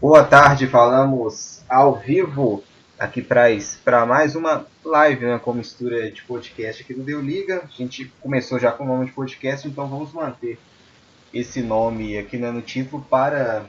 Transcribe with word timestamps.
Boa 0.00 0.22
tarde, 0.22 0.68
falamos 0.68 1.60
ao 1.68 1.96
vivo 1.96 2.62
aqui 2.96 3.20
para 3.20 4.06
mais 4.06 4.36
uma 4.36 4.64
live 4.84 5.26
né, 5.26 5.40
com 5.40 5.52
mistura 5.52 6.08
de 6.08 6.22
podcast 6.22 6.84
aqui 6.84 6.94
do 6.94 7.02
Deu 7.02 7.20
Liga. 7.20 7.64
A 7.64 7.66
gente 7.66 8.04
começou 8.20 8.60
já 8.60 8.70
com 8.70 8.84
o 8.84 8.86
nome 8.86 9.06
de 9.06 9.12
podcast, 9.12 9.66
então 9.66 9.88
vamos 9.88 10.12
manter 10.12 10.56
esse 11.34 11.60
nome 11.62 12.16
aqui 12.16 12.38
né, 12.38 12.52
no 12.52 12.62
título 12.62 13.04
para, 13.10 13.64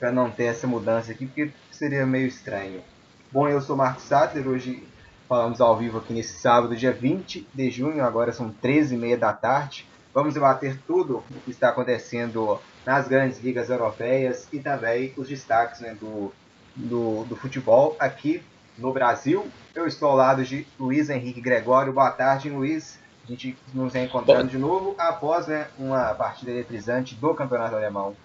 para 0.00 0.10
não 0.10 0.28
ter 0.32 0.46
essa 0.46 0.66
mudança 0.66 1.12
aqui, 1.12 1.26
porque 1.26 1.52
seria 1.70 2.04
meio 2.04 2.26
estranho. 2.26 2.82
Bom, 3.30 3.48
eu 3.48 3.60
sou 3.60 3.76
Marcos 3.76 4.02
Sattler, 4.02 4.48
hoje 4.48 4.82
falamos 5.28 5.60
ao 5.60 5.76
vivo 5.76 5.98
aqui 5.98 6.12
nesse 6.12 6.40
sábado, 6.40 6.74
dia 6.74 6.92
20 6.92 7.46
de 7.54 7.70
junho, 7.70 8.04
agora 8.04 8.32
são 8.32 8.52
13h30 8.52 9.16
da 9.16 9.32
tarde. 9.32 9.86
Vamos 10.12 10.34
debater 10.34 10.76
tudo 10.88 11.22
o 11.30 11.40
que 11.44 11.52
está 11.52 11.68
acontecendo 11.68 12.58
nas 12.88 13.06
grandes 13.06 13.38
ligas 13.44 13.68
europeias 13.68 14.48
e 14.50 14.60
também 14.60 15.12
os 15.14 15.28
destaques 15.28 15.82
né, 15.82 15.94
do, 16.00 16.32
do, 16.74 17.24
do, 17.24 17.36
futebol 17.36 17.94
aqui 18.00 18.42
no 18.78 18.94
Brasil. 18.94 19.46
Eu 19.74 19.86
estou 19.86 20.08
ao 20.08 20.16
lado 20.16 20.42
de 20.42 20.66
Luiz 20.80 21.10
Henrique 21.10 21.38
Gregório. 21.38 21.92
Boa 21.92 22.10
tarde, 22.10 22.48
Luiz. 22.48 22.98
A 23.26 23.30
gente 23.30 23.54
nos 23.74 23.94
encontrando 23.94 24.48
de 24.48 24.56
novo 24.56 24.94
após 24.96 25.46
né, 25.48 25.66
uma 25.78 26.14
partida 26.14 26.50
eletrizante 26.50 27.14
do 27.14 27.34
Campeonato 27.34 27.76
Alemão. 27.76 28.16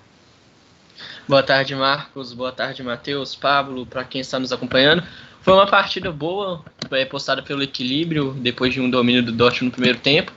Boa 1.28 1.44
tarde, 1.44 1.76
Marcos. 1.76 2.32
Boa 2.32 2.54
tarde, 2.54 2.82
Matheus, 2.84 3.36
Pablo, 3.36 3.86
para 3.86 4.06
quem 4.06 4.22
está 4.22 4.40
nos 4.40 4.54
acompanhando. 4.54 5.04
Foi 5.42 5.54
uma 5.54 5.68
partida 5.68 6.10
boa, 6.10 6.64
postada 7.12 7.44
pelo 7.44 7.64
equilíbrio, 7.64 8.32
depois 8.32 8.74
de 8.74 8.80
um 8.80 8.90
domínio 8.90 9.22
do 9.24 9.34
Dortmund 9.34 9.66
no 9.66 9.72
primeiro 9.72 10.00
tempo. 10.00 10.32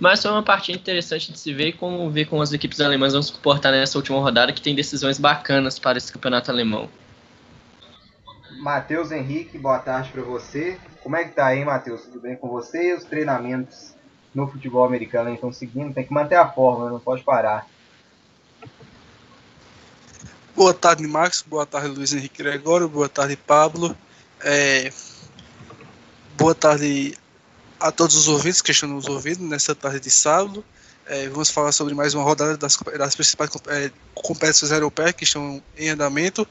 Mas 0.00 0.22
foi 0.22 0.30
uma 0.30 0.42
partida 0.42 0.78
interessante 0.78 1.32
de 1.32 1.38
se 1.38 1.52
ver 1.52 1.72
como 1.72 2.10
ver 2.10 2.26
como 2.26 2.42
as 2.42 2.52
equipes 2.52 2.80
alemãs 2.80 3.12
vão 3.14 3.22
se 3.22 3.32
comportar 3.32 3.72
nessa 3.72 3.96
última 3.96 4.18
rodada, 4.20 4.52
que 4.52 4.60
tem 4.60 4.74
decisões 4.74 5.18
bacanas 5.18 5.78
para 5.78 5.98
esse 5.98 6.12
campeonato 6.12 6.50
alemão. 6.50 6.88
Matheus 8.60 9.10
Henrique, 9.10 9.56
boa 9.56 9.78
tarde 9.78 10.10
para 10.10 10.22
você. 10.22 10.78
Como 11.02 11.16
é 11.16 11.24
que 11.24 11.32
tá 11.32 11.46
aí, 11.46 11.64
Matheus? 11.64 12.02
Tudo 12.02 12.20
bem 12.20 12.36
com 12.36 12.48
você? 12.48 12.92
Os 12.92 13.04
treinamentos 13.04 13.94
no 14.34 14.46
futebol 14.46 14.84
americano 14.84 15.32
estão 15.32 15.52
seguindo, 15.52 15.94
tem 15.94 16.04
que 16.04 16.12
manter 16.12 16.34
a 16.34 16.48
forma, 16.48 16.90
não 16.90 17.00
pode 17.00 17.22
parar. 17.22 17.66
Boa 20.54 20.74
tarde, 20.74 21.06
Max. 21.06 21.42
Boa 21.46 21.64
tarde, 21.64 21.88
Luiz 21.88 22.12
Henrique 22.12 22.42
Gregório. 22.42 22.88
Boa 22.88 23.08
tarde, 23.08 23.36
Pablo. 23.36 23.96
É... 24.44 24.92
Boa 26.36 26.54
tarde 26.54 27.16
a 27.80 27.92
todos 27.92 28.16
os 28.16 28.28
ouvintes 28.28 28.60
que 28.60 28.72
estão 28.72 28.88
nos 28.88 29.06
ouvindo 29.06 29.44
nessa 29.44 29.74
tarde 29.74 30.00
de 30.00 30.10
sábado. 30.10 30.64
É, 31.06 31.28
vamos 31.28 31.50
falar 31.50 31.72
sobre 31.72 31.94
mais 31.94 32.12
uma 32.12 32.22
rodada 32.22 32.56
das, 32.56 32.76
das 32.76 33.14
principais 33.14 33.50
é, 33.68 33.90
competições 34.14 34.70
europeias 34.70 35.12
que 35.12 35.24
estão 35.24 35.62
em 35.76 35.88
andamento. 35.88 36.46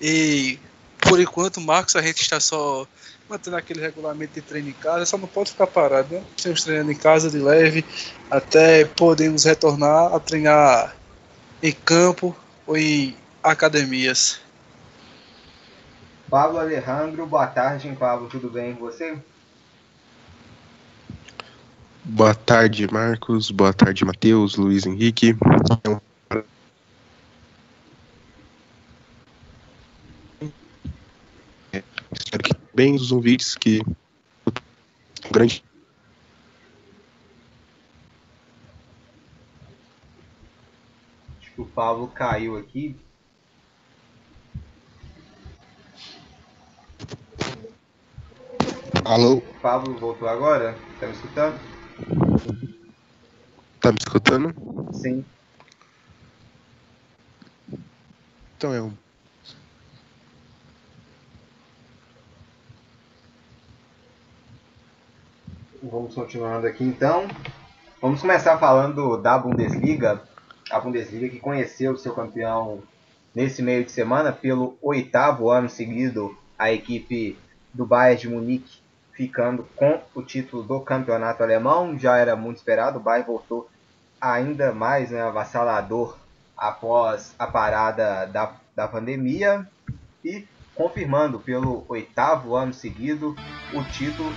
E 0.00 0.58
por 1.00 1.20
enquanto, 1.20 1.60
Marcos, 1.60 1.96
a 1.96 2.02
gente 2.02 2.20
está 2.20 2.38
só 2.38 2.86
mantendo 3.28 3.56
aquele 3.56 3.80
regulamento 3.80 4.34
de 4.34 4.42
treino 4.42 4.68
em 4.68 4.74
casa, 4.74 5.06
só 5.06 5.16
não 5.16 5.26
pode 5.26 5.52
ficar 5.52 5.66
parado, 5.66 6.14
né? 6.14 6.22
Estamos 6.36 6.62
treinando 6.62 6.92
em 6.92 6.96
casa 6.96 7.30
de 7.30 7.38
leve 7.38 7.84
até 8.30 8.84
podemos 8.84 9.44
retornar 9.44 10.14
a 10.14 10.20
treinar 10.20 10.94
em 11.62 11.72
campo 11.72 12.36
ou 12.66 12.76
em 12.76 13.16
academias. 13.42 14.40
Pablo 16.28 16.58
Alejandro, 16.58 17.26
boa 17.26 17.46
tarde, 17.46 17.94
Pablo, 17.98 18.28
tudo 18.28 18.50
bem 18.50 18.74
com 18.74 18.80
você? 18.80 19.16
Boa 22.04 22.34
tarde, 22.34 22.92
Marcos. 22.92 23.52
Boa 23.52 23.72
tarde, 23.72 24.04
Matheus, 24.04 24.56
Luiz 24.56 24.84
Henrique. 24.84 25.36
Espero 32.12 32.42
que 32.42 32.56
bem 32.74 32.96
os 32.96 33.12
ouvintes 33.12 33.54
que 33.54 33.80
grande 35.30 35.64
Acho 41.40 41.54
que 41.54 41.60
o 41.60 41.66
Pablo 41.66 42.08
caiu 42.08 42.56
aqui. 42.56 42.96
Alô? 49.04 49.36
O 49.36 49.40
Pablo 49.62 49.96
voltou 49.98 50.26
agora? 50.26 50.76
Tá 50.98 51.06
me 51.06 51.12
escutando? 51.12 51.71
Tá 53.80 53.92
me 53.92 53.98
escutando? 53.98 54.52
Sim. 54.92 55.24
Então 58.56 58.74
é 58.74 58.82
um. 58.82 58.92
Vamos 65.82 66.14
continuando 66.14 66.66
aqui 66.66 66.84
então. 66.84 67.28
Vamos 68.00 68.20
começar 68.20 68.58
falando 68.58 69.16
da 69.16 69.38
Bundesliga. 69.38 70.22
A 70.70 70.80
Bundesliga 70.80 71.28
que 71.28 71.38
conheceu 71.38 71.92
o 71.92 71.98
seu 71.98 72.14
campeão 72.14 72.82
nesse 73.34 73.62
meio 73.62 73.84
de 73.84 73.92
semana 73.92 74.32
pelo 74.32 74.76
oitavo 74.82 75.50
ano 75.50 75.68
seguido, 75.68 76.36
a 76.58 76.72
equipe 76.72 77.38
do 77.72 77.86
Bayern 77.86 78.20
de 78.20 78.28
Munique 78.28 78.81
ficando 79.22 79.68
com 79.76 80.00
o 80.16 80.22
título 80.22 80.64
do 80.64 80.80
campeonato 80.80 81.44
alemão. 81.44 81.96
Já 81.96 82.16
era 82.16 82.34
muito 82.34 82.56
esperado, 82.56 82.98
o 82.98 83.00
Bayern 83.00 83.28
voltou 83.28 83.70
ainda 84.20 84.72
mais 84.72 85.12
né, 85.12 85.22
avassalador 85.22 86.18
após 86.56 87.32
a 87.38 87.46
parada 87.46 88.26
da, 88.26 88.52
da 88.74 88.88
pandemia 88.88 89.64
e 90.24 90.44
confirmando 90.74 91.38
pelo 91.38 91.84
oitavo 91.88 92.56
ano 92.56 92.72
seguido 92.72 93.36
o 93.72 93.84
título 93.92 94.32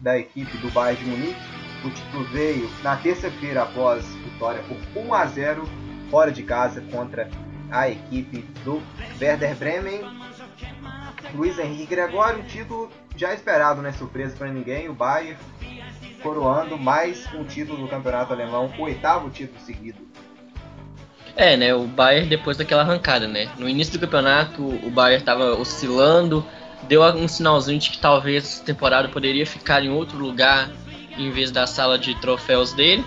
da 0.00 0.16
equipe 0.16 0.56
do 0.58 0.70
Bayern 0.70 1.02
de 1.02 1.10
Munique. 1.10 1.40
O 1.84 1.90
título 1.90 2.24
veio 2.28 2.70
na 2.84 2.96
terça-feira 2.96 3.64
após 3.64 4.06
vitória 4.06 4.62
por 4.62 5.02
1 5.02 5.14
a 5.14 5.26
0 5.26 5.64
fora 6.10 6.30
de 6.30 6.44
casa 6.44 6.80
contra 6.92 7.28
a 7.72 7.88
equipe 7.88 8.42
do 8.64 8.80
Werder 9.20 9.56
Bremen. 9.56 10.27
Luiz 11.34 11.58
Henrique 11.58 11.86
Gregório, 11.86 12.42
título 12.44 12.90
já 13.16 13.34
esperado, 13.34 13.82
né? 13.82 13.92
Surpresa 13.92 14.36
para 14.36 14.48
ninguém, 14.48 14.88
o 14.88 14.94
Bayern 14.94 15.36
coroando 16.22 16.76
mais 16.76 17.26
um 17.34 17.44
título 17.44 17.78
do 17.78 17.88
campeonato 17.88 18.32
alemão, 18.32 18.72
o 18.78 18.82
oitavo 18.82 19.30
título 19.30 19.58
seguido. 19.60 19.98
É, 21.36 21.56
né? 21.56 21.74
O 21.74 21.84
Bayern 21.84 22.28
depois 22.28 22.56
daquela 22.56 22.82
arrancada, 22.82 23.28
né? 23.28 23.48
No 23.58 23.68
início 23.68 23.92
do 23.92 24.00
campeonato, 24.00 24.62
o 24.62 24.90
Bayern 24.90 25.20
estava 25.20 25.54
oscilando, 25.54 26.44
deu 26.88 27.02
um 27.02 27.28
sinalzinho 27.28 27.78
de 27.78 27.90
que 27.90 27.98
talvez 27.98 28.60
a 28.60 28.64
temporada 28.64 29.08
poderia 29.08 29.46
ficar 29.46 29.84
em 29.84 29.90
outro 29.90 30.18
lugar 30.18 30.70
em 31.16 31.30
vez 31.30 31.50
da 31.50 31.66
sala 31.66 31.98
de 31.98 32.14
troféus 32.20 32.72
dele. 32.72 33.04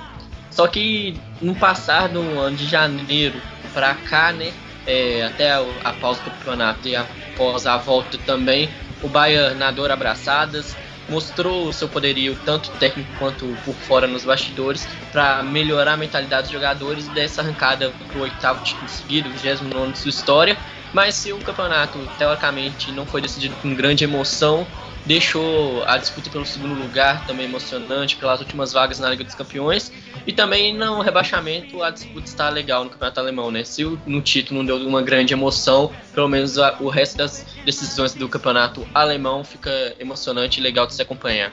Só 0.49 0.67
que 0.67 1.19
no 1.41 1.55
passar 1.55 2.09
do 2.09 2.19
ano 2.19 2.55
de 2.55 2.65
janeiro 2.65 3.39
para 3.73 3.93
cá, 3.95 4.31
né? 4.31 4.53
É, 4.85 5.23
até 5.23 5.51
a, 5.51 5.63
a 5.83 5.93
pausa 5.93 6.21
do 6.23 6.31
campeonato 6.31 6.87
e 6.87 6.95
após 6.95 7.67
a 7.67 7.77
volta 7.77 8.17
também, 8.25 8.69
o 9.03 9.07
Bayern 9.07 9.57
nadou 9.57 9.85
abraçadas, 9.85 10.75
mostrou 11.09 11.67
o 11.67 11.73
seu 11.73 11.87
poderio 11.87 12.37
tanto 12.45 12.69
técnico 12.71 13.09
quanto 13.19 13.45
por 13.65 13.75
fora 13.75 14.07
nos 14.07 14.23
bastidores 14.23 14.87
para 15.11 15.43
melhorar 15.43 15.93
a 15.93 15.97
mentalidade 15.97 16.43
dos 16.43 16.51
jogadores 16.51 17.07
dessa 17.09 17.41
arrancada 17.41 17.91
para 18.07 18.17
o 18.17 18.21
oitavo 18.21 18.63
título 18.63 18.89
seguido, 18.89 19.29
29 19.29 19.91
de 19.91 19.97
sua 19.97 20.09
história. 20.09 20.57
Mas 20.93 21.15
se 21.15 21.31
o 21.31 21.39
campeonato 21.39 21.99
teoricamente 22.17 22.91
não 22.91 23.05
foi 23.05 23.21
decidido 23.21 23.55
com 23.61 23.73
grande 23.73 24.03
emoção, 24.03 24.67
deixou 25.05 25.83
a 25.85 25.97
disputa 25.97 26.29
pelo 26.29 26.45
segundo 26.45 26.73
lugar 26.75 27.25
também 27.25 27.45
emocionante 27.45 28.15
pelas 28.15 28.39
últimas 28.39 28.73
vagas 28.73 28.99
na 28.99 29.09
Liga 29.09 29.23
dos 29.23 29.35
Campeões 29.35 29.91
e 30.25 30.31
também 30.31 30.75
no 30.75 31.01
rebaixamento 31.01 31.81
a 31.81 31.89
disputa 31.89 32.27
está 32.27 32.49
legal 32.49 32.83
no 32.83 32.89
campeonato 32.89 33.19
alemão, 33.19 33.49
né? 33.51 33.63
Se 33.63 33.83
no 34.05 34.21
título 34.21 34.59
não 34.59 34.65
deu 34.65 34.87
uma 34.87 35.01
grande 35.01 35.33
emoção, 35.33 35.91
pelo 36.13 36.27
menos 36.27 36.57
a, 36.57 36.77
o 36.79 36.89
resto 36.89 37.17
das 37.17 37.45
decisões 37.65 38.13
do 38.13 38.29
campeonato 38.29 38.87
alemão 38.93 39.43
fica 39.43 39.95
emocionante 39.99 40.59
e 40.59 40.63
legal 40.63 40.85
de 40.85 40.93
se 40.93 41.01
acompanhar. 41.01 41.51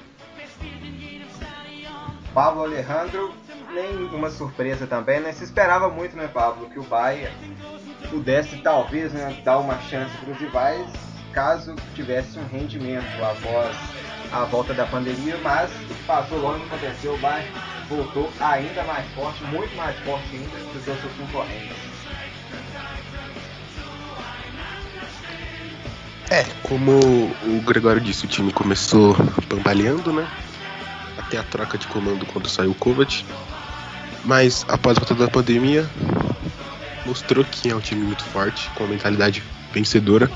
Pablo 2.35 2.62
Alejandro, 2.62 3.35
nem 3.73 3.91
uma 4.15 4.31
surpresa 4.31 4.87
também, 4.87 5.21
né? 5.21 5.33
Se 5.33 5.45
esperava 5.45 5.89
muito, 5.89 6.17
né, 6.17 6.29
Pablo, 6.29 6.69
que 6.69 6.79
o 6.79 6.83
Bayern 6.85 7.35
pudesse 8.11 8.59
talvez 8.59 9.12
né, 9.12 9.41
dar 9.45 9.59
uma 9.59 9.79
chance 9.81 10.17
para 10.19 10.33
os 10.33 10.39
rivais 10.39 11.08
caso 11.38 11.73
tivesse 11.94 12.37
um 12.37 12.44
rendimento 12.49 13.06
após 13.23 13.76
a 14.32 14.44
volta 14.46 14.75
da 14.75 14.85
pandemia, 14.87 15.38
mas 15.40 15.70
passou 16.05 16.37
longe, 16.37 16.64
aconteceu, 16.64 17.14
o 17.14 17.19
Bayern 17.19 17.49
voltou 17.88 18.29
ainda 18.40 18.82
mais 18.82 19.06
forte, 19.14 19.44
muito 19.44 19.73
mais 19.76 19.96
forte 20.00 20.26
ainda 20.32 20.49
do 20.49 20.73
que 20.73 20.79
os 20.79 20.85
seus 20.85 21.12
concorrentes. 21.12 21.76
É, 26.29 26.44
como 26.64 26.99
o 27.46 27.62
Gregório 27.64 28.00
disse, 28.00 28.25
o 28.25 28.29
time 28.29 28.52
começou 28.52 29.17
bambalhando, 29.49 30.12
né? 30.12 30.29
Até 31.17 31.38
a 31.38 31.44
troca 31.44 31.79
de 31.79 31.87
comando 31.87 32.26
quando 32.26 32.49
saiu 32.49 32.73
o 32.73 32.75
Kovac. 32.75 33.25
Mas 34.25 34.67
após 34.69 34.96
a 34.96 35.00
volta 35.00 35.14
da 35.14 35.29
pandemia, 35.29 35.88
mostrou 37.06 37.44
que 37.44 37.70
é 37.70 37.76
um 37.76 37.81
time 37.81 38.02
muito 38.02 38.25
forte, 38.25 38.69
com 38.70 38.82
uma 38.82 38.90
mentalidade 38.90 39.40
vencedora. 39.73 40.29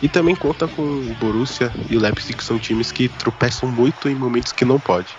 E 0.00 0.08
também 0.08 0.36
conta 0.36 0.68
com 0.68 0.82
o 0.82 1.14
Borussia 1.18 1.72
e 1.90 1.96
o 1.96 2.00
Leipzig, 2.00 2.36
que 2.36 2.44
são 2.44 2.58
times 2.58 2.92
que 2.92 3.08
tropeçam 3.08 3.68
muito 3.68 4.08
em 4.08 4.14
momentos 4.14 4.52
que 4.52 4.64
não 4.64 4.78
pode. 4.78 5.16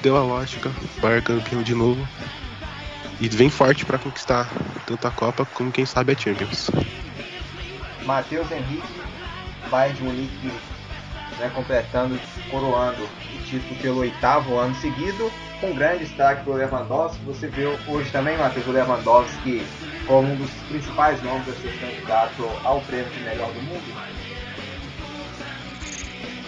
Deu 0.00 0.16
a 0.16 0.22
lógica, 0.22 0.70
Bayern 1.00 1.22
campeão 1.22 1.62
de 1.62 1.74
novo. 1.74 2.06
E 3.20 3.28
vem 3.28 3.50
forte 3.50 3.84
para 3.84 3.98
conquistar 3.98 4.48
tanto 4.86 5.06
a 5.06 5.10
Copa 5.10 5.44
como 5.44 5.72
quem 5.72 5.84
sabe 5.84 6.12
a 6.12 6.16
Champions. 6.16 6.70
Matheus 8.06 8.50
Henrique, 8.50 8.88
Bayern 9.70 9.96
de 9.96 10.02
Munique 10.04 10.52
né, 11.38 11.50
completando, 11.54 12.18
coroando 12.50 13.02
o 13.04 13.44
título 13.44 13.80
pelo 13.80 13.98
oitavo 13.98 14.58
ano 14.58 14.74
seguido, 14.76 15.30
com 15.60 15.74
grande 15.74 16.04
destaque 16.04 16.44
para 16.44 16.52
o 16.52 16.56
Lewandowski. 16.56 17.18
Você 17.26 17.48
viu 17.48 17.78
hoje 17.88 18.10
também, 18.10 18.36
Matheus, 18.36 18.66
o 18.66 18.72
Lewandowski 18.72 19.66
como 20.06 20.32
um 20.32 20.36
dos 20.36 20.50
principais 20.68 21.22
nomes 21.22 21.48
a 21.48 21.52
ser 21.52 21.78
candidato 21.78 22.50
ao 22.64 22.80
prêmio 22.80 23.10
de 23.10 23.20
melhor 23.20 23.52
do 23.52 23.62
mundo? 23.62 24.18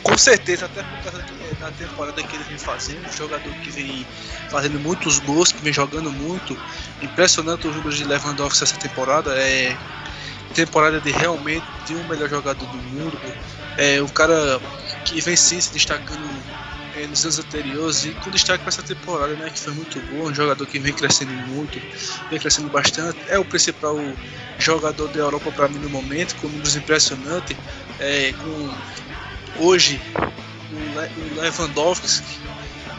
Com 0.03 0.17
certeza, 0.17 0.67
até 0.67 0.83
por 0.83 0.99
causa 1.03 1.25
da 1.61 1.71
temporada 1.73 2.23
que 2.23 2.35
ele 2.35 2.45
vem 2.45 2.59
fazendo, 2.59 3.07
um 3.07 3.13
jogador 3.13 3.53
que 3.63 3.71
vem 3.71 4.07
fazendo 4.49 4.81
muitos 4.81 5.19
gols, 5.21 5.53
que 5.53 5.63
vem 5.63 5.73
jogando 5.73 6.11
muito. 6.11 6.57
Impressionante 7.03 7.69
os 7.69 7.77
números 7.77 7.99
de 7.99 8.05
Lewandowski 8.05 8.65
essa 8.65 8.77
temporada. 8.79 9.31
É 9.39 9.77
temporada 10.55 11.01
de 11.01 11.11
realmente 11.11 11.67
de 11.87 11.95
um 11.95 12.05
melhor 12.09 12.29
jogador 12.29 12.67
do 12.67 12.77
mundo. 12.77 13.19
É, 13.79 14.01
o 14.01 14.09
cara 14.09 14.61
que 15.05 15.21
vem 15.21 15.37
sim 15.37 15.61
se 15.61 15.73
destacando 15.73 16.29
é, 16.97 17.07
nos 17.07 17.25
anos 17.25 17.39
anteriores 17.39 18.05
e 18.05 18.11
com 18.11 18.31
destaque 18.31 18.63
para 18.63 18.69
essa 18.69 18.83
temporada, 18.83 19.35
né, 19.35 19.51
que 19.51 19.59
foi 19.59 19.73
muito 19.73 20.01
bom, 20.01 20.29
um 20.29 20.35
jogador 20.35 20.67
que 20.67 20.79
vem 20.79 20.93
crescendo 20.93 21.33
muito, 21.33 21.81
vem 22.29 22.39
crescendo 22.39 22.69
bastante, 22.69 23.19
é 23.29 23.39
o 23.39 23.45
principal 23.45 23.97
jogador 24.59 25.09
da 25.09 25.21
Europa 25.21 25.51
para 25.53 25.69
mim 25.69 25.79
no 25.79 25.89
momento, 25.89 26.35
com 26.37 26.49
números 26.49 26.77
impressionantes, 26.77 27.57
é, 27.99 28.33
com 28.33 29.65
hoje 29.65 30.01
o 30.73 31.41
Lewandowski 31.41 32.23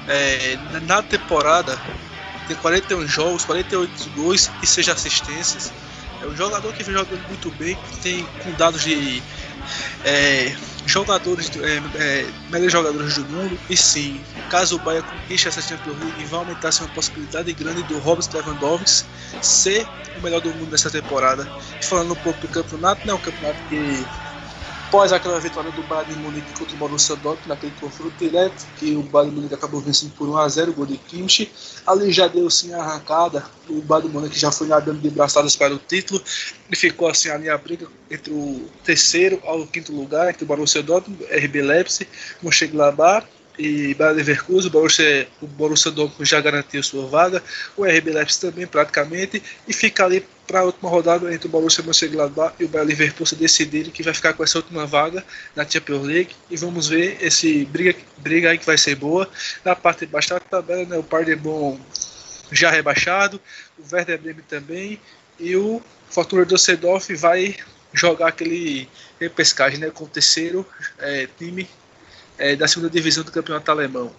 é, 0.08 0.58
na 0.88 1.02
temporada 1.02 1.80
tem 2.48 2.56
41 2.58 3.08
jogos, 3.08 3.46
48 3.46 4.10
gols 4.16 4.50
e 4.62 4.68
6 4.68 4.90
assistências. 4.90 5.72
É 6.22 6.26
um 6.28 6.36
jogador 6.36 6.74
que 6.74 6.84
vem 6.84 6.94
jogando 6.94 7.28
muito 7.28 7.50
bem, 7.52 7.78
tem 8.02 8.26
com 8.44 8.52
dados 8.52 8.82
de 8.82 9.22
é, 10.06 10.56
jogadores, 10.86 11.52
é, 11.58 11.82
é, 11.96 12.26
melhores 12.50 12.72
jogadores 12.72 13.16
do 13.16 13.26
mundo. 13.26 13.60
E 13.70 13.76
sim, 13.76 14.22
caso 14.50 14.76
o 14.76 14.80
Bahia 14.80 15.02
conquiste 15.02 15.48
essa 15.48 15.62
Champions 15.62 15.98
League, 16.00 16.26
vai 16.26 16.40
aumentar 16.40 16.72
uma 16.80 16.90
possibilidade 16.90 17.52
grande 17.54 17.84
do 17.84 17.98
Robert 18.00 18.28
Lewandowski 18.34 19.08
ser 19.42 19.88
o 20.18 20.22
melhor 20.22 20.42
do 20.42 20.50
mundo 20.50 20.72
nessa 20.72 20.90
temporada. 20.90 21.48
E 21.80 21.86
falando 21.86 22.12
um 22.14 22.18
pouco 22.18 22.40
do 22.42 22.48
campeonato, 22.48 23.06
não 23.06 23.16
é 23.16 23.18
um 23.18 23.22
campeonato 23.22 23.60
que 23.70 24.06
após 24.92 25.14
aquela 25.14 25.40
vitória 25.40 25.72
do 25.72 25.82
Bayern 25.84 26.14
de 26.14 26.20
Munique 26.20 26.52
contra 26.52 26.76
o 26.76 26.78
Borussia 26.78 27.16
Dortmund 27.16 27.48
naquele 27.48 27.72
confronto 27.80 28.14
direto, 28.20 28.68
que 28.76 28.94
o 28.94 29.02
Bayern 29.02 29.30
de 29.30 29.36
Munique 29.38 29.56
acabou 29.56 29.80
vencendo 29.80 30.12
por 30.18 30.28
1 30.28 30.38
a 30.38 30.50
0 30.50 30.72
o 30.72 30.74
gol 30.74 30.86
de 30.86 30.98
Kimmich, 30.98 31.50
ali 31.88 32.12
já 32.12 32.28
deu 32.28 32.50
sim 32.50 32.74
a 32.74 32.84
arrancada, 32.84 33.42
o 33.70 33.82
Bayern 33.82 34.10
de 34.10 34.14
Munique 34.14 34.38
já 34.38 34.52
foi 34.52 34.68
nadando 34.68 35.00
de 35.00 35.10
braçadas 35.10 35.56
para 35.56 35.74
o 35.74 35.78
título, 35.78 36.22
e 36.70 36.76
ficou 36.76 37.08
assim 37.08 37.30
ali 37.30 37.50
a 37.50 37.58
briga 37.58 37.88
entre 38.10 38.34
o 38.34 38.68
terceiro 38.84 39.42
ao 39.46 39.66
quinto 39.66 39.96
lugar, 39.96 40.30
entre 40.30 40.44
o 40.44 40.48
Borussia 40.48 40.84
Dortmund, 40.84 41.24
RB 41.24 41.62
Leipzig, 41.62 42.10
Mönchengladbach 42.44 43.26
e 43.58 43.94
Bayer 43.94 44.14
Leverkusen, 44.14 44.68
o 44.68 44.72
Borussia, 44.72 45.28
o 45.42 45.48
Borussia 45.48 45.92
Dortmund 45.92 46.30
já 46.30 46.42
garantiu 46.42 46.84
sua 46.84 47.08
vaga, 47.08 47.42
o 47.78 47.86
RB 47.86 48.12
Leipzig 48.12 48.42
também 48.42 48.68
praticamente, 48.68 49.42
e 49.66 49.72
fica 49.72 50.04
ali 50.04 50.28
para 50.52 50.60
a 50.60 50.64
última 50.66 50.90
rodada 50.90 51.34
entre 51.34 51.48
o 51.48 51.50
Borussia 51.50 51.82
Mönchengladbach 51.82 52.56
e 52.60 52.66
o 52.66 52.68
Bayer 52.68 52.86
Leverkusen 52.86 53.40
decidirem 53.40 53.90
que 53.90 54.04
vai 54.04 54.14
ficar 54.14 54.34
com 54.34 54.44
essa 54.44 54.58
última 54.58 54.86
vaga 54.86 55.24
na 55.56 55.66
Champions 55.66 56.06
League, 56.06 56.36
e 56.50 56.58
vamos 56.58 56.90
ver 56.90 57.18
esse 57.22 57.64
briga, 57.64 57.98
briga 58.18 58.50
aí 58.50 58.58
que 58.58 58.66
vai 58.66 58.78
ser 58.78 58.96
boa. 58.96 59.30
Na 59.64 59.78
parte 59.78 60.06
de 60.06 60.08
baixo 60.08 60.32
da 60.32 60.42
tabela, 60.42 60.84
né, 60.84 60.98
o 60.98 61.04
Paderborn 61.04 61.80
já 62.52 62.70
rebaixado, 62.70 63.40
o 63.80 63.96
Werder 63.96 64.20
Bremen 64.20 64.44
também, 64.44 65.00
e 65.40 65.56
o 65.56 65.82
Fortuna 66.10 66.46
Düsseldorf 66.46 67.10
vai 67.16 67.56
jogar 67.94 68.28
aquele 68.28 68.90
repescagem 69.22 69.80
né, 69.80 69.90
com 69.90 70.04
o 70.04 70.08
terceiro 70.08 70.68
é, 71.00 71.30
time 71.38 71.66
é, 72.38 72.58
da 72.58 72.68
segunda 72.68 72.90
divisão 72.90 73.24
do 73.24 73.32
campeonato 73.32 73.72
alemão. 73.72 74.12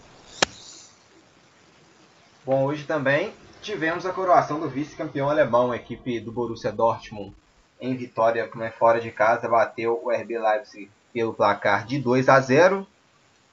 Bom, 2.46 2.64
hoje 2.64 2.84
também 2.84 3.34
tivemos 3.62 4.04
a 4.04 4.12
coroação 4.12 4.58
do 4.58 4.68
vice-campeão 4.68 5.30
alemão, 5.30 5.70
a 5.70 5.76
equipe 5.76 6.18
do 6.18 6.32
Borussia 6.32 6.72
Dortmund, 6.72 7.32
em 7.80 7.96
vitória 7.96 8.50
é 8.60 8.70
fora 8.70 9.00
de 9.00 9.10
casa, 9.12 9.48
bateu 9.48 10.00
o 10.02 10.10
RB 10.10 10.38
Leipzig 10.38 10.90
pelo 11.12 11.32
placar 11.32 11.86
de 11.86 11.98
2 12.00 12.28
a 12.28 12.40
0 12.40 12.86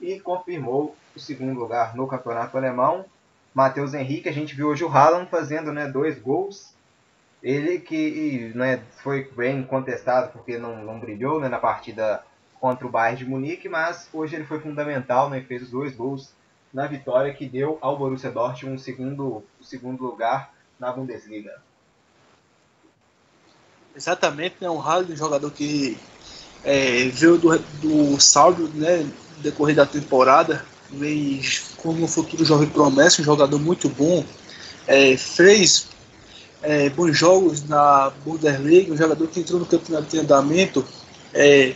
e 0.02 0.20
confirmou 0.20 0.96
o 1.16 1.20
segundo 1.20 1.60
lugar 1.60 1.96
no 1.96 2.08
campeonato 2.08 2.58
alemão. 2.58 3.06
Matheus 3.54 3.94
Henrique, 3.94 4.30
a 4.30 4.32
gente 4.32 4.56
viu 4.56 4.70
hoje 4.70 4.84
o 4.84 4.90
Haaland 4.90 5.30
fazendo 5.30 5.72
né, 5.72 5.88
dois 5.88 6.20
gols. 6.20 6.74
Ele 7.42 7.80
que 7.80 8.52
né, 8.56 8.82
foi 9.04 9.30
bem 9.36 9.64
contestado 9.64 10.32
porque 10.32 10.58
não, 10.58 10.84
não 10.84 11.00
brilhou 11.00 11.40
né, 11.40 11.48
na 11.50 11.60
partida 11.60 12.24
contra 12.60 12.86
o 12.86 12.90
Bayern 12.90 13.18
de 13.18 13.30
Munique, 13.30 13.70
mas 13.70 14.10
hoje 14.12 14.36
ele 14.36 14.46
foi 14.46 14.60
fundamental, 14.60 15.30
né, 15.30 15.42
fez 15.42 15.64
os 15.64 15.72
dois 15.72 15.96
gols 15.96 16.34
na 16.74 16.88
vitória 16.88 17.34
que 17.34 17.48
deu 17.48 17.78
ao 17.82 17.98
Borussia 17.98 18.32
Dortmund 18.32 18.76
um 18.76 18.80
segundo, 18.80 19.44
segundo 19.62 20.04
lugar 20.04 20.54
na 20.80 20.92
Bundesliga. 20.92 21.62
Exatamente, 23.96 24.56
né, 24.62 24.70
um 24.70 24.78
raro 24.78 25.14
jogador 25.16 25.52
que 25.52 25.98
é, 26.64 27.08
veio 27.10 27.38
do, 27.38 27.58
do 27.58 28.20
saldo 28.20 28.68
né, 28.70 29.10
decorrer 29.40 29.76
da 29.76 29.86
temporada, 29.86 30.64
veio 30.90 31.42
como 31.78 32.04
um 32.04 32.08
futuro 32.08 32.46
jovem 32.46 32.70
promessa, 32.70 33.22
um 33.22 33.26
jogador 33.26 33.60
muito 33.60 33.90
bom, 33.90 34.24
é, 34.88 35.18
fez 35.18 35.88
é, 36.62 36.90
bons 36.90 37.18
jogos 37.18 37.64
na 37.68 38.12
Bundesliga, 38.24 38.94
um 38.94 38.98
jogador 38.98 39.28
que 39.28 39.40
entrou 39.40 39.60
no 39.60 39.66
campeonato 39.66 40.08
de 40.08 40.20
andamento, 40.20 40.86
é, 41.34 41.74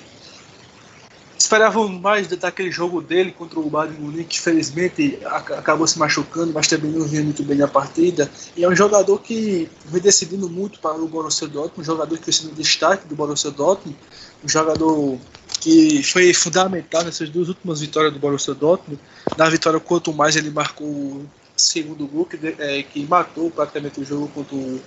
esperavam 1.37 1.87
mais 1.87 2.27
daquele 2.27 2.71
jogo 2.71 3.01
dele 3.01 3.31
contra 3.31 3.59
o 3.59 3.69
Bayern 3.69 3.99
Munique, 3.99 4.37
infelizmente 4.37 5.19
acabou 5.25 5.85
se 5.87 5.97
machucando, 5.99 6.53
mas 6.53 6.67
também 6.67 6.91
não 6.91 7.05
vinha 7.05 7.23
muito 7.23 7.43
bem 7.43 7.57
na 7.57 7.67
partida. 7.67 8.29
E 8.55 8.63
é 8.63 8.69
um 8.69 8.75
jogador 8.75 9.19
que 9.19 9.69
vem 9.85 10.01
decidindo 10.01 10.49
muito 10.49 10.79
para 10.79 10.95
o 10.95 11.07
Borussia 11.07 11.47
Dortmund, 11.47 11.81
um 11.81 11.83
jogador 11.83 12.17
que 12.17 12.23
foi 12.23 12.33
sendo 12.33 12.53
destaque 12.53 13.07
do 13.07 13.15
Borussia 13.15 13.51
Dortmund, 13.51 13.97
um 14.43 14.49
jogador 14.49 15.17
que 15.59 16.03
foi 16.03 16.33
fundamental 16.33 17.03
nessas 17.03 17.29
duas 17.29 17.47
últimas 17.47 17.81
vitórias 17.81 18.13
do 18.13 18.19
Borussia 18.19 18.53
Dortmund. 18.53 18.99
Na 19.37 19.49
vitória, 19.49 19.79
quanto 19.79 20.13
mais 20.13 20.35
ele 20.35 20.49
marcou 20.49 20.87
o 20.87 21.25
segundo 21.55 22.05
gol, 22.07 22.25
que, 22.25 22.37
é, 22.59 22.83
que 22.83 23.05
matou 23.05 23.49
praticamente 23.49 23.99
o 23.99 24.05
jogo 24.05 24.27
contra 24.29 24.55
o. 24.55 24.79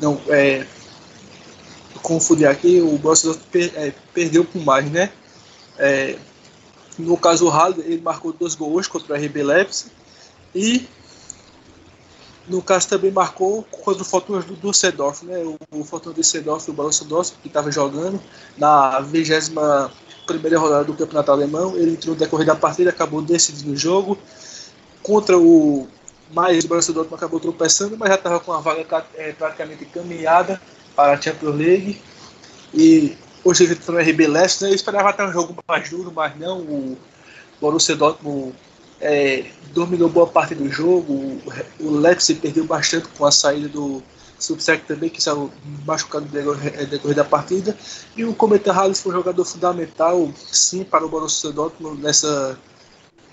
Não, 0.00 0.20
é. 0.28 0.66
Confundi 2.02 2.46
aqui, 2.46 2.80
o 2.80 2.96
Borussia 2.98 3.30
Dortmund 3.30 3.50
per, 3.50 3.72
é, 3.76 3.92
perdeu 4.12 4.44
por 4.44 4.62
mais, 4.64 4.90
né? 4.90 5.10
É, 5.78 6.18
no 6.98 7.16
caso, 7.16 7.46
o 7.46 7.50
Haaland, 7.50 7.80
ele 7.80 8.00
marcou 8.00 8.32
dois 8.32 8.54
gols 8.54 8.86
contra 8.86 9.14
o 9.14 9.16
RB 9.16 9.42
Leipzig 9.42 9.90
e 10.54 10.86
no 12.48 12.60
caso 12.60 12.88
também 12.88 13.10
marcou 13.10 13.62
contra 13.64 14.02
o 14.02 14.04
Fortuna 14.04 14.40
do 14.40 14.54
Düsseldorf, 14.56 15.24
né? 15.24 15.38
O, 15.38 15.58
o 15.70 15.84
Fortuna 15.84 16.14
do 16.14 16.20
Düsseldorf, 16.20 16.68
o 16.68 16.72
Borussia 16.72 17.06
Dortmund, 17.06 17.40
que 17.40 17.48
estava 17.48 17.70
jogando 17.70 18.20
na 18.56 19.00
21 19.00 19.90
primeira 20.26 20.58
rodada 20.58 20.84
do 20.84 20.94
Campeonato 20.94 21.32
Alemão, 21.32 21.76
ele 21.76 21.92
entrou 21.92 22.14
no 22.14 22.18
decorrer 22.18 22.46
da 22.46 22.54
partida, 22.54 22.90
acabou 22.90 23.22
decidindo 23.22 23.72
o 23.72 23.76
jogo. 23.76 24.18
Contra 25.02 25.38
o 25.38 25.88
mais 26.32 26.64
o 26.64 26.68
Borussia 26.68 26.94
Dortmund 26.94 27.16
acabou 27.16 27.40
tropeçando, 27.40 27.96
mas 27.96 28.08
já 28.08 28.16
estava 28.16 28.40
com 28.40 28.52
a 28.52 28.60
vaga 28.60 29.06
é, 29.14 29.32
praticamente 29.32 29.84
caminhada 29.86 30.60
para 30.96 31.12
a 31.12 31.20
Champions 31.20 31.56
League. 31.56 32.02
E 32.74 33.16
Hoje 33.44 33.64
ele 33.64 33.74
tá 33.74 33.92
no 33.92 33.98
RB 33.98 34.26
Leste, 34.26 34.64
né? 34.64 34.70
Eu 34.70 34.74
esperava 34.74 35.10
até 35.10 35.26
um 35.26 35.32
jogo 35.32 35.56
mais 35.66 35.88
duro, 35.90 36.12
mas 36.14 36.38
não. 36.38 36.60
O 36.60 36.98
Borussia 37.60 37.96
Dortmund 37.96 38.54
é, 39.00 39.46
dominou 39.72 40.08
boa 40.08 40.26
parte 40.26 40.54
do 40.54 40.70
jogo. 40.70 41.40
O 41.80 41.90
Leipzig 41.90 42.40
perdeu 42.40 42.64
bastante 42.64 43.08
com 43.08 43.26
a 43.26 43.32
saída 43.32 43.68
do 43.68 44.02
Subsec 44.38 44.84
também, 44.86 45.10
que 45.10 45.22
saiu 45.22 45.50
machucado 45.84 46.26
no 46.26 46.86
decorrer 46.86 47.16
da 47.16 47.24
partida. 47.24 47.76
E 48.16 48.24
o 48.24 48.32
Cometa 48.32 48.72
Halles 48.72 49.00
foi 49.00 49.12
um 49.12 49.16
jogador 49.16 49.44
fundamental, 49.44 50.30
sim, 50.36 50.84
para 50.84 51.04
o 51.04 51.08
Borussia 51.08 51.50
Dortmund 51.50 52.00
nessa 52.00 52.56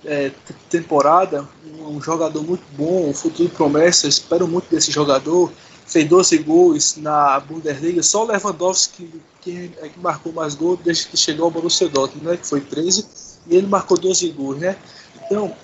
é, 0.03 0.31
temporada. 0.69 1.47
Um 1.79 2.01
jogador 2.01 2.43
muito 2.43 2.63
bom, 2.75 3.09
um 3.09 3.13
futuro 3.13 3.49
promessa. 3.49 4.07
Espero 4.07 4.47
muito 4.47 4.69
desse 4.69 4.91
jogador 4.91 5.51
fez 5.89 6.07
12 6.07 6.37
gols 6.39 6.95
na 6.97 7.39
Bundesliga, 7.39 8.03
só 8.03 8.23
o 8.23 8.27
Lewandowski 8.27 9.09
que, 9.41 9.69
que, 9.71 9.89
que 9.89 9.99
marcou 9.99 10.31
mais 10.31 10.53
gols 10.53 10.79
desde 10.83 11.07
que 11.07 11.17
chegou 11.17 11.45
ao 11.45 11.51
Borussia 11.51 11.89
Dortmund, 11.89 12.27
né, 12.27 12.37
que 12.37 12.47
foi 12.47 12.61
13, 12.61 13.05
e 13.47 13.55
ele 13.55 13.67
marcou 13.67 13.97
12 13.97 14.29
gols, 14.31 14.59
né? 14.59 14.77
Então, 15.25 15.55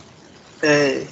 é, 0.63 1.05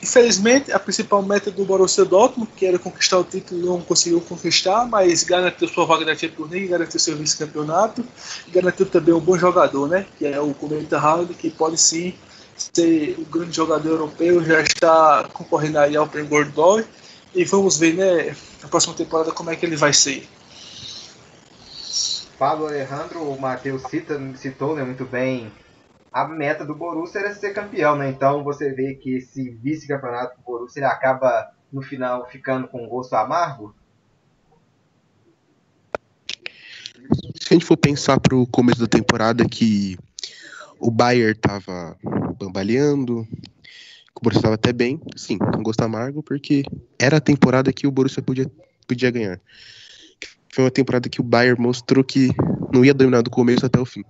Infelizmente, 0.00 0.70
a 0.72 0.78
principal 0.78 1.22
meta 1.22 1.50
do 1.50 1.64
Borussia 1.64 2.04
Dortmund, 2.04 2.48
que 2.56 2.64
era 2.64 2.78
conquistar 2.78 3.18
o 3.18 3.24
título, 3.24 3.66
não 3.66 3.80
conseguiu 3.80 4.20
conquistar, 4.20 4.86
mas 4.86 5.24
garantiu 5.24 5.66
sua 5.66 5.84
vaga 5.84 6.04
na 6.04 6.14
Champions 6.14 6.50
League, 6.50 6.68
garantiu 6.68 7.00
seu 7.00 7.16
vice-campeonato 7.16 8.06
e 8.46 8.50
garantiu 8.50 8.86
também 8.86 9.12
um 9.12 9.18
bom 9.18 9.36
jogador, 9.36 9.88
né? 9.88 10.06
Que 10.16 10.26
é 10.26 10.40
o 10.40 10.54
Cometa 10.54 10.98
Haaland, 10.98 11.34
que 11.34 11.50
pode 11.50 11.76
sim 11.78 12.14
ser 12.56 13.16
o 13.18 13.24
grande 13.24 13.56
jogador 13.56 13.88
europeu, 13.88 14.44
já 14.44 14.60
está 14.60 15.28
concorrendo 15.32 15.80
aí 15.80 15.96
ao 15.96 16.06
Prêmio 16.06 16.44
d'Or 16.52 16.84
e 17.40 17.44
vamos 17.44 17.78
ver, 17.78 17.94
né, 17.94 18.36
na 18.62 18.68
próxima 18.68 18.94
temporada 18.94 19.32
como 19.32 19.50
é 19.50 19.56
que 19.56 19.64
ele 19.64 19.76
vai 19.76 19.92
ser. 19.92 20.28
Pablo 22.38 22.66
Alejandro, 22.66 23.22
o 23.22 23.40
Matheus 23.40 23.82
citou 24.36 24.76
né, 24.76 24.84
muito 24.84 25.04
bem 25.04 25.50
a 26.12 26.26
meta 26.26 26.64
do 26.64 26.74
Borussia 26.74 27.20
era 27.20 27.34
ser 27.34 27.52
campeão, 27.52 27.96
né? 27.96 28.08
Então 28.10 28.42
você 28.42 28.72
vê 28.72 28.94
que 28.94 29.16
esse 29.16 29.50
vice-campeonato 29.50 30.36
do 30.36 30.42
Borussia 30.42 30.80
ele 30.80 30.86
acaba 30.86 31.50
no 31.72 31.82
final 31.82 32.26
ficando 32.28 32.66
com 32.68 32.84
um 32.84 32.88
gosto 32.88 33.14
amargo. 33.14 33.74
Se 37.40 37.48
a 37.50 37.54
gente 37.54 37.64
for 37.64 37.76
pensar 37.76 38.18
para 38.20 38.34
o 38.34 38.46
começo 38.46 38.80
da 38.80 38.86
temporada 38.86 39.44
que 39.48 39.96
o 40.78 40.90
Bayern 40.90 41.32
estava 41.32 41.96
bambaleando, 42.38 43.26
o 44.20 44.24
Borussia 44.24 44.40
estava 44.40 44.54
até 44.54 44.72
bem, 44.72 45.00
sim, 45.16 45.38
com 45.38 45.62
gosto 45.62 45.80
amargo, 45.82 46.22
porque 46.22 46.64
era 46.98 47.18
a 47.18 47.20
temporada 47.20 47.72
que 47.72 47.86
o 47.86 47.90
Borussia 47.90 48.22
podia, 48.22 48.50
podia 48.86 49.10
ganhar. 49.10 49.40
Foi 50.52 50.64
uma 50.64 50.70
temporada 50.70 51.08
que 51.08 51.20
o 51.20 51.24
Bayern 51.24 51.60
mostrou 51.60 52.02
que 52.02 52.30
não 52.72 52.84
ia 52.84 52.94
dominar 52.94 53.22
do 53.22 53.30
começo 53.30 53.64
até 53.64 53.78
o 53.78 53.84
fim. 53.84 54.04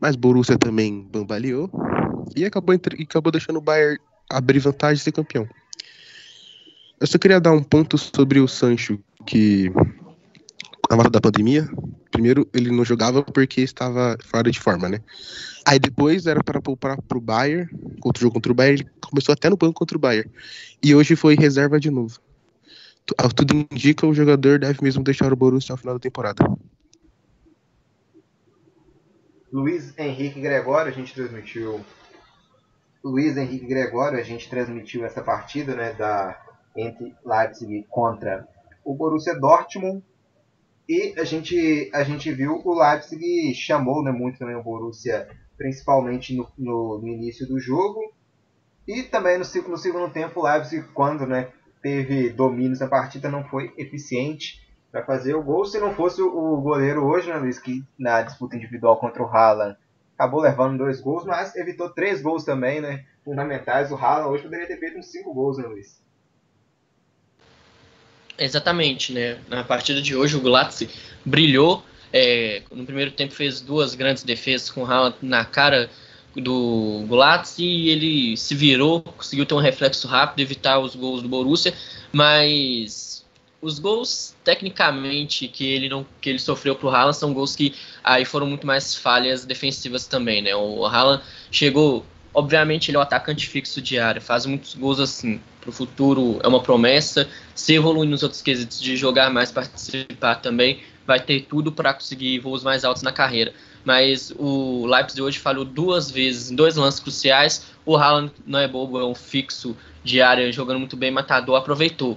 Mas 0.00 0.16
Borussia 0.16 0.58
também 0.58 1.06
bambaleou 1.10 1.70
e 2.34 2.44
acabou, 2.44 2.74
entre, 2.74 3.02
acabou 3.02 3.30
deixando 3.30 3.58
o 3.58 3.62
Bayern 3.62 3.98
abrir 4.28 4.58
vantagem 4.58 5.00
e 5.00 5.04
ser 5.04 5.12
campeão. 5.12 5.48
Eu 6.98 7.06
só 7.06 7.18
queria 7.18 7.40
dar 7.40 7.52
um 7.52 7.62
ponto 7.62 7.96
sobre 7.98 8.40
o 8.40 8.48
Sancho, 8.48 8.98
que 9.26 9.70
na 10.90 10.96
volta 10.96 11.10
da 11.10 11.20
pandemia, 11.20 11.68
primeiro 12.10 12.48
ele 12.54 12.70
não 12.70 12.84
jogava 12.84 13.22
porque 13.22 13.60
estava 13.60 14.16
fora 14.24 14.50
de 14.50 14.60
forma, 14.60 14.88
né? 14.88 15.00
Aí 15.66 15.78
depois 15.78 16.26
era 16.26 16.42
para 16.42 16.60
poupar 16.60 17.00
pro 17.02 17.20
Bayern, 17.20 17.68
contra 18.00 18.20
o 18.20 18.22
jogo 18.22 18.34
contra 18.34 18.52
o 18.52 18.54
Bayern, 18.54 18.82
ele 18.82 18.90
começou 19.00 19.32
até 19.32 19.50
no 19.50 19.56
banco 19.56 19.74
contra 19.74 19.96
o 19.96 20.00
Bayern. 20.00 20.30
E 20.82 20.94
hoje 20.94 21.16
foi 21.16 21.34
reserva 21.34 21.80
de 21.80 21.90
novo. 21.90 22.20
Tudo 23.34 23.66
indica 23.70 24.06
o 24.06 24.14
jogador 24.14 24.58
deve 24.58 24.82
mesmo 24.82 25.02
deixar 25.02 25.32
o 25.32 25.36
Borussia 25.36 25.72
ao 25.72 25.76
final 25.76 25.94
da 25.94 26.00
temporada. 26.00 26.44
Luiz 29.52 29.96
Henrique 29.96 30.40
Gregório, 30.40 30.90
a 30.90 30.94
gente 30.94 31.14
transmitiu. 31.14 31.80
Luiz 33.02 33.36
Henrique 33.36 33.66
Gregório, 33.66 34.18
a 34.18 34.22
gente 34.22 34.50
transmitiu 34.50 35.04
essa 35.04 35.22
partida 35.22 35.74
né, 35.76 35.92
da, 35.92 36.36
entre 36.76 37.14
Leipzig 37.24 37.86
contra 37.88 38.46
o 38.84 38.94
Borussia 38.94 39.38
Dortmund. 39.38 40.02
E 40.88 41.14
a 41.18 41.24
gente, 41.24 41.90
a 41.92 42.04
gente 42.04 42.30
viu 42.32 42.62
o 42.64 42.74
Leipzig 42.78 43.54
chamou 43.54 44.02
né, 44.04 44.12
muito 44.12 44.38
também 44.38 44.54
o 44.54 44.62
Borussia, 44.62 45.28
principalmente 45.58 46.36
no, 46.36 46.48
no, 46.56 46.98
no 46.98 47.08
início 47.08 47.46
do 47.46 47.58
jogo. 47.58 48.00
E 48.86 49.02
também 49.02 49.36
no, 49.36 49.44
no 49.68 49.76
segundo 49.76 50.12
tempo, 50.12 50.40
o 50.40 50.44
Leipzig, 50.44 50.86
quando 50.94 51.26
né, 51.26 51.48
teve 51.82 52.30
domínios 52.30 52.80
na 52.80 52.86
partida, 52.86 53.28
não 53.28 53.44
foi 53.44 53.72
eficiente 53.76 54.64
para 54.92 55.04
fazer 55.04 55.34
o 55.34 55.42
gol. 55.42 55.64
Se 55.64 55.80
não 55.80 55.92
fosse 55.92 56.22
o 56.22 56.60
goleiro 56.60 57.04
hoje, 57.04 57.28
né, 57.28 57.36
Luiz, 57.36 57.58
que 57.58 57.82
na 57.98 58.22
disputa 58.22 58.56
individual 58.56 58.98
contra 58.98 59.22
o 59.22 59.26
Haaland 59.26 59.76
acabou 60.16 60.40
levando 60.40 60.78
dois 60.78 61.00
gols, 61.00 61.24
mas 61.24 61.54
evitou 61.56 61.90
três 61.90 62.22
gols 62.22 62.44
também, 62.44 62.80
né? 62.80 63.04
Fundamentais. 63.24 63.92
O 63.92 63.96
Haaland 63.96 64.30
hoje 64.30 64.44
poderia 64.44 64.66
ter 64.66 64.78
feito 64.78 64.98
uns 64.98 65.10
cinco 65.10 65.34
gols, 65.34 65.58
né, 65.58 65.66
Luiz? 65.66 66.00
Exatamente, 68.38 69.12
né? 69.12 69.38
Na 69.48 69.64
partida 69.64 70.00
de 70.00 70.14
hoje 70.14 70.36
o 70.36 70.40
Glatz 70.40 70.86
brilhou. 71.24 71.82
É, 72.12 72.62
no 72.70 72.84
primeiro 72.84 73.10
tempo 73.10 73.34
fez 73.34 73.60
duas 73.60 73.94
grandes 73.94 74.22
defesas 74.22 74.70
com 74.70 74.82
o 74.82 74.86
Haaland 74.86 75.16
na 75.20 75.44
cara 75.44 75.90
do 76.34 77.04
Glatz 77.08 77.58
e 77.58 77.88
ele 77.88 78.36
se 78.36 78.54
virou, 78.54 79.02
conseguiu 79.02 79.46
ter 79.46 79.54
um 79.54 79.58
reflexo 79.58 80.06
rápido, 80.06 80.40
evitar 80.40 80.78
os 80.78 80.94
gols 80.94 81.22
do 81.22 81.28
Borussia, 81.28 81.74
mas 82.12 83.24
os 83.60 83.78
gols, 83.78 84.34
tecnicamente, 84.44 85.48
que 85.48 85.66
ele 85.66 85.88
não 85.88 86.06
que 86.20 86.30
ele 86.30 86.38
sofreu 86.38 86.76
pro 86.76 86.90
Haaland 86.90 87.16
são 87.16 87.32
gols 87.32 87.56
que 87.56 87.74
aí 88.04 88.24
foram 88.24 88.46
muito 88.46 88.66
mais 88.66 88.94
falhas 88.94 89.44
defensivas 89.44 90.06
também, 90.06 90.42
né? 90.42 90.54
O 90.54 90.84
Haaland 90.84 91.22
chegou, 91.50 92.04
obviamente, 92.36 92.90
ele 92.90 92.96
é 92.96 93.00
o 93.00 93.02
atacante 93.02 93.48
fixo 93.48 93.82
de 93.82 93.98
área, 93.98 94.20
faz 94.20 94.46
muitos 94.46 94.74
gols 94.74 95.00
assim. 95.00 95.40
Pro 95.60 95.72
futuro 95.72 96.38
é 96.44 96.46
uma 96.46 96.62
promessa. 96.62 97.28
Se 97.54 97.74
evoluir 97.74 98.08
nos 98.08 98.22
outros 98.22 98.40
quesitos 98.40 98.80
de 98.80 98.96
jogar 98.96 99.30
mais, 99.30 99.50
participar 99.50 100.36
também, 100.36 100.80
vai 101.04 101.18
ter 101.18 101.40
tudo 101.48 101.72
para 101.72 101.92
conseguir 101.92 102.38
voos 102.38 102.62
mais 102.62 102.84
altos 102.84 103.02
na 103.02 103.10
carreira. 103.10 103.52
Mas 103.84 104.32
o 104.36 104.86
Leipzig 104.86 105.22
hoje 105.22 105.38
falhou 105.40 105.64
duas 105.64 106.10
vezes 106.10 106.50
em 106.50 106.54
dois 106.54 106.76
lances 106.76 107.00
cruciais. 107.00 107.66
O 107.84 107.96
Haaland 107.96 108.32
não 108.46 108.60
é 108.60 108.68
bobo, 108.68 109.00
é 109.00 109.04
um 109.04 109.14
fixo 109.14 109.76
de 110.04 110.20
área, 110.20 110.52
jogando 110.52 110.78
muito 110.78 110.96
bem, 110.96 111.10
matador, 111.10 111.56
aproveitou 111.56 112.16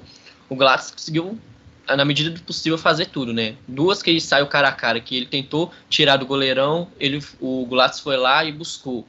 o 0.50 0.56
Glatz 0.56 0.92
conseguiu, 0.92 1.40
na 1.88 2.04
medida 2.04 2.32
do 2.32 2.42
possível, 2.42 2.78
fazer 2.78 3.06
tudo, 3.06 3.32
né? 3.32 3.56
Duas 3.68 4.02
que 4.02 4.10
ele 4.10 4.20
saiu 4.20 4.48
cara 4.48 4.68
a 4.68 4.72
cara, 4.72 5.00
que 5.00 5.16
ele 5.16 5.28
tentou 5.28 5.72
tirar 5.88 6.18
do 6.18 6.26
goleirão, 6.26 6.88
ele, 7.00 7.24
o 7.40 7.66
Glatz 7.68 8.00
foi 8.00 8.18
lá 8.18 8.44
e 8.44 8.52
buscou. 8.52 9.08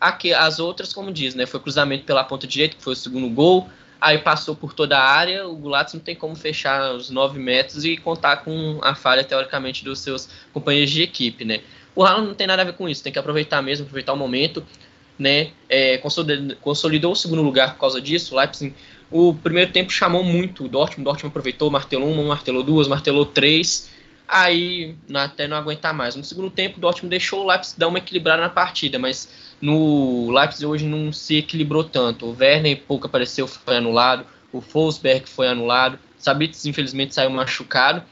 Aqui, 0.00 0.32
as 0.32 0.58
outras, 0.58 0.92
como 0.92 1.12
diz, 1.12 1.34
né? 1.34 1.46
Foi 1.46 1.60
cruzamento 1.60 2.04
pela 2.04 2.24
ponta 2.24 2.46
direita, 2.46 2.76
que 2.76 2.82
foi 2.82 2.94
o 2.94 2.96
segundo 2.96 3.28
gol. 3.28 3.68
Aí 4.00 4.16
passou 4.16 4.56
por 4.56 4.72
toda 4.72 4.98
a 4.98 5.04
área, 5.04 5.46
o 5.46 5.54
Glatz 5.56 5.92
não 5.92 6.00
tem 6.00 6.16
como 6.16 6.34
fechar 6.34 6.94
os 6.94 7.10
9 7.10 7.38
metros 7.38 7.84
e 7.84 7.98
contar 7.98 8.38
com 8.38 8.78
a 8.82 8.94
falha, 8.94 9.22
teoricamente, 9.22 9.84
dos 9.84 9.98
seus 9.98 10.26
companheiros 10.54 10.90
de 10.90 11.02
equipe, 11.02 11.44
né? 11.44 11.60
O 11.94 12.02
Haaland 12.02 12.28
não 12.28 12.34
tem 12.34 12.46
nada 12.46 12.62
a 12.62 12.64
ver 12.64 12.72
com 12.72 12.88
isso, 12.88 13.02
tem 13.02 13.12
que 13.12 13.18
aproveitar 13.18 13.60
mesmo, 13.60 13.84
aproveitar 13.84 14.14
o 14.14 14.16
momento, 14.16 14.64
né? 15.18 15.50
É, 15.68 15.98
consolidou, 15.98 16.56
consolidou 16.62 17.12
o 17.12 17.16
segundo 17.16 17.42
lugar 17.42 17.74
por 17.74 17.80
causa 17.80 18.00
disso, 18.00 18.34
o 18.34 18.38
Leipzig 18.38 18.74
o 19.10 19.34
primeiro 19.34 19.72
tempo 19.72 19.90
chamou 19.90 20.22
muito 20.22 20.64
o 20.64 20.68
Dortmund, 20.68 21.02
o 21.02 21.04
Dortmund 21.04 21.32
aproveitou, 21.32 21.70
martelou 21.70 22.10
uma, 22.10 22.22
martelou 22.22 22.62
duas, 22.62 22.86
martelou 22.86 23.26
três, 23.26 23.90
aí 24.28 24.94
até 25.12 25.48
não 25.48 25.56
aguentar 25.56 25.92
mais. 25.92 26.14
No 26.14 26.22
segundo 26.22 26.48
tempo, 26.48 26.78
o 26.78 26.80
Dortmund 26.80 27.10
deixou 27.10 27.42
o 27.42 27.46
Leipzig 27.48 27.78
dar 27.78 27.88
uma 27.88 27.98
equilibrada 27.98 28.40
na 28.40 28.48
partida, 28.48 28.98
mas 28.98 29.28
no 29.60 30.30
Leipzig 30.30 30.66
hoje 30.66 30.86
não 30.86 31.12
se 31.12 31.36
equilibrou 31.36 31.84
tanto. 31.84 32.26
O 32.26 32.36
Werner 32.38 32.80
pouco 32.86 33.06
apareceu, 33.06 33.46
foi 33.46 33.76
anulado, 33.76 34.24
o 34.52 34.60
Forsberg 34.60 35.28
foi 35.28 35.48
anulado, 35.48 35.98
Sabitz 36.18 36.64
infelizmente 36.66 37.14
saiu 37.14 37.30
machucado, 37.30 38.02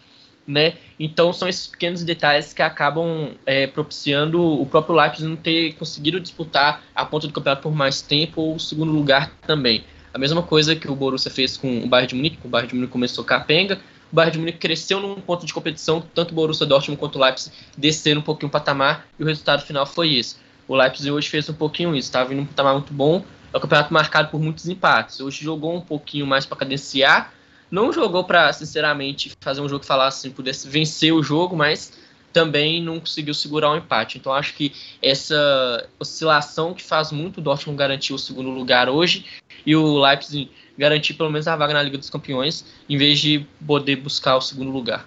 né? 0.47 0.75
Então 0.99 1.33
são 1.33 1.49
esses 1.49 1.67
pequenos 1.67 2.03
detalhes 2.03 2.53
que 2.53 2.63
acabam 2.63 3.31
é, 3.45 3.67
propiciando 3.67 4.43
o 4.43 4.65
próprio 4.67 4.97
Leipzig 4.97 5.29
não 5.29 5.37
ter 5.37 5.75
conseguido 5.75 6.19
disputar 6.19 6.83
a 6.95 7.05
ponta 7.05 7.27
do 7.27 7.33
campeonato 7.33 7.63
por 7.63 7.75
mais 7.75 8.01
tempo 8.01 8.41
ou 8.41 8.55
o 8.57 8.61
segundo 8.61 8.93
lugar 8.93 9.31
também. 9.47 9.85
A 10.13 10.19
mesma 10.19 10.43
coisa 10.43 10.75
que 10.75 10.91
o 10.91 10.97
Borussia 10.97 11.31
fez 11.31 11.57
com 11.57 11.85
o 11.85 11.87
Bayern 11.87 12.09
de 12.09 12.15
Munique, 12.15 12.39
o 12.43 12.49
Bayern 12.49 12.69
de 12.69 12.75
Munique 12.75 12.93
começou 12.93 13.25
capenga, 13.25 13.79
o 14.11 14.17
Bayern 14.17 14.33
de 14.33 14.39
Munique 14.39 14.59
cresceu 14.59 15.01
num 15.01 15.17
ponto 15.17 15.45
de 15.45 15.53
competição, 15.53 16.03
tanto 16.15 16.33
o 16.33 16.35
Borussia 16.35 16.67
Dortmund 16.67 16.99
quanto 16.99 17.17
o 17.17 17.23
Leipzig 17.23 17.55
desceram 17.77 18.21
um 18.21 18.25
pouquinho 18.25 18.49
o 18.49 18.51
patamar, 18.51 19.07
e 19.19 19.23
o 19.23 19.27
resultado 19.27 19.63
final 19.63 19.85
foi 19.85 20.09
isso. 20.09 20.39
O 20.69 20.77
Leipzig 20.77 21.11
hoje 21.11 21.29
fez 21.29 21.49
um 21.49 21.55
pouquinho 21.55 21.97
isso, 21.97 22.09
estava 22.09 22.29
vindo 22.29 22.43
um 22.43 22.47
patamar 22.47 22.75
muito 22.75 22.93
bom, 22.93 23.25
é 23.53 23.57
um 23.57 23.61
campeonato 23.61 23.93
marcado 23.93 24.29
por 24.29 24.39
muitos 24.39 24.69
empates. 24.69 25.19
Hoje 25.19 25.43
jogou 25.43 25.75
um 25.75 25.81
pouquinho 25.81 26.27
mais 26.27 26.45
para 26.45 26.59
cadenciar, 26.59 27.33
não 27.71 27.91
jogou 27.91 28.23
para, 28.23 28.53
sinceramente, 28.53 29.33
fazer 29.41 29.63
um 29.63 29.69
jogo 29.69 29.81
que 29.81 29.87
falasse 29.87 30.19
assim, 30.19 30.35
pudesse 30.35 30.69
vencer 30.69 31.13
o 31.13 31.23
jogo, 31.23 31.57
mas 31.57 31.93
também 32.33 32.83
não 32.83 33.01
conseguiu 33.01 33.33
segurar 33.33 33.71
o 33.71 33.73
um 33.73 33.77
empate. 33.79 34.19
Então 34.19 34.33
acho 34.33 34.55
que 34.55 34.75
essa 35.03 35.89
oscilação 35.99 36.75
que 36.75 36.83
faz 36.83 37.11
muito 37.11 37.39
o 37.39 37.41
Dortmund 37.41 37.79
garantir 37.79 38.13
o 38.13 38.19
segundo 38.19 38.51
lugar 38.51 38.91
hoje 38.91 39.25
e 39.65 39.75
o 39.75 39.99
Leipzig 39.99 40.51
garantir 40.77 41.15
pelo 41.15 41.31
menos 41.31 41.49
a 41.49 41.57
vaga 41.57 41.75
na 41.75 41.83
Liga 41.83 41.99
dos 41.99 42.11
Campeões, 42.11 42.65
em 42.89 42.97
vez 42.97 43.19
de 43.19 43.45
poder 43.67 43.97
buscar 43.97 44.37
o 44.37 44.41
segundo 44.41 44.71
lugar. 44.71 45.07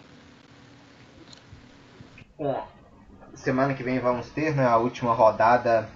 Bom, 2.38 2.68
semana 3.42 3.74
que 3.74 3.84
vem 3.84 4.00
vamos 4.00 4.30
ter 4.30 4.56
né, 4.56 4.66
a 4.66 4.78
última 4.78 5.14
rodada 5.14 5.90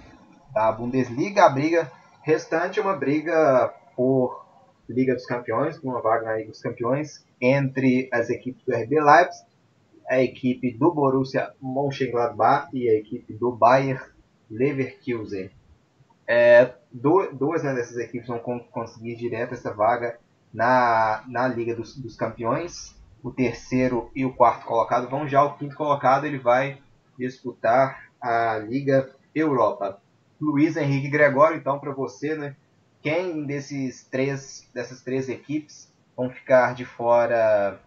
da 0.52 0.72
Bundesliga. 0.72 1.44
A 1.44 1.48
briga 1.48 1.90
restante 2.22 2.80
é 2.80 2.82
uma 2.82 2.96
briga 2.96 3.72
por 3.94 4.44
Liga 4.88 5.14
dos 5.14 5.26
Campeões, 5.26 5.78
uma 5.78 6.00
vaga 6.00 6.26
na 6.26 6.36
Liga 6.36 6.50
dos 6.50 6.60
Campeões, 6.60 7.24
entre 7.40 8.08
as 8.12 8.30
equipes 8.30 8.64
do 8.64 8.74
RB 8.74 9.00
Leipzig, 9.00 9.46
a 10.08 10.20
equipe 10.20 10.72
do 10.72 10.92
Borussia 10.92 11.52
Mönchengladbach 11.60 12.68
e 12.72 12.88
a 12.88 12.94
equipe 12.94 13.32
do 13.32 13.52
Bayer 13.52 14.12
Leverkusen. 14.50 15.50
É, 16.26 16.74
duas 16.92 17.62
né, 17.62 17.74
dessas 17.74 17.96
equipes 17.98 18.26
vão 18.26 18.40
conseguir 18.40 19.14
direto 19.16 19.54
essa 19.54 19.72
vaga 19.72 20.18
na, 20.52 21.22
na 21.28 21.46
Liga 21.46 21.74
dos, 21.76 21.96
dos, 21.96 22.16
Campeões. 22.16 22.96
O 23.22 23.30
terceiro 23.30 24.10
e 24.14 24.24
o 24.24 24.32
quarto 24.32 24.66
colocado 24.66 25.08
vão 25.08 25.28
já. 25.28 25.44
O 25.44 25.56
quinto 25.56 25.76
colocado 25.76 26.26
ele 26.26 26.38
vai 26.38 26.78
disputar 27.18 28.10
a 28.20 28.58
Liga 28.58 29.10
Europa. 29.34 30.00
Luiz 30.40 30.76
Henrique 30.76 31.08
Gregório, 31.08 31.56
então, 31.56 31.78
para 31.78 31.92
você, 31.92 32.34
né? 32.34 32.56
quem 33.06 33.44
desses 33.44 34.02
três, 34.02 34.68
dessas 34.74 35.00
três 35.00 35.28
equipes 35.28 35.92
vão 36.16 36.28
ficar 36.28 36.74
de 36.74 36.84
fora 36.84 37.80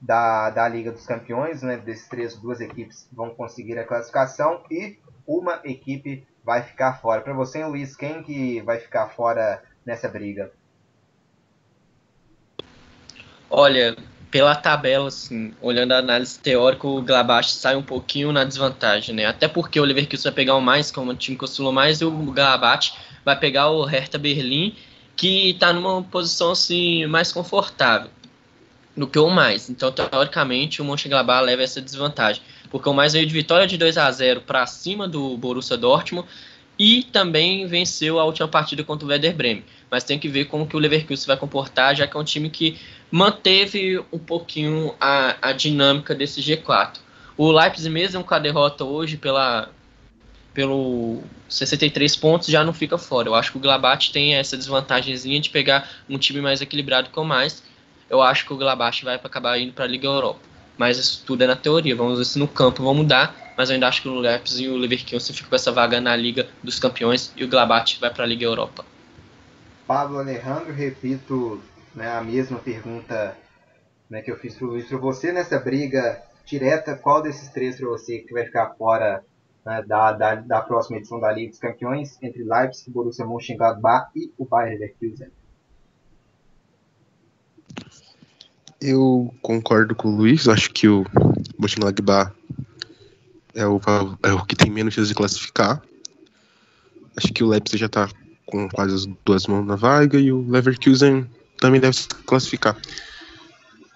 da, 0.00 0.48
da 0.50 0.68
Liga 0.68 0.92
dos 0.92 1.04
Campeões, 1.04 1.60
né? 1.60 1.76
Desses 1.76 2.08
três, 2.08 2.36
duas 2.36 2.60
equipes 2.60 3.08
vão 3.12 3.30
conseguir 3.30 3.76
a 3.80 3.84
classificação 3.84 4.62
e 4.70 4.96
uma 5.26 5.60
equipe 5.64 6.24
vai 6.44 6.62
ficar 6.62 7.00
fora. 7.00 7.20
Para 7.20 7.32
você, 7.32 7.64
Luiz, 7.64 7.96
quem 7.96 8.22
que 8.22 8.60
vai 8.62 8.78
ficar 8.78 9.08
fora 9.08 9.60
nessa 9.84 10.08
briga? 10.08 10.52
Olha, 13.50 13.96
pela 14.30 14.54
tabela, 14.54 15.08
assim, 15.08 15.52
olhando 15.60 15.92
a 15.92 15.98
análise 15.98 16.38
teórica, 16.38 16.86
o 16.86 17.02
Glabach 17.02 17.50
sai 17.50 17.74
um 17.74 17.82
pouquinho 17.82 18.30
na 18.30 18.44
desvantagem, 18.44 19.14
né? 19.14 19.26
Até 19.26 19.48
porque 19.48 19.80
o 19.80 19.84
Leverkusen 19.84 20.24
vai 20.24 20.32
pegar 20.32 20.54
o 20.54 20.60
mais, 20.60 20.90
como 20.90 21.10
o 21.10 21.16
time 21.16 21.36
que 21.36 21.44
oscilou 21.44 21.72
mais, 21.72 22.00
e 22.00 22.04
o 22.04 22.10
Glabach 22.10 22.92
vai 23.24 23.36
pegar 23.36 23.70
o 23.70 23.84
Hertha 23.84 24.18
Berlim, 24.18 24.74
que 25.16 25.50
está 25.50 25.72
numa 25.72 26.02
posição 26.02 26.52
assim 26.52 27.06
mais 27.06 27.32
confortável 27.32 28.10
do 28.96 29.06
que 29.06 29.18
o 29.18 29.28
mais. 29.28 29.68
Então, 29.68 29.90
teoricamente, 29.90 30.80
o 30.80 30.84
Mönchengladbach 30.84 31.44
leva 31.44 31.62
essa 31.62 31.80
desvantagem, 31.80 32.42
porque 32.70 32.88
o 32.88 32.94
mais 32.94 33.12
veio 33.12 33.26
de 33.26 33.32
vitória 33.32 33.66
de 33.66 33.76
2 33.76 33.98
a 33.98 34.10
0 34.10 34.42
para 34.42 34.64
cima 34.66 35.08
do 35.08 35.36
Borussia 35.36 35.76
Dortmund 35.76 36.28
e 36.78 37.02
também 37.02 37.66
venceu 37.66 38.18
a 38.18 38.24
última 38.24 38.48
partida 38.48 38.82
contra 38.84 39.06
o 39.06 39.10
Werder 39.10 39.34
Bremen. 39.34 39.64
Mas 39.90 40.04
tem 40.04 40.18
que 40.18 40.28
ver 40.28 40.46
como 40.46 40.66
que 40.66 40.76
o 40.76 40.78
Leverkusen 40.78 41.26
vai 41.26 41.36
comportar, 41.36 41.94
já 41.96 42.06
que 42.06 42.16
é 42.16 42.20
um 42.20 42.24
time 42.24 42.48
que 42.48 42.78
manteve 43.10 44.02
um 44.12 44.18
pouquinho 44.18 44.94
a, 45.00 45.36
a 45.42 45.52
dinâmica 45.52 46.14
desse 46.14 46.40
G4. 46.40 46.98
O 47.36 47.50
Leipzig 47.50 47.90
mesmo 47.90 48.22
com 48.22 48.34
a 48.34 48.38
derrota 48.38 48.84
hoje 48.84 49.16
pela 49.16 49.68
pelo 50.52 51.22
63 51.48 52.16
pontos 52.16 52.48
já 52.48 52.64
não 52.64 52.72
fica 52.72 52.98
fora. 52.98 53.28
Eu 53.28 53.34
acho 53.34 53.52
que 53.52 53.58
o 53.58 53.60
Glabach 53.60 54.12
tem 54.12 54.34
essa 54.34 54.56
desvantagemzinha 54.56 55.40
de 55.40 55.48
pegar 55.48 55.88
um 56.08 56.18
time 56.18 56.40
mais 56.40 56.60
equilibrado 56.60 57.10
com 57.10 57.24
mais. 57.24 57.62
Eu 58.08 58.20
acho 58.20 58.44
que 58.44 58.52
o 58.52 58.56
Glabach 58.56 59.04
vai 59.04 59.14
acabar 59.14 59.58
indo 59.58 59.72
para 59.72 59.84
a 59.84 59.88
Liga 59.88 60.06
Europa. 60.06 60.40
Mas 60.76 60.98
isso 60.98 61.22
tudo 61.26 61.42
é 61.42 61.46
na 61.46 61.56
teoria. 61.56 61.94
Vamos 61.94 62.18
ver 62.18 62.24
se 62.24 62.38
no 62.38 62.48
campo 62.48 62.82
vão 62.82 62.94
mudar. 62.94 63.52
Mas 63.56 63.68
eu 63.68 63.74
ainda 63.74 63.88
acho 63.88 64.02
que 64.02 64.08
o 64.08 64.18
Leipzig 64.18 64.64
e 64.64 64.68
o 64.68 64.76
Leverkusen 64.76 65.34
ficam 65.34 65.50
com 65.50 65.56
essa 65.56 65.70
vaga 65.70 66.00
na 66.00 66.16
Liga 66.16 66.48
dos 66.62 66.78
Campeões 66.78 67.32
e 67.36 67.44
o 67.44 67.48
Glabach 67.48 67.98
vai 68.00 68.10
para 68.10 68.24
a 68.24 68.26
Liga 68.26 68.44
Europa. 68.44 68.84
Pablo 69.86 70.18
Alejandro, 70.18 70.72
repito 70.72 71.60
né, 72.00 72.10
a 72.10 72.22
mesma 72.22 72.58
pergunta 72.58 73.36
né, 74.08 74.22
que 74.22 74.32
eu 74.32 74.36
fiz 74.38 74.54
para 74.54 74.66
o 74.66 74.70
Luiz 74.70 74.88
para 74.88 74.96
você 74.96 75.32
nessa 75.32 75.58
briga 75.58 76.22
direta. 76.46 76.96
Qual 76.96 77.20
desses 77.20 77.50
três 77.50 77.76
para 77.76 77.88
você 77.88 78.20
que 78.20 78.32
vai 78.32 78.46
ficar 78.46 78.70
fora 78.70 79.22
né, 79.66 79.84
da, 79.86 80.12
da, 80.12 80.34
da, 80.36 80.62
próxima 80.62 80.96
edição 80.96 81.20
da 81.20 81.30
Liga 81.30 81.50
dos 81.50 81.58
Campeões 81.58 82.16
entre 82.22 82.42
Leipzig, 82.42 82.90
Borussia 82.90 83.26
Mönchengladbach 83.26 84.10
e 84.16 84.32
o 84.38 84.46
Bayern 84.46 84.78
Leverkusen. 84.78 85.28
Eu 88.80 89.34
concordo 89.42 89.94
com 89.94 90.08
o 90.08 90.16
Luiz, 90.16 90.48
acho 90.48 90.72
que 90.72 90.88
o 90.88 91.04
Mönchengladbach 91.58 92.32
é 93.54 93.66
o, 93.66 93.78
é 94.22 94.32
o 94.32 94.46
que 94.46 94.56
tem 94.56 94.70
menos 94.70 94.94
chance 94.94 95.08
de 95.08 95.14
classificar. 95.14 95.82
Acho 97.14 97.30
que 97.34 97.44
o 97.44 97.48
Leipzig 97.48 97.78
já 97.78 97.86
está 97.86 98.08
com 98.46 98.70
quase 98.70 98.94
as 98.94 99.06
duas 99.22 99.46
mãos 99.46 99.66
na 99.66 99.76
vaga 99.76 100.18
e 100.18 100.32
o 100.32 100.48
Leverkusen 100.48 101.28
também 101.60 101.80
deve 101.80 101.94
se 101.94 102.08
classificar. 102.08 102.76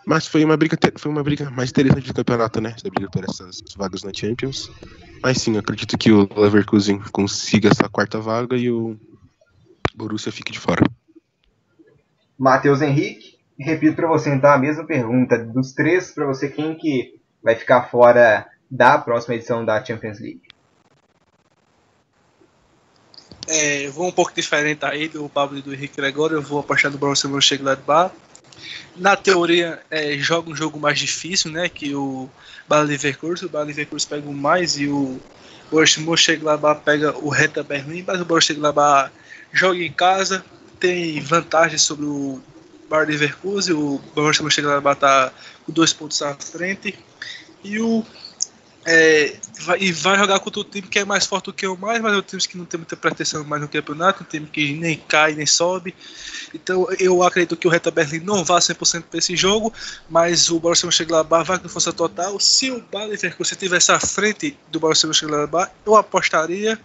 Mas 0.07 0.27
foi 0.27 0.45
uma 0.45 0.57
briga, 0.57 0.77
foi 0.99 1.11
uma 1.11 1.23
briga 1.23 1.51
mais 1.51 1.71
interessante 1.71 2.07
do 2.07 2.15
campeonato, 2.15 2.61
né? 2.61 2.75
Essa 2.77 2.91
briga 2.91 3.11
por 3.11 3.25
essas 3.25 3.63
vagas 3.75 4.03
na 4.03 4.13
Champions. 4.13 4.71
Mas 5.23 5.39
sim, 5.39 5.57
acredito 5.57 5.97
que 5.97 6.13
o 6.13 6.29
Leverkusen 6.37 7.01
consiga 7.11 7.71
essa 7.71 7.89
quarta 7.89 8.21
vaga 8.21 8.57
e 8.57 8.71
o 8.71 8.99
Borussia 9.95 10.31
fique 10.31 10.53
de 10.53 10.59
fora. 10.59 10.85
Matheus 12.39 12.83
Henrique, 12.83 13.39
repito 13.59 13.97
para 13.97 14.09
você 14.09 14.35
então 14.35 14.51
a 14.51 14.59
mesma 14.59 14.85
pergunta. 14.85 15.39
Dos 15.39 15.73
três, 15.73 16.11
para 16.11 16.27
você, 16.27 16.49
quem 16.49 16.77
que 16.77 17.19
vai 17.43 17.57
ficar 17.57 17.85
fora 17.85 18.47
da 18.71 18.99
próxima 18.99 19.37
edição 19.37 19.65
da 19.65 19.83
Champions 19.83 20.21
League? 20.21 20.43
É, 23.47 23.87
eu 23.87 23.93
vou 23.93 24.09
um 24.09 24.13
pouco 24.13 24.33
diferente 24.35 24.85
aí 24.85 25.09
do 25.09 25.29
Pablo 25.29 25.59
e 25.59 25.63
do 25.63 25.73
Henrique 25.75 25.97
Gregório. 25.97 26.37
Eu 26.37 26.43
vou 26.43 26.61
apostar 26.61 26.91
no 26.91 26.99
Borussia 26.99 27.29
Mönchengladbach 27.29 28.13
na 28.97 29.17
teoria 29.17 29.81
é, 29.91 30.17
joga 30.19 30.51
um 30.51 30.57
jogo 30.57 30.79
mais 30.79 30.99
difícil, 30.99 31.51
né? 31.51 31.69
Que 31.69 31.95
o 31.95 32.29
Bayer 32.69 32.87
Leverkusen, 32.87 33.47
o 33.47 33.51
Bayer 33.51 33.67
Leverkusen 33.67 34.09
pega 34.09 34.29
o 34.29 34.35
mais 34.35 34.79
e 34.79 34.87
o 34.87 35.21
Borussia 35.71 36.03
Mönchengladbach 36.03 36.83
pega 36.85 37.17
o 37.19 37.29
Hertha 37.29 37.63
Berlim, 37.63 38.05
mas 38.07 38.21
o 38.21 38.25
Borussia 38.25 38.55
Mönchengladbach 38.55 39.13
joga 39.53 39.79
em 39.79 39.93
casa, 39.93 40.45
tem 40.79 41.21
vantagem 41.21 41.79
sobre 41.79 42.07
o 42.07 42.41
Bayer 42.89 43.09
Leverkusen, 43.09 43.75
o 43.75 44.01
Borussia 44.15 44.43
Mönchengladbach 44.43 44.97
está 44.97 45.33
com 45.65 45.73
dois 45.73 45.93
pontos 45.93 46.23
à 46.23 46.35
frente 46.35 46.97
e 47.63 47.81
o 47.81 48.05
é, 48.87 49.37
vai, 49.61 49.79
e 49.81 49.93
vai 49.93 50.19
jogar 50.19 50.39
contra 50.41 50.61
o 50.61 50.65
time 50.65 50.87
que 50.87 50.99
é 50.99 51.05
mais 51.05 51.25
forte 51.25 51.47
do 51.47 51.53
que 51.53 51.67
o 51.67 51.77
mais, 51.77 52.01
mas 52.03 52.13
é 52.13 52.17
um 52.19 52.23
time 52.23 52.43
que 52.43 52.59
não 52.59 52.65
tem 52.65 52.79
muita 52.79 52.97
pretensão 52.97 53.43
mais 53.45 53.63
no 53.63 53.69
campeonato, 53.69 54.23
um 54.23 54.27
time 54.27 54.47
que 54.47 54.75
nem 54.75 54.97
cai 54.97 55.35
nem 55.35 55.47
sobe. 55.47 55.95
Então 56.53 56.87
eu 56.99 57.23
acredito 57.23 57.57
que 57.57 57.67
o 57.67 57.71
Reta 57.71 57.91
Berlim 57.91 58.21
não 58.21 58.45
vá 58.45 58.59
100% 58.59 59.05
para 59.05 59.19
esse 59.19 59.35
jogo, 59.37 59.73
mas 60.09 60.51
o 60.51 60.61
Borussia 60.61 60.87
Mönchengladbach 60.87 61.47
vai 61.47 61.59
com 61.59 61.69
força 61.69 61.93
total. 61.93 62.39
Se 62.39 62.71
o 62.71 62.81
Bayer 62.93 63.11
Leverkusen 63.11 63.55
estivesse 63.55 63.91
à 63.91 63.99
frente 63.99 64.57
do 64.71 64.79
Borussia 64.79 65.07
Mönchengladbach, 65.07 65.73
eu 65.87 65.97
apostaria 65.97 66.79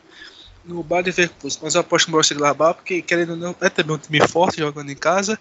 no 0.64 0.82
Bayer 0.84 1.06
Leverkusen, 1.08 1.60
mas 1.62 1.76
eu 1.76 1.82
aposto 1.82 2.08
no 2.08 2.14
Borussia 2.14 2.34
Mönchengladbach 2.34 2.76
porque 2.76 3.02
querendo 3.02 3.32
ou 3.32 3.38
não 3.38 3.56
é 3.60 3.70
também 3.70 3.96
um 3.96 4.00
time 4.00 4.26
forte 4.26 4.60
jogando 4.60 4.90
em 4.90 4.96
casa, 4.96 5.38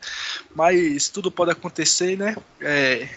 mas 0.57 1.09
tudo 1.09 1.31
pode 1.31 1.53
acontecer, 1.53 2.18
né? 2.18 2.37
É, 2.61 3.09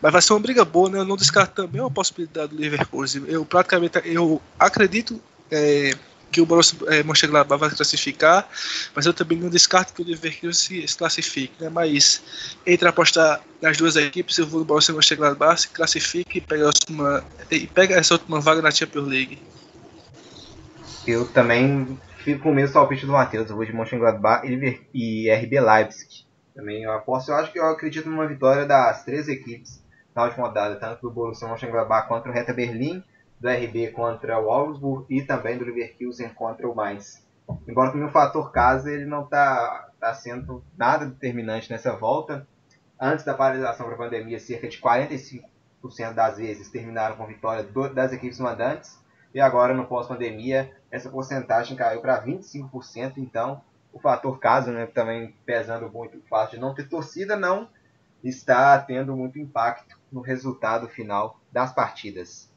mas 0.00 0.12
vai 0.12 0.22
ser 0.22 0.32
uma 0.32 0.40
briga 0.40 0.64
boa, 0.64 0.88
né? 0.90 0.98
Eu 0.98 1.04
não 1.04 1.16
descarto 1.16 1.62
também 1.62 1.80
uma 1.80 1.90
possibilidade 1.90 2.54
do 2.54 2.60
Leverkusen. 2.60 3.24
Eu 3.26 3.44
praticamente 3.44 4.00
eu 4.04 4.40
acredito 4.58 5.20
é, 5.50 5.94
que 6.30 6.40
o 6.40 6.46
Borussia 6.46 6.78
é, 6.88 7.02
Mönchengladbach 7.02 7.60
vai 7.60 7.70
classificar, 7.70 8.48
mas 8.94 9.06
eu 9.06 9.14
também 9.14 9.38
não 9.38 9.48
descarto 9.48 9.92
que 9.92 10.02
o 10.02 10.04
Leverkusen 10.04 10.52
se, 10.52 10.88
se 10.88 10.96
classifique, 10.96 11.54
né? 11.60 11.68
Mas 11.68 12.22
entre 12.66 12.88
apostar 12.88 13.40
nas 13.60 13.76
duas 13.76 13.96
equipes, 13.96 14.38
eu 14.38 14.46
vou 14.46 14.60
no 14.60 14.66
Borussia 14.66 14.94
Mönchengladbach, 14.94 15.60
se 15.60 15.68
classifique 15.68 16.38
e 16.38 16.40
pega, 16.40 16.70
e 17.50 17.66
pega 17.66 17.96
essa 17.96 18.14
última 18.14 18.40
vaga 18.40 18.62
na 18.62 18.70
Champions 18.70 19.08
League. 19.08 19.38
Eu 21.06 21.26
também 21.26 21.98
fico 22.22 22.42
com 22.42 22.50
o 22.50 22.54
mesmo 22.54 22.74
palpite 22.74 23.06
do 23.06 23.12
Matheus, 23.12 23.48
eu 23.48 23.56
vou 23.56 23.64
de 23.64 23.72
Mönchengladbach 23.72 24.46
e 24.94 25.30
RB 25.30 25.60
Leipzig. 25.60 26.27
Também 26.58 26.82
eu 26.82 26.90
aposto, 26.90 27.28
eu 27.28 27.36
acho 27.36 27.52
que 27.52 27.60
eu 27.60 27.66
acredito 27.66 28.10
numa 28.10 28.26
vitória 28.26 28.66
das 28.66 29.04
três 29.04 29.28
equipes 29.28 29.80
na 30.12 30.24
última 30.24 30.48
rodada, 30.48 30.74
tanto 30.74 31.02
do 31.02 31.10
Borussia 31.12 31.46
Mönchengladbach 31.46 32.08
contra 32.08 32.28
o 32.28 32.34
Hertha 32.34 32.52
Berlim, 32.52 33.00
do 33.38 33.48
RB 33.48 33.92
contra 33.92 34.40
o 34.40 34.50
Augsburg 34.50 35.06
e 35.08 35.22
também 35.22 35.56
do 35.56 35.64
Leverkusen 35.64 36.30
contra 36.30 36.68
o 36.68 36.74
Mainz. 36.74 37.24
Embora 37.68 37.92
que 37.92 37.98
o 37.98 38.10
fator 38.10 38.50
casa 38.50 38.90
ele 38.90 39.04
não 39.04 39.22
está 39.22 39.88
tá 40.00 40.12
sendo 40.14 40.64
nada 40.76 41.06
determinante 41.06 41.70
nessa 41.70 41.94
volta. 41.94 42.44
Antes 43.00 43.24
da 43.24 43.34
paralisação 43.34 43.86
para 43.86 43.94
a 43.94 43.98
pandemia, 43.98 44.40
cerca 44.40 44.66
de 44.66 44.80
45% 44.80 45.44
das 46.12 46.38
vezes 46.38 46.68
terminaram 46.70 47.14
com 47.14 47.24
vitória 47.24 47.62
do, 47.62 47.88
das 47.88 48.12
equipes 48.12 48.40
mandantes. 48.40 48.98
E 49.32 49.40
agora, 49.40 49.74
no 49.74 49.86
pós-pandemia, 49.86 50.72
essa 50.90 51.08
porcentagem 51.08 51.76
caiu 51.76 52.00
para 52.00 52.20
25%. 52.20 53.18
Então, 53.18 53.62
o 53.98 54.00
fator 54.00 54.38
casa, 54.38 54.72
né, 54.72 54.86
também 54.86 55.34
pesando 55.44 55.90
muito 55.90 56.18
o 56.18 56.22
fato 56.22 56.52
de 56.52 56.60
não 56.60 56.74
ter 56.74 56.88
torcida, 56.88 57.36
não 57.36 57.68
está 58.22 58.78
tendo 58.78 59.14
muito 59.16 59.38
impacto 59.38 59.98
no 60.10 60.20
resultado 60.20 60.88
final 60.88 61.38
das 61.52 61.72
partidas. 61.72 62.50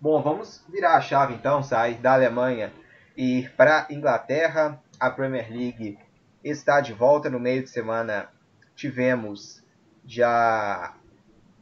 Bom, 0.00 0.22
vamos 0.22 0.64
virar 0.68 0.96
a 0.96 1.00
chave 1.00 1.34
então, 1.34 1.62
sair 1.62 1.96
da 1.96 2.14
Alemanha 2.14 2.72
e 3.16 3.40
ir 3.40 3.52
para 3.54 3.86
a 3.88 3.92
Inglaterra. 3.92 4.80
A 4.98 5.10
Premier 5.10 5.50
League 5.50 5.98
está 6.42 6.80
de 6.80 6.92
volta 6.92 7.28
no 7.28 7.38
meio 7.38 7.62
de 7.62 7.70
semana. 7.70 8.28
Tivemos 8.74 9.62
já 10.04 10.94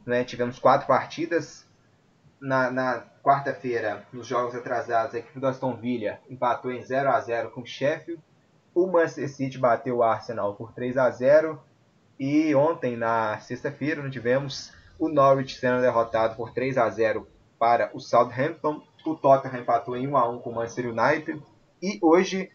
né, 0.05 0.23
tivemos 0.23 0.57
quatro 0.57 0.87
partidas. 0.87 1.67
Na, 2.39 2.69
na 2.69 3.03
quarta-feira, 3.23 4.05
nos 4.13 4.27
jogos 4.27 4.53
atrasados, 4.53 5.15
a 5.15 5.17
equipe 5.17 5.39
do 5.39 5.47
Aston 5.47 5.75
Villa 5.75 6.19
empatou 6.29 6.71
em 6.71 6.83
0 6.83 7.09
a 7.09 7.19
0 7.19 7.49
com 7.49 7.61
o 7.61 7.65
Sheffield 7.65 8.21
o 8.77 8.85
Manchester 8.85 9.27
City 9.27 9.57
bateu 9.57 9.97
o 9.97 10.03
Arsenal 10.03 10.53
por 10.53 10.71
3 10.71 10.97
a 10.97 11.09
0 11.09 11.59
e 12.19 12.53
ontem, 12.53 12.95
na 12.95 13.39
sexta-feira, 13.39 14.07
tivemos 14.07 14.71
o 14.99 15.09
Norwich 15.09 15.57
sendo 15.59 15.81
derrotado 15.81 16.35
por 16.35 16.53
3 16.53 16.77
a 16.77 16.87
0 16.87 17.27
para 17.57 17.89
o 17.93 17.99
Southampton. 17.99 18.83
O 19.03 19.15
Tottenham 19.15 19.61
empatou 19.61 19.97
em 19.97 20.07
1 20.07 20.15
a 20.17 20.29
1 20.29 20.39
com 20.39 20.51
o 20.51 20.55
Manchester 20.55 20.91
United. 20.91 21.41
E 21.81 21.97
hoje, 22.03 22.51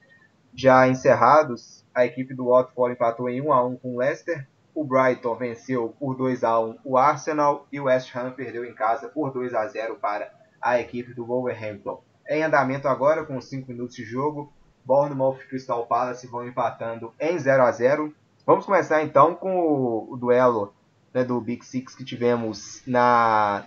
já 0.55 0.87
encerrados, 0.87 1.85
a 1.93 2.07
equipe 2.07 2.35
do 2.35 2.51
Watford 2.51 2.95
empatou 2.95 3.29
em 3.29 3.41
1 3.41 3.53
a 3.53 3.67
1 3.67 3.77
com 3.79 3.95
o 3.95 3.99
Leicester. 3.99 4.47
O 4.73 4.85
Brighton 4.85 5.35
venceu 5.35 5.95
por 5.99 6.17
2 6.17 6.45
a 6.45 6.61
1 6.61 6.79
o 6.85 6.97
Arsenal 6.97 7.67
e 7.73 7.81
o 7.81 7.85
West 7.85 8.15
Ham 8.15 8.31
perdeu 8.31 8.65
em 8.65 8.75
casa 8.75 9.09
por 9.09 9.33
2 9.33 9.55
a 9.55 9.67
0 9.67 9.97
para 9.97 10.33
a 10.61 10.79
equipe 10.79 11.15
do 11.15 11.27
Wolverhampton. 11.27 12.01
Em 12.29 12.45
andamento 12.45 12.87
agora, 12.87 13.25
com 13.25 13.41
5 13.41 13.69
minutos 13.69 13.97
de 13.97 14.05
jogo, 14.05 14.53
Bournemouth 14.85 15.39
e 15.43 15.49
Crystal 15.49 15.87
Palace 15.87 16.27
vão 16.27 16.47
empatando 16.47 17.13
em 17.21 17.39
0 17.39 17.63
a 17.63 17.71
0 17.71 18.15
Vamos 18.45 18.67
começar 18.67 19.03
então 19.03 19.35
com 19.35 19.57
o, 19.57 20.13
o 20.13 20.17
duelo 20.17 20.75
né, 21.15 21.23
do 21.23 21.41
Big 21.41 21.65
Six 21.65 21.95
que 21.95 22.05
tivemos 22.05 22.83
na, 22.87 23.65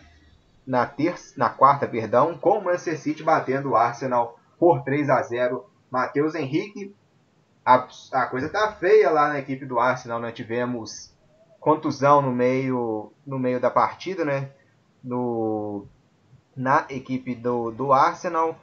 na, 0.67 0.85
terça, 0.85 1.33
na 1.37 1.49
quarta, 1.49 1.87
perdão, 1.87 2.37
com 2.37 2.57
o 2.57 2.63
Manchester 2.63 2.99
City 2.99 3.23
batendo 3.23 3.69
o 3.69 3.75
Arsenal 3.75 4.37
por 4.59 4.83
3 4.83 5.09
a 5.09 5.21
0 5.21 5.65
Matheus 5.89 6.35
Henrique, 6.35 6.93
a, 7.63 7.87
a 8.11 8.25
coisa 8.27 8.49
tá 8.49 8.71
feia 8.73 9.09
lá 9.09 9.29
na 9.29 9.39
equipe 9.39 9.65
do 9.65 9.79
Arsenal, 9.79 10.19
né? 10.19 10.31
Tivemos 10.31 11.13
contusão 11.59 12.21
no 12.21 12.31
meio, 12.31 13.11
no 13.25 13.39
meio 13.39 13.59
da 13.59 13.71
partida, 13.71 14.25
né? 14.25 14.51
No, 15.03 15.85
na 16.55 16.85
equipe 16.89 17.33
do, 17.33 17.71
do 17.71 17.93
Arsenal. 17.93 18.59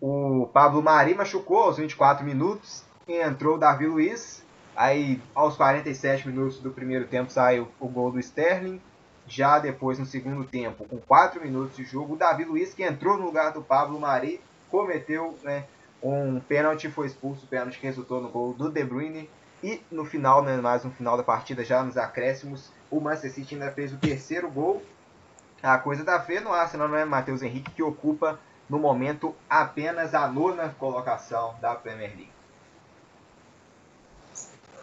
O 0.00 0.48
Pablo 0.52 0.82
Mari 0.82 1.14
machucou 1.14 1.64
aos 1.64 1.76
24 1.76 2.24
minutos 2.24 2.84
entrou 3.18 3.56
o 3.56 3.58
Davi 3.58 3.86
Luiz. 3.86 4.44
Aí, 4.76 5.20
aos 5.34 5.56
47 5.56 6.28
minutos 6.28 6.58
do 6.58 6.70
primeiro 6.70 7.06
tempo, 7.06 7.30
saiu 7.30 7.68
o 7.78 7.88
gol 7.88 8.10
do 8.12 8.20
Sterling. 8.20 8.80
Já 9.26 9.58
depois, 9.58 9.98
no 9.98 10.06
segundo 10.06 10.44
tempo, 10.44 10.84
com 10.84 10.98
4 10.98 11.40
minutos 11.40 11.76
de 11.76 11.84
jogo, 11.84 12.14
o 12.14 12.16
Davi 12.16 12.44
Luiz, 12.44 12.74
que 12.74 12.82
entrou 12.82 13.16
no 13.16 13.24
lugar 13.24 13.52
do 13.52 13.62
Pablo 13.62 14.00
Mari, 14.00 14.40
cometeu 14.70 15.38
né, 15.44 15.66
um 16.02 16.40
pênalti, 16.40 16.90
foi 16.90 17.06
expulso, 17.06 17.44
o 17.44 17.48
pênalti 17.48 17.78
que 17.78 17.86
resultou 17.86 18.20
no 18.20 18.28
gol 18.28 18.52
do 18.54 18.70
De 18.70 18.82
Bruyne. 18.82 19.30
E 19.62 19.82
no 19.90 20.04
final, 20.04 20.42
né, 20.42 20.56
mais 20.56 20.84
no 20.84 20.90
final 20.90 21.16
da 21.16 21.22
partida, 21.22 21.62
já 21.62 21.82
nos 21.82 21.96
acréscimos, 21.96 22.72
o 22.90 22.98
Manchester 23.00 23.32
City 23.32 23.54
ainda 23.54 23.70
fez 23.70 23.92
o 23.92 23.98
terceiro 23.98 24.50
gol. 24.50 24.82
A 25.62 25.76
coisa 25.76 26.02
tá 26.02 26.18
feia 26.18 26.40
no 26.40 26.52
Arsenal, 26.52 26.88
não 26.88 26.96
é 26.96 27.04
Matheus 27.04 27.42
Henrique, 27.42 27.70
que 27.70 27.82
ocupa 27.82 28.40
no 28.70 28.78
momento 28.78 29.34
apenas 29.48 30.14
a 30.14 30.28
nona 30.28 30.74
colocação 30.78 31.54
da 31.60 31.74
Premier 31.74 32.10
League. 32.10 32.30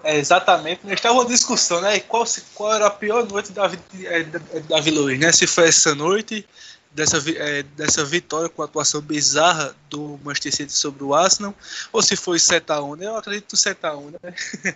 É, 0.03 0.17
exatamente, 0.17 0.81
nós 0.83 0.93
estava 0.93 1.15
uma 1.15 1.25
discussão, 1.25 1.81
né? 1.81 1.99
Qual, 2.01 2.23
qual 2.53 2.73
era 2.73 2.87
a 2.87 2.91
pior 2.91 3.25
noite 3.25 3.51
da, 3.51 3.71
é, 4.03 4.23
da, 4.23 4.39
Davi 4.67 4.91
Luiz, 4.91 5.19
né? 5.19 5.31
Se 5.31 5.47
foi 5.47 5.69
essa 5.69 5.95
noite, 5.95 6.47
dessa, 6.91 7.17
é, 7.29 7.63
dessa 7.63 8.03
vitória 8.03 8.49
com 8.49 8.61
a 8.61 8.65
atuação 8.65 9.01
bizarra 9.01 9.75
do 9.89 10.19
Manchester 10.23 10.53
City 10.53 10.73
sobre 10.73 11.03
o 11.03 11.13
Arsenal, 11.13 11.53
ou 11.91 12.01
se 12.01 12.15
foi 12.15 12.37
7x1, 12.37 12.97
né? 12.97 13.05
Eu 13.07 13.17
acredito 13.17 13.53
no 13.53 13.57
7x1, 13.57 14.15
né? 14.21 14.75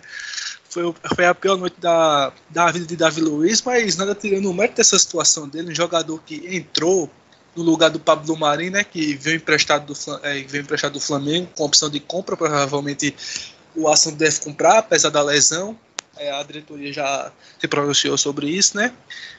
foi, 0.68 0.94
foi 1.14 1.26
a 1.26 1.34
pior 1.34 1.56
noite 1.56 1.76
da, 1.78 2.32
da 2.48 2.70
vida 2.70 2.86
de 2.86 2.96
Davi 2.96 3.20
Luiz, 3.20 3.62
mas 3.62 3.96
nada 3.96 4.14
tirando 4.14 4.50
o 4.50 4.54
mérito 4.54 4.76
dessa 4.76 4.98
situação 4.98 5.48
dele, 5.48 5.70
um 5.70 5.74
jogador 5.74 6.20
que 6.24 6.56
entrou 6.56 7.10
no 7.54 7.62
lugar 7.62 7.90
do 7.90 8.00
Pablo 8.00 8.36
Marim, 8.36 8.70
né, 8.70 8.84
que 8.84 9.14
veio 9.14 9.36
emprestado 9.36 9.92
do, 9.92 10.26
é, 10.26 10.42
veio 10.42 10.62
emprestado 10.62 10.92
do 10.92 11.00
Flamengo 11.00 11.48
com 11.56 11.64
opção 11.64 11.90
de 11.90 12.00
compra, 12.00 12.36
provavelmente 12.36 13.14
o 13.74 13.88
Arsenal 13.88 14.16
deve 14.16 14.40
comprar, 14.40 14.78
apesar 14.78 15.10
da 15.10 15.22
lesão. 15.22 15.76
É, 16.18 16.30
a 16.30 16.42
diretoria 16.42 16.92
já 16.92 17.32
se 17.58 17.66
pronunciou 17.66 18.18
sobre 18.18 18.46
isso, 18.46 18.76
né? 18.76 18.92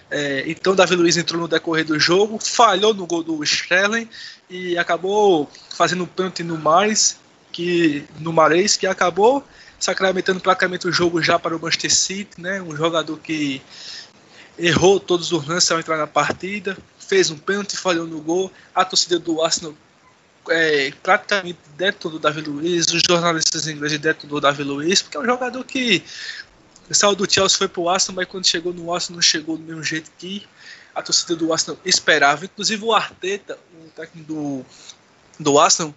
É, 0.09 0.43
então 0.47 0.75
Davi 0.75 0.95
Luiz 0.95 1.17
entrou 1.17 1.39
no 1.39 1.47
decorrer 1.47 1.85
do 1.85 1.99
jogo, 1.99 2.39
falhou 2.39 2.93
no 2.95 3.05
gol 3.05 3.23
do 3.23 3.43
Sterling 3.43 4.09
e 4.49 4.77
acabou 4.77 5.47
fazendo 5.75 6.03
um 6.03 6.07
pênalti 6.07 6.43
no 6.43 6.57
mais 6.57 7.17
que 7.51 8.03
no 8.19 8.33
Mares 8.33 8.75
que 8.75 8.87
acabou 8.87 9.43
sacramentando 9.79 10.39
praticamente 10.39 10.87
o 10.87 10.91
jogo 10.91 11.21
já 11.21 11.37
para 11.37 11.55
o 11.55 11.59
Manchester 11.61 11.93
City, 11.93 12.41
né? 12.41 12.61
Um 12.61 12.75
jogador 12.75 13.17
que 13.19 13.61
errou 14.57 14.99
todos 14.99 15.31
os 15.31 15.47
lances 15.47 15.69
ao 15.71 15.79
entrar 15.79 15.97
na 15.97 16.07
partida, 16.07 16.77
fez 17.13 17.29
um 17.29 17.37
pênalti, 17.37 17.77
falhou 17.77 18.07
no 18.07 18.19
gol. 18.19 18.51
A 18.73 18.83
torcida 18.83 19.19
do 19.19 19.39
Arsenal 19.43 19.75
é, 20.49 20.91
praticamente 21.03 21.59
detonou 21.77 22.17
Davi 22.17 22.41
Luiz, 22.41 22.87
os 22.87 23.03
jornalistas 23.07 23.67
ingleses 23.67 23.99
detonou 23.99 24.41
Davi 24.41 24.63
Luiz, 24.63 25.03
porque 25.03 25.17
é 25.17 25.19
um 25.19 25.25
jogador 25.25 25.63
que 25.63 26.03
saiu 26.89 27.13
do 27.13 27.31
Chelsea 27.31 27.55
foi 27.55 27.67
pro 27.67 27.87
Arsenal, 27.87 28.15
mas 28.15 28.27
quando 28.27 28.47
chegou 28.47 28.73
no 28.73 28.91
Arsenal 28.91 29.17
não 29.17 29.21
chegou 29.21 29.57
do 29.57 29.63
mesmo 29.63 29.83
jeito 29.83 30.11
que 30.17 30.43
a 30.95 31.03
torcida 31.03 31.35
do 31.35 31.53
Arsenal 31.53 31.79
esperava. 31.85 32.45
Inclusive 32.45 32.83
o 32.83 32.91
Arteta, 32.91 33.59
o 33.79 33.89
técnico 33.91 34.33
do, 34.33 34.65
do 35.39 35.59
Arsenal, 35.59 35.93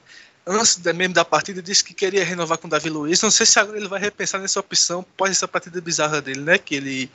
antes 0.46 0.76
mesmo 0.76 1.14
da 1.14 1.24
partida, 1.24 1.62
disse 1.62 1.82
que 1.82 1.94
queria 1.94 2.26
renovar 2.26 2.58
com 2.58 2.66
o 2.66 2.70
Davi 2.70 2.90
Luiz. 2.90 3.22
Não 3.22 3.30
sei 3.30 3.46
se 3.46 3.58
agora 3.58 3.78
ele 3.78 3.88
vai 3.88 4.00
repensar 4.00 4.38
nessa 4.38 4.60
opção 4.60 5.00
após 5.00 5.30
essa 5.30 5.48
partida 5.48 5.80
bizarra 5.80 6.20
dele, 6.20 6.40
né? 6.40 6.58
Que 6.58 6.74
ele, 6.74 7.10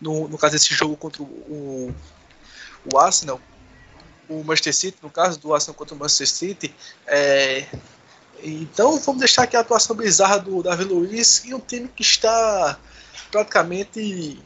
no, 0.00 0.26
no 0.26 0.36
caso 0.36 0.54
desse 0.54 0.74
jogo 0.74 0.96
contra 0.96 1.22
o, 1.22 1.94
o 2.92 2.98
Arsenal, 2.98 3.40
o 4.28 4.42
Manchester 4.42 4.74
City, 4.74 4.98
no 5.02 5.10
caso 5.10 5.38
do 5.38 5.54
Arsenal 5.54 5.74
contra 5.74 5.94
o 5.94 5.98
Manchester 5.98 6.28
City, 6.28 6.74
é, 7.06 7.66
então 8.42 8.98
vamos 8.98 9.20
deixar 9.20 9.42
aqui 9.42 9.56
a 9.56 9.60
atuação 9.60 9.96
bizarra 9.96 10.38
do 10.38 10.62
Davi 10.62 10.84
Luiz 10.84 11.44
e 11.44 11.54
um 11.54 11.60
time 11.60 11.88
que 11.88 12.02
está 12.02 12.78
praticamente 13.30 14.42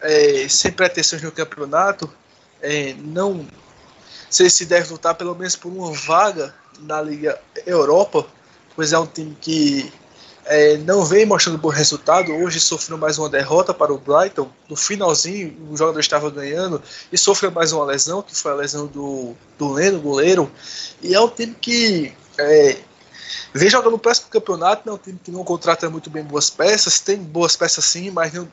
é, 0.00 0.48
sem 0.48 0.72
pretensões 0.72 1.22
no 1.22 1.32
campeonato, 1.32 2.12
é, 2.60 2.94
não 2.94 3.46
sei 4.30 4.50
se 4.50 4.66
deve 4.66 4.92
lutar 4.92 5.14
pelo 5.14 5.34
menos 5.34 5.56
por 5.56 5.70
uma 5.70 5.92
vaga 5.92 6.54
na 6.80 7.00
Liga 7.00 7.40
Europa, 7.66 8.26
pois 8.74 8.92
é 8.92 8.98
um 8.98 9.06
time 9.06 9.36
que 9.40 9.92
é, 10.46 10.76
não 10.78 11.04
vem 11.04 11.24
mostrando 11.24 11.58
bom 11.58 11.68
resultado. 11.68 12.32
Hoje 12.32 12.60
sofreu 12.60 12.98
mais 12.98 13.18
uma 13.18 13.28
derrota 13.28 13.72
para 13.72 13.92
o 13.92 13.98
Brighton. 13.98 14.50
No 14.68 14.76
finalzinho, 14.76 15.56
o 15.70 15.76
jogador 15.76 16.00
estava 16.00 16.30
ganhando 16.30 16.82
e 17.12 17.16
sofreu 17.16 17.50
mais 17.50 17.72
uma 17.72 17.84
lesão, 17.84 18.22
que 18.22 18.36
foi 18.36 18.52
a 18.52 18.56
lesão 18.56 18.86
do, 18.86 19.34
do 19.58 19.72
Leno, 19.72 20.00
goleiro. 20.00 20.50
E 21.02 21.14
é 21.14 21.20
um 21.20 21.28
time 21.28 21.54
que 21.60 22.12
é, 22.38 22.78
vem 23.52 23.70
jogando 23.70 23.98
próximo 23.98 24.28
campeonato. 24.28 24.88
É 24.88 24.92
um 24.92 24.98
time 24.98 25.18
que 25.22 25.30
não 25.30 25.44
contrata 25.44 25.88
muito 25.88 26.10
bem 26.10 26.22
boas 26.22 26.50
peças. 26.50 27.00
Tem 27.00 27.16
boas 27.16 27.56
peças 27.56 27.84
sim, 27.84 28.10
mas 28.10 28.32
não 28.32 28.48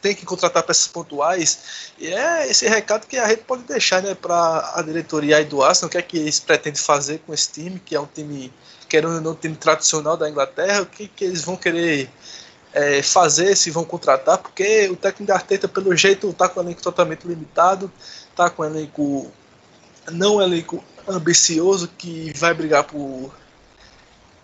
tem 0.00 0.14
que 0.14 0.24
contratar 0.24 0.62
peças 0.62 0.86
pontuais. 0.86 1.92
E 1.98 2.06
é 2.08 2.48
esse 2.48 2.66
recado 2.68 3.06
que 3.06 3.16
a 3.16 3.28
gente 3.28 3.42
pode 3.42 3.62
deixar 3.64 4.02
né, 4.02 4.14
para 4.14 4.72
a 4.74 4.82
diretoria 4.82 5.38
aí 5.38 5.44
do 5.44 5.62
Arsenal, 5.62 5.88
o 5.88 5.90
que 5.90 5.98
é 5.98 6.02
que 6.02 6.18
eles 6.18 6.40
pretendem 6.40 6.80
fazer 6.80 7.20
com 7.26 7.32
esse 7.32 7.50
time, 7.50 7.80
que 7.84 7.94
é 7.94 8.00
um 8.00 8.06
time, 8.06 8.52
querendo 8.88 9.14
ou 9.14 9.20
não, 9.20 9.32
um 9.32 9.34
time 9.34 9.56
tradicional 9.56 10.16
da 10.16 10.28
Inglaterra, 10.28 10.82
o 10.82 10.86
que, 10.86 11.08
que 11.08 11.24
eles 11.24 11.42
vão 11.42 11.56
querer 11.56 12.10
é, 12.72 13.02
fazer, 13.02 13.56
se 13.56 13.70
vão 13.70 13.84
contratar, 13.84 14.38
porque 14.38 14.88
o 14.88 14.96
técnico 14.96 15.28
da 15.28 15.34
Arteta, 15.34 15.66
pelo 15.66 15.96
jeito, 15.96 16.28
está 16.28 16.48
com 16.48 16.60
o 16.60 16.62
elenco 16.62 16.82
totalmente 16.82 17.26
limitado, 17.26 17.90
está 18.30 18.50
com 18.50 18.62
o 18.62 18.66
elenco 18.66 19.32
não 20.12 20.40
elenco 20.40 20.82
ambicioso 21.08 21.88
que 21.96 22.32
vai 22.36 22.52
brigar 22.52 22.84
por 22.84 23.32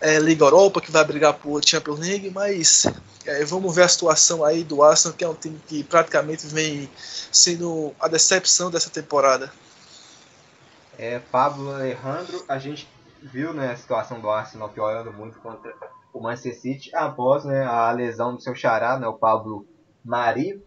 é, 0.03 0.19
Liga 0.19 0.45
Europa, 0.45 0.81
que 0.81 0.91
vai 0.91 1.05
brigar 1.05 1.35
por 1.35 1.65
Champions 1.65 2.01
League, 2.01 2.29
mas 2.31 2.87
é, 3.25 3.45
vamos 3.45 3.73
ver 3.73 3.85
a 3.85 3.89
situação 3.89 4.45
aí 4.45 4.65
do 4.65 4.83
Arsenal, 4.83 5.17
que 5.17 5.23
é 5.23 5.29
um 5.29 5.35
time 5.35 5.61
que 5.69 5.85
praticamente 5.85 6.45
vem 6.49 6.91
sendo 7.31 7.95
a 8.01 8.09
decepção 8.09 8.69
dessa 8.69 8.91
temporada. 8.91 9.53
É, 10.99 11.21
Pablo 11.21 11.73
Alejandro, 11.73 12.45
a 12.49 12.59
gente 12.59 12.89
viu 13.23 13.55
né, 13.55 13.71
a 13.71 13.77
situação 13.77 14.21
do 14.21 14.29
Arsenal 14.29 14.69
piorando 14.69 15.13
muito 15.13 15.39
contra 15.39 15.73
o 16.13 16.21
Manchester 16.21 16.61
City 16.61 16.95
após 16.97 17.45
né, 17.45 17.65
a 17.65 17.93
lesão 17.93 18.35
do 18.35 18.43
seu 18.43 18.57
xará, 18.57 18.99
né, 18.99 19.07
o 19.07 19.15
Pablo 19.15 19.65
Mari. 20.05 20.61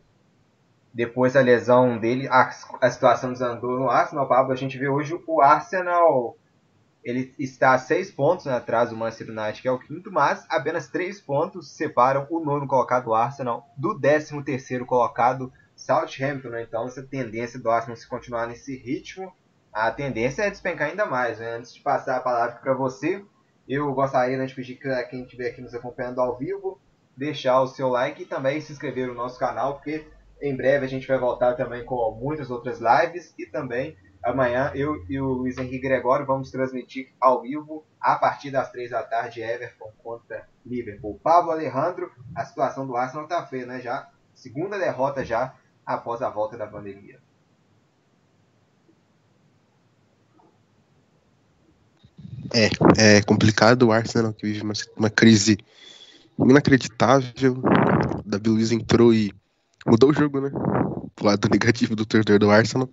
Depois 0.94 1.34
da 1.34 1.42
lesão 1.42 2.00
dele, 2.00 2.26
a, 2.30 2.50
a 2.80 2.90
situação 2.90 3.34
desandou 3.34 3.78
no 3.78 3.90
Arsenal. 3.90 4.30
Pablo, 4.30 4.54
a 4.54 4.56
gente 4.56 4.78
vê 4.78 4.88
hoje 4.88 5.22
o 5.28 5.42
Arsenal 5.42 6.38
ele 7.06 7.36
está 7.38 7.76
a 7.76 7.78
seis 7.78 8.10
pontos 8.10 8.48
atrás 8.48 8.90
do 8.90 8.98
Manchester 8.98 9.30
United, 9.30 9.62
que 9.62 9.68
é 9.68 9.72
o 9.72 9.78
quinto, 9.78 10.12
mas 10.12 10.44
apenas 10.50 10.88
três 10.88 11.22
pontos 11.22 11.72
separam 11.76 12.26
o 12.32 12.44
nono 12.44 12.68
colocado 12.68 13.14
Arsenal 13.14 13.70
do 13.78 13.94
décimo 13.94 14.44
terceiro 14.44 14.88
colocado 14.88 15.54
Southampton. 15.76 16.50
Né? 16.50 16.64
Então, 16.64 16.88
essa 16.88 17.04
tendência 17.04 17.60
do 17.60 17.70
Arsenal 17.70 17.96
se 17.96 18.10
continuar 18.10 18.48
nesse 18.48 18.76
ritmo, 18.76 19.32
a 19.72 19.92
tendência 19.92 20.42
é 20.42 20.50
despencar 20.50 20.90
ainda 20.90 21.06
mais. 21.06 21.38
Né? 21.38 21.56
Antes 21.56 21.76
de 21.76 21.82
passar 21.82 22.18
a 22.18 22.22
palavra 22.22 22.56
para 22.56 22.74
você, 22.74 23.24
eu 23.70 23.94
gostaria 23.94 24.36
né, 24.36 24.48
de 24.48 24.56
pedir 24.56 24.74
que 24.74 25.04
quem 25.04 25.22
estiver 25.22 25.50
aqui 25.50 25.62
nos 25.62 25.76
acompanhando 25.76 26.20
ao 26.20 26.40
vivo, 26.40 26.82
deixar 27.16 27.62
o 27.62 27.68
seu 27.68 27.88
like 27.88 28.24
e 28.24 28.26
também 28.26 28.60
se 28.60 28.74
inscrever 28.74 29.08
no 29.08 29.14
nosso 29.14 29.38
canal, 29.38 29.76
porque 29.76 30.08
em 30.42 30.58
breve 30.58 30.86
a 30.86 30.90
gente 30.90 31.08
vai 31.08 31.20
voltar 31.20 31.54
também 31.54 31.86
com 31.86 31.96
muitas 32.20 32.50
outras 32.50 32.80
lives 32.80 33.32
e 33.38 33.46
também 33.46 33.96
Amanhã 34.26 34.72
eu 34.74 35.06
e 35.08 35.22
o 35.22 35.28
Luiz 35.28 35.56
Henrique 35.60 35.78
Gregório 35.78 36.26
vamos 36.26 36.50
transmitir 36.50 37.14
ao 37.22 37.44
vivo 37.44 37.86
a 38.02 38.16
partir 38.16 38.50
das 38.50 38.72
três 38.72 38.90
da 38.90 39.04
tarde 39.04 39.40
Everton 39.40 39.94
contra 40.02 40.50
Liverpool. 40.66 41.20
Pablo 41.22 41.52
Alejandro, 41.52 42.12
a 42.36 42.44
situação 42.44 42.88
do 42.88 42.98
Arsenal 42.98 43.26
está 43.26 43.46
feia, 43.46 43.68
né? 43.68 43.80
Já 43.80 44.10
segunda 44.34 44.80
derrota 44.80 45.24
já 45.24 45.54
após 45.86 46.24
a 46.24 46.30
volta 46.32 46.58
da 46.58 46.66
pandemia. 46.66 47.20
É, 52.52 53.18
é 53.18 53.22
complicado 53.22 53.84
o 53.84 53.92
Arsenal 53.92 54.34
que 54.34 54.48
vive 54.48 54.64
uma, 54.64 54.74
uma 54.98 55.10
crise 55.12 55.60
inacreditável. 56.40 57.62
Davi 58.26 58.50
Luiz 58.50 58.72
entrou 58.72 59.14
e 59.14 59.32
mudou 59.86 60.10
o 60.10 60.14
jogo, 60.14 60.42
né? 60.42 60.50
O 60.52 61.24
lado 61.24 61.48
negativo 61.54 61.96
do 61.96 62.08
torcedor 62.08 62.40
do 62.40 62.50
Arsenal. 62.50 62.90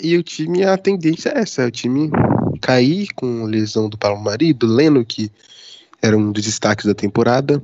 E 0.00 0.16
o 0.16 0.22
time, 0.22 0.64
a 0.64 0.76
tendência 0.76 1.30
é 1.30 1.40
essa, 1.40 1.66
o 1.66 1.70
time 1.70 2.10
cair 2.60 3.08
com 3.14 3.44
lesão 3.44 3.88
do 3.88 3.96
Paulo 3.96 4.20
Marido, 4.22 4.66
Leno, 4.66 5.04
que 5.04 5.30
era 6.02 6.16
um 6.16 6.32
dos 6.32 6.44
destaques 6.44 6.86
da 6.86 6.94
temporada. 6.94 7.62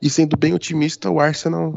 E 0.00 0.08
sendo 0.08 0.36
bem 0.36 0.54
otimista, 0.54 1.10
o 1.10 1.20
Arsenal 1.20 1.74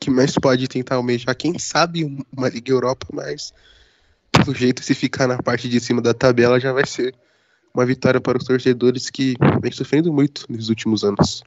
que 0.00 0.10
mais 0.10 0.34
pode 0.34 0.68
tentar 0.68 0.96
almejar, 0.96 1.34
quem 1.36 1.58
sabe, 1.58 2.04
uma 2.36 2.48
Liga 2.48 2.70
Europa, 2.70 3.06
mas 3.12 3.52
pelo 4.30 4.54
jeito, 4.54 4.82
se 4.82 4.94
ficar 4.94 5.26
na 5.26 5.42
parte 5.42 5.68
de 5.68 5.80
cima 5.80 6.00
da 6.00 6.14
tabela, 6.14 6.60
já 6.60 6.72
vai 6.72 6.86
ser 6.86 7.14
uma 7.74 7.84
vitória 7.84 8.20
para 8.20 8.38
os 8.38 8.44
torcedores 8.44 9.10
que 9.10 9.34
vem 9.60 9.72
sofrendo 9.72 10.12
muito 10.12 10.44
nos 10.48 10.68
últimos 10.68 11.04
anos. 11.04 11.42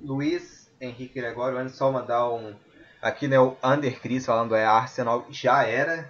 Luiz 0.00 0.70
Henrique 0.80 1.20
Gregório, 1.20 1.58
antes 1.58 1.74
só 1.74 1.90
mandar 1.90 2.30
um. 2.30 2.54
Aqui, 3.00 3.28
né, 3.28 3.38
o 3.38 3.56
Under 3.62 4.00
Chris 4.00 4.26
falando 4.26 4.54
é 4.56 4.64
Arsenal 4.64 5.24
já 5.30 5.64
era. 5.64 6.08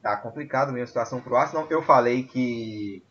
Tá 0.00 0.16
complicado 0.16 0.72
mesmo 0.72 0.84
a 0.84 0.86
situação 0.86 1.20
pro 1.20 1.36
Arsenal. 1.36 1.66
Eu 1.68 1.82
falei 1.82 2.22
que 2.22 3.02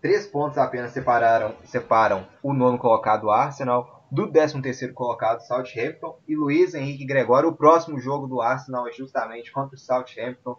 três 0.00 0.26
pontos 0.26 0.58
apenas 0.58 0.92
separaram, 0.92 1.56
separam 1.64 2.26
o 2.42 2.52
nono 2.52 2.78
colocado 2.78 3.30
Arsenal 3.30 4.04
do 4.10 4.30
13 4.30 4.62
terceiro 4.62 4.94
colocado 4.94 5.40
Southampton 5.40 6.18
e 6.28 6.36
Luiz 6.36 6.74
Henrique 6.74 7.04
Gregório. 7.04 7.48
O 7.48 7.56
próximo 7.56 7.98
jogo 7.98 8.26
do 8.26 8.40
Arsenal 8.40 8.86
é 8.86 8.92
justamente 8.92 9.50
contra 9.50 9.74
o 9.74 9.78
Southampton 9.78 10.56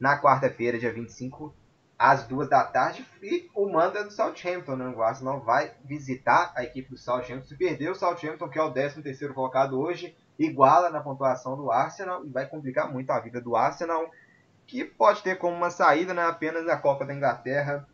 na 0.00 0.20
quarta-feira, 0.20 0.78
dia 0.78 0.92
25 0.92 1.54
às 1.98 2.24
duas 2.26 2.48
da 2.48 2.64
tarde 2.64 3.04
e 3.22 3.48
o 3.54 3.70
manda 3.70 4.02
do 4.02 4.10
Southampton, 4.10 4.76
né? 4.76 4.88
O 4.88 5.02
Arsenal 5.02 5.40
vai 5.40 5.72
visitar 5.84 6.52
a 6.56 6.64
equipe 6.64 6.90
do 6.90 6.96
Southampton. 6.96 7.46
Se 7.46 7.56
perder 7.56 7.90
o 7.90 7.94
Southampton, 7.94 8.48
que 8.48 8.58
é 8.58 8.62
o 8.62 8.72
13 8.72 9.02
terceiro 9.02 9.34
colocado 9.34 9.78
hoje, 9.78 10.16
iguala 10.38 10.90
na 10.90 11.00
pontuação 11.00 11.56
do 11.56 11.70
Arsenal 11.70 12.24
e 12.24 12.30
vai 12.30 12.46
complicar 12.46 12.90
muito 12.92 13.10
a 13.10 13.18
vida 13.18 13.40
do 13.40 13.56
Arsenal, 13.56 14.10
que 14.66 14.84
pode 14.84 15.22
ter 15.22 15.36
como 15.36 15.56
uma 15.56 15.70
saída 15.70 16.14
né, 16.14 16.22
apenas 16.22 16.68
a 16.68 16.76
Copa 16.76 17.04
da 17.04 17.14
Inglaterra 17.14 17.88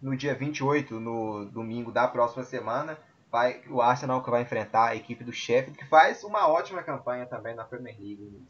no 0.00 0.16
dia 0.16 0.34
28, 0.34 0.98
no 0.98 1.46
domingo 1.46 1.92
da 1.92 2.08
próxima 2.08 2.44
semana. 2.44 2.98
Vai, 3.30 3.62
o 3.70 3.80
Arsenal 3.80 4.22
que 4.22 4.30
vai 4.30 4.42
enfrentar 4.42 4.88
a 4.88 4.96
equipe 4.96 5.24
do 5.24 5.32
Sheffield, 5.32 5.78
que 5.78 5.86
faz 5.86 6.22
uma 6.22 6.48
ótima 6.48 6.82
campanha 6.82 7.24
também 7.24 7.54
na 7.54 7.64
Premier 7.64 7.96
League. 7.98 8.44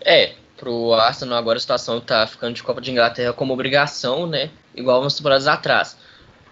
É, 0.00 0.34
pro 0.56 0.92
Arsenal 0.92 1.38
agora 1.38 1.56
a 1.56 1.60
situação 1.60 2.00
tá 2.00 2.26
ficando 2.26 2.54
de 2.54 2.62
Copa 2.62 2.80
de 2.80 2.90
Inglaterra 2.90 3.32
como 3.32 3.54
obrigação, 3.54 4.26
né? 4.26 4.50
Igual 4.74 5.00
umas 5.00 5.14
temporadas 5.14 5.46
atrás. 5.46 5.96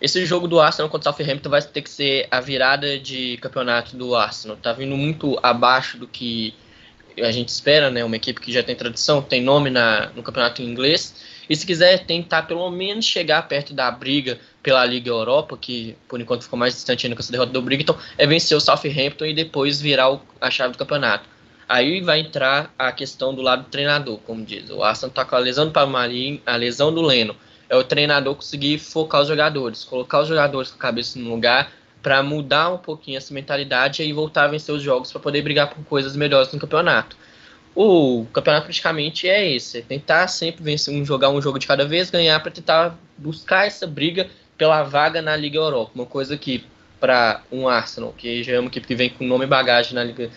Esse 0.02 0.26
jogo 0.26 0.48
do 0.48 0.58
Arsenal 0.58 0.90
contra 0.90 1.10
o 1.10 1.14
Southampton 1.14 1.48
vai 1.48 1.62
ter 1.62 1.80
que 1.80 1.88
ser 1.88 2.26
a 2.28 2.40
virada 2.40 2.98
de 2.98 3.36
campeonato 3.36 3.96
do 3.96 4.16
Arsenal. 4.16 4.56
Tá 4.56 4.72
vindo 4.72 4.96
muito 4.96 5.38
abaixo 5.40 5.96
do 5.96 6.08
que 6.08 6.52
a 7.18 7.30
gente 7.30 7.50
espera, 7.50 7.88
né? 7.88 8.04
Uma 8.04 8.16
equipe 8.16 8.40
que 8.40 8.52
já 8.52 8.64
tem 8.64 8.74
tradição, 8.74 9.22
tem 9.22 9.40
nome 9.40 9.70
na, 9.70 10.10
no 10.16 10.20
campeonato 10.24 10.60
inglês. 10.60 11.14
E 11.48 11.54
se 11.54 11.64
quiser 11.64 12.04
tentar 12.04 12.42
pelo 12.42 12.68
menos 12.68 13.04
chegar 13.04 13.46
perto 13.46 13.72
da 13.72 13.88
briga 13.92 14.40
pela 14.60 14.84
Liga 14.84 15.08
Europa, 15.08 15.56
que 15.56 15.96
por 16.08 16.20
enquanto 16.20 16.42
ficou 16.42 16.58
mais 16.58 16.74
distante 16.74 17.06
ainda 17.06 17.14
com 17.14 17.22
essa 17.22 17.30
derrota 17.30 17.52
do 17.52 17.62
Brighton, 17.62 17.96
é 18.18 18.26
vencer 18.26 18.56
o 18.56 18.60
Southampton 18.60 19.26
e 19.26 19.32
depois 19.32 19.80
virar 19.80 20.10
o, 20.10 20.20
a 20.40 20.50
chave 20.50 20.72
do 20.72 20.78
campeonato. 20.78 21.28
Aí 21.68 22.00
vai 22.00 22.18
entrar 22.18 22.74
a 22.76 22.90
questão 22.90 23.32
do 23.32 23.40
lado 23.40 23.62
do 23.62 23.68
treinador, 23.68 24.18
como 24.26 24.44
diz. 24.44 24.68
O 24.68 24.82
Arsenal 24.82 25.10
está 25.10 25.24
com 25.24 25.36
a 25.36 25.38
lesão 25.38 25.66
do 25.66 25.70
Palmarim, 25.70 26.42
a 26.44 26.56
lesão 26.56 26.92
do 26.92 27.02
Leno. 27.02 27.36
É 27.72 27.76
o 27.76 27.82
treinador 27.82 28.34
conseguir 28.34 28.76
focar 28.76 29.22
os 29.22 29.28
jogadores, 29.28 29.82
colocar 29.82 30.20
os 30.20 30.28
jogadores 30.28 30.70
com 30.70 30.76
a 30.76 30.78
cabeça 30.78 31.18
no 31.18 31.30
lugar 31.30 31.72
para 32.02 32.22
mudar 32.22 32.68
um 32.68 32.76
pouquinho 32.76 33.16
essa 33.16 33.32
mentalidade 33.32 34.02
e 34.02 34.12
voltar 34.12 34.44
a 34.44 34.48
vencer 34.48 34.74
os 34.74 34.82
jogos 34.82 35.10
para 35.10 35.22
poder 35.22 35.40
brigar 35.40 35.70
por 35.70 35.82
coisas 35.86 36.14
melhores 36.14 36.52
no 36.52 36.60
campeonato. 36.60 37.16
O 37.74 38.26
campeonato 38.30 38.64
praticamente 38.64 39.26
é 39.26 39.50
esse, 39.50 39.78
é 39.78 39.80
tentar 39.80 40.28
sempre 40.28 40.62
vencer 40.62 40.92
um 40.92 41.02
jogar 41.02 41.30
um 41.30 41.40
jogo 41.40 41.58
de 41.58 41.66
cada 41.66 41.86
vez, 41.86 42.10
ganhar 42.10 42.38
para 42.40 42.52
tentar 42.52 42.98
buscar 43.16 43.66
essa 43.66 43.86
briga 43.86 44.28
pela 44.58 44.82
vaga 44.82 45.22
na 45.22 45.34
Liga 45.34 45.56
Europa, 45.56 45.92
uma 45.94 46.04
coisa 46.04 46.36
que 46.36 46.66
para 47.00 47.40
um 47.50 47.66
Arsenal, 47.66 48.12
que 48.12 48.42
já 48.42 48.52
é 48.52 48.60
uma 48.60 48.68
equipe 48.68 48.86
que 48.86 48.94
vem 48.94 49.08
com 49.08 49.24
nome 49.24 49.46
e 49.46 49.48
bagagem 49.48 49.94
na 49.94 50.04
Liga 50.04 50.28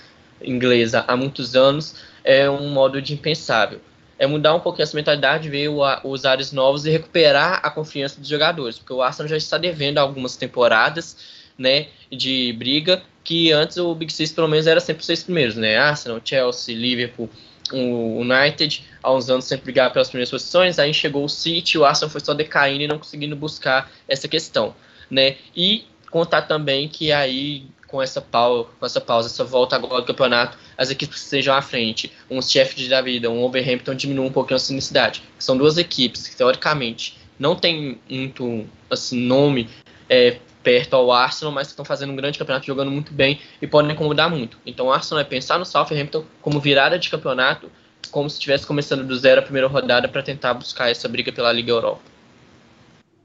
inglesa 0.42 1.04
há 1.06 1.18
muitos 1.18 1.54
anos, 1.54 1.96
é 2.24 2.50
um 2.50 2.70
modo 2.70 3.02
de 3.02 3.14
impensável. 3.14 3.82
É 4.18 4.26
mudar 4.26 4.56
um 4.56 4.60
pouquinho 4.60 4.84
essa 4.84 4.96
mentalidade, 4.96 5.50
ver 5.50 5.70
os 6.04 6.26
ares 6.26 6.52
novos 6.52 6.86
e 6.86 6.90
recuperar 6.90 7.60
a 7.62 7.70
confiança 7.70 8.20
dos 8.20 8.30
jogadores, 8.30 8.78
porque 8.78 8.94
o 8.94 9.02
Arsenal 9.02 9.28
já 9.28 9.38
está 9.38 9.58
devendo 9.58 9.98
algumas 9.98 10.38
temporadas 10.38 11.18
né, 11.58 11.88
de 12.12 12.54
briga, 12.54 13.02
que 13.24 13.52
antes 13.52 13.78
o 13.78 13.94
Big 13.96 14.14
Six 14.14 14.32
pelo 14.32 14.48
menos 14.48 14.68
era 14.68 14.80
sempre 14.80 15.02
os 15.02 15.06
seis 15.06 15.24
primeiros, 15.24 15.56
né? 15.56 15.78
Arsenal, 15.78 16.22
Chelsea, 16.24 16.76
Liverpool, 16.76 17.30
o 17.72 18.20
United, 18.20 18.84
há 19.02 19.12
uns 19.12 19.30
anos 19.30 19.46
sempre 19.46 19.66
brigava 19.66 19.92
pelas 19.92 20.08
primeiras 20.08 20.30
posições, 20.30 20.78
aí 20.78 20.94
chegou 20.94 21.26
o 21.26 21.30
City, 21.30 21.78
o 21.78 21.86
Arsenal 21.86 22.10
foi 22.10 22.22
só 22.22 22.34
decaindo 22.34 22.84
e 22.84 22.88
não 22.88 23.00
conseguindo 23.00 23.36
buscar 23.36 23.92
essa 24.08 24.28
questão, 24.28 24.76
né? 25.10 25.38
E 25.56 25.86
contar 26.12 26.44
também 26.44 26.88
que 26.88 27.12
aí 27.12 27.66
com 27.88 28.02
essa 28.02 28.22
pausa, 28.22 28.70
com 28.80 28.86
essa 28.86 29.02
pausa, 29.02 29.28
essa 29.28 29.44
volta 29.44 29.76
agora 29.76 30.02
do 30.02 30.08
campeonato, 30.08 30.58
as 30.78 30.90
equipes 30.90 31.16
que 31.16 31.24
estejam 31.24 31.56
à 31.56 31.62
frente, 31.62 32.12
um 32.30 32.42
Sheffield 32.42 32.90
da 32.90 33.02
vida, 33.02 33.30
um 33.30 33.44
Overhampton 33.44 33.96
diminuam 33.96 34.28
um 34.28 34.32
pouquinho 34.32 34.58
a 34.58 34.60
sinicidade. 34.60 35.24
São 35.40 35.58
duas 35.58 35.78
equipes 35.78 36.28
que 36.28 36.36
teoricamente 36.36 37.18
não 37.40 37.56
tem 37.56 38.00
muito 38.10 38.66
assim, 38.90 39.20
nome 39.20 39.70
é, 40.10 40.40
perto 40.64 40.96
ao 40.96 41.12
Arsenal, 41.12 41.54
mas 41.54 41.68
que 41.68 41.74
estão 41.74 41.86
fazendo 41.86 42.12
um 42.12 42.16
grande 42.16 42.40
campeonato, 42.40 42.66
jogando 42.66 42.92
muito 42.92 43.14
bem 43.14 43.40
e 43.62 43.68
podem 43.68 43.92
incomodar 43.92 44.30
muito. 44.30 44.58
Então 44.66 44.88
o 44.88 44.92
Arsenal 44.92 45.22
é 45.22 45.26
pensar 45.26 45.60
no 45.60 45.66
Southampton 45.66 46.26
como 46.42 46.60
virada 46.60 46.98
de 46.98 47.10
campeonato, 47.10 47.72
como 48.12 48.30
se 48.30 48.36
estivesse 48.36 48.66
começando 48.66 49.06
do 49.06 49.16
zero 49.18 49.42
a 49.42 49.44
primeira 49.44 49.68
rodada 49.68 50.08
para 50.08 50.24
tentar 50.24 50.54
buscar 50.54 50.90
essa 50.90 51.08
briga 51.08 51.32
pela 51.32 51.52
Liga 51.52 51.72
Europa. 51.72 52.02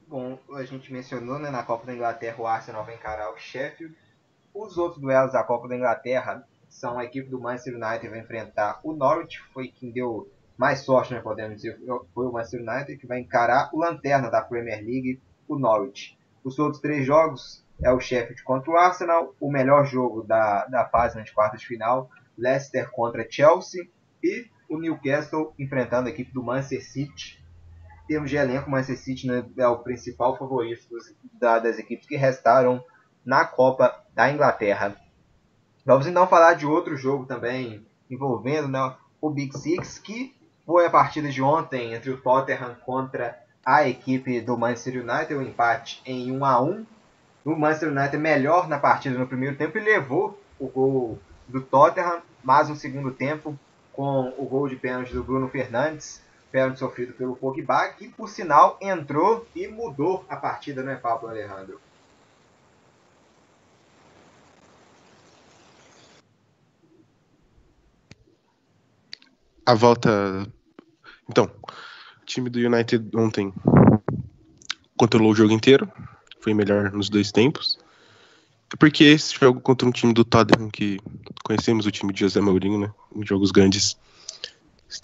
Bom, 0.07 0.37
a 0.53 0.63
gente 0.65 0.91
mencionou 0.91 1.39
né, 1.39 1.49
na 1.49 1.63
Copa 1.63 1.85
da 1.85 1.93
Inglaterra 1.93 2.35
o 2.37 2.45
Arsenal 2.45 2.83
vai 2.83 2.95
encarar 2.95 3.31
o 3.31 3.37
Sheffield 3.37 3.95
os 4.53 4.77
outros 4.77 5.01
duelos 5.01 5.31
da 5.31 5.43
Copa 5.43 5.67
da 5.67 5.75
Inglaterra 5.75 6.45
são 6.71 6.97
a 6.97 7.03
equipe 7.03 7.29
do 7.29 7.39
Manchester 7.39 7.75
United 7.75 8.09
vai 8.09 8.19
enfrentar 8.19 8.79
o 8.83 8.93
Norwich, 8.93 9.39
foi 9.53 9.67
quem 9.67 9.91
deu 9.91 10.31
mais 10.57 10.79
sorte, 10.79 11.13
né, 11.13 11.19
podemos 11.19 11.57
dizer, 11.57 11.77
foi 12.13 12.25
o 12.25 12.31
Manchester 12.31 12.61
United 12.61 12.97
que 12.97 13.05
vai 13.05 13.19
encarar 13.19 13.69
o 13.73 13.79
lanterna 13.79 14.29
da 14.29 14.41
Premier 14.41 14.77
League, 14.77 15.21
o 15.47 15.59
Norwich. 15.59 16.17
Os 16.43 16.57
outros 16.57 16.81
três 16.81 17.05
jogos 17.05 17.63
é 17.83 17.91
o 17.91 17.99
Sheffield 17.99 18.41
contra 18.43 18.71
o 18.71 18.77
Arsenal, 18.77 19.35
o 19.39 19.51
melhor 19.51 19.85
jogo 19.85 20.23
da, 20.23 20.65
da 20.65 20.85
fase 20.85 21.21
de 21.21 21.31
quartas 21.31 21.61
de 21.61 21.67
final, 21.67 22.09
Leicester 22.37 22.89
contra 22.89 23.27
Chelsea 23.29 23.87
e 24.23 24.47
o 24.69 24.77
Newcastle 24.79 25.53
enfrentando 25.59 26.07
a 26.07 26.11
equipe 26.11 26.31
do 26.31 26.43
Manchester 26.43 26.83
City. 26.83 27.43
Em 28.05 28.07
termos 28.07 28.29
de 28.29 28.37
elenco, 28.37 28.67
o 28.67 28.71
Manchester 28.71 28.97
City 28.97 29.27
né, 29.27 29.43
é 29.57 29.67
o 29.67 29.79
principal 29.79 30.37
favorito 30.37 30.87
das 31.39 31.77
equipes 31.77 32.07
que 32.07 32.15
restaram 32.15 32.83
na 33.25 33.45
Copa 33.45 34.03
da 34.13 34.31
Inglaterra. 34.31 34.95
Vamos 35.91 36.07
então 36.07 36.25
falar 36.25 36.53
de 36.53 36.65
outro 36.65 36.95
jogo 36.95 37.25
também 37.25 37.85
envolvendo 38.09 38.69
né, 38.69 38.95
o 39.19 39.29
Big 39.29 39.53
Six, 39.57 39.99
que 39.99 40.33
foi 40.65 40.85
a 40.85 40.89
partida 40.89 41.27
de 41.27 41.41
ontem 41.41 41.93
entre 41.93 42.09
o 42.09 42.15
Tottenham 42.15 42.77
contra 42.85 43.37
a 43.65 43.85
equipe 43.85 44.39
do 44.39 44.57
Manchester 44.57 45.03
United, 45.03 45.33
o 45.33 45.39
um 45.39 45.41
empate 45.41 46.01
em 46.05 46.31
1 46.31 46.45
a 46.45 46.61
1. 46.61 46.85
O 47.43 47.55
Manchester 47.57 47.89
United 47.89 48.17
melhor 48.17 48.69
na 48.69 48.79
partida 48.79 49.19
no 49.19 49.27
primeiro 49.27 49.57
tempo 49.57 49.77
e 49.77 49.81
levou 49.81 50.41
o 50.57 50.69
gol 50.69 51.19
do 51.45 51.59
Tottenham, 51.59 52.21
mais 52.41 52.69
um 52.69 52.75
segundo 52.75 53.11
tempo 53.11 53.59
com 53.91 54.33
o 54.37 54.45
gol 54.45 54.69
de 54.69 54.77
pênalti 54.77 55.13
do 55.13 55.25
Bruno 55.25 55.49
Fernandes, 55.49 56.21
pênalti 56.53 56.79
sofrido 56.79 57.11
pelo 57.11 57.35
Pogba, 57.35 57.89
que 57.89 58.07
por 58.07 58.29
sinal 58.29 58.77
entrou 58.79 59.45
e 59.53 59.67
mudou 59.67 60.23
a 60.29 60.37
partida, 60.37 60.83
não 60.83 60.93
é, 60.93 60.95
Pablo 60.95 61.27
Alejandro? 61.27 61.81
A 69.65 69.73
volta. 69.73 70.47
Então, 71.29 71.45
o 71.45 72.25
time 72.25 72.49
do 72.49 72.59
United 72.59 73.09
ontem 73.15 73.53
controlou 74.97 75.31
o 75.31 75.35
jogo 75.35 75.53
inteiro, 75.53 75.91
foi 76.39 76.53
melhor 76.53 76.91
nos 76.91 77.09
dois 77.09 77.31
tempos. 77.31 77.79
Porque 78.79 79.03
esse 79.03 79.37
jogo 79.37 79.59
contra 79.59 79.87
um 79.87 79.91
time 79.91 80.13
do 80.13 80.23
Tottenham, 80.23 80.69
que 80.69 80.99
conhecemos 81.43 81.85
o 81.85 81.91
time 81.91 82.13
de 82.13 82.21
José 82.21 82.39
Mourinho, 82.39 82.79
né? 82.79 82.91
Em 83.15 83.25
jogos 83.25 83.51
grandes, 83.51 83.97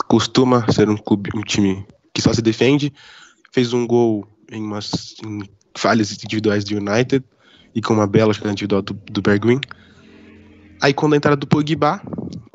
costuma 0.08 0.72
ser 0.72 0.90
um 0.90 0.96
clube, 0.96 1.30
um 1.36 1.42
time 1.42 1.86
que 2.14 2.22
só 2.22 2.34
se 2.34 2.42
defende. 2.42 2.94
Fez 3.52 3.74
um 3.74 3.86
gol 3.86 4.28
em 4.52 4.62
umas 4.64 5.16
em 5.26 5.50
falhas 5.76 6.12
individuais 6.12 6.64
do 6.64 6.78
United 6.78 7.24
e 7.76 7.82
com 7.82 7.94
uma 7.94 8.08
bela 8.08 8.34
jogada 8.34 8.52
individual 8.52 8.82
do, 8.82 8.94
do 8.94 9.22
Bergwijn. 9.22 9.60
Aí 10.82 10.94
quando 10.94 11.14
a 11.14 11.18
entrada 11.18 11.38
do 11.38 11.48
Pogba, 11.48 12.02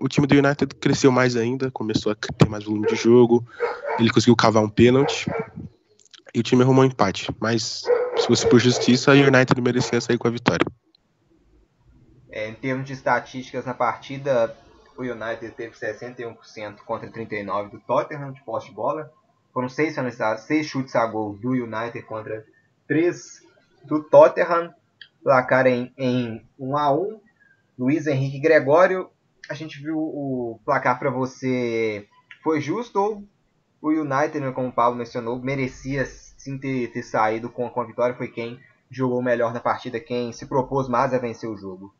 o 0.03 0.09
time 0.09 0.27
do 0.27 0.35
United 0.35 0.75
cresceu 0.75 1.13
mais 1.13 1.37
ainda, 1.37 1.71
começou 1.71 2.11
a 2.11 2.15
ter 2.17 2.49
mais 2.49 2.65
volume 2.65 2.89
de 2.89 2.97
jogo, 2.97 3.47
ele 4.01 4.11
conseguiu 4.11 4.35
cavar 4.35 4.63
um 4.63 4.69
pênalti 4.69 5.31
e 6.35 6.41
o 6.41 6.43
time 6.43 6.63
arrumou 6.63 6.83
um 6.83 6.89
empate. 6.89 7.31
Mas 7.41 7.85
se 8.17 8.27
fosse 8.27 8.49
por 8.49 8.59
justiça, 8.59 9.13
o 9.13 9.15
United 9.15 9.61
merecia 9.61 10.01
sair 10.01 10.19
com 10.19 10.27
a 10.27 10.31
vitória. 10.31 10.67
É, 12.29 12.49
em 12.49 12.55
termos 12.55 12.87
de 12.87 12.95
estatísticas 12.95 13.65
na 13.65 13.75
partida, 13.75 14.57
o 14.97 15.03
United 15.03 15.53
teve 15.53 15.77
61% 15.77 16.79
contra 16.85 17.09
39% 17.09 17.71
do 17.71 17.79
Tottenham 17.79 18.33
de 18.33 18.43
posse 18.43 18.71
de 18.71 18.75
bola. 18.75 19.09
Foram 19.55 19.69
6 19.69 19.95
seis 20.39 20.67
chutes 20.67 20.97
a 20.97 21.07
gol 21.07 21.35
do 21.35 21.51
United 21.51 22.03
contra 22.07 22.45
3 22.89 23.43
do 23.85 24.03
Tottenham. 24.03 24.75
Placar 25.23 25.69
em, 25.69 25.93
em 25.97 26.45
1 26.59 26.77
a 26.77 26.93
1 26.93 27.21
Luiz 27.79 28.09
Henrique 28.09 28.41
Gregório. 28.41 29.09
A 29.53 29.55
gente 29.55 29.83
viu 29.83 29.99
o 29.99 30.59
placar 30.65 30.99
para 30.99 31.11
você. 31.11 32.09
Foi 32.43 32.59
justo 32.59 32.99
ou 32.99 33.23
o 33.83 33.91
United, 33.91 34.41
né, 34.41 34.51
como 34.51 34.69
o 34.69 34.73
Paulo 34.73 34.97
mencionou, 34.97 35.39
merecia 35.39 36.07
sim 36.07 36.57
ter, 36.57 36.91
ter 36.91 37.03
saído 37.03 37.51
com, 37.51 37.69
com 37.69 37.81
a 37.83 37.85
vitória? 37.85 38.17
Foi 38.17 38.29
quem 38.29 38.59
jogou 38.91 39.21
melhor 39.21 39.53
na 39.53 39.61
partida, 39.61 40.01
quem 40.01 40.33
se 40.33 40.47
propôs 40.47 40.89
mais 40.89 41.13
a 41.13 41.19
vencer 41.19 41.51
o 41.51 41.57
jogo? 41.57 41.95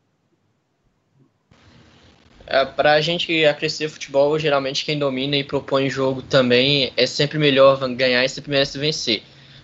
É, 2.47 2.65
para 2.65 2.93
a 2.93 3.01
gente 3.01 3.27
crescer 3.59 3.87
futebol, 3.87 4.39
geralmente 4.39 4.83
quem 4.83 4.97
domina 4.97 5.35
e 5.35 5.43
propõe 5.43 5.91
jogo 5.91 6.23
também 6.23 6.91
é 6.97 7.05
sempre 7.05 7.37
melhor 7.37 7.87
ganhar 7.95 8.25
e 8.25 8.29
sempre 8.29 8.49
merece 8.49 8.79
vencer. 8.79 9.21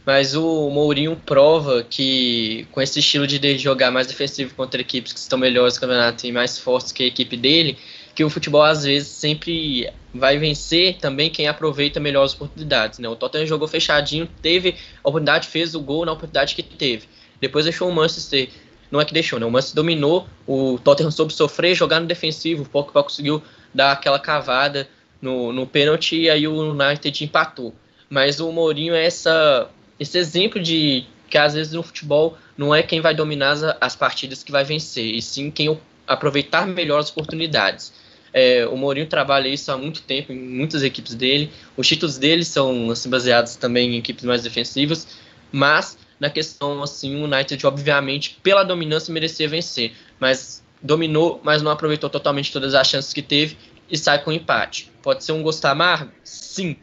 Mas 0.10 0.34
o 0.34 0.72
Mourinho 0.72 1.16
prova 1.24 1.84
que 1.84 2.66
com 2.72 2.82
esse 2.82 2.98
estilo 2.98 3.28
de 3.28 3.60
jogar 3.60 3.92
mais 3.92 4.08
defensivo 4.08 4.56
contra 4.56 4.82
equipes 4.82 5.14
que 5.14 5.20
estão 5.20 5.38
melhores 5.38 5.76
no 5.76 5.82
campeonato 5.82 6.26
e 6.26 6.32
mais 6.32 6.58
fortes 6.58 6.92
que 6.92 7.04
a 7.04 7.06
equipe 7.06 7.38
dele, 7.38 7.78
que 8.16 8.24
o 8.24 8.30
futebol 8.32 8.64
às 8.64 8.86
vezes 8.86 9.08
sempre 9.08 9.88
vai 10.12 10.40
vencer 10.40 10.98
também 10.98 11.30
quem 11.30 11.48
aproveita 11.48 12.00
melhor 12.00 12.24
as 12.24 12.34
oportunidades. 12.34 12.98
Né? 12.98 13.08
O 13.08 13.16
Tottenham 13.16 13.46
jogou 13.46 13.68
fechadinho, 13.68 14.28
teve 14.42 14.70
a 15.04 15.10
oportunidade, 15.10 15.48
fez 15.48 15.76
o 15.76 15.80
gol 15.80 16.04
na 16.04 16.14
oportunidade 16.14 16.56
que 16.56 16.64
teve. 16.64 17.08
Depois 17.40 17.66
deixou 17.66 17.88
o 17.88 17.94
Manchester 17.94 18.50
não 18.90 19.00
é 19.00 19.06
que 19.06 19.14
deixou, 19.14 19.40
né? 19.40 19.46
O 19.46 19.52
Manchester 19.52 19.76
dominou, 19.76 20.28
o 20.48 20.80
Tottenham 20.84 21.12
soube 21.12 21.32
sofrer, 21.32 21.76
jogar 21.76 22.00
no 22.00 22.08
defensivo, 22.08 22.64
o 22.64 22.66
Pogba 22.66 23.04
conseguiu 23.04 23.44
dar 23.72 23.92
aquela 23.92 24.18
cavada 24.18 24.90
no, 25.22 25.54
no 25.54 25.68
pênalti 25.68 26.16
e 26.16 26.32
aí 26.32 26.48
o 26.48 26.72
United 26.72 27.24
empatou. 27.24 27.76
Mas 28.10 28.40
o 28.40 28.52
Mourinho 28.52 28.96
é 28.96 29.06
essa, 29.06 29.70
esse 30.00 30.18
exemplo 30.18 30.62
de 30.62 31.06
que 31.30 31.38
às 31.38 31.54
vezes 31.54 31.74
no 31.74 31.84
futebol 31.84 32.38
não 32.58 32.74
é 32.74 32.82
quem 32.82 33.02
vai 33.02 33.14
dominar 33.14 33.52
as, 33.52 33.64
as 33.80 33.96
partidas 33.96 34.44
que 34.44 34.52
vai 34.52 34.64
vencer, 34.64 35.14
e 35.14 35.22
sim 35.22 35.52
quem 35.52 35.78
aproveitar 36.08 36.66
melhor 36.66 37.00
as 37.00 37.12
oportunidades. 37.12 37.94
É, 38.34 38.66
o 38.68 38.78
Mourinho 38.78 39.08
trabalha 39.08 39.48
isso 39.48 39.72
há 39.72 39.78
muito 39.78 40.02
tempo 40.02 40.32
em 40.32 40.40
muitas 40.40 40.84
equipes 40.84 41.16
dele. 41.16 41.52
Os 41.76 41.88
títulos 41.88 42.18
dele 42.18 42.44
são 42.44 42.90
assim, 42.92 43.10
baseados 43.10 43.56
também 43.56 43.96
em 43.96 43.98
equipes 43.98 44.24
mais 44.24 44.44
defensivas, 44.44 45.08
mas 45.52 45.98
na 46.20 46.30
questão 46.30 46.84
assim, 46.84 47.16
o 47.16 47.24
United 47.24 47.66
obviamente 47.66 48.38
pela 48.44 48.64
dominância 48.64 49.14
merecia 49.14 49.48
vencer, 49.48 49.94
mas 50.20 50.64
dominou, 50.82 51.40
mas 51.44 51.62
não 51.62 51.72
aproveitou 51.72 52.10
totalmente 52.10 52.52
todas 52.52 52.74
as 52.76 52.88
chances 52.88 53.14
que 53.14 53.22
teve 53.22 53.58
e 53.90 53.98
sai 53.98 54.22
com 54.24 54.32
empate. 54.32 54.92
Pode 55.02 55.24
ser 55.24 55.32
um 55.32 55.42
gosto 55.42 55.66
amargo? 55.66 56.12
Sim, 56.24 56.76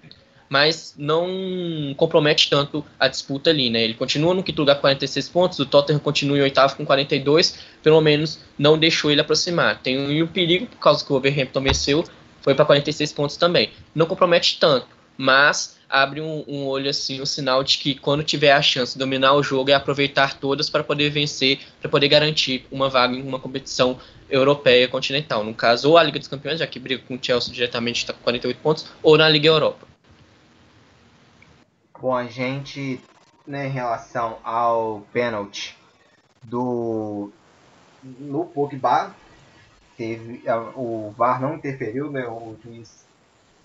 mas 0.49 0.95
não 0.97 1.95
compromete 1.97 2.49
tanto 2.49 2.85
a 2.99 3.09
disputa 3.09 3.51
ali, 3.51 3.71
né? 3.71 3.83
Ele 3.83 3.95
continua 3.95 4.35
no 4.35 4.43
quinto 4.43 4.61
lugar 4.61 4.77
com 4.77 4.83
46 4.83 5.29
pontos, 5.29 5.59
o 5.59 5.67
Tottenham 5.67 5.99
continua 5.99 6.39
em 6.39 6.43
oitavo 6.43 6.77
com 6.77 6.87
42, 6.87 7.59
pelo 7.83 8.01
menos 8.01 8.41
não 8.59 8.79
deixou 8.79 9.11
ele 9.11 9.21
aproximar. 9.21 9.81
Tem 9.83 9.99
um, 9.99 10.25
um 10.25 10.27
perigo 10.27 10.67
por 10.67 10.79
causa 10.79 11.05
que 11.05 11.13
o 11.13 11.17
Overhampton 11.17 11.61
venceu, 11.61 12.05
foi 12.41 12.55
para 12.55 12.65
46 12.65 13.13
pontos 13.13 13.37
também. 13.37 13.71
Não 13.95 14.07
compromete 14.07 14.59
tanto, 14.61 14.87
mas 15.17 15.77
abre 15.89 16.21
um, 16.21 16.45
um, 16.47 16.67
olho 16.67 16.91
assim, 16.91 17.21
um 17.21 17.27
sinal 17.27 17.63
de 17.63 17.79
que 17.79 17.95
quando 17.95 18.23
tiver 18.23 18.53
a 18.53 18.63
chance 18.63 18.95
de 18.95 18.99
dominar 18.99 19.35
o 19.35 19.43
jogo 19.43 19.71
é 19.71 19.75
aproveitar 19.75 20.35
todas 20.35 20.69
para 20.69 20.83
poder 20.83 21.11
vencer, 21.11 21.61
para 21.81 21.89
poder 21.89 22.09
garantir 22.09 22.67
uma 22.71 22.89
vaga 22.89 23.15
em 23.15 23.23
uma 23.23 23.39
competição 23.39 23.99
europeia 24.29 24.89
continental. 24.89 25.45
No 25.45 25.55
caso, 25.55 25.91
ou 25.91 25.97
a 25.97 26.03
Liga 26.03 26.19
dos 26.19 26.29
Campeões, 26.29 26.59
já 26.59 26.67
que 26.67 26.79
briga 26.79 27.03
com 27.07 27.15
o 27.15 27.19
Chelsea 27.21 27.55
diretamente 27.55 27.99
está 27.99 28.13
com 28.13 28.23
48 28.23 28.59
pontos, 28.59 28.87
ou 29.03 29.17
na 29.17 29.29
Liga 29.29 29.49
Europa. 29.49 29.86
Bom, 32.01 32.15
a 32.15 32.27
gente, 32.27 33.01
né, 33.47 33.67
em 33.67 33.71
relação 33.71 34.39
ao 34.45 35.01
pênalti 35.13 35.77
do 36.43 37.31
no 38.03 38.45
Pogba, 38.45 39.15
teve 39.97 40.43
o 40.77 41.11
VAR 41.17 41.41
não 41.41 41.55
interferiu, 41.55 42.11
né, 42.11 42.27
o 42.29 42.57
juiz 42.63 43.05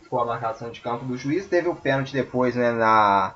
com 0.09 0.19
a 0.19 0.25
marcação 0.25 0.71
de 0.71 0.81
campo 0.81 1.05
do 1.05 1.17
juiz. 1.17 1.45
Teve 1.45 1.67
o 1.67 1.75
pênalti 1.75 2.13
depois, 2.13 2.55
né, 2.55 2.71
na, 2.71 3.35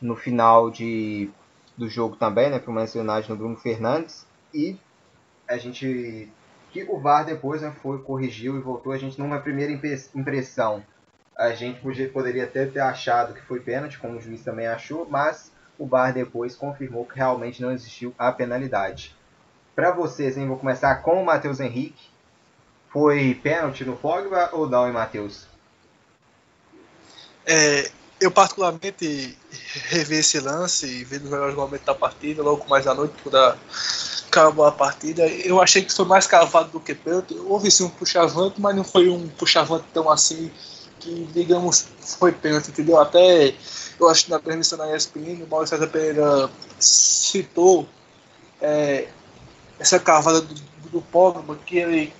no 0.00 0.14
final 0.14 0.70
de, 0.70 1.30
do 1.76 1.88
jogo 1.88 2.16
também, 2.16 2.50
né, 2.50 2.58
para 2.58 2.70
United 2.72 3.30
no 3.30 3.36
Bruno 3.36 3.56
Fernandes. 3.56 4.26
E 4.52 4.76
a 5.48 5.56
gente 5.56 6.28
que 6.72 6.84
o 6.84 7.00
VAR 7.00 7.24
depois 7.24 7.62
né, 7.62 7.74
foi 7.82 7.98
corrigiu 8.02 8.56
e 8.56 8.60
voltou. 8.60 8.92
A 8.92 8.98
gente 8.98 9.18
numa 9.18 9.40
primeira 9.40 9.72
impressão, 10.14 10.84
a 11.40 11.54
gente 11.54 11.80
podia, 11.80 12.06
poderia 12.06 12.44
até 12.44 12.66
ter 12.66 12.80
achado 12.80 13.32
que 13.32 13.40
foi 13.40 13.60
pênalti, 13.60 13.98
como 13.98 14.18
o 14.18 14.20
juiz 14.20 14.42
também 14.42 14.66
achou, 14.66 15.06
mas 15.08 15.50
o 15.78 15.86
VAR 15.86 16.12
depois 16.12 16.54
confirmou 16.54 17.06
que 17.06 17.16
realmente 17.16 17.62
não 17.62 17.72
existiu 17.72 18.14
a 18.18 18.30
penalidade. 18.30 19.16
Para 19.74 19.90
vocês, 19.90 20.36
hein, 20.36 20.46
vou 20.46 20.58
começar 20.58 20.96
com 20.96 21.22
o 21.22 21.24
Matheus 21.24 21.58
Henrique. 21.58 22.10
Foi 22.92 23.40
pênalti 23.42 23.86
no 23.86 23.96
Pogba 23.96 24.50
ou 24.52 24.68
não, 24.68 24.86
hein, 24.86 24.92
Matheus? 24.92 25.46
É, 27.46 27.90
eu 28.20 28.30
particularmente 28.30 29.34
revi 29.88 30.16
esse 30.16 30.38
lance 30.40 30.84
e 30.84 31.04
vi 31.04 31.16
os 31.16 31.30
melhores 31.30 31.54
momentos 31.54 31.86
da 31.86 31.94
partida, 31.94 32.42
logo 32.42 32.68
mais 32.68 32.86
à 32.86 32.92
noite, 32.92 33.14
quando 33.22 33.38
acabou 34.28 34.66
a 34.66 34.72
partida. 34.72 35.26
Eu 35.26 35.58
achei 35.58 35.82
que 35.82 35.90
foi 35.90 36.04
mais 36.04 36.26
cavado 36.26 36.68
do 36.68 36.80
que 36.80 36.94
pênalti. 36.94 37.34
Houve 37.34 37.70
sim 37.70 37.84
um 37.84 37.88
puxavante, 37.88 38.60
mas 38.60 38.76
não 38.76 38.84
foi 38.84 39.08
um 39.08 39.26
puxavante 39.26 39.86
tão 39.94 40.10
assim 40.10 40.52
que, 41.00 41.28
digamos, 41.32 41.88
foi 42.00 42.32
pênalti, 42.32 42.68
entendeu? 42.68 43.00
Até 43.00 43.54
eu 43.98 44.08
acho 44.08 44.26
que 44.26 44.30
na 44.30 44.38
transmissão 44.38 44.78
na 44.78 44.94
ESPN, 44.94 45.42
o 45.44 45.48
Maurício 45.48 45.76
César 45.76 45.90
Pereira 45.90 46.50
citou 46.78 47.88
é, 48.60 49.08
essa 49.78 49.98
cavada 49.98 50.40
do, 50.40 50.54
do 50.92 51.00
Pogba, 51.00 51.56
que 51.66 51.78
ele 51.78 52.12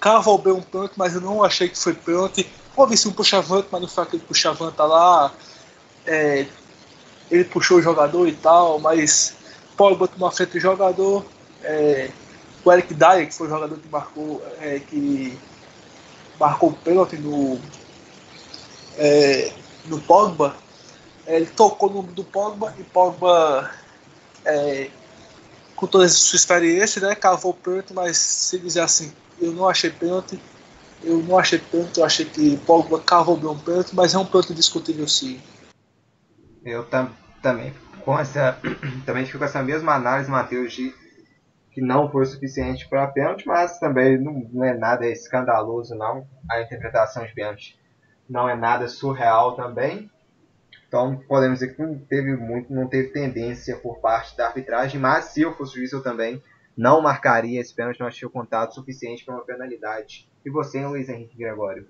cavou 0.00 0.38
bem 0.38 0.52
um 0.52 0.62
pênalti, 0.62 0.94
mas 0.96 1.14
eu 1.14 1.20
não 1.20 1.42
achei 1.42 1.68
que 1.68 1.76
foi 1.76 1.92
pênalti 1.94 2.48
Houve 2.78 2.96
sim 2.96 3.08
um 3.08 3.12
puxavante, 3.12 3.66
mas 3.72 3.80
não 3.80 3.88
foi 3.88 4.04
aquele 4.04 4.22
puxavante 4.22 4.76
tá 4.76 4.84
lá. 4.84 5.32
É, 6.06 6.46
ele 7.28 7.42
puxou 7.42 7.78
o 7.78 7.82
jogador 7.82 8.28
e 8.28 8.32
tal, 8.32 8.78
mas 8.78 9.34
Pogba 9.76 10.06
tomou 10.06 10.28
a 10.28 10.30
frente 10.30 10.52
do 10.52 10.60
jogador. 10.60 11.26
É, 11.64 12.08
o 12.64 12.72
Eric 12.72 12.94
Dyer, 12.94 13.26
que 13.26 13.34
foi 13.34 13.48
o 13.48 13.50
jogador 13.50 13.76
que 13.76 13.88
marcou, 13.88 14.40
é, 14.60 14.78
que 14.78 15.36
marcou 16.38 16.68
o 16.68 16.72
pênalti 16.72 17.16
no, 17.16 17.58
é, 18.98 19.52
no 19.86 20.00
Pogba, 20.00 20.54
é, 21.26 21.36
ele 21.36 21.46
tocou 21.46 21.88
no 21.88 22.02
do 22.02 22.24
Pogba 22.24 22.74
e 22.78 22.82
Pogba, 22.82 23.70
é, 24.44 24.90
com 25.76 25.86
toda 25.86 26.04
a 26.04 26.08
sua 26.08 26.36
experiência, 26.36 27.00
né, 27.00 27.14
cavou 27.14 27.52
o 27.52 27.54
pênalti, 27.54 27.94
mas 27.94 28.18
se 28.18 28.58
dizer 28.58 28.80
assim, 28.80 29.12
eu 29.40 29.52
não 29.52 29.68
achei 29.68 29.90
pênalti, 29.90 30.40
eu 31.02 31.18
não 31.18 31.38
achei 31.38 31.58
tanto, 31.58 32.00
eu 32.00 32.04
achei 32.04 32.26
que 32.26 32.56
Pogba 32.58 33.00
cavou 33.00 33.36
bem 33.36 33.48
um 33.48 33.58
pênalti, 33.58 33.94
mas 33.94 34.14
é 34.14 34.18
um 34.18 34.26
pênalti 34.26 34.52
discutível 34.52 35.06
sim. 35.06 35.40
Eu 36.64 36.84
tam, 36.84 37.10
também 37.40 37.72
com 38.04 38.18
essa 38.18 38.58
também 39.06 39.26
fico 39.26 39.38
com 39.38 39.44
essa 39.44 39.62
mesma 39.62 39.94
análise, 39.94 40.30
Matheus, 40.30 40.72
de 40.72 40.94
que 41.70 41.80
não 41.80 42.10
foi 42.10 42.26
suficiente 42.26 42.88
para 42.88 43.06
pênalti, 43.06 43.46
mas 43.46 43.78
também 43.78 44.18
não, 44.18 44.48
não, 44.52 44.64
é 44.64 44.74
nada 44.74 45.06
escandaloso 45.06 45.94
não. 45.94 46.26
A 46.50 46.62
interpretação 46.62 47.24
de 47.24 47.32
pênalti 47.34 47.78
não 48.28 48.48
é 48.48 48.54
nada 48.54 48.88
surreal 48.88 49.54
também. 49.56 50.10
Então 50.86 51.22
podemos 51.28 51.58
dizer 51.58 51.74
que 51.74 51.82
não 51.82 51.98
teve 51.98 52.36
muito, 52.36 52.72
não 52.72 52.88
teve 52.88 53.08
tendência 53.08 53.76
por 53.76 53.98
parte 54.00 54.36
da 54.36 54.46
arbitragem, 54.46 55.00
mas 55.00 55.26
se 55.26 55.42
eu 55.42 55.54
fosse 55.54 55.74
juiz 55.74 55.92
eu 55.92 56.02
também 56.02 56.42
não 56.76 57.00
marcaria 57.00 57.60
esse 57.60 57.74
pênalti, 57.74 58.00
não 58.00 58.06
achei 58.06 58.26
o 58.26 58.30
contato 58.30 58.74
suficiente 58.74 59.24
para 59.24 59.34
uma 59.34 59.44
penalidade. 59.44 60.28
E 60.46 60.50
você, 60.50 60.84
Luiz 60.86 61.08
Henrique 61.08 61.36
Gregório? 61.36 61.88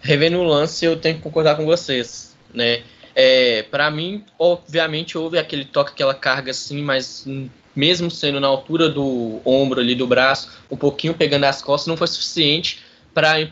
Revendo 0.00 0.38
o 0.38 0.44
lance, 0.44 0.84
eu 0.84 1.00
tenho 1.00 1.16
que 1.16 1.22
concordar 1.22 1.56
com 1.56 1.64
vocês, 1.64 2.36
né? 2.52 2.84
É, 3.14 3.62
para 3.62 3.90
mim, 3.90 4.24
obviamente, 4.38 5.16
houve 5.16 5.38
aquele 5.38 5.64
toque, 5.64 5.92
aquela 5.92 6.14
carga 6.14 6.50
assim, 6.50 6.82
mas 6.82 7.26
mesmo 7.74 8.10
sendo 8.10 8.38
na 8.38 8.48
altura 8.48 8.88
do 8.88 9.40
ombro 9.44 9.80
ali 9.80 9.94
do 9.94 10.06
braço, 10.06 10.62
um 10.70 10.76
pouquinho 10.76 11.14
pegando 11.14 11.44
as 11.44 11.62
costas, 11.62 11.86
não 11.86 11.96
foi 11.96 12.06
suficiente 12.06 12.84
para 13.14 13.48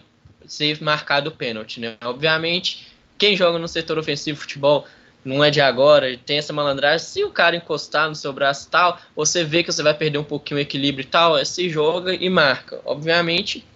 ser 0.46 0.82
marcado 0.82 1.30
o 1.30 1.32
pênalti, 1.32 1.80
né? 1.80 1.96
Obviamente, 2.02 2.92
quem 3.18 3.36
joga 3.36 3.58
no 3.58 3.68
setor 3.68 3.98
ofensivo 3.98 4.40
futebol 4.40 4.86
não 5.24 5.42
é 5.42 5.50
de 5.50 5.60
agora, 5.60 6.16
tem 6.18 6.38
essa 6.38 6.52
malandragem. 6.52 7.06
Se 7.06 7.24
o 7.24 7.30
cara 7.30 7.56
encostar 7.56 8.08
no 8.08 8.14
seu 8.14 8.32
braço 8.32 8.66
e 8.66 8.70
tal, 8.70 8.98
você 9.14 9.44
vê 9.44 9.62
que 9.62 9.72
você 9.72 9.82
vai 9.82 9.94
perder 9.94 10.18
um 10.18 10.24
pouquinho 10.24 10.58
o 10.58 10.60
equilíbrio 10.60 11.04
e 11.04 11.08
tal, 11.08 11.38
é, 11.38 11.44
se 11.44 11.68
joga 11.68 12.14
e 12.14 12.28
marca. 12.28 12.80
Obviamente, 12.84 13.66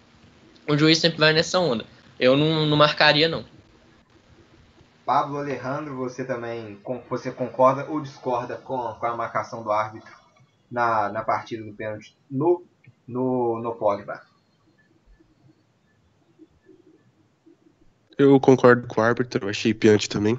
o 0.68 0.76
juiz 0.76 0.98
sempre 0.98 1.18
vai 1.18 1.32
nessa 1.32 1.58
onda. 1.58 1.84
Eu 2.18 2.36
não, 2.36 2.66
não 2.66 2.76
marcaria, 2.76 3.28
não. 3.28 3.44
Pablo 5.04 5.38
Alejandro, 5.38 5.94
você 5.94 6.24
também 6.24 6.80
você 7.08 7.30
concorda 7.30 7.86
ou 7.88 8.00
discorda 8.00 8.56
com, 8.56 8.76
com 8.94 9.06
a 9.06 9.16
marcação 9.16 9.62
do 9.62 9.70
árbitro 9.70 10.12
na, 10.68 11.08
na 11.10 11.22
partida 11.22 11.62
do 11.62 11.72
pênalti 11.72 12.16
no, 12.28 12.64
no, 13.06 13.60
no 13.62 13.76
Pogba? 13.76 14.20
Eu 18.18 18.40
concordo 18.40 18.86
com 18.86 19.00
o 19.00 19.04
árbitro, 19.04 19.48
achei 19.48 19.74
piante 19.74 20.08
também. 20.08 20.38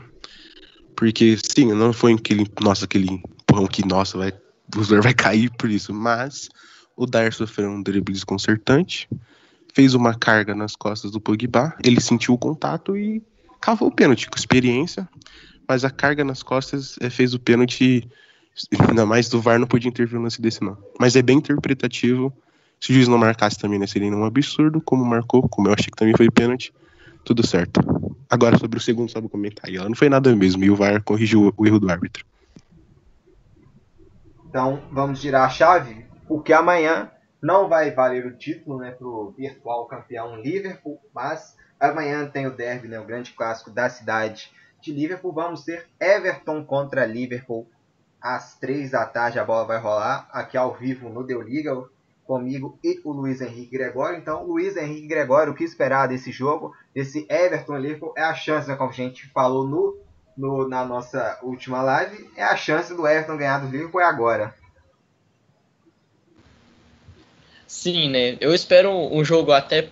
Porque, 0.96 1.38
sim, 1.38 1.72
não 1.74 1.94
foi 1.94 2.14
aquele, 2.14 2.50
nossa, 2.60 2.86
aquele 2.86 3.08
empurrão 3.12 3.68
que, 3.68 3.86
nossa, 3.86 4.18
vai, 4.18 4.34
o 4.76 4.84
jogador 4.84 5.04
vai 5.04 5.14
cair 5.14 5.52
por 5.52 5.70
isso. 5.70 5.94
Mas 5.94 6.50
o 6.96 7.06
Dyer 7.06 7.32
sofreu 7.32 7.70
um 7.70 7.84
drible 7.84 8.14
desconcertante, 8.14 9.08
fez 9.76 9.94
uma 9.94 10.16
carga 10.16 10.56
nas 10.56 10.76
costas 10.76 11.12
do 11.12 11.22
Pogba, 11.22 11.76
ele 11.84 12.02
sentiu 12.02 12.34
o 12.34 12.38
contato 12.38 12.98
e 12.98 13.22
cavou 13.62 13.90
o 13.90 13.92
pênalti 13.92 14.28
com 14.28 14.38
experiência. 14.38 15.08
Mas 15.68 15.86
a 15.86 15.92
carga 15.92 16.24
nas 16.24 16.42
costas 16.42 16.96
é, 17.00 17.12
fez 17.12 17.36
o 17.36 17.40
pênalti, 17.40 18.10
ainda 18.90 19.06
mais 19.06 19.30
do 19.30 19.40
VAR 19.40 19.60
não 19.60 19.68
podia 19.68 19.90
intervir 19.90 20.18
no 20.18 20.24
lance 20.24 20.42
desse 20.42 20.64
não. 20.64 20.76
Mas 21.00 21.16
é 21.16 21.22
bem 21.22 21.38
interpretativo. 21.38 22.36
Se 22.80 22.90
o 22.92 22.96
juiz 22.96 23.08
não 23.08 23.20
marcasse 23.20 23.60
também, 23.60 23.78
né, 23.78 23.86
seria 23.86 24.12
um 24.12 24.26
absurdo, 24.26 24.82
como 24.82 25.06
marcou, 25.06 25.48
como 25.48 25.68
eu 25.68 25.74
achei 25.74 25.92
que 25.92 25.96
também 25.96 26.16
foi 26.18 26.32
pênalti 26.32 26.74
tudo 27.28 27.46
certo. 27.46 27.82
Agora 28.30 28.58
sobre 28.58 28.78
o 28.78 28.82
segundo, 28.82 29.12
vou 29.12 29.30
comentar. 29.30 29.70
Ela 29.70 29.90
não 29.90 29.96
foi 29.96 30.08
nada 30.08 30.34
mesmo, 30.34 30.64
e 30.64 30.72
o 30.72 30.76
VAR 30.78 31.04
corrigiu 31.04 31.54
o 31.58 31.68
erro 31.68 31.78
do 31.78 31.90
árbitro. 31.90 32.26
Então 34.48 34.82
vamos 34.92 35.20
girar 35.20 35.46
a 35.46 35.50
chave, 35.50 36.06
porque 36.26 36.54
amanhã 36.54 37.12
não 37.42 37.68
vai 37.68 37.92
valer 37.92 38.26
o 38.26 38.38
título 38.38 38.80
né, 38.80 38.92
para 38.92 39.06
o 39.06 39.34
virtual 39.38 39.86
campeão 39.88 40.42
Liverpool, 40.42 41.00
mas 41.14 41.58
amanhã 41.78 42.26
tem 42.26 42.48
o 42.48 42.56
derby, 42.56 42.88
né, 42.88 42.98
o 42.98 43.06
grande 43.06 43.34
clássico 43.34 43.70
da 43.70 43.90
cidade 43.90 44.50
de 44.82 44.94
Liverpool. 44.94 45.34
Vamos 45.34 45.66
ter 45.66 45.86
Everton 46.00 46.64
contra 46.64 47.06
Liverpool 47.06 47.68
às 48.22 48.58
três 48.58 48.92
da 48.92 49.06
tarde. 49.06 49.38
A 49.38 49.44
bola 49.44 49.66
vai 49.66 49.80
rolar 49.80 50.30
aqui 50.32 50.56
ao 50.56 50.74
vivo 50.74 51.10
no 51.10 51.26
Deu 51.26 51.42
Liga 51.42 51.74
comigo 52.28 52.78
e 52.84 53.00
o 53.04 53.12
Luiz 53.12 53.42
Henrique 53.42 53.78
Gregório. 53.78 54.20
Então, 54.20 54.46
Luiz 54.46 54.76
Henrique 54.76 55.08
Gregório, 55.08 55.54
o 55.54 55.56
que 55.56 55.64
esperar 55.64 56.08
desse 56.08 56.32
jogo, 56.32 56.76
desse 56.94 57.26
Everton 57.30 57.78
Liverpool, 57.78 58.14
é 58.16 58.22
a 58.22 58.36
chance, 58.36 58.68
né, 58.68 58.76
como 58.76 58.90
a 58.90 58.94
gente 58.94 59.28
falou 59.30 59.66
no, 59.66 59.98
no, 60.38 60.68
na 60.68 60.86
nossa 60.86 61.40
última 61.42 61.82
live, 61.82 62.30
é 62.36 62.44
a 62.44 62.56
chance 62.56 62.94
do 62.94 63.08
Everton 63.08 63.38
ganhar 63.38 63.60
do 63.60 63.72
Liverpool 63.72 64.02
é 64.02 64.06
agora. 64.06 64.54
Sim, 67.66 68.10
né? 68.10 68.38
Eu 68.40 68.54
espero 68.54 68.92
um 68.92 69.24
jogo 69.26 69.52
até 69.52 69.90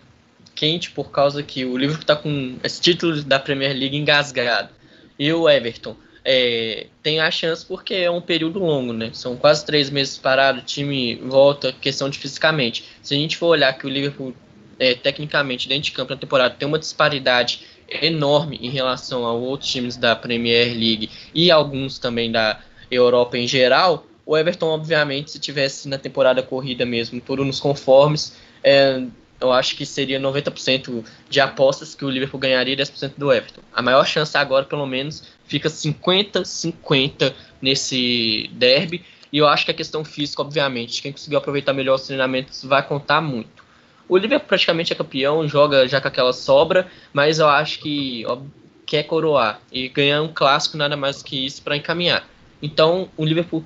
quente 0.54 0.92
por 0.92 1.12
causa 1.12 1.44
que 1.44 1.66
o 1.66 1.78
Liverpool 1.78 2.02
está 2.02 2.16
com 2.16 2.58
esse 2.64 2.80
título 2.80 3.22
da 3.24 3.40
Premier 3.40 3.74
League 3.74 3.98
engasgado. 3.98 4.70
E 5.18 5.32
o 5.32 5.50
Everton 5.50 5.96
é, 6.26 6.88
tem 7.04 7.20
a 7.20 7.30
chance 7.30 7.64
porque 7.64 7.94
é 7.94 8.10
um 8.10 8.20
período 8.20 8.60
longo, 8.60 8.92
né? 8.92 9.12
São 9.14 9.38
quase 9.38 9.64
três 9.64 9.92
meses 9.92 10.18
parado, 10.18 10.60
o 10.60 10.64
time 10.64 11.16
volta, 11.16 11.72
questão 11.72 12.10
de 12.10 12.18
fisicamente. 12.18 12.84
Se 13.02 13.14
a 13.14 13.18
gente 13.18 13.38
for 13.38 13.48
olhar 13.48 13.72
que 13.78 13.86
o 13.86 13.90
Liverpool, 13.90 14.34
é, 14.80 14.96
tecnicamente, 14.96 15.70
dentro 15.70 15.84
de 15.84 15.92
campo 15.92 16.14
na 16.14 16.20
temporada, 16.20 16.56
tem 16.56 16.68
uma 16.68 16.80
disparidade 16.80 17.62
enorme 17.88 18.58
em 18.60 18.70
relação 18.70 19.26
a 19.26 19.32
outros 19.34 19.70
times 19.70 19.96
da 19.96 20.16
Premier 20.16 20.74
League 20.74 21.12
e 21.34 21.52
alguns 21.52 22.00
também 22.00 22.32
da 22.32 22.60
Europa 22.90 23.38
em 23.38 23.48
geral, 23.48 24.08
o 24.26 24.36
Everton, 24.36 24.68
obviamente, 24.68 25.32
se 25.32 25.40
tivesse 25.40 25.88
na 25.88 26.00
temporada 26.00 26.42
corrida 26.42 26.84
mesmo, 26.86 27.22
tudo 27.22 27.46
nos 27.46 27.60
conformes, 27.60 28.36
é, 28.64 29.04
eu 29.40 29.52
acho 29.52 29.76
que 29.76 29.86
seria 29.86 30.20
90% 30.20 31.04
de 31.30 31.40
apostas 31.40 31.94
que 31.94 32.06
o 32.06 32.10
Liverpool 32.10 32.40
ganharia 32.40 32.74
e 32.74 32.78
10% 32.78 33.14
do 33.18 33.32
Everton. 33.32 33.62
A 33.74 33.82
maior 33.82 34.06
chance 34.06 34.38
agora, 34.38 34.66
pelo 34.66 34.86
menos, 34.86 35.24
fica 35.46 35.70
50-50 35.70 37.34
nesse 37.62 38.50
derby. 38.54 39.04
E 39.32 39.38
eu 39.38 39.48
acho 39.48 39.66
que 39.66 39.72
a 39.72 39.74
questão 39.74 40.06
física, 40.06 40.42
obviamente, 40.42 41.02
quem 41.02 41.12
conseguiu 41.12 41.38
aproveitar 41.38 41.74
melhor 41.74 41.96
os 41.96 42.06
treinamentos 42.06 42.64
vai 42.64 42.82
contar 42.82 43.20
muito. 43.20 43.66
O 44.08 44.18
Liverpool 44.18 44.48
praticamente 44.48 44.94
é 44.94 44.96
campeão, 44.96 45.48
joga 45.48 45.88
já 45.88 46.00
com 46.00 46.08
aquela 46.08 46.32
sobra, 46.32 46.88
mas 47.12 47.40
eu 47.40 47.50
acho 47.50 47.80
que 47.80 48.24
ó, 48.28 48.38
quer 48.86 49.04
coroar 49.04 49.60
e 49.72 49.90
ganhar 49.90 50.22
um 50.22 50.32
clássico 50.32 50.78
nada 50.78 50.96
mais 50.96 51.24
que 51.24 51.46
isso 51.46 51.62
para 51.62 51.76
encaminhar. 51.76 52.26
Então, 52.62 53.10
o 53.18 53.26
Liverpool 53.26 53.66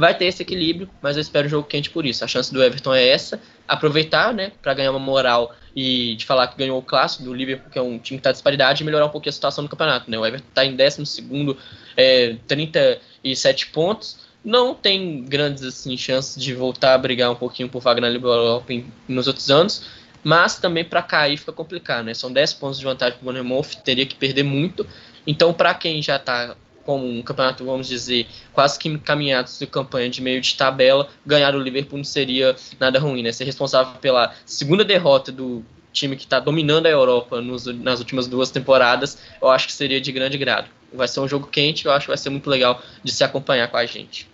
vai 0.00 0.16
ter 0.16 0.24
esse 0.24 0.42
equilíbrio, 0.42 0.88
mas 1.00 1.16
eu 1.16 1.20
espero 1.20 1.48
jogo 1.48 1.68
quente 1.68 1.90
por 1.90 2.04
isso. 2.04 2.24
A 2.24 2.28
chance 2.28 2.52
do 2.52 2.62
Everton 2.62 2.94
é 2.94 3.08
essa, 3.08 3.40
aproveitar, 3.68 4.34
né, 4.34 4.50
para 4.60 4.74
ganhar 4.74 4.90
uma 4.90 4.98
moral 4.98 5.54
e 5.76 6.16
de 6.16 6.24
falar 6.24 6.48
que 6.48 6.58
ganhou 6.58 6.78
o 6.78 6.82
clássico 6.82 7.22
do 7.22 7.32
Liverpool, 7.32 7.70
que 7.70 7.78
é 7.78 7.82
um 7.82 7.98
time 7.98 8.18
que 8.18 8.20
está 8.20 8.32
disparidade, 8.32 8.82
e 8.82 8.86
melhorar 8.86 9.06
um 9.06 9.10
pouquinho 9.10 9.30
a 9.30 9.32
situação 9.32 9.62
do 9.62 9.70
campeonato, 9.70 10.10
né? 10.10 10.18
O 10.18 10.26
Everton 10.26 10.48
está 10.48 10.64
em 10.64 10.74
12 10.74 11.66
é, 11.96 12.36
37 12.48 13.68
pontos. 13.68 14.18
Não 14.44 14.74
tem 14.74 15.22
grandes 15.22 15.62
assim, 15.62 15.96
chances 15.96 16.42
de 16.42 16.54
voltar 16.54 16.94
a 16.94 16.98
brigar 16.98 17.30
um 17.30 17.36
pouquinho 17.36 17.68
por 17.68 17.80
vaga 17.80 18.00
na 18.00 18.08
Europa 18.08 18.72
nos 19.06 19.26
outros 19.26 19.50
anos, 19.50 19.86
mas 20.24 20.58
também 20.58 20.84
para 20.84 21.02
cair 21.02 21.36
fica 21.36 21.52
complicado, 21.52 22.06
né? 22.06 22.14
São 22.14 22.32
10 22.32 22.54
pontos 22.54 22.78
de 22.78 22.84
vantagem 22.84 23.18
para 23.18 23.22
o 23.22 23.24
Bournemouth, 23.24 23.76
teria 23.84 24.06
que 24.06 24.16
perder 24.16 24.42
muito. 24.42 24.86
Então, 25.26 25.52
para 25.52 25.74
quem 25.74 26.02
já 26.02 26.16
está 26.16 26.56
como 26.84 27.06
um 27.06 27.22
campeonato, 27.22 27.64
vamos 27.64 27.86
dizer, 27.88 28.26
quase 28.52 28.78
que 28.78 28.88
encaminhado 28.88 29.50
de 29.58 29.66
campanha 29.66 30.08
de 30.08 30.22
meio 30.22 30.40
de 30.40 30.56
tabela, 30.56 31.08
ganhar 31.24 31.54
o 31.54 31.60
Liverpool 31.60 31.98
não 31.98 32.04
seria 32.04 32.56
nada 32.78 32.98
ruim, 32.98 33.22
né? 33.22 33.32
Ser 33.32 33.44
responsável 33.44 33.94
pela 34.00 34.34
segunda 34.44 34.84
derrota 34.84 35.30
do 35.30 35.64
time 35.92 36.16
que 36.16 36.24
está 36.24 36.38
dominando 36.40 36.86
a 36.86 36.90
Europa 36.90 37.40
nos, 37.40 37.66
nas 37.66 37.98
últimas 37.98 38.26
duas 38.26 38.50
temporadas, 38.50 39.18
eu 39.40 39.48
acho 39.48 39.66
que 39.66 39.72
seria 39.72 40.00
de 40.00 40.12
grande 40.12 40.38
grado. 40.38 40.68
Vai 40.92 41.08
ser 41.08 41.20
um 41.20 41.28
jogo 41.28 41.46
quente, 41.46 41.86
eu 41.86 41.92
acho 41.92 42.06
que 42.06 42.10
vai 42.10 42.18
ser 42.18 42.30
muito 42.30 42.48
legal 42.48 42.80
de 43.02 43.12
se 43.12 43.22
acompanhar 43.22 43.68
com 43.68 43.76
a 43.76 43.86
gente. 43.86 44.28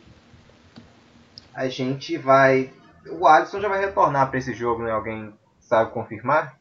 A 1.55 1.69
gente 1.69 2.17
vai. 2.17 2.71
O 3.09 3.27
Alisson 3.27 3.61
já 3.61 3.69
vai 3.69 3.81
retornar 3.81 4.29
para 4.29 4.39
esse 4.39 4.55
jogo, 4.55 4.83
né? 4.83 4.91
Alguém 4.91 5.33
sabe 5.61 5.91
confirmar? 5.93 6.59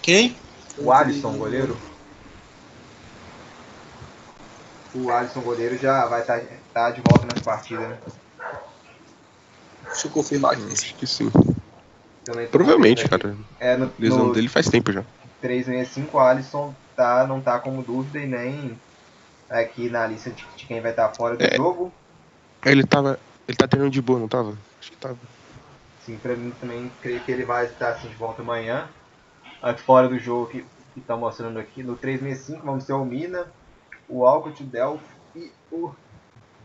Quem? 0.00 0.34
O 0.78 0.92
Alisson, 0.92 1.36
goleiro. 1.36 1.76
O 4.94 5.10
Alisson, 5.10 5.40
goleiro, 5.40 5.76
já 5.76 6.06
vai 6.06 6.20
estar 6.20 6.40
tá, 6.40 6.46
tá 6.72 6.90
de 6.90 7.02
volta 7.02 7.26
nas 7.26 7.42
partidas, 7.42 7.88
né? 7.88 7.98
Deixa 9.86 10.06
eu 10.06 10.10
confirmar 10.10 10.52
aqui. 10.52 10.72
Acho 10.72 10.94
que 10.94 11.06
sim. 11.06 11.30
Provavelmente, 12.50 13.08
cara. 13.08 13.36
É, 13.58 13.76
no, 13.76 13.92
lesão 13.98 14.26
no 14.26 14.32
dele 14.32 14.48
faz 14.48 14.68
tempo 14.68 14.92
já. 14.92 15.04
365, 15.40 16.16
o 16.16 16.20
Alisson 16.20 16.74
tá, 16.96 17.26
não 17.26 17.40
tá 17.40 17.58
como 17.58 17.82
dúvida 17.82 18.20
e 18.20 18.26
nem 18.26 18.78
aqui 19.50 19.90
na 19.90 20.06
lista 20.06 20.30
de, 20.30 20.46
de 20.56 20.66
quem 20.66 20.80
vai 20.80 20.92
estar 20.92 21.08
tá 21.08 21.14
fora 21.14 21.36
do 21.36 21.42
é. 21.42 21.56
jogo. 21.56 21.92
Ele 22.64 22.84
tava. 22.84 23.18
Ele 23.46 23.56
tá 23.56 23.66
treinando 23.66 23.92
de 23.92 24.00
boa, 24.00 24.20
não 24.20 24.28
tava? 24.28 24.56
Acho 24.80 24.90
que 24.90 24.96
tava. 24.96 25.18
Sim, 26.06 26.16
pra 26.16 26.34
mim 26.34 26.52
também 26.60 26.90
creio 27.00 27.20
que 27.20 27.30
ele 27.30 27.44
vai 27.44 27.66
estar 27.66 27.90
assim, 27.90 28.08
de 28.08 28.14
volta 28.14 28.40
amanhã 28.40 28.88
fora 29.76 30.08
do 30.08 30.18
jogo 30.18 30.50
que 30.50 30.64
está 30.96 31.16
mostrando 31.16 31.58
aqui. 31.58 31.82
No 31.82 31.96
365 31.96 32.64
vamos 32.66 32.84
ter 32.84 32.92
o 32.92 33.04
Mina, 33.04 33.46
o 34.08 34.26
Alcott, 34.26 34.62
o 34.62 34.66
Delph 34.66 35.02
e 35.34 35.50
o. 35.70 35.92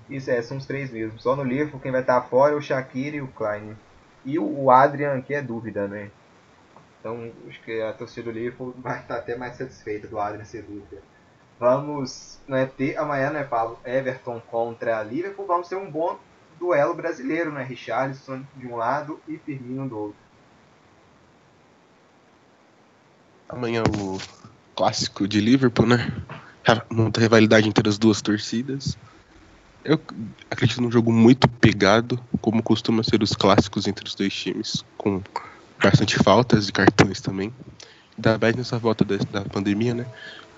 Isso 0.10 0.32
é, 0.32 0.42
são 0.42 0.58
os 0.58 0.66
três 0.66 0.90
mesmo. 0.90 1.20
Só 1.20 1.36
no 1.36 1.44
Liverpool 1.44 1.80
quem 1.80 1.92
vai 1.92 2.02
estar 2.02 2.22
tá 2.22 2.28
fora 2.28 2.54
é 2.54 2.58
o 2.58 2.62
Shaqiri 2.62 3.18
e 3.18 3.22
o 3.22 3.28
Klein. 3.28 3.78
E 4.26 4.40
o 4.40 4.72
Adrian, 4.72 5.22
que 5.22 5.34
é 5.34 5.42
dúvida, 5.42 5.88
né? 5.88 6.10
Então 7.00 7.32
acho 7.48 7.62
que 7.62 7.82
a 7.82 7.94
torcida 7.94 8.32
do 8.32 8.38
Liverpool 8.38 8.74
vai 8.78 9.00
estar 9.00 9.18
até 9.18 9.36
mais 9.36 9.56
satisfeita 9.56 10.08
do 10.08 10.20
Adrian 10.20 10.44
ser 10.44 10.64
dúvida. 10.64 11.02
Vamos 11.60 12.40
né, 12.48 12.66
ter 12.66 12.98
amanhã, 12.98 13.32
né, 13.32 13.44
Paulo? 13.44 13.80
Everton 13.86 14.42
contra 14.52 15.02
Liverpool. 15.04 15.46
Vamos 15.46 15.68
ter 15.68 15.76
um 15.76 15.90
bom 15.90 16.18
duelo 16.60 16.94
brasileiro, 16.94 17.52
né? 17.52 17.64
Richarlison 17.64 18.44
de 18.56 18.68
um 18.68 18.76
lado 18.76 19.20
e 19.28 19.38
Firmino 19.38 19.88
do 19.88 19.98
outro. 19.98 20.27
Amanhã 23.50 23.84
o 23.98 24.18
clássico 24.76 25.28
de 25.28 25.40
Liverpool, 25.40 25.88
né? 25.88 26.12
Muita 26.92 27.22
rivalidade 27.22 27.68
entre 27.68 27.88
as 27.88 27.98
duas 27.98 28.22
torcidas. 28.22 28.98
Eu 29.86 30.02
acredito 30.52 30.82
num 30.82 30.92
jogo 30.92 31.14
muito 31.14 31.48
pegado, 31.48 32.20
como 32.42 32.62
costuma 32.62 33.04
ser 33.04 33.24
os 33.24 33.34
clássicos 33.34 33.88
entre 33.88 34.06
os 34.06 34.16
dois 34.16 34.34
times, 34.34 34.84
com 34.98 35.22
bastante 35.82 36.18
faltas 36.18 36.68
e 36.68 36.74
cartões 36.74 37.22
também. 37.22 37.54
Ainda 38.18 38.38
mais 38.38 38.56
nessa 38.56 38.78
volta 38.78 39.06
da, 39.06 39.16
da 39.16 39.42
pandemia, 39.46 39.94
né? 39.94 40.06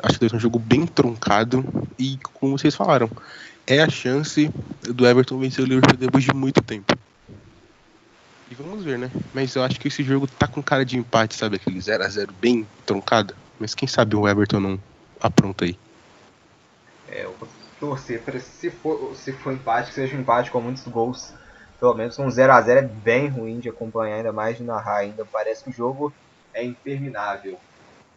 Acho 0.02 0.18
que 0.18 0.28
ser 0.28 0.36
um 0.36 0.40
jogo 0.40 0.58
bem 0.58 0.88
truncado 0.88 1.64
e, 1.98 2.18
como 2.34 2.58
vocês 2.58 2.74
falaram, 2.74 3.10
é 3.68 3.82
a 3.82 3.90
chance 3.90 4.50
do 4.82 5.06
Everton 5.06 5.38
vencer 5.38 5.64
o 5.64 5.68
Liverpool 5.68 5.96
depois 5.96 6.24
de 6.24 6.34
muito 6.34 6.62
tempo. 6.64 6.98
E 8.50 8.56
vamos 8.56 8.84
ver, 8.84 8.98
né? 8.98 9.12
Mas 9.34 9.56
eu 9.56 9.64
acho 9.64 9.80
que 9.80 9.88
esse 9.88 10.04
jogo 10.04 10.26
tá 10.26 10.48
com 10.48 10.62
cara 10.62 10.84
de 10.84 10.98
empate, 10.98 11.36
sabe? 11.36 11.58
Aquele 11.58 11.80
0 11.80 12.04
a 12.04 12.10
0 12.10 12.34
bem 12.34 12.68
truncado. 12.86 13.36
Mas 13.60 13.76
quem 13.76 13.88
sabe 13.88 14.16
o 14.16 14.28
Everton 14.28 14.60
não 14.60 14.80
apronta 15.22 15.66
aí. 15.66 15.78
É, 17.08 17.26
eu 17.26 17.36
vou 17.40 17.48
torcer 17.80 18.22
para 18.22 18.40
se 18.40 18.72
for, 18.72 19.16
se 19.16 19.32
for 19.34 19.54
empate, 19.54 19.90
que 19.90 19.96
seja 19.96 20.16
um 20.16 20.22
empate 20.22 20.50
com 20.50 20.60
muitos 20.62 20.84
gols. 20.88 21.32
Pelo 21.80 21.94
menos 21.94 22.18
um 22.18 22.30
0 22.30 22.52
a 22.52 22.62
0 22.62 22.80
é 22.80 22.82
bem 22.82 23.28
ruim 23.28 23.60
de 23.60 23.70
acompanhar, 23.70 24.18
ainda 24.18 24.34
mais 24.34 24.58
de 24.58 24.64
narrar 24.64 24.98
ainda. 24.98 25.24
Parece 25.26 25.64
que 25.64 25.70
o 25.70 25.74
jogo 25.74 26.12
é 26.54 26.64
interminável. 26.64 27.60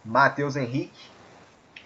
Matheus 0.04 0.56
Henrique, 0.56 1.10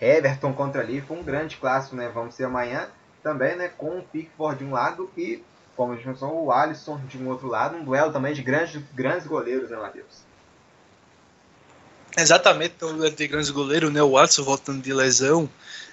Everton 0.01 0.53
contra 0.53 0.83
Liverpool, 0.83 1.19
um 1.19 1.23
grande 1.23 1.57
clássico, 1.57 1.97
né? 1.97 2.11
Vamos 2.15 2.35
ser 2.35 2.45
amanhã 2.45 2.89
também, 3.23 3.57
né? 3.57 3.69
Com 3.77 3.99
o 3.99 4.03
Pickford 4.03 4.59
de 4.59 4.65
um 4.65 4.73
lado 4.73 5.11
e 5.17 5.43
como 5.77 5.93
a 5.93 5.97
gente 5.97 6.09
mencionou, 6.09 6.45
o 6.45 6.53
Alisson 6.53 6.99
de 7.07 7.19
um 7.19 7.29
outro 7.29 7.47
lado, 7.47 7.77
um 7.77 7.85
duelo 7.85 8.13
também 8.13 8.33
de 8.33 8.43
grandes, 8.43 8.81
grandes 8.95 9.27
goleiros, 9.27 9.71
né, 9.71 9.77
Matheus? 9.77 10.27
Exatamente, 12.17 12.75
então, 12.77 12.99
o 12.99 13.11
de 13.11 13.29
grandes 13.29 13.51
goleiros, 13.51 13.93
né, 13.93 14.03
o 14.03 14.17
Alisson 14.17 14.43
voltando 14.43 14.83
de 14.83 14.93
lesão, 14.93 15.49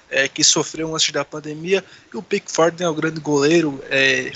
é, 0.10 0.28
que 0.28 0.44
sofreu 0.44 0.96
antes 0.96 1.12
da 1.12 1.26
pandemia, 1.26 1.84
e 2.14 2.18
o 2.18 2.24
Pickford 2.24 2.82
né, 2.82 2.88
o 2.88 2.94
grande 2.94 3.20
goleiro 3.20 3.84
é, 3.90 4.32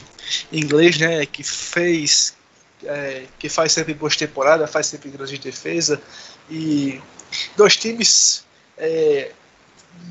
inglês, 0.51 0.97
né, 0.97 1.25
que 1.25 1.43
fez, 1.43 2.35
é, 2.83 3.25
que 3.39 3.47
faz 3.47 3.71
sempre 3.71 3.93
boas 3.93 4.17
temporadas, 4.17 4.69
faz 4.69 4.87
sempre 4.87 5.09
grandes 5.09 5.39
defesa, 5.39 6.01
e 6.49 7.01
dois 7.55 7.77
times 7.77 8.43
é, 8.77 9.31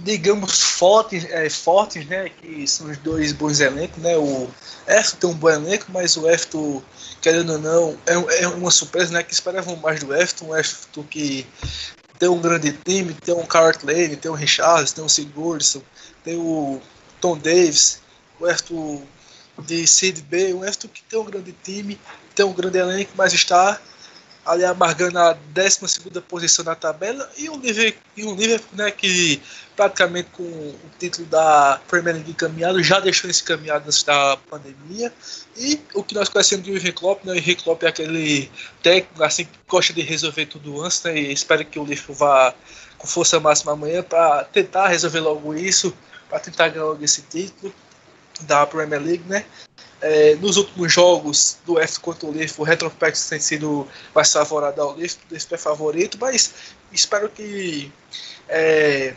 digamos, 0.05 0.62
fortes, 0.62 1.24
é, 1.24 1.49
fortes, 1.51 2.07
né? 2.07 2.28
Que 2.28 2.66
são 2.66 2.91
os 2.91 2.97
dois 2.99 3.32
bons 3.32 3.61
elencos, 3.61 4.03
né? 4.03 4.16
O 4.16 4.49
Everton 4.87 5.16
tem 5.16 5.30
um 5.30 5.34
bom 5.34 5.51
elenco, 5.51 5.87
mas 5.89 6.16
o 6.16 6.28
Everton, 6.28 6.82
querendo 7.20 7.55
ou 7.55 7.59
não, 7.59 7.99
é, 8.07 8.43
é 8.43 8.49
uma 8.49 8.70
surpresa, 8.70 9.12
né? 9.12 9.22
Que 9.22 9.32
esperavam 9.32 9.76
mais 9.76 10.01
do 10.01 10.14
Everton, 10.14 10.47
o 10.47 10.57
Everton 10.57 11.03
que 11.05 11.47
tem 12.18 12.28
um 12.28 12.41
grande 12.41 12.72
time, 12.72 13.12
tem 13.14 13.34
um 13.34 13.47
Carrot 13.47 13.84
Lane, 13.84 14.16
tem 14.16 14.30
o 14.30 14.34
Richards, 14.34 14.93
tem 14.93 15.05
o 15.05 15.09
Sigurdsson, 15.09 15.82
tem 16.24 16.37
o 16.37 16.80
Tom 17.20 17.37
Davis, 17.37 18.01
o 18.41 18.47
Everton 18.47 19.03
de 19.59 19.87
Sid 19.87 20.22
B, 20.22 20.53
o 20.55 20.64
Everton 20.64 20.89
que 20.89 21.03
tem 21.03 21.18
um 21.18 21.24
grande 21.24 21.55
time, 21.64 21.99
tem 22.34 22.45
um 22.45 22.53
grande 22.53 22.78
elenco, 22.78 23.12
mas 23.16 23.32
está 23.32 23.80
ali 24.47 24.64
amargando 24.64 25.18
a 25.18 25.32
12 25.32 25.80
posição 26.28 26.64
na 26.64 26.74
tabela, 26.74 27.28
e 27.36 27.51
o 27.51 27.57
Liverpool, 27.57 28.03
e 28.16 28.24
o 28.24 28.34
Liverpool 28.34 28.76
né, 28.76 28.90
que 28.90 29.42
praticamente 29.74 30.30
com 30.32 30.42
o 30.42 30.78
título 30.99 31.26
da 31.26 31.80
Premier 31.88 32.14
League 32.14 32.30
encaminhado, 32.30 32.82
já 32.82 33.01
deixou 33.01 33.28
esse 33.28 33.42
caminhado 33.42 33.86
antes 33.86 34.03
da 34.05 34.36
pandemia, 34.49 35.12
e 35.57 35.80
o 35.94 36.03
que 36.03 36.14
nós 36.14 36.28
conhecemos 36.28 36.64
do 36.64 36.72
Jurgen 36.72 36.92
Klopp, 36.92 37.24
né, 37.24 37.32
o 37.32 37.34
Jurgen 37.34 37.57
Klopp 37.57 37.82
é 37.82 37.88
aquele 37.88 38.51
técnico 38.82 39.22
assim, 39.22 39.44
que 39.44 39.59
gosta 39.68 39.92
de 39.92 40.03
resolver 40.03 40.47
tudo 40.47 40.80
antes, 40.80 41.03
né, 41.03 41.18
e 41.18 41.32
espero 41.32 41.64
que 41.64 41.78
o 41.78 41.84
Liverpool 41.84 42.14
vá 42.14 42.55
com 42.97 43.07
força 43.07 43.38
máxima 43.40 43.72
amanhã 43.72 44.03
para 44.03 44.44
tentar 44.44 44.88
resolver 44.88 45.20
logo 45.20 45.55
isso, 45.55 45.94
para 46.28 46.38
tentar 46.38 46.68
ganhar 46.68 46.84
logo 46.84 47.05
esse 47.05 47.22
título 47.22 47.74
da 48.42 48.66
Premier 48.66 49.01
League, 49.01 49.24
né? 49.26 49.44
É, 50.01 50.34
nos 50.36 50.57
últimos 50.57 50.92
jogos 50.92 51.57
do 51.64 51.78
F 51.78 52.01
contra 52.01 52.28
o 52.28 52.32
Liverpool, 52.32 52.64
o 52.64 52.68
retrospecto 52.68 53.28
tem 53.28 53.40
sido 53.40 53.88
mais 54.14 54.30
favorável 54.30 54.84
ao 54.84 54.94
Liverpool, 54.94 55.36
esse 55.36 55.55
é 55.55 55.57
favorito, 55.57 56.18
mas 56.20 56.53
espero 56.92 57.28
que 57.30 57.90
é, 58.49 59.14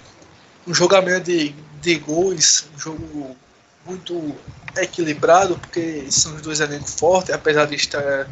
um 0.65 0.73
jogamento 0.73 1.25
de, 1.25 1.53
de 1.81 1.95
gols, 1.95 2.65
um 2.73 2.79
jogo 2.79 3.37
muito 3.85 4.35
equilibrado, 4.77 5.57
porque 5.57 6.05
são 6.09 6.35
os 6.35 6.41
dois 6.41 6.59
elencos 6.59 6.93
fortes, 6.93 7.33
apesar 7.33 7.65
de 7.65 7.75
estar 7.75 8.27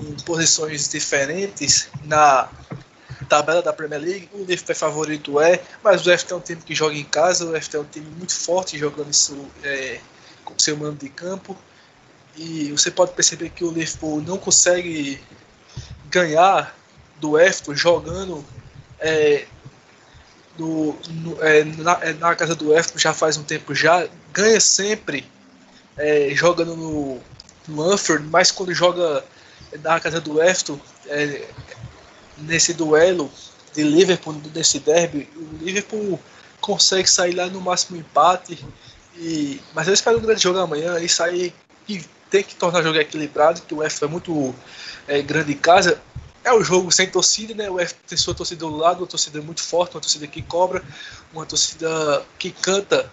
em 0.00 0.16
posições 0.24 0.88
diferentes 0.88 1.88
na 2.04 2.48
tabela 3.28 3.62
da 3.62 3.72
Premier 3.72 4.00
League. 4.00 4.28
O 4.32 4.38
Liverpool 4.38 4.72
é 4.72 4.74
favorito, 4.74 5.40
é, 5.40 5.60
mas 5.82 6.06
o 6.06 6.10
Everton 6.10 6.34
é 6.34 6.38
um 6.38 6.40
time 6.40 6.62
que 6.62 6.74
joga 6.74 6.94
em 6.94 7.04
casa, 7.04 7.44
o 7.44 7.50
Everton 7.50 7.78
é 7.78 7.80
um 7.80 7.84
time 7.84 8.06
muito 8.16 8.34
forte 8.34 8.78
jogando 8.78 9.10
isso 9.10 9.36
é, 9.62 10.00
com 10.44 10.58
seu 10.58 10.76
mando 10.76 10.96
de 10.96 11.08
campo. 11.08 11.56
E 12.36 12.70
você 12.70 12.90
pode 12.90 13.12
perceber 13.12 13.50
que 13.50 13.64
o 13.64 13.70
Liverpool 13.70 14.20
não 14.20 14.36
consegue 14.36 15.20
ganhar 16.10 16.76
do 17.20 17.38
Everton 17.38 17.74
jogando 17.74 18.44
é, 19.00 19.46
no, 20.58 20.96
no, 21.08 21.42
é, 21.42 21.64
na, 21.64 21.98
é, 22.02 22.12
na, 22.12 22.34
casa 22.34 22.54
do 22.54 22.72
Everton 22.72 22.98
já 22.98 23.12
faz 23.12 23.36
um 23.36 23.42
tempo 23.42 23.74
já, 23.74 24.06
ganha 24.32 24.60
sempre 24.60 25.26
é, 25.96 26.30
jogando 26.34 26.76
no, 26.76 27.20
no 27.68 27.82
Anfield, 27.82 28.26
mas 28.28 28.50
quando 28.50 28.72
joga 28.72 29.24
na 29.82 30.00
casa 30.00 30.20
do 30.20 30.42
Everton, 30.42 30.78
é, 31.06 31.48
nesse 32.38 32.74
duelo 32.74 33.30
de 33.74 33.82
Liverpool, 33.82 34.40
nesse 34.54 34.78
derby, 34.80 35.28
o 35.36 35.64
Liverpool 35.64 36.20
consegue 36.60 37.08
sair 37.08 37.34
lá 37.34 37.46
no 37.46 37.60
máximo 37.60 37.98
empate, 37.98 38.64
e, 39.16 39.60
mas 39.74 39.88
eu 39.88 39.94
espero 39.94 40.18
um 40.18 40.22
grande 40.22 40.42
jogo 40.42 40.58
amanhã 40.58 40.98
e 40.98 41.08
sair 41.08 41.54
tem 42.30 42.42
que 42.42 42.54
tornar 42.54 42.80
o 42.80 42.82
jogo 42.82 42.98
equilibrado, 42.98 43.62
que 43.62 43.74
o 43.74 43.82
F 43.82 44.04
é 44.04 44.08
muito 44.08 44.54
é, 45.06 45.22
grande 45.22 45.52
em 45.52 45.56
casa. 45.56 46.00
É 46.44 46.52
o 46.52 46.58
um 46.58 46.64
jogo 46.64 46.92
sem 46.92 47.10
torcida, 47.10 47.54
né? 47.54 47.68
O 47.68 47.80
F 47.80 47.94
tem 48.06 48.16
sua 48.16 48.34
torcida 48.34 48.60
do 48.60 48.76
lado, 48.76 49.00
uma 49.00 49.06
torcida 49.06 49.40
muito 49.42 49.62
forte, 49.62 49.94
uma 49.94 50.00
torcida 50.00 50.26
que 50.26 50.42
cobra, 50.42 50.82
uma 51.32 51.44
torcida 51.44 52.24
que 52.38 52.50
canta 52.50 53.10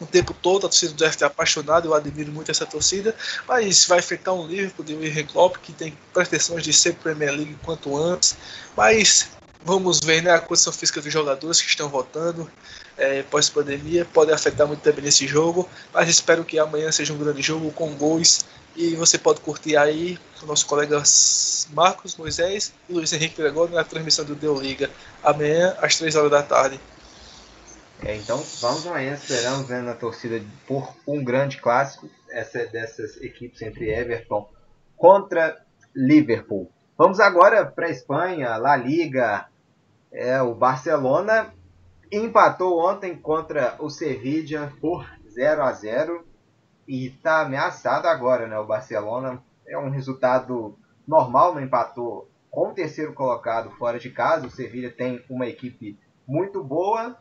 o 0.00 0.06
tempo 0.06 0.34
todo. 0.34 0.66
A 0.66 0.68
torcida 0.68 0.92
do 0.92 1.04
F 1.04 1.22
é 1.22 1.26
apaixonada, 1.26 1.86
eu 1.86 1.94
admiro 1.94 2.30
muito 2.30 2.50
essa 2.50 2.66
torcida. 2.66 3.14
Mas 3.46 3.86
vai 3.86 4.00
enfrentar 4.00 4.34
um 4.34 4.46
Liverpool 4.46 4.84
de 4.84 4.94
Jurgen 4.94 5.26
Klopp 5.26 5.56
que 5.62 5.72
tem 5.72 5.96
pretensões 6.12 6.62
de 6.62 6.72
ser 6.72 6.94
Premier 6.96 7.30
League 7.30 7.56
quanto 7.62 7.96
antes. 7.96 8.36
Mas 8.76 9.28
vamos 9.64 10.00
ver 10.00 10.22
né, 10.22 10.30
a 10.30 10.38
condição 10.38 10.72
física 10.72 11.00
dos 11.00 11.12
jogadores 11.12 11.60
que 11.60 11.68
estão 11.68 11.88
votando 11.88 12.50
é, 12.98 13.22
pós-pandemia 13.22 14.04
pode 14.04 14.32
afetar 14.32 14.66
muito 14.66 14.80
também 14.80 15.04
nesse 15.04 15.26
jogo, 15.26 15.68
mas 15.92 16.08
espero 16.08 16.44
que 16.44 16.58
amanhã 16.58 16.90
seja 16.90 17.12
um 17.12 17.18
grande 17.18 17.40
jogo 17.40 17.70
com 17.72 17.94
gols 17.94 18.44
e 18.76 18.94
você 18.94 19.16
pode 19.16 19.40
curtir 19.40 19.76
aí 19.76 20.18
com 20.38 20.46
nossos 20.46 20.64
colegas 20.64 21.68
Marcos, 21.72 22.16
Moisés 22.16 22.72
e 22.88 22.92
Luiz 22.92 23.12
Henrique 23.12 23.40
Gregório 23.40 23.74
na 23.74 23.84
transmissão 23.84 24.24
do 24.24 24.34
Deu 24.34 24.60
Liga 24.60 24.90
amanhã 25.22 25.76
às 25.80 25.96
3 25.96 26.14
horas 26.16 26.30
da 26.30 26.42
tarde. 26.42 26.80
É, 28.04 28.14
então 28.16 28.42
vamos 28.60 28.86
amanhã, 28.86 29.14
esperamos 29.14 29.68
né, 29.68 29.80
na 29.80 29.94
torcida 29.94 30.40
por 30.66 30.94
um 31.06 31.22
grande 31.24 31.56
clássico, 31.56 32.08
essa 32.30 32.64
dessas 32.66 33.16
equipes 33.20 33.60
entre 33.62 33.90
Everton 33.90 34.48
contra 34.96 35.60
Liverpool. 35.94 36.70
Vamos 36.96 37.18
agora 37.20 37.64
para 37.64 37.86
a 37.86 37.90
Espanha, 37.90 38.56
La 38.56 38.76
Liga. 38.76 39.46
É, 40.10 40.40
o 40.40 40.54
Barcelona 40.54 41.52
empatou 42.10 42.78
ontem 42.80 43.16
contra 43.16 43.76
o 43.78 43.90
Sevilla 43.90 44.72
por 44.80 45.06
0 45.28 45.62
a 45.62 45.72
0 45.72 46.26
e 46.86 47.06
está 47.06 47.42
ameaçado 47.42 48.06
agora, 48.06 48.46
né? 48.46 48.58
O 48.58 48.66
Barcelona 48.66 49.42
é 49.66 49.78
um 49.78 49.90
resultado 49.90 50.76
normal, 51.06 51.54
não 51.54 51.62
empatou 51.62 52.30
com 52.50 52.70
o 52.70 52.74
terceiro 52.74 53.12
colocado 53.12 53.70
fora 53.72 53.98
de 53.98 54.10
casa. 54.10 54.46
O 54.46 54.50
Sevilla 54.50 54.90
tem 54.90 55.22
uma 55.28 55.46
equipe 55.46 55.98
muito 56.26 56.62
boa, 56.64 57.16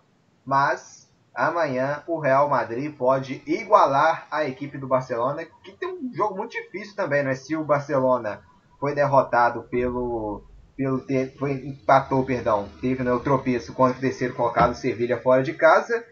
mas 0.46 1.12
amanhã 1.36 2.04
o 2.08 2.20
Real 2.20 2.50
Madrid 2.50 2.96
pode 2.96 3.44
igualar 3.46 4.28
a 4.32 4.46
equipe 4.46 4.78
do 4.78 4.88
Barcelona, 4.88 5.46
que 5.64 5.74
tem 5.74 5.90
um 5.90 6.14
jogo 6.14 6.36
muito 6.36 6.52
difícil 6.52 6.96
também, 6.96 7.24
né? 7.24 7.36
Se 7.36 7.56
o 7.56 7.64
Barcelona 7.64 8.42
foi 8.80 8.96
derrotado 8.96 9.64
pelo 9.64 10.44
pelo 10.78 11.00
ter, 11.00 11.36
foi, 11.38 11.54
empatou, 11.54 12.24
perdão, 12.24 12.70
teve 12.80 13.04
né, 13.04 13.12
o 13.12 13.20
tropeço 13.20 13.74
contra 13.74 13.98
o 13.98 14.02
terceiro 14.02 14.36
colocado 14.36 14.76
Sevilha 14.76 15.20
fora 15.20 15.42
de 15.42 15.54
casa. 15.54 16.06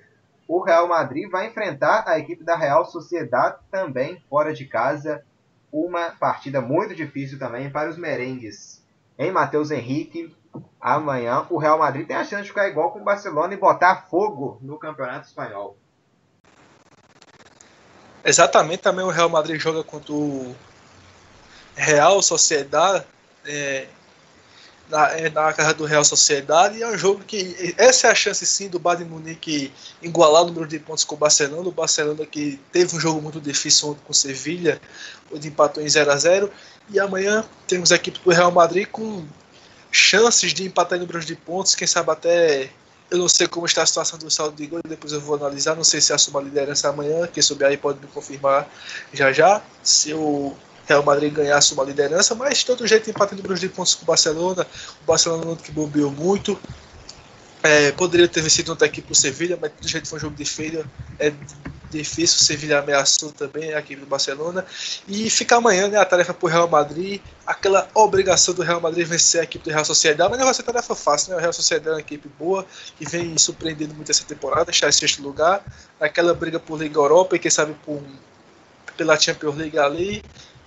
O 0.48 0.64
Real 0.64 0.88
Madrid 0.88 1.30
vai 1.30 1.48
enfrentar 1.48 2.04
a 2.08 2.18
equipe 2.18 2.44
da 2.44 2.56
Real 2.56 2.84
Sociedade 2.86 3.58
também 3.70 4.22
fora 4.28 4.54
de 4.54 4.66
casa. 4.66 5.24
Uma 5.72 6.12
partida 6.12 6.62
muito 6.62 6.96
difícil 6.96 7.38
também 7.38 7.70
para 7.70 7.90
os 7.90 7.98
merengues. 7.98 8.84
Em 9.18 9.32
Matheus 9.32 9.70
Henrique, 9.70 10.36
amanhã 10.82 11.46
o 11.50 11.58
Real 11.58 11.78
Madrid 11.78 12.08
tem 12.08 12.16
a 12.16 12.24
chance 12.24 12.44
de 12.44 12.50
ficar 12.50 12.68
igual 12.68 12.92
com 12.92 13.00
o 13.00 13.04
Barcelona 13.04 13.54
e 13.54 13.58
botar 13.58 14.08
fogo 14.10 14.58
no 14.62 14.80
Campeonato 14.80 15.28
Espanhol. 15.28 15.78
Exatamente, 18.24 18.80
também 18.80 19.06
o 19.06 19.10
Real 19.10 19.30
Madrid 19.30 19.60
joga 19.60 19.84
contra 19.84 20.12
o 20.12 20.56
Real 21.76 22.22
Sociedade 22.24 23.06
é, 23.46 23.88
na, 24.90 25.12
é, 25.12 25.30
na 25.30 25.52
casa 25.54 25.74
do 25.74 25.86
Real 25.86 26.04
Sociedade 26.04 26.78
e 26.78 26.84
é 26.84 26.88
um 26.88 26.98
jogo 26.98 27.24
que 27.24 27.74
essa 27.78 28.08
é 28.08 28.12
a 28.12 28.16
chance 28.16 28.46
sim 28.46 28.68
do 28.68 28.80
Bayern 28.80 29.10
Munique 29.10 29.72
igualar 30.02 30.44
o 30.44 30.48
número 30.48 30.68
de 30.68 30.80
pontos 30.80 31.04
com 31.04 31.16
o 31.16 31.18
Barcelona, 31.18 31.68
o 31.68 31.72
Barcelona 31.72 32.26
que 32.26 32.60
teve 32.72 32.96
um 32.96 33.00
jogo 33.00 33.22
muito 33.22 33.42
difícil 33.42 33.90
ontem 33.90 34.02
com 34.06 34.12
o 34.12 34.16
Sevilha, 34.16 34.80
onde 35.34 35.48
empatou 35.48 35.84
em 35.84 35.90
0 35.90 36.12
a 36.12 36.18
0 36.18 36.52
e 36.90 37.00
amanhã 37.00 37.44
temos 37.68 37.92
a 37.92 37.96
equipe 37.96 38.20
do 38.20 38.30
Real 38.30 38.52
Madrid 38.52 38.88
com 38.88 39.26
chances 39.92 40.54
de 40.54 40.66
empatar 40.66 40.98
em 40.98 41.02
número 41.02 41.24
de 41.24 41.36
pontos, 41.36 41.74
quem 41.74 41.88
sabe 41.88 42.12
até 42.12 42.70
eu 43.10 43.20
não 43.20 43.30
sei 43.30 43.48
como 43.48 43.66
está 43.66 43.84
a 43.84 43.86
situação 43.86 44.18
do 44.18 44.30
saldo 44.32 44.56
de 44.56 44.66
gol, 44.66 44.82
depois 44.88 45.14
eu 45.14 45.22
vou 45.22 45.36
analisar, 45.36 45.76
não 45.76 45.84
sei 45.84 46.02
se 46.02 46.12
assuma 46.12 46.40
a 46.40 46.44
liderança 46.44 46.90
amanhã, 46.90 47.28
quem 47.28 47.42
souber 47.42 47.68
aí 47.68 47.78
pode 47.78 48.00
me 48.00 48.08
confirmar 48.08 48.68
já 49.14 49.32
já, 49.32 49.62
se 49.84 50.14
Real 50.88 51.04
Madrid 51.04 51.34
ganhasse 51.34 51.74
uma 51.74 51.84
liderança, 51.84 52.36
mas 52.36 52.60
de 52.60 52.66
todo 52.66 52.86
jeito 52.86 53.10
empatando 53.10 53.42
número 53.42 53.60
de 53.60 53.70
pontos 53.70 53.96
com 53.96 54.04
o 54.04 54.06
Barcelona, 54.06 54.66
o 55.02 55.06
Barcelona 55.06 55.56
que 55.56 55.72
bobeou 55.72 56.12
muito, 56.12 56.60
é, 57.64 57.92
poderia 57.92 58.28
ter 58.28 58.42
vencido 58.42 58.72
outra 58.72 58.88
equipe 58.88 59.12
o 59.12 59.16
Sevilha, 59.16 59.58
mas 59.60 59.72
de 59.72 59.78
todo 59.78 59.88
jeito 59.88 60.08
foi 60.08 60.18
um 60.18 60.22
jogo 60.22 60.36
de 60.36 60.46
feira, 60.46 60.86
é 61.18 61.34
difícil, 61.90 62.38
o 62.38 62.44
Sevilha 62.44 62.80
ameaçou 62.80 63.32
também 63.32 63.74
a 63.74 63.80
equipe 63.80 64.02
do 64.02 64.06
Barcelona, 64.06 64.64
e 65.08 65.30
fica 65.30 65.56
amanhã 65.56 65.88
né, 65.88 65.98
a 65.98 66.06
tarefa 66.06 66.34
para 66.34 66.46
o 66.46 66.50
Real 66.50 66.68
Madrid, 66.68 67.20
aquela 67.48 67.88
obrigação 67.96 68.54
do 68.54 68.62
Real 68.62 68.80
Madrid 68.80 69.08
vencer 69.08 69.42
a 69.42 69.44
equipe 69.44 69.66
do 69.66 69.72
Real 69.72 69.86
Sociedade, 69.86 70.30
mas 70.30 70.38
não 70.38 70.46
vai 70.46 70.54
ser 70.54 70.64
tarefa 70.64 70.94
fácil, 70.94 71.32
né, 71.32 71.38
o 71.38 71.40
Real 71.40 71.54
Sociedade 71.54 71.90
é 71.90 71.94
uma 71.94 72.00
equipe 72.00 72.30
boa, 72.38 72.64
que 72.96 73.10
vem 73.10 73.36
surpreendendo 73.40 73.96
muito 73.96 74.12
essa 74.12 74.24
temporada, 74.26 74.70
está 74.70 74.88
em 74.88 74.92
sexto 74.92 75.24
lugar, 75.24 75.66
aquela 76.00 76.36
briga 76.36 76.60
por 76.60 76.80
Liga 76.80 77.00
Europa 77.00 77.36
e 77.36 77.40
quem 77.40 77.50
sabe 77.50 77.76
por 77.84 78.00
pela 78.96 79.20
Champions 79.20 79.56
League 79.56 79.78
ali. 79.78 80.24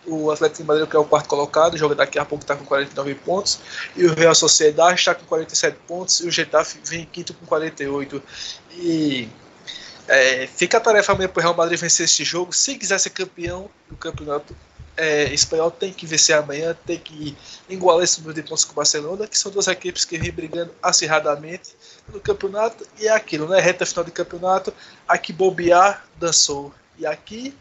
O 0.08 0.30
Atlético 0.30 0.62
de 0.62 0.66
Madrid, 0.66 0.88
que 0.88 0.96
é 0.96 0.98
o 0.98 1.04
quarto 1.04 1.28
colocado, 1.28 1.76
joga 1.76 1.94
daqui 1.94 2.18
a 2.18 2.24
pouco 2.24 2.42
está 2.42 2.56
com 2.56 2.64
49 2.64 3.14
pontos. 3.16 3.60
E 3.94 4.06
o 4.06 4.14
Real 4.14 4.34
Sociedade 4.34 4.94
está 4.94 5.14
com 5.14 5.24
47 5.26 5.76
pontos. 5.86 6.20
E 6.20 6.26
o 6.26 6.30
Getafe 6.30 6.80
vem 6.84 7.02
em 7.02 7.06
quinto 7.06 7.34
com 7.34 7.44
48. 7.46 8.22
E 8.72 9.28
é, 10.08 10.46
fica 10.46 10.78
a 10.78 10.80
tarefa 10.80 11.12
amanhã 11.12 11.28
para 11.28 11.40
o 11.40 11.42
Real 11.42 11.54
Madrid 11.54 11.78
vencer 11.78 12.04
esse 12.06 12.24
jogo. 12.24 12.52
Se 12.54 12.74
quiser 12.76 12.98
ser 12.98 13.10
campeão 13.10 13.68
do 13.88 13.96
campeonato 13.96 14.56
é, 14.98 15.32
espanhol, 15.32 15.70
tem 15.70 15.92
que 15.92 16.04
vencer 16.04 16.36
amanhã, 16.36 16.76
tem 16.84 16.98
que 16.98 17.36
igualar 17.68 18.02
esse 18.02 18.18
número 18.20 18.34
de 18.34 18.48
pontos 18.48 18.64
com 18.64 18.72
o 18.72 18.74
Barcelona, 18.74 19.28
que 19.28 19.38
são 19.38 19.52
duas 19.52 19.68
equipes 19.68 20.04
que 20.04 20.18
vêm 20.18 20.32
brigando 20.32 20.74
acirradamente 20.82 21.76
no 22.12 22.18
campeonato. 22.18 22.84
E 22.98 23.06
é 23.06 23.10
aquilo, 23.10 23.48
né? 23.48 23.60
Reta 23.60 23.86
final 23.86 24.04
de 24.04 24.10
campeonato, 24.10 24.74
aqui 25.06 25.32
bobear, 25.32 26.04
dançou. 26.18 26.74
E 26.98 27.06
aqui, 27.06 27.54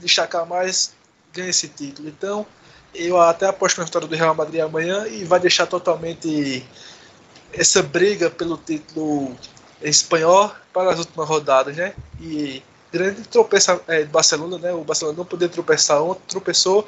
destacar 0.00 0.44
mais, 0.44 0.92
ganha 1.32 1.50
esse 1.50 1.68
título. 1.68 2.08
Então, 2.08 2.46
eu 2.94 3.20
até 3.20 3.46
aposto 3.46 3.78
na 3.78 3.84
vitória 3.84 4.06
do 4.06 4.14
Real 4.14 4.34
Madrid 4.34 4.60
amanhã 4.60 5.06
e 5.06 5.24
vai 5.24 5.40
deixar 5.40 5.66
totalmente 5.66 6.64
essa 7.52 7.82
briga 7.82 8.30
pelo 8.30 8.56
título 8.56 9.36
espanhol 9.80 10.52
para 10.72 10.92
as 10.92 10.98
últimas 10.98 11.28
rodadas, 11.28 11.76
né? 11.76 11.94
E 12.20 12.62
grande 12.92 13.22
tropeça 13.22 13.80
é, 13.88 14.04
Barcelona, 14.04 14.58
né? 14.58 14.72
O 14.72 14.84
Barcelona 14.84 15.16
não 15.18 15.24
poder 15.24 15.48
tropeçar 15.48 16.02
ontem, 16.02 16.22
tropeçou. 16.28 16.86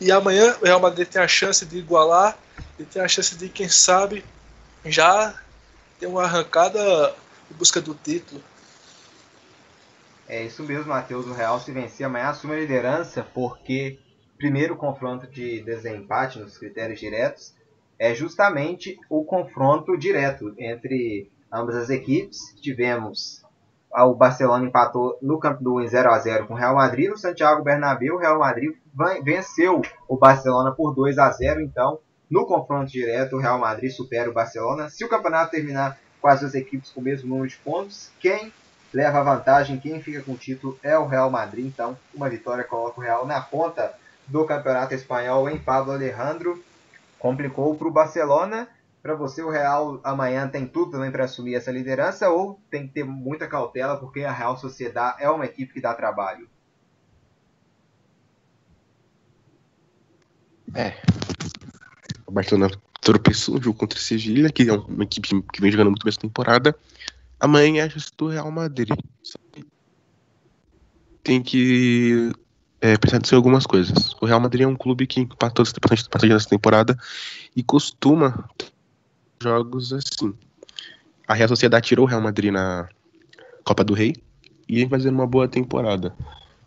E 0.00 0.10
amanhã 0.10 0.56
o 0.60 0.64
Real 0.64 0.80
Madrid 0.80 1.06
tem 1.06 1.22
a 1.22 1.28
chance 1.28 1.64
de 1.64 1.78
igualar 1.78 2.36
e 2.78 2.84
tem 2.84 3.02
a 3.02 3.08
chance 3.08 3.34
de, 3.36 3.48
quem 3.48 3.68
sabe, 3.68 4.24
já 4.84 5.34
ter 6.00 6.06
uma 6.06 6.24
arrancada 6.24 7.14
em 7.50 7.54
busca 7.54 7.80
do 7.80 7.94
título. 7.94 8.42
É 10.28 10.42
isso 10.44 10.62
mesmo, 10.62 10.88
Matheus. 10.88 11.26
O 11.26 11.32
Real, 11.32 11.60
se 11.60 11.72
vencer 11.72 12.06
amanhã, 12.06 12.28
assume 12.28 12.54
a 12.54 12.60
liderança, 12.60 13.26
porque 13.34 13.98
primeiro 14.38 14.76
confronto 14.76 15.26
de 15.26 15.62
desempate 15.62 16.38
nos 16.38 16.58
critérios 16.58 16.98
diretos 16.98 17.54
é 17.98 18.14
justamente 18.14 18.98
o 19.08 19.24
confronto 19.24 19.96
direto 19.96 20.54
entre 20.58 21.30
ambas 21.52 21.76
as 21.76 21.90
equipes. 21.90 22.38
Tivemos 22.60 23.42
o 23.94 24.14
Barcelona 24.14 24.66
empatou 24.66 25.18
no 25.20 25.38
Camp 25.38 25.60
Nou 25.60 25.80
em 25.80 25.86
0 25.86 26.10
a 26.10 26.18
0 26.18 26.46
com 26.46 26.54
o 26.54 26.56
Real 26.56 26.74
Madrid, 26.74 27.10
no 27.10 27.18
Santiago 27.18 27.62
Bernabéu, 27.62 28.14
o 28.14 28.18
Real 28.18 28.38
Madrid 28.38 28.74
venceu 29.22 29.82
o 30.08 30.16
Barcelona 30.16 30.72
por 30.72 30.94
2 30.94 31.18
a 31.18 31.30
0, 31.30 31.60
então 31.60 31.98
no 32.30 32.46
confronto 32.46 32.90
direto 32.90 33.36
o 33.36 33.38
Real 33.38 33.58
Madrid 33.58 33.90
supera 33.90 34.30
o 34.30 34.32
Barcelona. 34.32 34.88
Se 34.88 35.04
o 35.04 35.08
campeonato 35.08 35.50
terminar 35.50 35.98
com 36.22 36.28
as 36.28 36.40
duas 36.40 36.54
equipes 36.54 36.90
com 36.90 37.00
o 37.00 37.04
mesmo 37.04 37.28
número 37.28 37.48
de 37.48 37.56
pontos, 37.56 38.10
quem 38.18 38.50
leva 38.92 39.22
vantagem, 39.22 39.78
quem 39.78 40.02
fica 40.02 40.22
com 40.22 40.32
o 40.32 40.36
título 40.36 40.78
é 40.82 40.96
o 40.98 41.06
Real 41.06 41.30
Madrid, 41.30 41.66
então 41.66 41.96
uma 42.14 42.28
vitória 42.28 42.64
coloca 42.64 43.00
o 43.00 43.02
Real 43.02 43.26
na 43.26 43.40
ponta 43.40 43.94
do 44.26 44.44
campeonato 44.44 44.94
espanhol 44.94 45.48
em 45.48 45.58
Pablo 45.58 45.92
Alejandro. 45.92 46.62
Complicou 47.18 47.74
para 47.76 47.88
o 47.88 47.92
Barcelona, 47.92 48.68
para 49.02 49.14
você 49.14 49.42
o 49.42 49.50
Real 49.50 50.00
amanhã 50.04 50.48
tem 50.48 50.66
tudo 50.66 50.92
também 50.92 51.10
para 51.10 51.24
assumir 51.24 51.54
essa 51.54 51.72
liderança 51.72 52.28
ou 52.28 52.60
tem 52.70 52.86
que 52.86 52.94
ter 52.94 53.04
muita 53.04 53.46
cautela 53.46 53.96
porque 53.96 54.24
a 54.24 54.32
Real 54.32 54.56
Sociedade 54.56 55.22
é 55.22 55.28
uma 55.28 55.44
equipe 55.44 55.72
que 55.72 55.80
dá 55.80 55.94
trabalho? 55.94 56.48
É. 60.74 60.94
O 62.26 62.32
Barcelona 62.32 62.70
tropeçou 63.00 63.56
no 63.56 63.62
jogo 63.62 63.78
contra 63.78 63.98
o 63.98 64.00
Sevilha, 64.00 64.50
que 64.50 64.68
é 64.68 64.72
uma 64.72 65.04
equipe 65.04 65.28
que 65.52 65.60
vem 65.60 65.70
jogando 65.70 65.90
muito 65.90 66.04
bem 66.04 66.10
essa 66.10 66.20
temporada. 66.20 66.74
Amanhã 67.42 67.82
é 67.82 67.86
a 67.86 67.90
chance 67.90 68.12
do 68.16 68.28
Real 68.28 68.48
Madrid. 68.52 68.96
Tem 71.24 71.42
que 71.42 72.30
é, 72.80 72.92
atenção 72.92 73.36
em 73.36 73.40
algumas 73.40 73.66
coisas. 73.66 74.14
O 74.20 74.26
Real 74.26 74.38
Madrid 74.38 74.62
é 74.62 74.66
um 74.68 74.76
clube 74.76 75.08
que 75.08 75.18
empatou 75.18 75.64
bastante 75.64 76.08
partida 76.08 76.34
nessa 76.34 76.48
temporada 76.48 76.96
e 77.56 77.60
costuma 77.64 78.48
jogos 79.42 79.92
assim. 79.92 80.32
A 81.26 81.34
Real 81.34 81.48
Sociedade 81.48 81.88
tirou 81.88 82.06
o 82.06 82.08
Real 82.08 82.20
Madrid 82.20 82.52
na 82.52 82.88
Copa 83.64 83.82
do 83.82 83.92
Rei 83.92 84.14
e 84.68 84.76
vem 84.76 84.88
fazendo 84.88 85.14
uma 85.14 85.26
boa 85.26 85.48
temporada. 85.48 86.14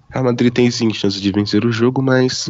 O 0.10 0.14
Real 0.14 0.26
Madrid 0.26 0.52
tem 0.52 0.70
sim 0.70 0.94
chance 0.94 1.22
de 1.22 1.32
vencer 1.32 1.64
o 1.64 1.72
jogo, 1.72 2.02
mas 2.02 2.50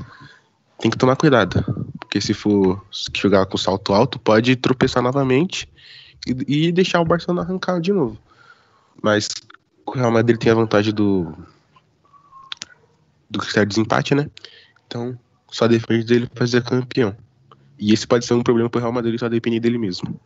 tem 0.79 0.89
que 0.89 0.97
tomar 0.97 1.15
cuidado. 1.15 1.63
Porque 1.99 2.19
se 2.19 2.33
for 2.33 2.83
jogar 3.15 3.45
com 3.45 3.55
salto 3.55 3.93
alto, 3.93 4.17
pode 4.17 4.55
tropeçar 4.55 5.03
novamente 5.03 5.69
e, 6.25 6.67
e 6.67 6.71
deixar 6.71 7.01
o 7.01 7.05
Barcelona 7.05 7.41
arrancar 7.41 7.79
de 7.79 7.93
novo. 7.93 8.17
Mas 9.01 9.29
o 9.85 9.91
Real 9.91 10.11
Madrid 10.11 10.37
tem 10.37 10.51
a 10.51 10.55
vantagem 10.55 10.93
do 10.93 11.33
do 13.29 13.39
critério 13.39 13.67
de 13.67 13.75
desempate, 13.75 14.15
né? 14.15 14.29
Então, 14.87 15.17
só 15.51 15.67
depende 15.67 16.05
dele 16.05 16.29
fazer 16.33 16.63
campeão. 16.63 17.15
E 17.77 17.91
esse 17.93 18.07
pode 18.07 18.25
ser 18.25 18.33
um 18.33 18.43
problema 18.43 18.69
para 18.69 18.79
o 18.79 18.81
Real 18.81 18.93
Madrid 18.93 19.19
só 19.19 19.27
depender 19.27 19.59
dele 19.59 19.77
mesmo. 19.77 20.19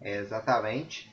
É, 0.00 0.18
exatamente. 0.18 1.12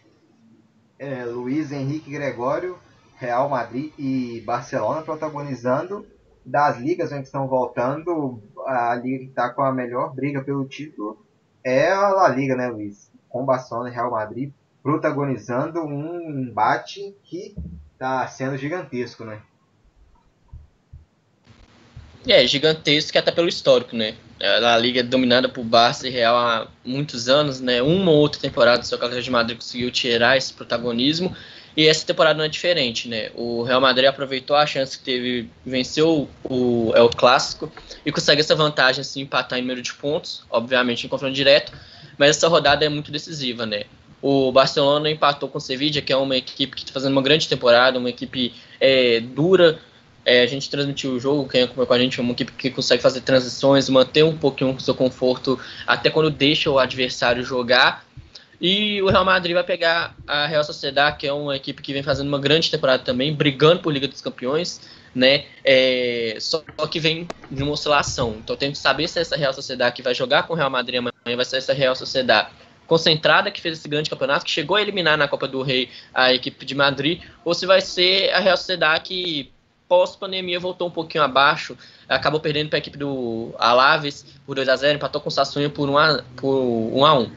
É, 1.00 1.26
Luiz 1.26 1.72
Henrique 1.72 2.12
Gregório, 2.12 2.78
Real 3.16 3.50
Madrid 3.50 3.94
e 3.98 4.42
Barcelona 4.42 5.02
protagonizando 5.02 6.06
das 6.46 6.78
ligas 6.78 7.12
onde 7.12 7.24
estão 7.24 7.48
voltando. 7.48 8.42
A 8.66 8.96
liga 8.96 9.20
que 9.20 9.30
está 9.30 9.50
com 9.50 9.64
a 9.64 9.72
melhor 9.72 10.14
briga 10.14 10.44
pelo 10.44 10.66
título 10.66 11.23
é 11.64 11.92
a 11.92 12.10
La 12.10 12.28
Liga, 12.30 12.56
né, 12.56 12.68
Luiz? 12.68 13.12
Com 13.30 13.46
Barcelona 13.46 13.90
e 13.90 13.94
Real 13.94 14.12
Madrid 14.12 14.52
protagonizando 14.84 15.82
um 15.82 16.30
embate 16.30 17.16
que 17.24 17.56
está 17.94 18.28
sendo 18.28 18.58
gigantesco, 18.58 19.24
né? 19.24 19.42
É, 22.28 22.46
gigantesco 22.46 23.18
até 23.18 23.32
pelo 23.32 23.48
histórico, 23.48 23.96
né? 23.96 24.16
A 24.42 24.78
Liga 24.78 25.00
é 25.00 25.04
dominada 25.04 25.48
por 25.48 25.64
Barça 25.64 26.06
e 26.06 26.12
Real 26.12 26.36
há 26.36 26.68
muitos 26.84 27.30
anos, 27.30 27.62
né? 27.62 27.82
Uma 27.82 28.12
ou 28.12 28.18
outra 28.18 28.42
temporada 28.42 28.82
o 28.82 28.86
seu 28.86 28.98
Atlético 28.98 29.24
de 29.24 29.32
Madrid 29.32 29.58
conseguiu 29.58 29.90
tirar 29.90 30.36
esse 30.36 30.54
protagonismo 30.54 31.34
e 31.76 31.88
essa 31.88 32.06
temporada 32.06 32.38
não 32.38 32.46
é 32.46 32.48
diferente, 32.48 33.08
né? 33.08 33.32
O 33.36 33.64
Real 33.64 33.82
Madrid 33.82 34.08
aproveitou 34.08 34.56
a 34.56 34.66
chance 34.66 34.98
que 34.98 35.04
teve, 35.04 35.50
venceu 35.66 36.30
o 36.44 36.92
é 36.96 37.02
o 37.02 37.10
clássico 37.10 37.72
e 38.06 38.12
consegue 38.12 38.42
essa 38.42 38.56
vantagem 38.56 39.02
assim 39.02 39.22
empatar 39.22 39.58
em 39.58 39.62
número 39.62 39.82
de 39.82 39.94
pontos, 39.94 40.44
obviamente 40.50 41.06
em 41.06 41.10
confronto 41.10 41.34
direto, 41.34 41.72
mas 42.18 42.32
essa 42.32 42.48
rodada 42.48 42.86
é 42.86 42.90
muito 42.90 43.12
decisiva, 43.12 43.66
né? 43.66 43.84
O 44.22 44.52
Barcelona 44.52 45.10
empatou 45.10 45.50
com 45.50 45.58
o 45.58 45.62
Sevilla, 45.62 46.02
que 46.02 46.14
é 46.14 46.16
uma 46.16 46.38
equipe 46.38 46.76
que 46.76 46.84
está 46.84 46.94
fazendo 46.94 47.12
uma 47.12 47.22
grande 47.22 47.50
temporada, 47.50 48.00
uma 48.00 48.10
equipe 48.10 48.54
é, 48.80 49.20
dura, 49.20 49.80
é, 50.26 50.42
a 50.42 50.48
gente 50.48 50.70
transmitiu 50.70 51.12
o 51.12 51.20
jogo, 51.20 51.50
quem 51.50 51.64
acompanhou 51.64 51.88
com 51.88 51.94
a 51.94 52.00
gente 52.00 52.20
é 52.20 52.24
uma 52.24 52.32
equipe 52.32 52.52
que 52.54 52.70
consegue 52.70 53.02
fazer 53.02 53.22
transições, 53.22 53.90
manter 53.90 54.24
um 54.24 54.38
pouquinho 54.38 54.72
o 54.72 54.80
seu 54.80 54.96
conforto 54.96 55.60
até 55.86 56.10
quando 56.10 56.30
deixa 56.30 56.70
o 56.70 56.80
adversário 56.80 57.44
jogar. 57.44 58.06
E 58.60 59.02
o 59.02 59.10
Real 59.10 59.26
Madrid 59.26 59.54
vai 59.54 59.64
pegar 59.64 60.16
a 60.28 60.46
Real 60.46 60.64
Sociedad, 60.64 61.18
que 61.18 61.28
é 61.28 61.34
uma 61.34 61.56
equipe 61.56 61.82
que 61.82 61.94
vem 61.94 62.04
fazendo 62.04 62.28
uma 62.28 62.40
grande 62.40 62.70
temporada 62.72 63.04
também, 63.04 63.34
brigando 63.34 63.82
por 63.82 63.92
Liga 63.92 64.08
dos 64.08 64.22
Campeões, 64.22 64.82
né? 65.14 65.46
É, 65.64 66.38
só 66.40 66.64
que 66.90 67.00
vem 67.00 67.28
de 67.50 67.64
uma 67.64 67.74
oscilação. 67.74 68.38
Então 68.44 68.56
tem 68.56 68.72
que 68.72 68.78
saber 68.78 69.08
se 69.08 69.20
essa 69.20 69.36
Real 69.36 69.54
Sociedad 69.54 69.94
que 69.94 70.02
vai 70.02 70.14
jogar 70.14 70.44
com 70.44 70.54
o 70.54 70.56
Real 70.56 70.70
Madrid 70.70 71.00
amanhã 71.00 71.36
vai 71.36 71.46
ser 71.46 71.58
essa 71.58 71.74
Real 71.74 71.96
Sociedad 71.96 72.50
concentrada 72.88 73.50
que 73.50 73.62
fez 73.62 73.80
esse 73.80 73.88
grande 73.88 74.10
campeonato, 74.10 74.46
que 74.46 74.52
chegou 74.52 74.76
a 74.78 74.82
eliminar 74.82 75.18
na 75.18 75.28
Copa 75.28 75.48
do 75.48 75.62
Rei 75.62 75.90
a 76.14 76.34
equipe 76.34 76.66
de 76.66 76.76
Madrid, 76.76 77.22
ou 77.44 77.54
se 77.54 77.66
vai 77.66 77.82
ser 77.82 78.32
a 78.34 78.40
Real 78.40 78.58
Sociedad 78.58 79.02
que 79.02 79.52
pós-pandemia 79.88 80.60
voltou 80.60 80.88
um 80.88 80.92
pouquinho 80.92 81.24
abaixo, 81.24 81.78
acabou 82.08 82.40
perdendo 82.40 82.70
para 82.70 82.78
a 82.78 82.80
equipe 82.80 82.98
do 82.98 83.54
Alaves 83.58 84.26
por 84.46 84.56
2 84.56 84.68
a 84.68 84.76
0 84.76 84.96
empatou 84.96 85.22
com 85.22 85.30
o 85.30 85.70
por 85.70 85.90
1 85.90 85.98
a, 85.98 86.24
por 86.36 86.56
1 86.56 87.06
a 87.06 87.20
1 87.20 87.32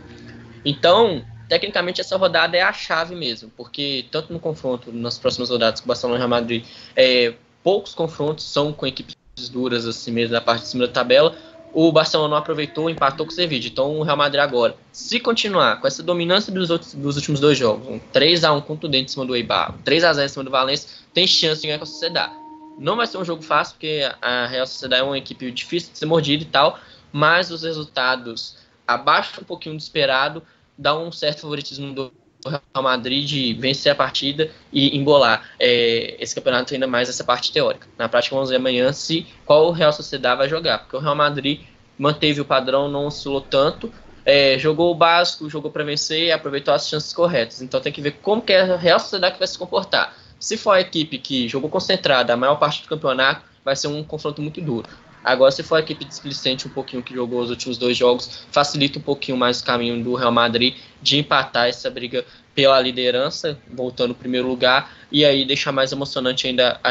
Então, 0.67 1.25
tecnicamente, 1.49 2.01
essa 2.01 2.17
rodada 2.17 2.57
é 2.57 2.61
a 2.61 2.73
chave 2.73 3.15
mesmo, 3.15 3.49
porque 3.57 4.05
tanto 4.11 4.33
no 4.33 4.41
confronto, 4.41 4.93
nas 4.93 5.17
próximas 5.17 5.49
rodadas 5.49 5.79
com 5.81 5.87
o 5.87 5.89
Barcelona 5.89 6.17
e 6.17 6.19
o 6.19 6.19
Real 6.19 6.29
Madrid, 6.29 6.65
é, 6.97 7.35
poucos 7.63 7.95
confrontos 7.95 8.45
são 8.45 8.73
com 8.73 8.85
equipes 8.85 9.15
duras 9.49 9.87
assim 9.87 10.11
mesmo 10.11 10.33
na 10.33 10.41
parte 10.41 10.63
de 10.63 10.69
cima 10.69 10.87
da 10.89 10.93
tabela, 10.93 11.37
o 11.73 11.93
Barcelona 11.93 12.31
não 12.31 12.37
aproveitou, 12.39 12.91
empatou 12.91 13.27
com 13.27 13.31
o 13.31 13.35
Sevilla. 13.35 13.67
Então 13.67 13.99
o 13.99 14.03
Real 14.03 14.17
Madrid 14.17 14.41
agora, 14.41 14.75
se 14.91 15.21
continuar 15.21 15.81
com 15.81 15.87
essa 15.87 16.03
dominância 16.03 16.53
dos, 16.53 16.71
outros, 16.71 16.95
dos 16.95 17.17
últimos 17.17 17.39
dois 17.39 17.57
jogos, 17.57 17.87
um 17.87 18.01
3x1 18.13 18.63
contundente 18.63 19.05
em 19.05 19.13
cima 19.13 19.25
do 19.25 19.37
Eibar, 19.37 19.73
um 19.73 19.83
3x0 19.83 20.25
em 20.25 20.29
cima 20.29 20.45
do 20.45 20.51
Valência, 20.51 20.89
tem 21.15 21.29
chance 21.29 21.61
de 21.61 21.69
ganhar 21.69 21.79
com 21.79 21.85
a 21.85 21.87
Sociedade. 21.87 22.33
Não 22.79 22.97
vai 22.97 23.07
ser 23.07 23.19
um 23.19 23.25
jogo 23.25 23.43
fácil, 23.43 23.75
porque 23.75 24.11
a 24.21 24.47
Real 24.47 24.67
Sociedade 24.67 25.03
é 25.03 25.05
uma 25.05 25.19
equipe 25.19 25.49
difícil 25.53 25.93
de 25.93 25.99
ser 25.99 26.07
mordida 26.07 26.43
e 26.43 26.47
tal, 26.47 26.79
mas 27.13 27.51
os 27.51 27.63
resultados 27.63 28.57
abaixo 28.87 29.41
um 29.41 29.45
pouquinho 29.45 29.77
do 29.77 29.81
esperado 29.81 30.43
dá 30.79 30.97
um 30.97 31.11
certo 31.11 31.43
favoritismo 31.43 31.93
do 31.93 32.13
Real 32.45 32.83
Madrid 32.83 33.27
de 33.27 33.55
vencer 33.55 33.93
a 33.93 33.95
partida 33.95 34.51
e 34.73 34.97
embolar 34.97 35.49
é, 35.59 36.17
esse 36.21 36.35
campeonato 36.35 36.75
ainda 36.75 36.87
mais 36.87 37.09
essa 37.09 37.25
parte 37.25 37.53
teórica. 37.53 37.89
Na 37.99 38.09
prática, 38.09 38.35
vamos 38.35 38.51
ver 38.51 38.57
amanhã 38.57 38.93
se 38.93 39.27
qual 39.45 39.67
o 39.67 39.73
Real 39.73 39.93
Sociedade 39.93 40.39
vai 40.39 40.49
jogar, 40.49 40.81
porque 40.81 40.97
o 40.97 41.01
Real 41.01 41.17
Madrid 41.17 41.63
manteve 41.99 42.41
o 42.41 42.45
padrão, 42.45 42.89
não 42.89 43.07
oscilou 43.07 43.41
tanto, 43.41 43.93
é, 44.25 44.59
jogou 44.59 44.91
o 44.91 44.95
básico, 44.95 45.49
jogou 45.49 45.71
para 45.71 45.85
vencer 45.85 46.27
e 46.27 46.33
aproveitou 46.33 46.75
as 46.75 46.89
chances 46.89 47.13
corretas. 47.13 47.63
Então 47.63 47.81
tem 47.81 47.93
que 47.93 48.01
ver 48.01 48.13
como 48.23 48.43
que 48.43 48.53
a 48.53 48.77
Real 48.77 48.99
Sociedade 48.99 49.39
vai 49.39 49.47
se 49.47 49.59
comportar 49.59 50.17
Se 50.39 50.57
for 50.57 50.73
a 50.73 50.81
equipe 50.81 51.19
que 51.19 51.49
jogou 51.49 51.71
concentrada 51.71 52.33
a 52.33 52.37
maior 52.37 52.57
parte 52.57 52.83
do 52.83 52.89
campeonato, 52.89 53.43
vai 53.65 53.75
ser 53.75 53.89
um 53.89 54.03
confronto 54.05 54.43
muito 54.43 54.61
duro. 54.61 54.89
Agora, 55.27 55.51
se 55.51 55.61
for 55.65 55.75
a 55.75 55.81
equipe 55.81 56.05
displicente 56.05 56.69
um 56.69 56.71
pouquinho 56.71 57.03
que 57.03 57.13
jogou 57.13 57.41
os 57.41 57.51
últimos 57.51 57.77
dois 57.77 57.97
jogos, 57.97 58.47
facilita 58.53 59.01
um 59.01 59.03
pouquinho 59.03 59.37
mais 59.37 59.61
o 59.61 59.65
caminho 59.65 60.01
do 60.01 60.15
Real 60.15 60.31
Madrid 60.31 60.77
de 61.03 61.19
empatar 61.19 61.67
essa 61.67 61.91
briga 61.91 62.25
pela 62.55 62.81
liderança, 62.81 63.59
voltando 63.69 64.11
ao 64.11 64.15
primeiro 64.15 64.47
lugar, 64.47 64.97
e 65.11 65.25
aí 65.25 65.45
deixar 65.45 65.73
mais 65.73 65.91
emocionante 65.91 66.47
ainda 66.47 66.79
a, 66.83 66.91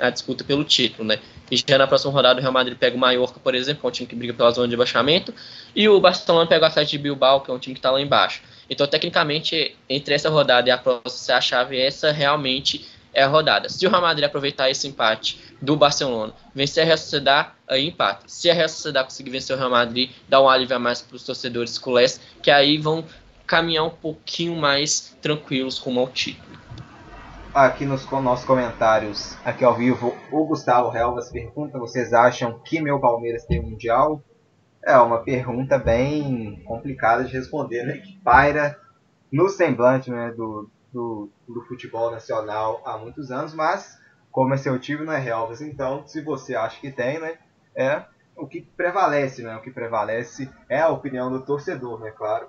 a, 0.00 0.10
disputa 0.10 0.42
pelo 0.42 0.64
título, 0.64 1.06
né? 1.06 1.20
E 1.48 1.56
já 1.56 1.78
na 1.78 1.86
próxima 1.86 2.12
rodada 2.12 2.40
o 2.40 2.42
Real 2.42 2.52
Madrid 2.52 2.76
pega 2.76 2.96
o 2.96 2.98
Mallorca, 2.98 3.38
por 3.38 3.54
exemplo, 3.54 3.82
que 3.82 3.86
é 3.86 3.88
um 3.88 3.92
time 3.92 4.08
que 4.08 4.16
briga 4.16 4.34
pela 4.34 4.50
zona 4.50 4.66
de 4.66 4.76
baixamento, 4.76 5.32
e 5.76 5.88
o 5.88 6.00
Barcelona 6.00 6.48
pega 6.48 6.64
o 6.64 6.66
Atlético 6.66 6.90
de 6.90 6.98
Bilbao, 7.04 7.40
que 7.40 7.52
é 7.52 7.54
um 7.54 7.58
time 7.60 7.74
que 7.74 7.78
está 7.78 7.92
lá 7.92 8.00
embaixo. 8.00 8.42
Então, 8.68 8.84
tecnicamente, 8.84 9.76
entre 9.88 10.14
essa 10.14 10.28
rodada 10.28 10.68
e 10.68 10.72
a 10.72 10.78
próxima, 10.78 11.38
a 11.38 11.40
chave 11.40 11.78
essa 11.78 12.10
realmente 12.10 12.84
é 13.14 13.22
a 13.22 13.28
rodada. 13.28 13.68
Se 13.68 13.86
o 13.86 13.90
Real 13.90 14.02
Madrid 14.02 14.24
aproveitar 14.24 14.70
esse 14.70 14.88
empate 14.88 15.40
do 15.62 15.76
Barcelona, 15.76 16.32
vencer 16.54 16.82
a 16.82 16.86
Real 16.86 16.98
Sociedad, 16.98 17.52
aí 17.68 17.86
empata. 17.86 18.24
Se 18.26 18.50
a 18.50 18.54
Real 18.54 18.68
Sociedad 18.68 19.04
conseguir 19.04 19.30
vencer 19.30 19.56
o 19.56 19.58
Real 19.58 19.70
Madrid, 19.70 20.10
dá 20.28 20.40
um 20.40 20.48
alívio 20.48 20.76
a 20.76 20.78
mais 20.78 21.00
para 21.00 21.16
os 21.16 21.24
torcedores 21.24 21.78
culés, 21.78 22.20
que 22.42 22.50
aí 22.50 22.76
vão 22.76 23.04
caminhar 23.46 23.84
um 23.84 23.90
pouquinho 23.90 24.56
mais 24.56 25.16
tranquilos 25.22 25.78
rumo 25.78 26.00
ao 26.00 26.08
título. 26.08 26.54
Aqui 27.54 27.86
nos 27.86 28.10
nossos 28.10 28.44
comentários, 28.44 29.36
aqui 29.44 29.64
ao 29.64 29.76
vivo, 29.76 30.12
o 30.32 30.44
Gustavo 30.44 30.94
Helvas 30.96 31.30
pergunta: 31.30 31.78
vocês 31.78 32.12
acham 32.12 32.58
que 32.64 32.80
meu 32.80 32.98
Palmeiras 32.98 33.44
tem 33.44 33.62
mundial? 33.62 34.20
É 34.84 34.98
uma 34.98 35.18
pergunta 35.18 35.78
bem 35.78 36.60
complicada 36.66 37.24
de 37.24 37.32
responder, 37.32 37.84
né? 37.84 37.98
Que 37.98 38.18
paira 38.24 38.76
no 39.30 39.48
semblante 39.48 40.10
né, 40.10 40.32
do, 40.32 40.68
do, 40.94 41.28
do 41.48 41.60
futebol 41.62 42.12
nacional 42.12 42.80
há 42.86 42.96
muitos 42.96 43.32
anos, 43.32 43.52
mas 43.52 43.98
como 44.30 44.54
é 44.54 44.56
seu 44.56 44.78
time, 44.78 45.04
não 45.04 45.12
é 45.12 45.18
Relvas, 45.18 45.60
então 45.60 46.06
se 46.06 46.22
você 46.22 46.54
acha 46.54 46.80
que 46.80 46.90
tem, 46.90 47.18
né, 47.18 47.36
é 47.74 48.04
o 48.36 48.46
que 48.46 48.62
prevalece, 48.62 49.42
né, 49.42 49.56
o 49.56 49.60
que 49.60 49.72
prevalece 49.72 50.48
é 50.68 50.80
a 50.80 50.88
opinião 50.88 51.30
do 51.30 51.44
torcedor, 51.44 51.98
né, 51.98 52.12
claro. 52.12 52.46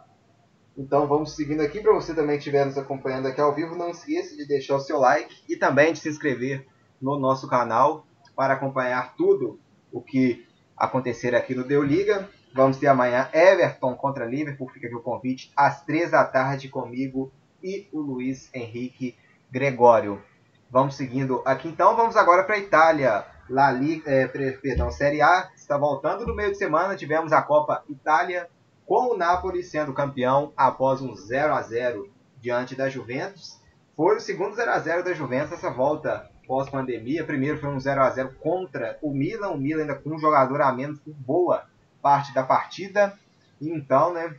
Então 0.78 1.08
vamos 1.08 1.36
seguindo 1.36 1.62
aqui, 1.62 1.82
para 1.82 1.94
você 1.94 2.14
também 2.14 2.36
que 2.36 2.40
estiver 2.40 2.66
nos 2.66 2.78
acompanhando 2.78 3.28
aqui 3.28 3.42
ao 3.42 3.56
vivo, 3.56 3.76
não 3.76 3.90
esqueça 3.90 4.36
de 4.36 4.48
deixar 4.48 4.76
o 4.76 4.80
seu 4.80 5.00
like 5.00 5.44
e 5.50 5.58
também 5.58 5.94
de 5.94 6.00
se 6.00 6.10
inscrever 6.10 6.68
no 7.02 7.18
nosso 7.18 7.48
canal 7.48 8.06
para 8.36 8.54
acompanhar 8.54 9.16
tudo 9.16 9.60
o 9.92 10.02
que 10.02 10.46
acontecer 10.78 11.34
aqui 11.34 11.56
no 11.56 11.64
Deu 11.64 11.82
Liga. 11.82 12.30
Vamos 12.54 12.78
ter 12.78 12.88
amanhã 12.88 13.30
Everton 13.34 13.96
contra 13.96 14.26
Liverpool, 14.26 14.70
fica 14.70 14.88
aqui 14.88 14.96
o 14.96 15.02
convite, 15.02 15.52
às 15.56 15.84
três 15.84 16.12
da 16.12 16.24
tarde 16.26 16.68
comigo 16.68 17.32
e 17.66 17.90
o 17.92 18.00
Luiz 18.00 18.54
Henrique 18.54 19.18
Gregório. 19.52 20.22
Vamos 20.70 20.96
seguindo 20.96 21.42
aqui 21.44 21.68
então, 21.68 21.96
vamos 21.96 22.16
agora 22.16 22.44
para 22.44 22.56
a 22.56 22.60
Itália. 22.60 23.26
La 23.50 23.72
Liga, 23.72 24.10
é, 24.10 24.28
perdão, 24.28 24.92
Série 24.92 25.22
A 25.22 25.52
está 25.56 25.78
voltando 25.78 26.26
no 26.26 26.36
meio 26.36 26.52
de 26.52 26.58
semana. 26.58 26.96
Tivemos 26.96 27.32
a 27.32 27.42
Copa 27.42 27.84
Itália 27.90 28.48
com 28.86 29.14
o 29.14 29.18
Napoli 29.18 29.64
sendo 29.64 29.94
campeão 29.94 30.54
após 30.56 31.02
um 31.02 31.16
0 31.16 31.54
a 31.54 31.62
0 31.62 32.12
diante 32.40 32.76
da 32.76 32.88
Juventus. 32.88 33.60
Foi 33.96 34.18
o 34.18 34.20
segundo 34.20 34.56
0 34.56 34.72
a 34.72 34.80
0 34.80 35.04
da 35.04 35.14
Juventus 35.14 35.54
essa 35.54 35.72
volta 35.72 36.30
pós-pandemia. 36.48 37.24
Primeiro 37.24 37.60
foi 37.60 37.70
um 37.70 37.80
0 37.80 38.02
a 38.02 38.10
0 38.12 38.36
contra 38.40 38.98
o 39.02 39.12
Milan, 39.12 39.50
o 39.50 39.58
Milan 39.58 39.82
ainda 39.82 39.96
com 39.96 40.12
um 40.12 40.20
jogador 40.20 40.62
a 40.62 40.72
menos 40.72 41.00
por 41.00 41.14
boa 41.14 41.66
parte 42.02 42.34
da 42.34 42.44
partida. 42.44 43.18
Então, 43.60 44.14
né, 44.14 44.36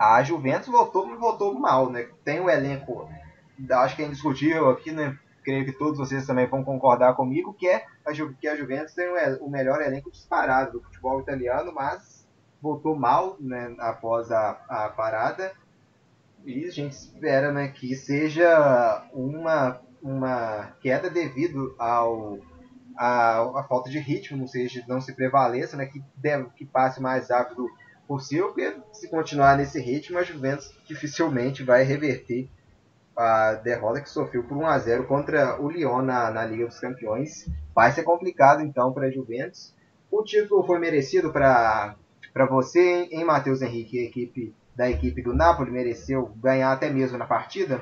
a 0.00 0.22
Juventus 0.22 0.68
voltou, 0.68 1.14
voltou 1.18 1.52
mal, 1.52 1.90
né? 1.90 2.08
Tem 2.24 2.40
um 2.40 2.48
elenco, 2.48 3.06
acho 3.70 3.94
que 3.94 4.02
é 4.02 4.06
indiscutível 4.06 4.70
aqui, 4.70 4.90
né? 4.90 5.18
Creio 5.44 5.66
que 5.66 5.72
todos 5.72 5.98
vocês 5.98 6.26
também 6.26 6.46
vão 6.46 6.64
concordar 6.64 7.12
comigo 7.14 7.52
que 7.52 7.68
é 7.68 7.84
a, 8.06 8.10
Ju, 8.14 8.34
que 8.40 8.48
a 8.48 8.56
Juventus 8.56 8.94
tem 8.94 9.10
o 9.42 9.50
melhor 9.50 9.82
elenco 9.82 10.10
disparado 10.10 10.72
do 10.72 10.82
futebol 10.82 11.20
italiano, 11.20 11.70
mas 11.74 12.26
voltou 12.62 12.96
mal, 12.96 13.36
né? 13.38 13.74
Após 13.78 14.32
a, 14.32 14.58
a 14.70 14.88
parada 14.88 15.52
e 16.46 16.64
a 16.64 16.70
gente 16.70 16.92
espera, 16.92 17.52
né, 17.52 17.68
que 17.68 17.94
seja 17.94 19.06
uma 19.12 19.82
uma 20.02 20.72
queda 20.80 21.10
devido 21.10 21.74
ao 21.78 22.38
a, 22.96 23.60
a 23.60 23.66
falta 23.68 23.90
de 23.90 23.98
ritmo, 23.98 24.38
não 24.38 24.46
seja 24.46 24.82
não 24.88 24.98
se 24.98 25.12
prevaleça, 25.12 25.76
né, 25.76 25.84
que 25.84 26.02
deve, 26.16 26.48
que 26.56 26.64
passe 26.64 27.02
mais 27.02 27.28
rápido 27.28 27.68
possível, 28.10 28.48
porque 28.48 28.76
se 28.92 29.08
continuar 29.08 29.56
nesse 29.56 29.80
ritmo, 29.80 30.18
a 30.18 30.24
Juventus 30.24 30.74
dificilmente 30.84 31.62
vai 31.62 31.84
reverter 31.84 32.48
a 33.16 33.52
derrota 33.52 34.00
que 34.00 34.10
sofreu 34.10 34.42
por 34.42 34.56
1 34.56 34.66
a 34.66 34.78
0 34.80 35.06
contra 35.06 35.62
o 35.62 35.70
Lyon 35.70 36.02
na, 36.02 36.28
na 36.28 36.44
Liga 36.44 36.66
dos 36.66 36.80
Campeões. 36.80 37.48
Vai 37.72 37.92
ser 37.92 38.02
complicado 38.02 38.62
então 38.62 38.92
para 38.92 39.06
a 39.06 39.10
Juventus. 39.12 39.72
O 40.10 40.24
título 40.24 40.66
foi 40.66 40.80
merecido 40.80 41.30
para 41.30 41.94
você, 42.50 43.06
em 43.12 43.22
Matheus 43.22 43.62
Henrique, 43.62 44.00
a 44.00 44.02
equipe 44.02 44.52
da 44.74 44.90
equipe 44.90 45.22
do 45.22 45.32
Napoli 45.32 45.70
mereceu 45.70 46.32
ganhar 46.42 46.72
até 46.72 46.90
mesmo 46.90 47.16
na 47.16 47.26
partida? 47.26 47.80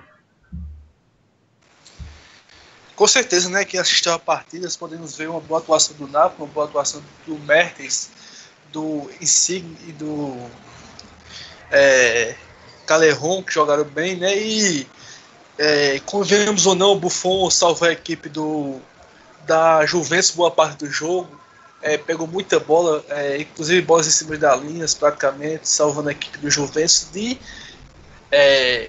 Com 2.95 3.07
certeza, 3.07 3.49
né? 3.49 3.65
Que 3.65 3.79
assistiu 3.79 4.13
a 4.13 4.19
partida, 4.19 4.69
podemos 4.79 5.17
ver 5.17 5.31
uma 5.31 5.41
boa 5.41 5.61
atuação 5.61 5.97
do 5.97 6.07
Napoli, 6.07 6.43
uma 6.43 6.53
boa 6.53 6.67
atuação 6.67 7.01
do 7.27 7.39
Mertens, 7.39 8.11
do 8.73 9.11
Insigne 9.21 9.77
e 9.87 9.93
do 9.93 10.37
é, 11.71 12.35
Caleron, 12.87 13.43
que 13.43 13.53
jogaram 13.53 13.85
bem, 13.85 14.17
né? 14.17 14.37
E 14.37 14.87
é, 15.59 16.01
convenhamos 16.07 16.67
ou 16.67 16.75
não, 16.75 16.93
o 16.93 16.99
Buffon 16.99 17.51
salvou 17.51 17.89
a 17.89 17.93
equipe 17.93 18.29
do, 18.29 18.81
da 19.47 19.85
Juventus 19.87 20.31
boa 20.31 20.51
parte 20.51 20.79
do 20.79 20.91
jogo. 20.91 21.39
É, 21.81 21.97
pegou 21.97 22.27
muita 22.27 22.59
bola, 22.59 23.05
é, 23.09 23.41
inclusive 23.41 23.81
bolas 23.83 24.07
em 24.09 24.11
cima 24.11 24.37
da 24.37 24.57
linha, 24.57 24.85
praticamente, 24.99 25.69
salvando 25.69 26.09
a 26.09 26.13
equipe 26.13 26.39
do 26.39 26.51
Juventus 26.51 27.09
de 27.13 27.39
é, 28.33 28.89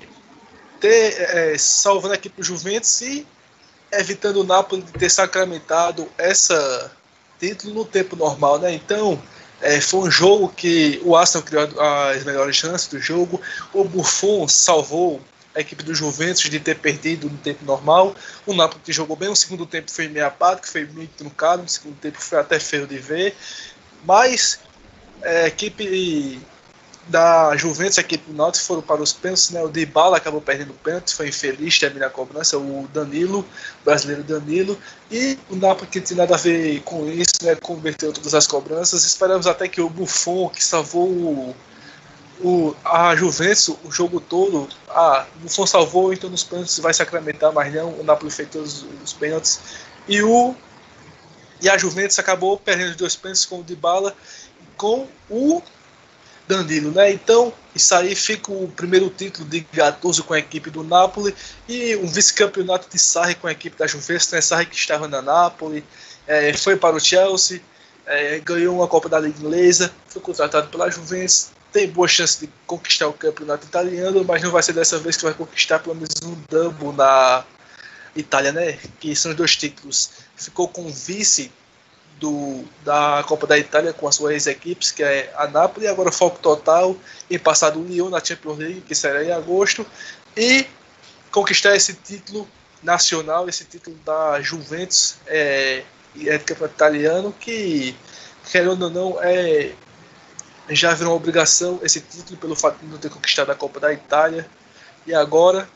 ter, 0.79 1.21
é, 1.21 1.57
salvando 1.57 2.13
a 2.13 2.17
equipe 2.17 2.37
do 2.37 2.43
Juventus 2.43 3.01
e 3.01 3.27
evitando 3.91 4.37
o 4.37 4.43
Napoli 4.43 4.81
de 4.81 4.91
ter 4.91 5.09
sacramentado 5.09 6.07
essa 6.17 6.91
título 7.39 7.73
no 7.73 7.85
tempo 7.85 8.15
normal, 8.15 8.59
né? 8.59 8.73
Então, 8.73 9.21
é, 9.61 9.81
foi 9.81 10.07
um 10.07 10.11
jogo 10.11 10.49
que 10.49 11.01
o 11.03 11.15
Arsenal 11.15 11.45
criou 11.45 11.81
as 11.81 12.23
melhores 12.23 12.55
chances 12.55 12.87
do 12.87 12.99
jogo. 12.99 13.41
O 13.73 13.83
Buffon 13.83 14.47
salvou 14.47 15.21
a 15.55 15.59
equipe 15.59 15.83
do 15.83 15.93
Juventus 15.93 16.49
de 16.49 16.59
ter 16.59 16.77
perdido 16.77 17.29
no 17.29 17.37
tempo 17.37 17.65
normal. 17.65 18.15
O 18.45 18.53
Napoli 18.53 18.81
que 18.83 18.93
jogou 18.93 19.15
bem. 19.15 19.29
O 19.29 19.35
segundo 19.35 19.65
tempo 19.65 19.91
foi 19.91 20.07
meio 20.07 20.25
apático, 20.25 20.67
foi 20.67 20.85
muito 20.85 21.11
truncado. 21.17 21.63
O 21.63 21.67
segundo 21.67 21.97
tempo 21.97 22.21
foi 22.21 22.39
até 22.39 22.59
feio 22.59 22.87
de 22.87 22.97
ver. 22.97 23.35
Mas 24.05 24.59
é, 25.21 25.43
a 25.43 25.47
equipe 25.47 26.39
da 27.09 27.55
Juventus, 27.57 27.97
a 27.97 28.01
equipe 28.01 28.31
do 28.31 28.37
Náutico 28.37 28.65
foram 28.65 28.81
para 28.81 29.01
os 29.01 29.11
pênaltis, 29.11 29.49
né? 29.49 29.61
O 29.63 29.67
Dybala 29.67 30.17
acabou 30.17 30.39
perdendo 30.39 30.71
o 30.71 30.75
pênalti, 30.75 31.13
foi 31.13 31.29
infeliz 31.29 31.77
terminar 31.79 32.07
a 32.07 32.09
cobrança, 32.09 32.57
o 32.57 32.87
Danilo, 32.93 33.39
o 33.39 33.85
brasileiro 33.85 34.23
Danilo, 34.23 34.77
e 35.11 35.37
o 35.49 35.55
Napoli 35.55 35.87
que 35.87 35.99
tinha 35.99 36.17
nada 36.17 36.35
a 36.35 36.37
ver 36.37 36.81
com 36.83 37.09
isso, 37.09 37.33
né? 37.41 37.55
Converteu 37.55 38.13
todas 38.13 38.33
as 38.35 38.45
cobranças. 38.45 39.03
Esperamos 39.03 39.47
até 39.47 39.67
que 39.67 39.81
o 39.81 39.89
Buffon, 39.89 40.49
que 40.49 40.63
salvou 40.63 41.07
o, 41.09 41.55
o, 42.41 42.75
a 42.85 43.15
Juventus 43.15 43.69
o 43.83 43.91
jogo 43.91 44.19
todo, 44.19 44.69
ah, 44.89 45.25
o 45.37 45.39
Buffon 45.39 45.65
salvou, 45.65 46.13
então 46.13 46.29
nos 46.29 46.43
pênaltis 46.43 46.77
vai 46.77 46.93
sacramentar, 46.93 47.51
mas 47.51 47.73
não, 47.73 47.89
o 47.99 48.03
Napoli 48.03 48.31
fez 48.31 48.49
todos 48.49 48.85
os 49.03 49.13
pênaltis. 49.13 49.59
E 50.07 50.21
o 50.21 50.55
e 51.61 51.67
a 51.67 51.77
Juventus 51.77 52.17
acabou 52.19 52.57
perdendo 52.57 52.91
os 52.91 52.95
dois 52.95 53.15
pênaltis 53.15 53.45
com 53.45 53.59
o 53.59 53.63
Dybala 53.63 54.15
com 54.77 55.07
o 55.29 55.61
Danilo, 56.49 56.89
né? 56.89 57.11
Então, 57.11 57.53
isso 57.75 57.93
aí 57.93 58.15
fica 58.15 58.51
o 58.51 58.67
primeiro 58.67 59.07
título 59.11 59.47
de 59.47 59.59
Gattuso 59.71 60.23
com 60.23 60.33
a 60.33 60.39
equipe 60.39 60.71
do 60.71 60.83
Napoli 60.83 61.35
e 61.67 61.95
um 61.97 62.07
vice-campeonato 62.07 62.89
de 62.89 62.97
Sarri 62.97 63.35
com 63.35 63.45
a 63.45 63.51
equipe 63.51 63.77
da 63.77 63.85
Juventus, 63.85 64.31
né? 64.31 64.41
Sarri 64.41 64.65
que 64.65 64.75
estava 64.75 65.07
na 65.07 65.21
Napoli, 65.21 65.85
é, 66.25 66.51
foi 66.53 66.75
para 66.75 66.95
o 66.95 66.99
Chelsea, 66.99 67.61
é, 68.03 68.39
ganhou 68.39 68.75
uma 68.75 68.87
Copa 68.87 69.07
da 69.07 69.19
Liga 69.19 69.37
Inglesa, 69.39 69.93
foi 70.07 70.23
contratado 70.23 70.69
pela 70.69 70.89
Juventus, 70.89 71.51
tem 71.71 71.87
boa 71.87 72.07
chance 72.07 72.39
de 72.39 72.49
conquistar 72.65 73.07
o 73.07 73.13
campeonato 73.13 73.67
italiano, 73.67 74.25
mas 74.27 74.41
não 74.41 74.49
vai 74.49 74.63
ser 74.63 74.73
dessa 74.73 74.97
vez 74.97 75.17
que 75.17 75.23
vai 75.25 75.35
conquistar 75.35 75.77
pelo 75.77 75.93
menos 75.93 76.15
um 76.23 76.35
double 76.49 76.93
na 76.93 77.43
Itália, 78.15 78.51
né? 78.51 78.79
Que 78.99 79.15
são 79.15 79.29
os 79.29 79.37
dois 79.37 79.55
títulos. 79.55 80.09
Ficou 80.35 80.67
com 80.67 80.91
vice 80.91 81.51
do, 82.19 82.63
da 82.83 83.23
Copa 83.27 83.47
da 83.47 83.57
Itália 83.57 83.93
com 83.93 84.07
as 84.07 84.15
suas 84.15 84.33
ex-equipes, 84.33 84.91
que 84.91 85.01
é 85.01 85.33
a 85.35 85.47
Napoli, 85.47 85.87
agora 85.87 86.11
foco 86.11 86.37
total 86.39 86.95
em 87.29 87.39
passar 87.39 87.71
do 87.71 87.81
Lyon 87.81 88.09
na 88.09 88.23
Champions 88.23 88.57
League, 88.57 88.81
que 88.81 88.93
será 88.93 89.23
em 89.23 89.31
agosto, 89.31 89.85
e 90.35 90.67
conquistar 91.31 91.75
esse 91.75 91.93
título 91.93 92.47
nacional, 92.83 93.47
esse 93.47 93.63
título 93.63 93.95
da 94.05 94.41
Juventus, 94.41 95.15
é, 95.27 95.83
é 96.25 96.37
campeonato 96.37 96.75
italiano, 96.75 97.35
que, 97.39 97.95
querendo 98.51 98.83
ou 98.83 98.89
não, 98.89 99.17
é, 99.21 99.71
já 100.69 100.93
virou 100.93 101.13
uma 101.13 101.17
obrigação 101.17 101.79
esse 101.81 102.01
título 102.01 102.37
pelo 102.37 102.55
fato 102.55 102.79
de 102.79 102.85
não 102.85 102.97
ter 102.97 103.09
conquistado 103.09 103.49
a 103.51 103.55
Copa 103.55 103.79
da 103.79 103.93
Itália, 103.93 104.45
e 105.07 105.13
agora 105.13 105.67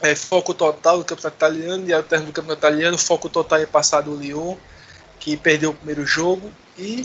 é, 0.00 0.14
foco 0.14 0.54
total 0.54 0.98
no 0.98 1.04
campeonato 1.04 1.36
italiano 1.36 1.86
e 1.86 1.92
ao 1.92 2.02
término 2.02 2.32
do 2.32 2.34
campeonato 2.34 2.60
italiano, 2.60 2.98
foco 2.98 3.28
total 3.28 3.60
em 3.60 3.66
passar 3.66 4.00
do 4.00 4.14
Lyon, 4.14 4.56
que 5.26 5.36
perdeu 5.36 5.70
o 5.70 5.74
primeiro 5.74 6.06
jogo, 6.06 6.52
e 6.78 7.04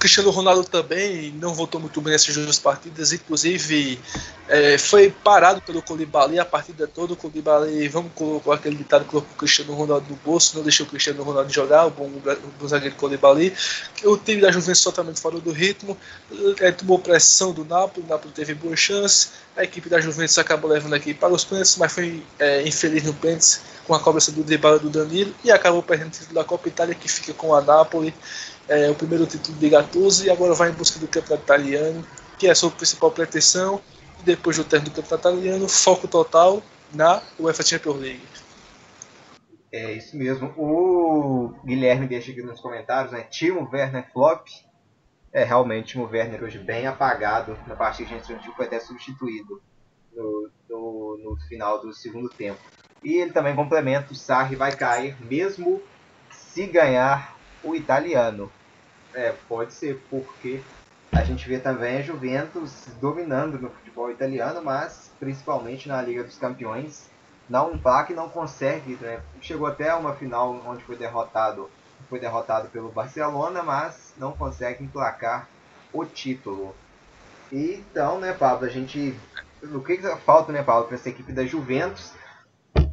Cristiano 0.00 0.30
Ronaldo 0.30 0.64
também 0.64 1.30
não 1.40 1.54
voltou 1.54 1.80
muito 1.80 2.00
bem 2.00 2.12
nessas 2.12 2.34
duas 2.34 2.58
partidas, 2.58 3.12
inclusive 3.12 4.00
é, 4.48 4.76
foi 4.76 5.10
parado 5.10 5.62
pelo 5.62 5.80
Colibali 5.80 6.40
a 6.40 6.44
partida 6.44 6.88
toda. 6.88 7.12
O 7.12 7.16
Colibali, 7.16 7.86
vamos 7.86 8.10
colocar 8.16 8.54
aquele 8.54 8.74
ditado, 8.74 9.04
colocou 9.04 9.30
o 9.32 9.38
Cristiano 9.38 9.74
Ronaldo 9.74 10.04
no 10.10 10.16
bolso, 10.16 10.56
não 10.56 10.64
deixou 10.64 10.84
o 10.86 10.88
Cristiano 10.88 11.22
Ronaldo 11.22 11.52
jogar, 11.52 11.86
o 11.86 11.90
bom, 11.90 12.10
o 12.60 12.68
zagueiro 12.68 12.96
Colibali. 12.96 13.54
O 14.02 14.16
time 14.16 14.40
da 14.40 14.50
Juventus 14.50 14.82
totalmente 14.82 15.20
fora 15.20 15.38
do 15.38 15.52
ritmo, 15.52 15.96
é, 16.58 16.72
tomou 16.72 16.98
pressão 16.98 17.52
do 17.52 17.64
Napoli, 17.64 18.04
o 18.04 18.08
Napoli 18.08 18.34
teve 18.34 18.54
boa 18.54 18.74
chance. 18.74 19.28
A 19.56 19.62
equipe 19.62 19.88
da 19.88 20.00
Juventus 20.00 20.36
acabou 20.36 20.68
levando 20.68 20.94
aqui 20.94 21.14
para 21.14 21.32
os 21.32 21.44
pênaltis, 21.44 21.76
mas 21.76 21.92
foi 21.92 22.22
é, 22.40 22.66
infeliz 22.66 23.04
no 23.04 23.14
pênalti 23.14 23.60
com 23.86 23.94
a 23.94 24.00
cobrança 24.00 24.32
do 24.32 24.42
Dybala 24.42 24.78
do 24.78 24.90
Danilo 24.90 25.34
e 25.44 25.50
acabou 25.50 25.82
perdendo 25.82 26.08
o 26.08 26.10
título 26.10 26.34
da 26.34 26.44
Copa 26.44 26.68
Itália 26.68 26.94
que 26.94 27.08
fica 27.08 27.32
com 27.32 27.54
a 27.54 27.60
Napoli 27.60 28.12
é, 28.68 28.90
o 28.90 28.94
primeiro 28.94 29.26
título 29.26 29.56
de 29.56 29.68
Gattuso 29.68 30.26
e 30.26 30.30
agora 30.30 30.54
vai 30.54 30.70
em 30.70 30.74
busca 30.74 30.98
do 30.98 31.06
campeonato 31.06 31.44
italiano, 31.44 32.04
que 32.38 32.48
é 32.48 32.50
a 32.50 32.54
sua 32.54 32.70
principal 32.70 33.10
pretensão. 33.10 33.80
E 34.20 34.24
depois 34.24 34.56
do 34.56 34.64
término 34.64 34.92
do 34.92 34.96
campeonato 34.96 35.28
italiano, 35.28 35.68
foco 35.68 36.08
total 36.08 36.62
na 36.92 37.22
UEFA 37.38 37.62
Champions 37.62 38.00
League. 38.00 38.22
É 39.70 39.92
isso 39.92 40.16
mesmo. 40.16 40.52
O 40.56 41.54
Guilherme 41.64 42.06
deixa 42.06 42.32
aqui 42.32 42.42
nos 42.42 42.60
comentários, 42.60 43.12
né? 43.12 43.22
Timo 43.22 43.68
Werner 43.72 44.10
flop. 44.12 44.46
É, 45.32 45.44
realmente, 45.44 45.88
Timo 45.88 46.06
Werner 46.06 46.42
hoje 46.42 46.58
bem 46.58 46.86
apagado 46.86 47.58
na 47.66 47.76
partida 47.76 48.18
de 48.18 48.56
foi 48.56 48.66
até 48.66 48.80
substituído 48.80 49.60
no, 50.14 50.50
no, 50.68 51.18
no, 51.18 51.36
final 51.46 51.80
do 51.80 51.92
segundo 51.92 52.28
tempo. 52.30 52.60
E 53.06 53.18
ele 53.18 53.30
também 53.30 53.54
complementa, 53.54 54.12
o 54.12 54.16
Sarri 54.16 54.56
vai 54.56 54.72
cair 54.72 55.16
mesmo 55.20 55.80
se 56.28 56.66
ganhar 56.66 57.36
o 57.62 57.72
italiano. 57.72 58.50
É, 59.14 59.32
pode 59.48 59.74
ser, 59.74 60.04
porque 60.10 60.60
a 61.12 61.22
gente 61.22 61.48
vê 61.48 61.60
também 61.60 61.98
a 61.98 62.02
Juventus 62.02 62.88
dominando 63.00 63.60
no 63.60 63.70
futebol 63.70 64.10
italiano, 64.10 64.60
mas 64.60 65.12
principalmente 65.20 65.86
na 65.86 66.02
Liga 66.02 66.24
dos 66.24 66.36
Campeões, 66.36 67.08
não 67.48 67.74
emplaca 67.74 68.12
e 68.12 68.16
não 68.16 68.28
consegue. 68.28 68.98
Né? 69.00 69.20
Chegou 69.40 69.68
até 69.68 69.94
uma 69.94 70.16
final 70.16 70.60
onde 70.66 70.82
foi 70.82 70.96
derrotado, 70.96 71.70
foi 72.10 72.18
derrotado 72.18 72.66
pelo 72.70 72.88
Barcelona, 72.88 73.62
mas 73.62 74.14
não 74.18 74.32
consegue 74.32 74.82
emplacar 74.82 75.48
o 75.92 76.04
título. 76.04 76.74
Então, 77.52 78.18
né, 78.18 78.32
Pablo, 78.32 78.66
a 78.66 78.68
gente. 78.68 79.16
O 79.62 79.80
que, 79.80 79.96
que 79.96 80.16
falta, 80.24 80.50
né, 80.50 80.60
Pablo, 80.60 80.88
para 80.88 80.96
essa 80.96 81.08
equipe 81.08 81.30
da 81.30 81.46
Juventus? 81.46 82.12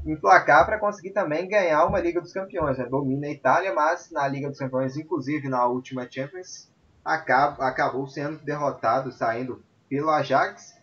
Emplacar 0.05 0.65
para 0.65 0.79
conseguir 0.79 1.11
também 1.11 1.47
ganhar 1.47 1.85
uma 1.85 1.99
Liga 1.99 2.19
dos 2.19 2.33
Campeões. 2.33 2.77
Né? 2.77 2.85
Domina 2.85 3.27
a 3.27 3.31
Itália, 3.31 3.73
mas 3.73 4.11
na 4.11 4.27
Liga 4.27 4.49
dos 4.49 4.59
Campeões, 4.59 4.97
inclusive 4.97 5.47
na 5.47 5.65
última 5.65 6.07
Champions, 6.09 6.69
acaba, 7.03 7.67
acabou 7.67 8.07
sendo 8.07 8.39
derrotado, 8.39 9.11
saindo 9.11 9.63
pelo 9.89 10.09
Ajax. 10.09 10.75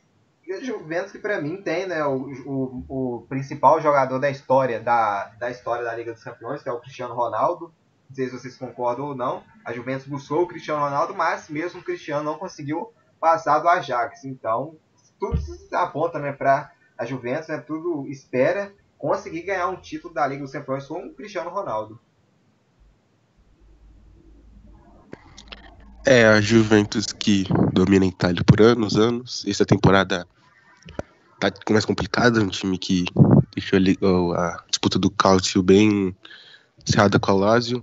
E 0.47 0.55
o 0.55 0.65
Juventus 0.65 1.13
que 1.13 1.19
para 1.19 1.41
mim 1.41 1.63
tem 1.63 1.87
né, 1.87 2.05
o, 2.05 2.33
o, 2.47 2.85
o, 2.89 3.27
principal 3.29 3.81
jogador 3.81 4.19
da 4.19 4.31
história 4.31 4.81
da, 4.81 5.27
da 5.39 5.51
história 5.51 5.85
da 5.85 5.95
Liga 5.95 6.13
dos 6.13 6.25
Campeões, 6.25 6.63
que 6.63 6.69
é 6.69 6.73
o 6.73 6.81
Cristiano 6.81 7.15
Ronaldo. 7.15 7.73
Não 8.09 8.17
sei 8.17 8.27
se 8.27 8.33
vocês 8.33 8.57
concordam 8.57 9.07
ou 9.07 9.15
não. 9.15 9.45
A 9.65 9.73
Juventus 9.73 10.07
buscou 10.07 10.43
o 10.43 10.49
Cristiano 10.49 10.81
Ronaldo, 10.81 11.15
mas 11.15 11.49
mesmo 11.49 11.81
o 11.81 11.85
Cristiano 11.85 12.25
não 12.25 12.39
conseguiu 12.39 12.93
passar 13.21 13.61
do 13.61 13.69
Ajax. 13.69 14.25
Então, 14.25 14.75
tudo 15.21 15.37
se 15.37 15.73
aponta 15.75 16.19
né, 16.19 16.33
para 16.33 16.73
a 16.99 17.05
Juventus, 17.05 17.49
né, 17.49 17.59
tudo 17.59 18.07
espera 18.09 18.73
conseguir 19.01 19.43
ganhar 19.43 19.67
um 19.69 19.77
título 19.77 20.13
da 20.13 20.27
Liga 20.27 20.43
dos 20.43 20.53
Campeões 20.53 20.87
com 20.87 21.07
o 21.07 21.15
Cristiano 21.15 21.49
Ronaldo. 21.49 21.99
É 26.07 26.27
a 26.27 26.41
Juventus 26.41 27.07
que 27.07 27.47
domina 27.73 28.05
a 28.05 28.09
Itália 28.09 28.45
por 28.45 28.61
anos, 28.61 28.97
anos. 28.97 29.45
Essa 29.47 29.65
temporada 29.65 30.27
tá 31.39 31.51
mais 31.71 31.87
complicada, 31.87 32.43
um 32.43 32.49
time 32.49 32.77
que 32.77 33.07
deixou 33.55 33.79
a 34.35 34.63
disputa 34.69 34.99
do 34.99 35.11
Calcio 35.11 35.63
bem 35.63 36.15
cerrada 36.85 37.19
com 37.19 37.31
a 37.31 37.35
Lazio. 37.35 37.83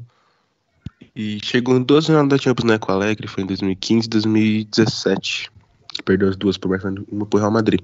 E 1.16 1.40
chegou 1.44 1.76
em 1.76 1.84
duas 1.84 2.06
finais 2.06 2.30
da 2.30 2.38
Champions, 2.38 2.70
né, 2.70 2.78
com 2.78 2.92
Alegre, 2.92 3.28
foi 3.28 3.44
em 3.44 3.48
2015 3.48 4.06
e 4.06 4.10
2017. 4.10 5.52
Perdeu 6.06 6.30
as 6.30 6.36
duas 6.36 6.58
por 6.58 6.70
uma 7.12 7.26
por 7.26 7.40
Real 7.40 7.52
Madrid 7.52 7.82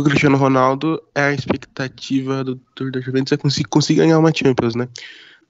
com 0.00 0.08
o 0.08 0.10
Cristiano 0.10 0.36
Ronaldo, 0.36 1.02
é 1.14 1.24
a 1.24 1.32
expectativa 1.34 2.42
do 2.42 2.56
Tour 2.74 2.90
da 2.90 3.00
Juventus 3.00 3.32
é 3.32 3.36
conseguir, 3.36 3.68
conseguir 3.68 4.00
ganhar 4.00 4.18
uma 4.18 4.32
Champions, 4.34 4.74
né? 4.74 4.88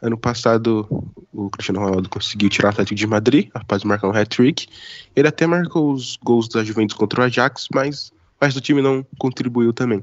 Ano 0.02 0.16
passado, 0.16 0.88
o 1.32 1.50
Cristiano 1.50 1.80
Ronaldo 1.80 2.08
conseguiu 2.08 2.48
tirar 2.48 2.68
o 2.68 2.70
Atlético 2.70 2.94
de 2.96 3.06
Madrid, 3.06 3.48
após 3.54 3.84
marcar 3.84 4.08
um 4.08 4.12
hat-trick. 4.12 4.66
Ele 5.14 5.28
até 5.28 5.46
marcou 5.46 5.92
os 5.92 6.16
gols 6.22 6.48
da 6.48 6.64
Juventus 6.64 6.96
contra 6.96 7.20
o 7.20 7.24
Ajax, 7.24 7.68
mas 7.72 8.12
o 8.40 8.44
resto 8.44 8.60
do 8.60 8.64
time 8.64 8.82
não 8.82 9.06
contribuiu 9.18 9.72
também. 9.72 10.02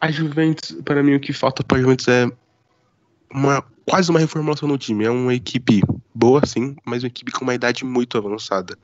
A 0.00 0.10
Juventus, 0.10 0.76
para 0.84 1.02
mim, 1.02 1.14
o 1.14 1.20
que 1.20 1.32
falta 1.32 1.62
para 1.62 1.78
a 1.78 1.80
Juventus 1.80 2.08
é 2.08 2.28
uma, 3.32 3.64
quase 3.86 4.10
uma 4.10 4.18
reformulação 4.18 4.68
no 4.68 4.76
time. 4.76 5.04
É 5.04 5.10
uma 5.10 5.32
equipe 5.32 5.80
boa, 6.12 6.44
sim, 6.44 6.76
mas 6.84 7.04
uma 7.04 7.08
equipe 7.08 7.30
com 7.30 7.44
uma 7.44 7.54
idade 7.54 7.84
muito 7.84 8.18
avançada 8.18 8.76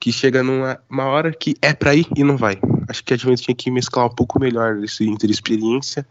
que 0.00 0.12
chega 0.12 0.42
numa 0.42 0.80
uma 0.88 1.06
hora 1.06 1.32
que 1.32 1.54
é 1.60 1.74
para 1.74 1.94
ir 1.94 2.06
e 2.16 2.22
não 2.22 2.36
vai. 2.36 2.58
Acho 2.88 3.04
que 3.04 3.14
a 3.14 3.16
Juventus 3.16 3.42
tinha 3.42 3.54
que 3.54 3.70
mesclar 3.70 4.06
um 4.06 4.14
pouco 4.14 4.38
melhor 4.40 4.82
esse 4.82 5.08
entre 5.08 5.30
experiência 5.30 6.06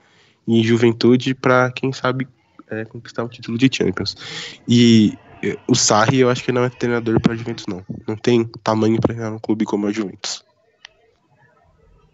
e 0.47 0.63
juventude 0.63 1.33
para 1.33 1.71
quem 1.71 1.91
sabe 1.91 2.27
é, 2.69 2.85
conquistar 2.85 3.23
o 3.23 3.29
título 3.29 3.57
de 3.57 3.69
Champions. 3.71 4.15
E 4.67 5.17
é, 5.43 5.57
o 5.67 5.75
Sarri 5.75 6.19
eu 6.19 6.29
acho 6.29 6.43
que 6.43 6.51
não 6.51 6.63
é 6.63 6.69
treinador 6.69 7.19
para 7.21 7.35
Juventus 7.35 7.65
não. 7.67 7.83
Não 8.07 8.15
tem 8.15 8.45
tamanho 8.63 8.99
para 8.99 9.13
ganhar 9.13 9.31
um 9.31 9.39
clube 9.39 9.65
como 9.65 9.87
a 9.87 9.91
Juventus. 9.91 10.43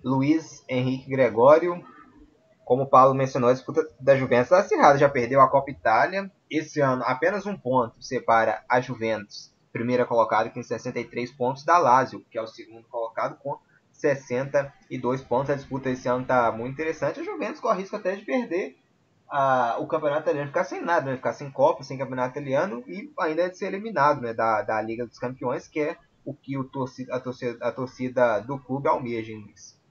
Luiz 0.04 0.64
Henrique 0.68 1.10
Gregório, 1.10 1.82
como 2.66 2.84
o 2.84 2.88
Paulo 2.88 3.14
mencionou, 3.14 3.50
a 3.50 3.54
disputa 3.54 3.88
da 4.00 4.18
Juventus 4.18 4.46
está 4.46 4.60
acirrada, 4.60 4.98
já 4.98 5.08
perdeu 5.08 5.40
a 5.40 5.50
Copa 5.50 5.72
Itália. 5.72 6.30
Esse 6.50 6.82
ano 6.82 7.04
apenas 7.06 7.46
um 7.46 7.58
ponto 7.58 8.02
separa 8.02 8.64
a 8.70 8.82
Juventus 8.82 9.53
primeira 9.74 10.06
colocada 10.06 10.52
com 10.52 10.62
63 10.62 11.32
pontos 11.32 11.66
da 11.66 11.80
Lazio, 11.80 12.24
que 12.30 12.38
é 12.38 12.42
o 12.42 12.48
segundo 12.48 12.88
colocado 12.88 13.38
com 13.40 13.58
62 13.92 15.22
pontos. 15.22 15.50
A 15.50 15.56
disputa 15.56 15.90
esse 15.90 16.08
ano 16.08 16.22
está 16.22 16.52
muito 16.52 16.74
interessante. 16.74 17.20
A 17.20 17.24
Juventus 17.24 17.60
corre 17.60 17.82
risco 17.82 17.96
até 17.96 18.16
de 18.16 18.24
perder 18.24 18.78
a, 19.28 19.78
o 19.80 19.88
campeonato 19.88 20.22
italiano, 20.22 20.48
ficar 20.48 20.64
sem 20.64 20.80
nada, 20.80 21.10
né? 21.10 21.18
ficar 21.18 21.34
sem 21.34 21.50
Copa, 21.50 21.84
sem 21.84 21.98
campeonato 21.98 22.38
italiano 22.38 22.84
e 22.88 23.12
ainda 23.20 23.50
de 23.50 23.58
ser 23.58 23.66
eliminado 23.66 24.22
né? 24.22 24.32
da, 24.32 24.62
da 24.62 24.80
Liga 24.80 25.08
dos 25.08 25.18
Campeões, 25.18 25.68
que 25.68 25.80
é 25.80 25.98
o 26.24 26.34
que 26.34 26.56
o 26.58 26.64
torcida, 26.64 27.16
a, 27.16 27.20
torcida, 27.20 27.66
a 27.66 27.72
torcida 27.72 28.40
do 28.40 28.60
clube 28.60 28.88
almeja. 28.88 29.34
Luiz. 29.34 29.82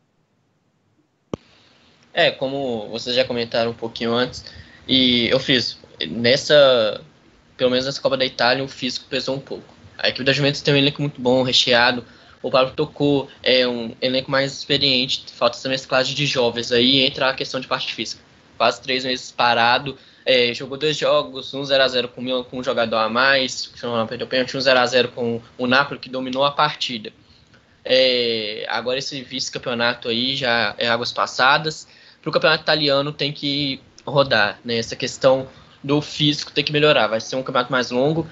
É, 2.15 2.31
como 2.31 2.89
vocês 2.91 3.17
já 3.17 3.25
comentaram 3.25 3.73
um 3.73 3.75
pouquinho 3.75 4.13
antes, 4.13 4.45
e 4.87 5.29
eu 5.29 5.41
fiz 5.41 5.79
nessa 6.09 7.03
pelo 7.63 7.71
menos 7.71 7.87
nessa 7.87 8.01
Copa 8.01 8.17
da 8.17 8.25
Itália, 8.25 8.65
o 8.65 8.67
físico 8.67 9.07
pesou 9.09 9.37
um 9.37 9.39
pouco. 9.39 9.73
A 9.97 10.09
equipe 10.09 10.25
da 10.25 10.33
Juventus 10.33 10.61
tem 10.63 10.75
um 10.75 10.77
elenco 10.77 11.01
muito 11.01 11.21
bom, 11.21 11.45
recheado. 11.45 12.05
O 12.43 12.51
Pablo 12.51 12.75
tocou, 12.75 13.29
é 13.41 13.65
um 13.69 13.95
elenco 14.03 14.29
mais 14.29 14.53
experiente, 14.53 15.25
falta 15.33 15.57
essa 15.57 15.69
mesclagem 15.69 16.13
de 16.13 16.27
jovens. 16.27 16.73
Aí 16.73 17.07
entra 17.07 17.29
a 17.29 17.35
questão 17.35 17.61
de 17.61 17.69
parte 17.69 17.95
física. 17.95 18.21
Quase 18.59 18.83
três 18.83 19.05
meses 19.05 19.31
parado, 19.31 19.97
é, 20.27 20.53
jogou 20.53 20.77
dois 20.77 20.97
jogos, 20.97 21.55
um 21.55 21.63
0x0 21.63 22.09
com 22.09 22.43
com 22.43 22.59
um 22.59 22.65
jogador 22.65 22.97
a 22.97 23.09
mais, 23.09 23.73
não 23.81 24.09
perdeu 24.09 24.27
pênalti, 24.27 24.57
um 24.57 24.61
0x0 24.61 25.09
com 25.13 25.41
o 25.57 25.69
Napoli 25.69 26.01
que 26.01 26.11
dominou 26.11 26.45
a 26.45 26.51
partida. 26.51 27.13
É, 27.85 28.67
agora 28.69 28.99
esse 28.99 29.23
vice-campeonato 29.23 30.09
aí 30.09 30.35
já 30.35 30.75
é 30.79 30.89
águas 30.89 31.13
passadas. 31.13 31.87
Para 32.21 32.29
o 32.29 32.33
campeonato 32.33 32.65
italiano 32.65 33.13
tem 33.13 33.33
que 33.33 33.81
rodar, 34.05 34.59
né? 34.65 34.79
Essa 34.79 34.97
questão 34.97 35.49
do 35.83 36.01
físico 36.01 36.53
tem 36.53 36.65
que 36.65 36.73
melhorar. 36.73 37.07
Vai 37.07 37.21
ser 37.21 37.37
um 37.37 37.43
campeonato 37.43 37.73
mais 37.73 37.91
longo. 37.91 38.27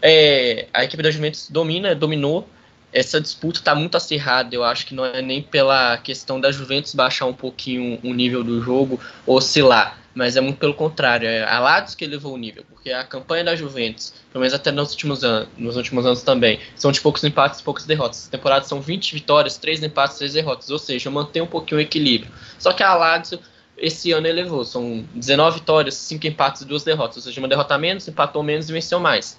É, 0.00 0.66
a 0.72 0.84
equipe 0.84 1.02
da 1.02 1.10
Juventus 1.10 1.48
domina, 1.50 1.94
dominou. 1.94 2.48
Essa 2.92 3.20
disputa 3.20 3.58
está 3.58 3.74
muito 3.74 3.96
acirrada. 3.96 4.54
Eu 4.54 4.64
acho 4.64 4.86
que 4.86 4.94
não 4.94 5.04
é 5.04 5.20
nem 5.20 5.42
pela 5.42 5.98
questão 5.98 6.40
da 6.40 6.50
Juventus 6.50 6.94
baixar 6.94 7.26
um 7.26 7.34
pouquinho 7.34 7.98
o 8.02 8.14
nível 8.14 8.42
do 8.42 8.62
jogo, 8.62 8.98
oscilar, 9.26 9.98
mas 10.14 10.36
é 10.36 10.40
muito 10.40 10.58
pelo 10.58 10.72
contrário. 10.72 11.28
É 11.28 11.44
a 11.44 11.60
Lazio 11.60 11.98
que 11.98 12.04
elevou 12.04 12.32
o 12.32 12.38
nível, 12.38 12.64
porque 12.68 12.90
a 12.90 13.04
campanha 13.04 13.44
da 13.44 13.54
Juventus, 13.54 14.14
pelo 14.32 14.40
menos 14.40 14.54
até 14.54 14.72
nos 14.72 14.92
últimos 14.92 15.22
anos, 15.22 15.48
nos 15.58 15.76
últimos 15.76 16.06
anos 16.06 16.22
também, 16.22 16.60
são 16.76 16.90
de 16.90 17.00
poucos 17.00 17.22
empates 17.22 17.60
poucas 17.60 17.84
derrotas. 17.84 18.20
Essa 18.20 18.30
temporada 18.30 18.64
são 18.64 18.80
20 18.80 19.12
vitórias, 19.12 19.58
3 19.58 19.82
empates, 19.82 20.16
3 20.16 20.32
derrotas, 20.32 20.70
ou 20.70 20.78
seja, 20.78 21.10
mantém 21.10 21.42
um 21.42 21.46
pouquinho 21.46 21.78
o 21.78 21.82
equilíbrio. 21.82 22.32
Só 22.58 22.72
que 22.72 22.82
a 22.82 22.94
Lazio 22.94 23.38
esse 23.78 24.12
ano 24.12 24.26
elevou. 24.26 24.64
São 24.64 25.04
19 25.14 25.60
vitórias, 25.60 25.94
5 25.94 26.26
empates 26.26 26.62
e 26.62 26.64
2 26.64 26.84
derrotas. 26.84 27.16
Ou 27.16 27.22
seja, 27.22 27.40
uma 27.40 27.48
derrota 27.48 27.78
menos, 27.78 28.06
empatou 28.08 28.42
menos 28.42 28.68
e 28.68 28.72
venceu 28.72 29.00
mais. 29.00 29.38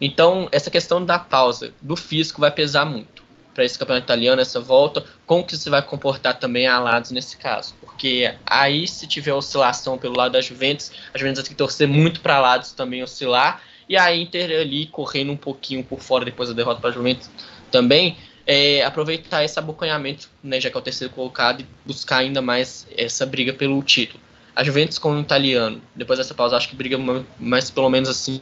Então, 0.00 0.48
essa 0.50 0.70
questão 0.70 1.04
da 1.04 1.18
pausa, 1.18 1.72
do 1.82 1.96
físico, 1.96 2.40
vai 2.40 2.50
pesar 2.50 2.84
muito. 2.84 3.20
para 3.54 3.64
esse 3.64 3.78
campeonato 3.78 4.04
italiano, 4.04 4.40
essa 4.40 4.60
volta, 4.60 5.04
como 5.26 5.44
que 5.44 5.56
você 5.56 5.68
vai 5.68 5.82
comportar 5.82 6.38
também 6.38 6.66
a 6.66 6.78
Lazio 6.78 7.14
nesse 7.14 7.36
caso? 7.36 7.74
Porque 7.80 8.34
aí, 8.46 8.86
se 8.86 9.06
tiver 9.06 9.34
oscilação 9.34 9.98
pelo 9.98 10.16
lado 10.16 10.32
da 10.32 10.40
Juventus, 10.40 10.90
a 11.12 11.18
Juventus 11.18 11.40
vai 11.40 11.44
ter 11.44 11.50
que 11.50 11.56
torcer 11.56 11.88
muito 11.88 12.20
para 12.20 12.40
Lazio 12.40 12.74
também 12.76 13.02
oscilar, 13.02 13.60
e 13.88 13.96
a 13.96 14.14
Inter 14.14 14.60
ali 14.60 14.86
correndo 14.86 15.32
um 15.32 15.36
pouquinho 15.36 15.82
por 15.82 16.00
fora 16.00 16.24
depois 16.24 16.48
da 16.48 16.54
derrota 16.54 16.80
para 16.80 16.90
a 16.90 16.92
Juventus 16.92 17.28
também, 17.70 18.16
é, 18.46 18.82
aproveitar 18.84 19.44
esse 19.44 19.58
abocanhamento, 19.58 20.28
né, 20.42 20.60
já 20.60 20.70
que 20.70 20.76
é 20.76 20.80
o 20.80 20.82
terceiro 20.82 21.12
colocado, 21.12 21.60
e 21.60 21.66
buscar 21.84 22.18
ainda 22.18 22.40
mais 22.40 22.86
essa 22.96 23.24
briga 23.26 23.52
pelo 23.52 23.82
título. 23.82 24.20
A 24.54 24.64
Juventus 24.64 24.98
com 24.98 25.12
o 25.12 25.20
italiano, 25.20 25.80
depois 25.94 26.18
dessa 26.18 26.34
pausa, 26.34 26.56
acho 26.56 26.68
que 26.68 26.76
briga 26.76 26.98
mais 27.38 27.70
pelo 27.70 27.88
menos 27.88 28.08
assim, 28.08 28.40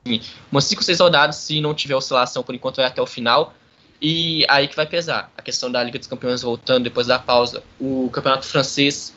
umas 0.50 0.64
5 0.64 0.82
6 0.82 1.00
rodadas, 1.00 1.36
se 1.36 1.60
não 1.60 1.74
tiver 1.74 1.94
oscilação, 1.94 2.42
por 2.42 2.54
enquanto 2.54 2.76
vai 2.76 2.86
até 2.86 3.00
o 3.00 3.06
final. 3.06 3.54
E 4.00 4.44
aí 4.48 4.68
que 4.68 4.76
vai 4.76 4.86
pesar 4.86 5.30
a 5.36 5.42
questão 5.42 5.70
da 5.70 5.82
Liga 5.82 5.98
dos 5.98 6.08
Campeões 6.08 6.42
voltando 6.42 6.84
depois 6.84 7.06
da 7.06 7.18
pausa. 7.18 7.62
O 7.80 8.08
campeonato 8.12 8.46
francês 8.46 9.14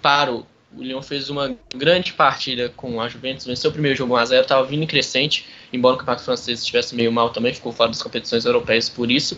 parou. 0.00 0.46
O 0.76 0.82
Lyon 0.82 1.02
fez 1.02 1.28
uma 1.28 1.56
grande 1.74 2.12
partida 2.12 2.68
com 2.76 3.00
a 3.00 3.08
Juventus, 3.08 3.44
venceu 3.44 3.70
o 3.70 3.72
primeiro 3.72 3.96
jogo 3.96 4.14
1x0, 4.14 4.42
estava 4.42 4.64
vindo 4.64 4.84
em 4.84 4.86
crescente, 4.86 5.46
embora 5.72 5.96
o 5.96 5.98
campeonato 5.98 6.22
francês 6.22 6.60
estivesse 6.60 6.94
meio 6.94 7.10
mal 7.10 7.30
também, 7.30 7.52
ficou 7.52 7.72
fora 7.72 7.90
das 7.90 8.00
competições 8.00 8.44
europeias 8.44 8.88
por 8.88 9.10
isso. 9.10 9.36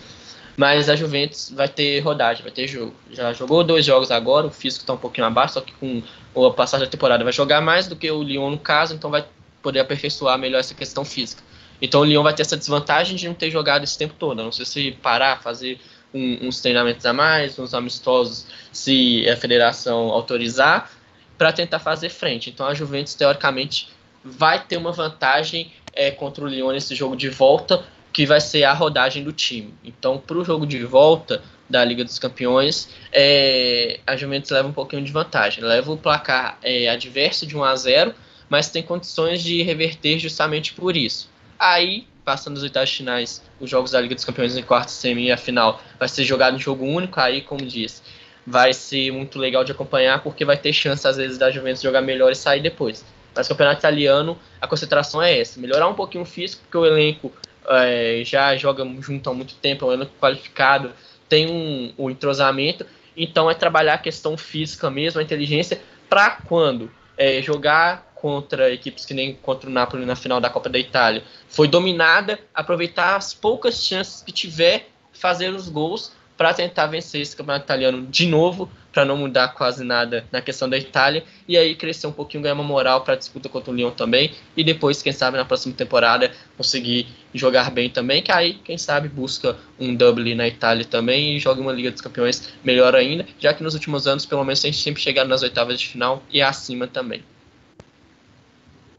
Mas 0.56 0.88
a 0.88 0.96
Juventus 0.96 1.50
vai 1.54 1.68
ter 1.68 2.00
rodagem, 2.00 2.42
vai 2.42 2.52
ter 2.52 2.66
jogo. 2.66 2.94
Já 3.10 3.32
jogou 3.32 3.64
dois 3.64 3.84
jogos 3.84 4.10
agora, 4.10 4.46
o 4.46 4.50
físico 4.50 4.82
está 4.82 4.92
um 4.92 4.98
pouquinho 4.98 5.26
abaixo, 5.26 5.54
só 5.54 5.60
que 5.60 5.72
com 5.72 6.02
a 6.46 6.50
passagem 6.50 6.86
da 6.86 6.90
temporada 6.90 7.24
vai 7.24 7.32
jogar 7.32 7.60
mais 7.60 7.86
do 7.86 7.96
que 7.96 8.10
o 8.10 8.22
Lyon 8.22 8.50
no 8.50 8.58
caso, 8.58 8.94
então 8.94 9.10
vai 9.10 9.24
poder 9.62 9.80
aperfeiçoar 9.80 10.38
melhor 10.38 10.58
essa 10.58 10.74
questão 10.74 11.04
física. 11.04 11.42
Então 11.80 12.02
o 12.02 12.04
Lyon 12.04 12.22
vai 12.22 12.34
ter 12.34 12.42
essa 12.42 12.56
desvantagem 12.56 13.16
de 13.16 13.26
não 13.26 13.34
ter 13.34 13.50
jogado 13.50 13.84
esse 13.84 13.96
tempo 13.96 14.14
todo. 14.18 14.42
não 14.42 14.52
sei 14.52 14.64
se 14.64 14.92
parar, 14.92 15.42
fazer 15.42 15.80
um, 16.12 16.46
uns 16.46 16.60
treinamentos 16.60 17.04
a 17.06 17.12
mais, 17.12 17.58
uns 17.58 17.74
amistosos, 17.74 18.46
se 18.70 19.28
a 19.28 19.36
federação 19.36 20.10
autorizar, 20.10 20.90
para 21.38 21.52
tentar 21.52 21.78
fazer 21.78 22.10
frente. 22.10 22.50
Então 22.50 22.66
a 22.66 22.74
Juventus, 22.74 23.14
teoricamente, 23.14 23.88
vai 24.24 24.62
ter 24.64 24.76
uma 24.76 24.92
vantagem 24.92 25.72
é, 25.92 26.10
contra 26.10 26.44
o 26.44 26.46
Lyon 26.46 26.72
nesse 26.72 26.94
jogo 26.94 27.16
de 27.16 27.28
volta, 27.28 27.84
que 28.12 28.26
vai 28.26 28.40
ser 28.40 28.64
a 28.64 28.72
rodagem 28.72 29.24
do 29.24 29.32
time. 29.32 29.72
Então, 29.82 30.18
para 30.18 30.36
o 30.36 30.44
jogo 30.44 30.66
de 30.66 30.84
volta 30.84 31.42
da 31.68 31.82
Liga 31.84 32.04
dos 32.04 32.18
Campeões, 32.18 32.88
é, 33.10 34.00
a 34.06 34.14
Juventus 34.16 34.50
leva 34.50 34.68
um 34.68 34.72
pouquinho 34.72 35.02
de 35.02 35.10
vantagem. 35.10 35.64
Leva 35.64 35.90
o 35.90 35.96
placar 35.96 36.58
é, 36.62 36.88
adverso 36.88 37.46
de 37.46 37.56
1 37.56 37.64
a 37.64 37.74
0, 37.74 38.14
mas 38.48 38.68
tem 38.68 38.82
condições 38.82 39.42
de 39.42 39.62
reverter 39.62 40.18
justamente 40.18 40.74
por 40.74 40.96
isso. 40.96 41.30
Aí, 41.58 42.06
passando 42.24 42.56
os 42.56 42.62
oitavos 42.62 42.90
finais, 42.90 43.42
os 43.58 43.70
jogos 43.70 43.92
da 43.92 44.00
Liga 44.00 44.14
dos 44.14 44.24
Campeões 44.24 44.56
em 44.56 44.62
quarto 44.62 44.90
semi 44.90 45.28
e 45.28 45.32
a 45.32 45.36
final 45.36 45.80
vai 45.98 46.08
ser 46.08 46.24
jogado 46.24 46.56
em 46.56 46.60
jogo 46.60 46.84
único, 46.84 47.18
aí, 47.18 47.40
como 47.40 47.64
diz, 47.64 48.02
vai 48.46 48.74
ser 48.74 49.10
muito 49.10 49.38
legal 49.38 49.64
de 49.64 49.72
acompanhar, 49.72 50.22
porque 50.22 50.44
vai 50.44 50.58
ter 50.58 50.72
chance, 50.72 51.06
às 51.08 51.16
vezes, 51.16 51.38
da 51.38 51.50
Juventus 51.50 51.80
jogar 51.80 52.02
melhor 52.02 52.30
e 52.30 52.34
sair 52.34 52.60
depois. 52.60 53.02
Mas 53.34 53.46
o 53.46 53.48
campeonato 53.50 53.80
italiano, 53.80 54.38
a 54.60 54.66
concentração 54.66 55.22
é 55.22 55.40
essa: 55.40 55.58
melhorar 55.58 55.88
um 55.88 55.94
pouquinho 55.94 56.24
o 56.24 56.26
físico, 56.26 56.62
porque 56.62 56.76
o 56.76 56.84
elenco 56.84 57.32
é, 57.68 58.22
já 58.24 58.56
joga 58.56 58.84
junto 59.00 59.30
há 59.30 59.34
muito 59.34 59.54
tempo, 59.54 59.84
é 59.84 59.88
um 59.88 59.92
elenco 59.92 60.12
qualificado, 60.20 60.92
tem 61.28 61.50
um, 61.50 61.92
um 61.98 62.10
entrosamento, 62.10 62.86
então 63.16 63.50
é 63.50 63.54
trabalhar 63.54 63.94
a 63.94 63.98
questão 63.98 64.36
física 64.36 64.90
mesmo, 64.90 65.20
a 65.20 65.22
inteligência, 65.22 65.80
para 66.08 66.30
quando? 66.30 66.90
É, 67.16 67.40
jogar 67.42 68.12
contra 68.14 68.72
equipes 68.72 69.04
que 69.04 69.12
nem 69.12 69.34
contra 69.34 69.68
o 69.68 69.72
Napoli 69.72 70.06
na 70.06 70.14
final 70.14 70.40
da 70.40 70.48
Copa 70.48 70.68
da 70.68 70.78
Itália. 70.78 71.24
Foi 71.48 71.66
dominada, 71.66 72.38
aproveitar 72.54 73.16
as 73.16 73.34
poucas 73.34 73.84
chances 73.84 74.22
que 74.22 74.30
tiver, 74.30 74.88
fazer 75.12 75.50
os 75.50 75.68
gols 75.68 76.12
para 76.36 76.54
tentar 76.54 76.86
vencer 76.86 77.20
esse 77.20 77.36
campeonato 77.36 77.64
italiano 77.66 78.06
de 78.06 78.26
novo, 78.26 78.70
para 78.92 79.04
não 79.04 79.16
mudar 79.16 79.48
quase 79.48 79.84
nada 79.84 80.24
na 80.30 80.42
questão 80.42 80.68
da 80.68 80.76
Itália, 80.76 81.24
e 81.48 81.56
aí 81.56 81.74
crescer 81.74 82.06
um 82.06 82.12
pouquinho, 82.12 82.42
ganhar 82.42 82.54
uma 82.54 82.64
moral 82.64 83.02
para 83.02 83.14
a 83.14 83.16
disputa 83.16 83.48
contra 83.48 83.70
o 83.70 83.74
Lyon 83.74 83.90
também, 83.90 84.34
e 84.56 84.62
depois, 84.62 85.02
quem 85.02 85.12
sabe, 85.12 85.36
na 85.36 85.44
próxima 85.44 85.74
temporada 85.74 86.32
conseguir 86.56 87.06
jogar 87.32 87.70
bem 87.70 87.88
também, 87.88 88.22
que 88.22 88.30
aí, 88.30 88.54
quem 88.54 88.76
sabe, 88.76 89.08
busca 89.08 89.56
um 89.78 89.94
double 89.94 90.34
na 90.34 90.46
Itália 90.46 90.84
também 90.84 91.36
e 91.36 91.40
joga 91.40 91.60
uma 91.60 91.72
Liga 91.72 91.90
dos 91.90 92.00
Campeões 92.00 92.52
melhor 92.62 92.94
ainda, 92.94 93.26
já 93.38 93.54
que 93.54 93.62
nos 93.62 93.74
últimos 93.74 94.06
anos, 94.06 94.26
pelo 94.26 94.44
menos, 94.44 94.64
a 94.64 94.68
gente 94.68 94.82
sempre 94.82 95.02
chegado 95.02 95.28
nas 95.28 95.42
oitavas 95.42 95.80
de 95.80 95.88
final 95.88 96.22
e 96.30 96.42
acima 96.42 96.86
também. 96.86 97.24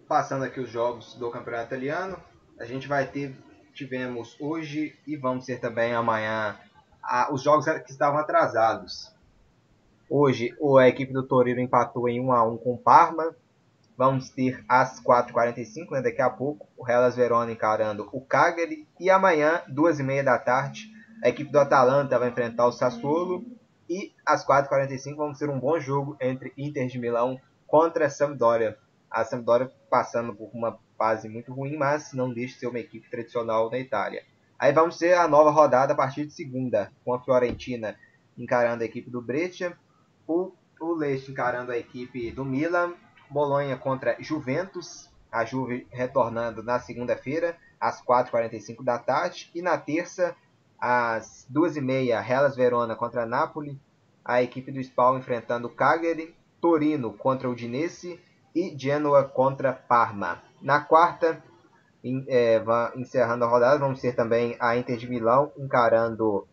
Passando 0.08 0.44
aqui 0.44 0.60
os 0.60 0.70
jogos 0.70 1.14
do 1.16 1.30
Campeonato 1.30 1.68
Italiano, 1.68 2.18
a 2.60 2.66
gente 2.66 2.88
vai 2.88 3.06
ter, 3.06 3.36
tivemos 3.74 4.36
hoje 4.40 4.96
e 5.08 5.16
vamos 5.16 5.46
ter 5.46 5.60
também 5.60 5.94
amanhã 5.94 6.56
a, 7.04 7.34
os 7.34 7.44
jogos 7.44 7.66
que 7.66 7.92
estavam 7.92 8.20
atrasados. 8.20 9.14
Hoje 10.10 10.56
a 10.80 10.88
equipe 10.88 11.12
do 11.12 11.24
Torino 11.24 11.60
empatou 11.60 12.08
em 12.08 12.20
1 12.20 12.32
a 12.32 12.48
1 12.48 12.58
com 12.58 12.74
o 12.74 12.78
Parma. 12.78 13.36
Vamos 13.98 14.30
ter 14.30 14.64
às 14.68 15.00
4h45, 15.04 15.92
né, 15.92 16.02
daqui 16.02 16.22
a 16.22 16.30
pouco, 16.30 16.68
o 16.78 16.90
Hellas 16.90 17.16
Verona 17.16 17.52
encarando 17.52 18.10
o 18.12 18.22
Cagliari. 18.22 18.88
E 19.00 19.10
amanhã, 19.10 19.62
2h30 19.70 20.24
da 20.24 20.38
tarde, 20.40 20.92
a 21.24 21.30
equipe 21.30 21.52
do 21.52 21.60
Atalanta 21.60 22.18
vai 22.18 22.30
enfrentar 22.30 22.66
o 22.66 22.72
Sassuolo. 22.72 23.46
E 23.90 24.14
às 24.26 24.46
4h45 24.46 25.16
vamos 25.16 25.38
ter 25.38 25.50
um 25.50 25.60
bom 25.60 25.80
jogo 25.80 26.18
entre 26.20 26.54
Inter 26.58 26.88
de 26.88 26.98
Milão 26.98 27.40
contra 27.68 28.08
a 28.08 28.10
Sampdoria. 28.10 28.78
A 29.10 29.24
Sampdoria 29.24 29.72
passando 29.90 30.34
por 30.34 30.50
uma 30.54 30.80
fase 30.98 31.30
muito 31.30 31.54
ruim, 31.54 31.78
mas 31.78 32.14
não 32.14 32.34
deixa 32.34 32.54
de 32.54 32.60
ser 32.62 32.68
uma 32.68 32.80
equipe 32.80 33.10
tradicional 33.10 33.70
da 33.70 33.78
Itália. 33.78 34.24
Aí 34.64 34.72
vamos 34.72 34.98
ter 34.98 35.14
a 35.14 35.28
nova 35.28 35.50
rodada 35.50 35.92
a 35.92 35.96
partir 35.96 36.26
de 36.26 36.32
segunda, 36.32 36.90
com 37.04 37.14
a 37.14 37.20
Fiorentina 37.20 38.00
encarando 38.38 38.82
a 38.82 38.86
equipe 38.86 39.10
do 39.10 39.22
Brescia, 39.22 39.78
o, 40.26 40.54
o 40.80 40.94
Lecce 40.94 41.30
encarando 41.30 41.74
a 41.74 41.78
equipe 41.78 42.32
do 42.32 42.46
Milan, 42.46 42.94
Bolonha 43.30 43.76
contra 43.76 44.16
Juventus, 44.22 45.12
a 45.30 45.44
Juve 45.44 45.86
retornando 45.92 46.64
na 46.64 46.80
segunda-feira, 46.80 47.58
às 47.78 48.02
4h45 48.02 48.82
da 48.86 48.98
tarde, 48.98 49.52
e 49.54 49.62
na 49.62 49.78
terça, 49.78 50.34
às 50.80 51.46
2h30, 51.54 52.26
Hellas 52.26 52.56
Verona 52.56 52.96
contra 52.96 53.26
Napoli, 53.26 53.78
a 54.24 54.42
equipe 54.42 54.72
do 54.72 54.80
Spal 54.80 55.18
enfrentando 55.18 55.68
Cagliari, 55.68 56.34
Torino 56.62 57.12
contra 57.12 57.50
Udinese 57.50 58.18
e 58.56 58.74
Genoa 58.78 59.26
contra 59.26 59.74
Parma. 59.74 60.42
Na 60.62 60.80
quarta, 60.80 61.44
é, 62.28 62.64
encerrando 62.96 63.46
a 63.46 63.48
rodada, 63.48 63.80
vamos 63.80 64.02
ter 64.02 64.14
também 64.14 64.58
a 64.60 64.76
Inter 64.76 64.98
de 64.98 65.10
Milão 65.10 65.52
encarando 65.58 66.46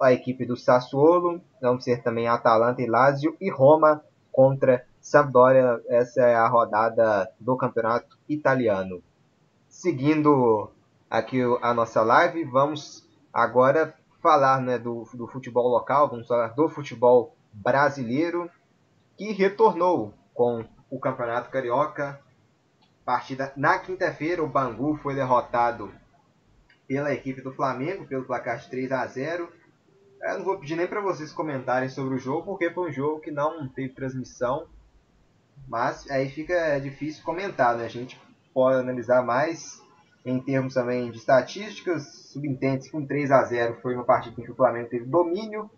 a 0.00 0.12
equipe 0.12 0.44
do 0.44 0.56
Sassuolo, 0.56 1.40
vamos 1.60 1.84
ter 1.84 2.02
também 2.02 2.28
Atalanta 2.28 2.82
e 2.82 2.86
Lazio 2.86 3.36
e 3.40 3.50
Roma 3.50 4.02
contra 4.32 4.84
Sampdoria. 5.00 5.80
Essa 5.88 6.22
é 6.22 6.34
a 6.34 6.48
rodada 6.48 7.30
do 7.40 7.56
campeonato 7.56 8.18
italiano. 8.28 9.02
Seguindo 9.68 10.70
aqui 11.08 11.40
a 11.62 11.72
nossa 11.72 12.02
live, 12.02 12.44
vamos 12.44 13.08
agora 13.32 13.94
falar 14.20 14.60
né, 14.60 14.78
do, 14.78 15.08
do 15.14 15.26
futebol 15.28 15.68
local, 15.68 16.08
vamos 16.08 16.26
falar 16.26 16.48
do 16.48 16.68
futebol 16.68 17.36
brasileiro 17.52 18.50
que 19.16 19.32
retornou 19.32 20.12
com 20.34 20.64
o 20.90 20.98
Campeonato 20.98 21.50
Carioca 21.50 22.20
Partida 23.06 23.52
na 23.56 23.78
quinta-feira, 23.78 24.42
o 24.42 24.48
Bangu 24.48 24.96
foi 24.96 25.14
derrotado 25.14 25.94
pela 26.88 27.14
equipe 27.14 27.40
do 27.40 27.52
Flamengo, 27.52 28.04
pelo 28.04 28.24
placar 28.24 28.58
de 28.58 28.68
3 28.68 28.90
a 28.90 29.06
0. 29.06 29.48
Eu 30.20 30.38
não 30.38 30.44
vou 30.44 30.58
pedir 30.58 30.74
nem 30.74 30.88
para 30.88 31.00
vocês 31.00 31.32
comentarem 31.32 31.88
sobre 31.88 32.16
o 32.16 32.18
jogo, 32.18 32.46
porque 32.46 32.68
foi 32.68 32.90
um 32.90 32.92
jogo 32.92 33.20
que 33.20 33.30
não 33.30 33.68
teve 33.68 33.90
transmissão. 33.90 34.66
Mas 35.68 36.10
aí 36.10 36.28
fica 36.28 36.80
difícil 36.80 37.22
comentar, 37.22 37.76
né? 37.76 37.84
A 37.84 37.88
gente 37.88 38.20
pode 38.52 38.80
analisar 38.80 39.22
mais 39.22 39.80
em 40.24 40.40
termos 40.40 40.74
também 40.74 41.08
de 41.08 41.18
estatísticas. 41.18 42.02
Subentende-se 42.32 42.96
um 42.96 43.06
3 43.06 43.30
a 43.30 43.44
0 43.44 43.78
foi 43.82 43.94
uma 43.94 44.04
partida 44.04 44.40
em 44.40 44.44
que 44.44 44.50
o 44.50 44.56
Flamengo 44.56 44.88
teve 44.88 45.04
domínio, 45.04 45.70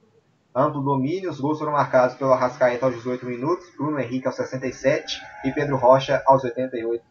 amplo 0.55 0.81
domínio. 0.81 1.31
Os 1.31 1.39
gols 1.39 1.59
foram 1.59 1.73
marcados 1.73 2.17
pelo 2.17 2.33
Arrascaeta 2.33 2.87
aos 2.87 2.95
18 2.95 3.27
minutos, 3.27 3.71
Bruno 3.77 4.01
Henrique 4.01 4.27
aos 4.27 4.37
67 4.37 5.21
e 5.45 5.53
Pedro 5.53 5.77
Rocha 5.77 6.23
aos 6.27 6.43
88 6.43 7.08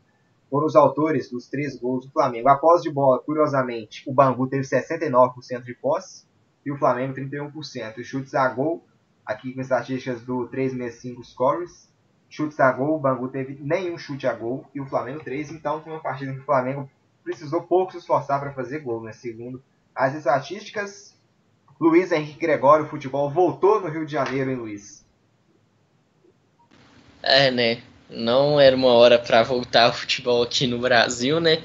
foram 0.50 0.66
os 0.66 0.76
autores 0.76 1.30
dos 1.30 1.48
três 1.48 1.78
gols 1.78 2.06
do 2.06 2.12
Flamengo. 2.12 2.50
Após 2.50 2.82
de 2.82 2.92
bola, 2.92 3.20
curiosamente, 3.20 4.04
o 4.08 4.14
Bangu 4.14 4.48
teve 4.48 4.64
69% 4.64 5.64
de 5.64 5.74
posse 5.74 6.26
e 6.66 6.72
o 6.72 6.78
Flamengo 6.78 7.14
31%. 7.14 7.98
Os 7.98 8.08
chutes 8.08 8.34
a 8.34 8.48
gol, 8.50 8.84
aqui 9.26 9.54
com 9.54 9.62
estatísticas 9.62 10.22
do 10.22 10.48
365 10.48 11.24
Scores, 11.24 11.90
chutes 12.30 12.60
a 12.60 12.72
gol, 12.72 12.96
o 12.96 13.00
Bangu 13.00 13.28
teve 13.28 13.58
nenhum 13.62 13.98
chute 13.98 14.28
a 14.28 14.34
gol 14.34 14.66
e 14.74 14.82
o 14.82 14.86
Flamengo 14.86 15.24
3, 15.24 15.52
então 15.52 15.82
foi 15.82 15.94
uma 15.94 16.02
partida 16.02 16.34
que 16.34 16.40
o 16.40 16.46
Flamengo 16.46 16.90
precisou 17.24 17.64
pouco 17.64 17.92
se 17.92 17.98
esforçar 17.98 18.40
para 18.40 18.54
fazer 18.54 18.80
gol, 18.80 19.04
né? 19.04 19.12
Segundo 19.12 19.62
as 19.94 20.14
estatísticas, 20.14 21.18
Luiz 21.80 22.12
Henrique 22.12 22.40
Gregório, 22.40 22.86
o 22.86 22.90
futebol 22.90 23.30
voltou 23.30 23.82
no 23.82 23.90
Rio 23.90 24.06
de 24.06 24.14
Janeiro, 24.14 24.50
hein, 24.50 24.58
Luiz? 24.58 25.06
É, 27.22 27.52
né? 27.52 27.82
Não 28.10 28.60
era 28.60 28.76
uma 28.76 28.94
hora 28.94 29.20
para 29.20 29.44
voltar 29.44 29.86
ao 29.86 29.94
futebol 29.94 30.44
aqui 30.44 30.68
no 30.68 30.80
Brasil, 30.80 31.40
né? 31.40 31.62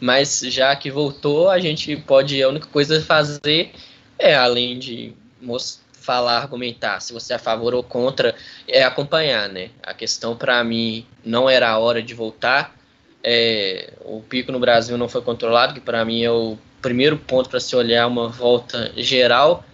Mas 0.00 0.40
já 0.40 0.74
que 0.74 0.90
voltou, 0.90 1.50
a 1.50 1.58
gente 1.58 1.94
pode, 1.96 2.42
a 2.42 2.48
única 2.48 2.66
coisa 2.68 2.98
a 2.98 3.02
fazer 3.02 3.72
É, 4.18 4.34
além 4.34 4.78
de 4.78 5.14
falar, 5.92 6.38
argumentar 6.38 7.00
se 7.00 7.12
você 7.12 7.34
é 7.34 7.36
a 7.36 7.38
favor 7.38 7.74
ou 7.74 7.82
contra, 7.82 8.34
é 8.66 8.82
acompanhar, 8.82 9.48
né? 9.48 9.70
A 9.82 9.94
questão 9.94 10.36
para 10.36 10.62
mim 10.64 11.06
não 11.24 11.48
era 11.48 11.70
a 11.70 11.78
hora 11.78 12.02
de 12.02 12.14
voltar. 12.14 12.74
É, 13.22 13.92
o 14.00 14.20
pico 14.22 14.50
no 14.50 14.58
Brasil 14.58 14.96
não 14.96 15.08
foi 15.08 15.22
controlado, 15.22 15.74
que 15.74 15.80
para 15.80 16.04
mim 16.04 16.22
é 16.22 16.30
o 16.30 16.58
primeiro 16.80 17.18
ponto 17.18 17.50
para 17.50 17.60
se 17.60 17.76
olhar 17.76 18.06
uma 18.06 18.28
volta 18.28 18.92
geral, 18.96 19.64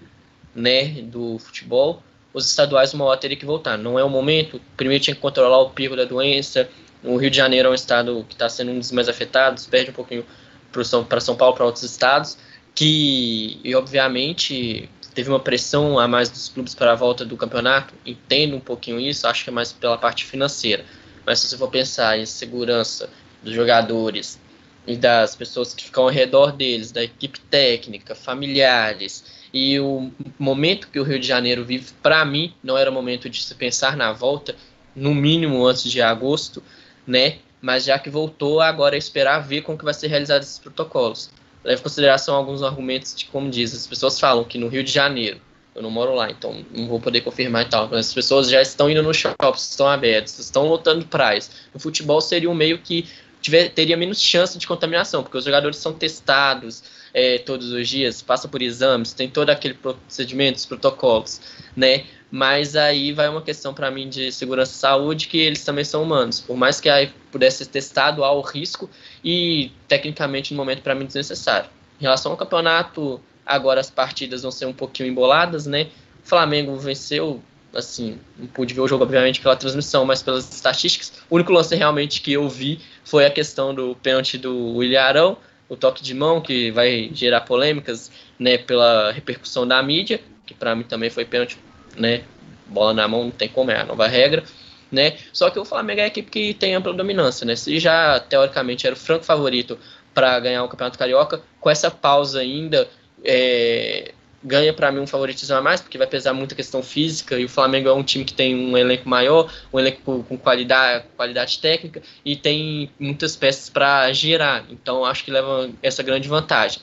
né, 0.54 0.86
do 1.02 1.38
futebol. 1.38 2.02
Os 2.36 2.46
estaduais 2.46 2.92
uma 2.92 3.06
hora 3.06 3.18
teria 3.18 3.34
que 3.34 3.46
voltar. 3.46 3.78
Não 3.78 3.98
é 3.98 4.04
o 4.04 4.10
momento. 4.10 4.60
Primeiro 4.76 5.02
tinha 5.02 5.14
que 5.14 5.22
controlar 5.22 5.58
o 5.62 5.70
pico 5.70 5.96
da 5.96 6.04
doença. 6.04 6.68
O 7.02 7.16
Rio 7.16 7.30
de 7.30 7.36
Janeiro 7.38 7.68
é 7.68 7.70
um 7.70 7.74
estado 7.74 8.26
que 8.28 8.34
está 8.34 8.46
sendo 8.46 8.72
um 8.72 8.78
dos 8.78 8.92
mais 8.92 9.08
afetados, 9.08 9.64
perde 9.64 9.90
um 9.90 9.94
pouquinho 9.94 10.22
para 10.70 10.84
São, 10.84 11.06
São 11.18 11.34
Paulo, 11.34 11.54
para 11.54 11.64
outros 11.64 11.82
estados, 11.82 12.36
que, 12.74 13.58
e 13.64 13.74
obviamente, 13.74 14.86
teve 15.14 15.30
uma 15.30 15.40
pressão 15.40 15.98
a 15.98 16.06
mais 16.06 16.28
dos 16.28 16.50
clubes 16.50 16.74
para 16.74 16.92
a 16.92 16.94
volta 16.94 17.24
do 17.24 17.38
campeonato. 17.38 17.94
Entendo 18.04 18.54
um 18.54 18.60
pouquinho 18.60 19.00
isso, 19.00 19.26
acho 19.26 19.42
que 19.42 19.48
é 19.48 19.52
mais 19.52 19.72
pela 19.72 19.96
parte 19.96 20.26
financeira. 20.26 20.84
Mas 21.24 21.38
se 21.38 21.48
você 21.48 21.56
for 21.56 21.70
pensar 21.70 22.18
em 22.18 22.26
segurança 22.26 23.08
dos 23.42 23.54
jogadores 23.54 24.38
e 24.86 24.94
das 24.94 25.34
pessoas 25.34 25.72
que 25.72 25.84
ficam 25.84 26.04
ao 26.04 26.10
redor 26.10 26.52
deles, 26.52 26.92
da 26.92 27.02
equipe 27.02 27.40
técnica, 27.40 28.14
familiares, 28.14 29.24
e 29.52 29.78
o 29.80 30.10
momento 30.38 30.88
que 30.88 30.98
o 30.98 31.02
Rio 31.02 31.18
de 31.18 31.26
Janeiro 31.26 31.64
vive, 31.64 31.92
para 32.02 32.24
mim, 32.24 32.52
não 32.62 32.76
era 32.76 32.90
momento 32.90 33.28
de 33.28 33.42
se 33.42 33.54
pensar 33.54 33.96
na 33.96 34.12
volta, 34.12 34.54
no 34.94 35.14
mínimo 35.14 35.64
antes 35.66 35.90
de 35.90 36.00
agosto, 36.00 36.62
né? 37.06 37.36
Mas 37.60 37.84
já 37.84 37.98
que 37.98 38.10
voltou, 38.10 38.60
agora 38.60 38.96
é 38.96 38.98
esperar 38.98 39.40
ver 39.40 39.62
como 39.62 39.78
que 39.78 39.84
vai 39.84 39.94
ser 39.94 40.08
realizado 40.08 40.42
esses 40.42 40.58
protocolos. 40.58 41.30
Leve 41.64 41.80
em 41.80 41.82
consideração 41.82 42.34
alguns 42.34 42.62
argumentos 42.62 43.14
de 43.14 43.26
como 43.26 43.50
diz, 43.50 43.74
as 43.74 43.86
pessoas 43.86 44.20
falam 44.20 44.44
que 44.44 44.58
no 44.58 44.68
Rio 44.68 44.84
de 44.84 44.92
Janeiro, 44.92 45.40
eu 45.74 45.82
não 45.82 45.90
moro 45.90 46.14
lá, 46.14 46.30
então 46.30 46.64
não 46.74 46.86
vou 46.86 47.00
poder 47.00 47.20
confirmar 47.20 47.66
e 47.66 47.68
tal, 47.68 47.88
mas 47.90 48.06
as 48.06 48.14
pessoas 48.14 48.48
já 48.48 48.62
estão 48.62 48.88
indo 48.88 49.02
nos 49.02 49.16
shoppings, 49.16 49.70
estão 49.70 49.88
abertos, 49.88 50.38
estão 50.38 50.66
lotando 50.66 51.04
praias. 51.06 51.50
No 51.74 51.78
futebol 51.80 52.20
seria 52.20 52.48
um 52.48 52.54
meio 52.54 52.78
que 52.78 53.06
tiver, 53.42 53.68
teria 53.70 53.96
menos 53.96 54.20
chance 54.20 54.56
de 54.56 54.66
contaminação, 54.66 55.22
porque 55.22 55.36
os 55.36 55.44
jogadores 55.44 55.76
são 55.76 55.92
testados 55.92 56.82
é, 57.16 57.38
todos 57.38 57.72
os 57.72 57.88
dias, 57.88 58.20
passam 58.20 58.50
por 58.50 58.60
exames, 58.60 59.14
tem 59.14 59.26
todo 59.26 59.48
aquele 59.48 59.72
procedimento, 59.72 60.58
os 60.58 60.66
protocolos, 60.66 61.40
né? 61.74 62.04
mas 62.30 62.76
aí 62.76 63.10
vai 63.12 63.26
uma 63.28 63.40
questão 63.40 63.72
para 63.72 63.90
mim 63.90 64.10
de 64.10 64.30
segurança 64.30 64.72
e 64.72 64.74
saúde 64.74 65.26
que 65.26 65.38
eles 65.38 65.64
também 65.64 65.84
são 65.84 66.02
humanos. 66.02 66.40
Por 66.40 66.54
mais 66.54 66.78
que 66.78 66.90
aí 66.90 67.10
pudesse 67.32 67.64
ser 67.64 67.66
testado, 67.66 68.22
há 68.22 68.30
o 68.32 68.42
risco 68.42 68.90
e 69.24 69.70
tecnicamente 69.88 70.52
no 70.52 70.58
momento 70.58 70.82
para 70.82 70.94
mim 70.94 71.06
desnecessário. 71.06 71.70
Em 71.98 72.02
relação 72.02 72.32
ao 72.32 72.36
campeonato, 72.36 73.18
agora 73.46 73.80
as 73.80 73.88
partidas 73.88 74.42
vão 74.42 74.50
ser 74.50 74.66
um 74.66 74.72
pouquinho 74.74 75.08
emboladas, 75.08 75.64
né? 75.64 75.88
O 76.22 76.28
Flamengo 76.28 76.76
venceu, 76.76 77.40
assim, 77.72 78.18
não 78.36 78.48
pude 78.48 78.74
ver 78.74 78.80
o 78.80 78.88
jogo 78.88 79.04
obviamente 79.04 79.40
pela 79.40 79.56
transmissão, 79.56 80.04
mas 80.04 80.22
pelas 80.22 80.52
estatísticas. 80.52 81.12
O 81.30 81.36
único 81.36 81.52
lance 81.52 81.74
realmente 81.74 82.20
que 82.20 82.32
eu 82.32 82.46
vi 82.50 82.80
foi 83.04 83.24
a 83.24 83.30
questão 83.30 83.74
do 83.74 83.96
pênalti 84.02 84.36
do 84.36 84.74
William 84.74 85.00
Arão, 85.00 85.38
o 85.68 85.76
toque 85.76 86.02
de 86.02 86.14
mão 86.14 86.40
que 86.40 86.70
vai 86.70 87.10
gerar 87.12 87.42
polêmicas, 87.42 88.10
né, 88.38 88.58
pela 88.58 89.12
repercussão 89.12 89.66
da 89.66 89.82
mídia, 89.82 90.20
que 90.46 90.54
para 90.54 90.74
mim 90.74 90.84
também 90.84 91.10
foi 91.10 91.24
pênalti 91.24 91.58
né? 91.96 92.22
Bola 92.66 92.92
na 92.92 93.08
mão 93.08 93.24
não 93.24 93.30
tem 93.30 93.48
como, 93.48 93.70
é 93.70 93.80
a 93.80 93.84
nova 93.84 94.06
regra. 94.06 94.44
Né? 94.90 95.16
Só 95.32 95.50
que 95.50 95.58
o 95.58 95.64
Flamengo 95.64 96.00
é 96.00 96.04
a 96.04 96.06
equipe 96.06 96.30
que 96.30 96.54
tem 96.54 96.74
ampla 96.74 96.92
dominância, 96.92 97.44
né? 97.44 97.56
Se 97.56 97.80
já 97.80 98.20
teoricamente 98.20 98.86
era 98.86 98.94
o 98.94 98.98
franco 98.98 99.24
favorito 99.24 99.78
para 100.14 100.38
ganhar 100.38 100.62
o 100.62 100.68
Campeonato 100.68 100.98
Carioca, 100.98 101.42
com 101.60 101.68
essa 101.68 101.90
pausa 101.90 102.40
ainda 102.40 102.88
é, 103.24 104.12
ganha 104.46 104.72
para 104.72 104.92
mim 104.92 105.00
um 105.00 105.06
favoritismo 105.06 105.56
a 105.56 105.60
mais, 105.60 105.80
porque 105.80 105.98
vai 105.98 106.06
pesar 106.06 106.32
muito 106.32 106.52
a 106.52 106.56
questão 106.56 106.82
física 106.82 107.38
e 107.38 107.44
o 107.44 107.48
Flamengo 107.48 107.88
é 107.88 107.92
um 107.92 108.02
time 108.02 108.24
que 108.24 108.32
tem 108.32 108.54
um 108.54 108.78
elenco 108.78 109.08
maior, 109.08 109.52
um 109.72 109.78
elenco 109.78 110.24
com 110.24 110.38
qualidade, 110.38 111.04
qualidade 111.16 111.58
técnica 111.58 112.00
e 112.24 112.36
tem 112.36 112.90
muitas 112.98 113.34
peças 113.34 113.68
para 113.68 114.12
girar. 114.12 114.64
Então 114.70 115.04
acho 115.04 115.24
que 115.24 115.30
leva 115.30 115.68
essa 115.82 116.02
grande 116.02 116.28
vantagem. 116.28 116.80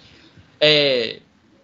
É, 0.59 1.19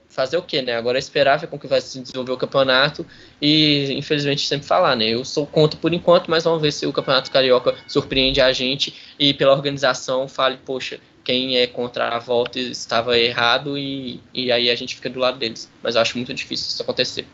fazer 0.07 0.37
o 0.37 0.41
quê, 0.41 0.61
né? 0.61 0.75
Agora 0.75 0.97
é 0.97 0.99
esperar 0.99 1.37
ver 1.37 1.47
como 1.47 1.61
que 1.61 1.67
vai 1.67 1.79
se 1.79 1.99
desenvolver 1.99 2.31
o 2.31 2.37
campeonato 2.37 3.05
e, 3.41 3.93
infelizmente, 3.93 4.47
sempre 4.47 4.67
falar, 4.67 4.95
né? 4.95 5.05
Eu 5.05 5.23
sou 5.23 5.45
contra 5.45 5.79
por 5.79 5.93
enquanto, 5.93 6.29
mas 6.29 6.43
vamos 6.43 6.61
ver 6.61 6.73
se 6.73 6.85
o 6.85 6.91
Campeonato 6.91 7.31
Carioca 7.31 7.75
surpreende 7.87 8.41
a 8.41 8.51
gente 8.51 8.93
e 9.19 9.33
pela 9.33 9.53
organização 9.53 10.27
fale, 10.27 10.57
poxa, 10.65 10.99
quem 11.29 11.57
é 11.57 11.67
contra 11.67 12.07
a 12.07 12.17
volta 12.17 12.57
estava 12.57 13.15
errado 13.15 13.77
e, 13.77 14.19
e 14.33 14.51
aí 14.51 14.67
a 14.67 14.75
gente 14.75 14.95
fica 14.95 15.11
do 15.11 15.19
lado 15.19 15.37
deles. 15.37 15.71
Mas 15.83 15.93
eu 15.93 16.01
acho 16.01 16.17
muito 16.17 16.33
difícil 16.33 16.69
isso 16.69 16.81
acontecer. 16.81 17.27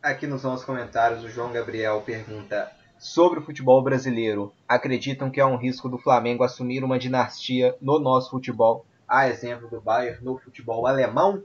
Aqui 0.00 0.28
nos 0.28 0.44
nossos 0.44 0.64
comentários, 0.64 1.24
o 1.24 1.28
João 1.28 1.50
Gabriel 1.52 2.00
pergunta 2.06 2.70
sobre 2.96 3.40
o 3.40 3.42
futebol 3.42 3.82
brasileiro. 3.82 4.54
Acreditam 4.68 5.28
que 5.28 5.40
é 5.40 5.44
um 5.44 5.56
risco 5.56 5.88
do 5.88 5.98
Flamengo 5.98 6.44
assumir 6.44 6.84
uma 6.84 6.96
dinastia 6.96 7.74
no 7.82 7.98
nosso 7.98 8.30
futebol, 8.30 8.86
a 9.08 9.28
exemplo 9.28 9.68
do 9.68 9.80
Bayern 9.80 10.24
no 10.24 10.38
futebol 10.38 10.86
alemão? 10.86 11.42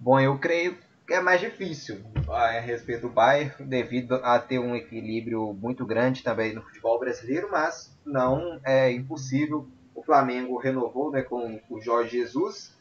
Bom, 0.00 0.18
eu 0.18 0.38
creio 0.38 0.78
que 1.06 1.12
é 1.12 1.20
mais 1.20 1.38
difícil 1.38 2.00
a 2.30 2.58
respeito 2.60 3.02
do 3.02 3.10
Bayern, 3.10 3.52
devido 3.60 4.14
a 4.14 4.38
ter 4.38 4.58
um 4.58 4.74
equilíbrio 4.74 5.52
muito 5.52 5.84
grande 5.84 6.22
também 6.22 6.54
no 6.54 6.62
futebol 6.62 6.98
brasileiro, 6.98 7.50
mas 7.52 7.94
não 8.06 8.58
é 8.64 8.90
impossível. 8.90 9.68
O 9.96 10.02
Flamengo 10.02 10.58
renovou 10.58 11.10
né, 11.10 11.22
com 11.22 11.58
o 11.70 11.80
Jorge 11.80 12.18
Jesus. 12.18 12.76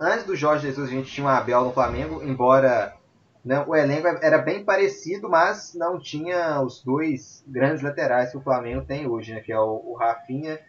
Antes 0.00 0.24
do 0.24 0.36
Jorge 0.36 0.68
Jesus, 0.68 0.88
a 0.88 0.92
gente 0.92 1.10
tinha 1.10 1.26
o 1.26 1.28
Abel 1.28 1.64
no 1.64 1.72
Flamengo, 1.72 2.22
embora 2.22 2.94
né, 3.44 3.62
o 3.66 3.74
elenco 3.74 4.06
era 4.06 4.38
bem 4.38 4.64
parecido, 4.64 5.28
mas 5.28 5.74
não 5.74 5.98
tinha 5.98 6.62
os 6.62 6.82
dois 6.82 7.44
grandes 7.46 7.82
laterais 7.82 8.30
que 8.30 8.38
o 8.38 8.40
Flamengo 8.40 8.86
tem 8.86 9.06
hoje, 9.06 9.34
né, 9.34 9.40
que 9.40 9.52
é 9.52 9.58
o, 9.58 9.82
o 9.84 9.94
Rafinha 9.94 10.60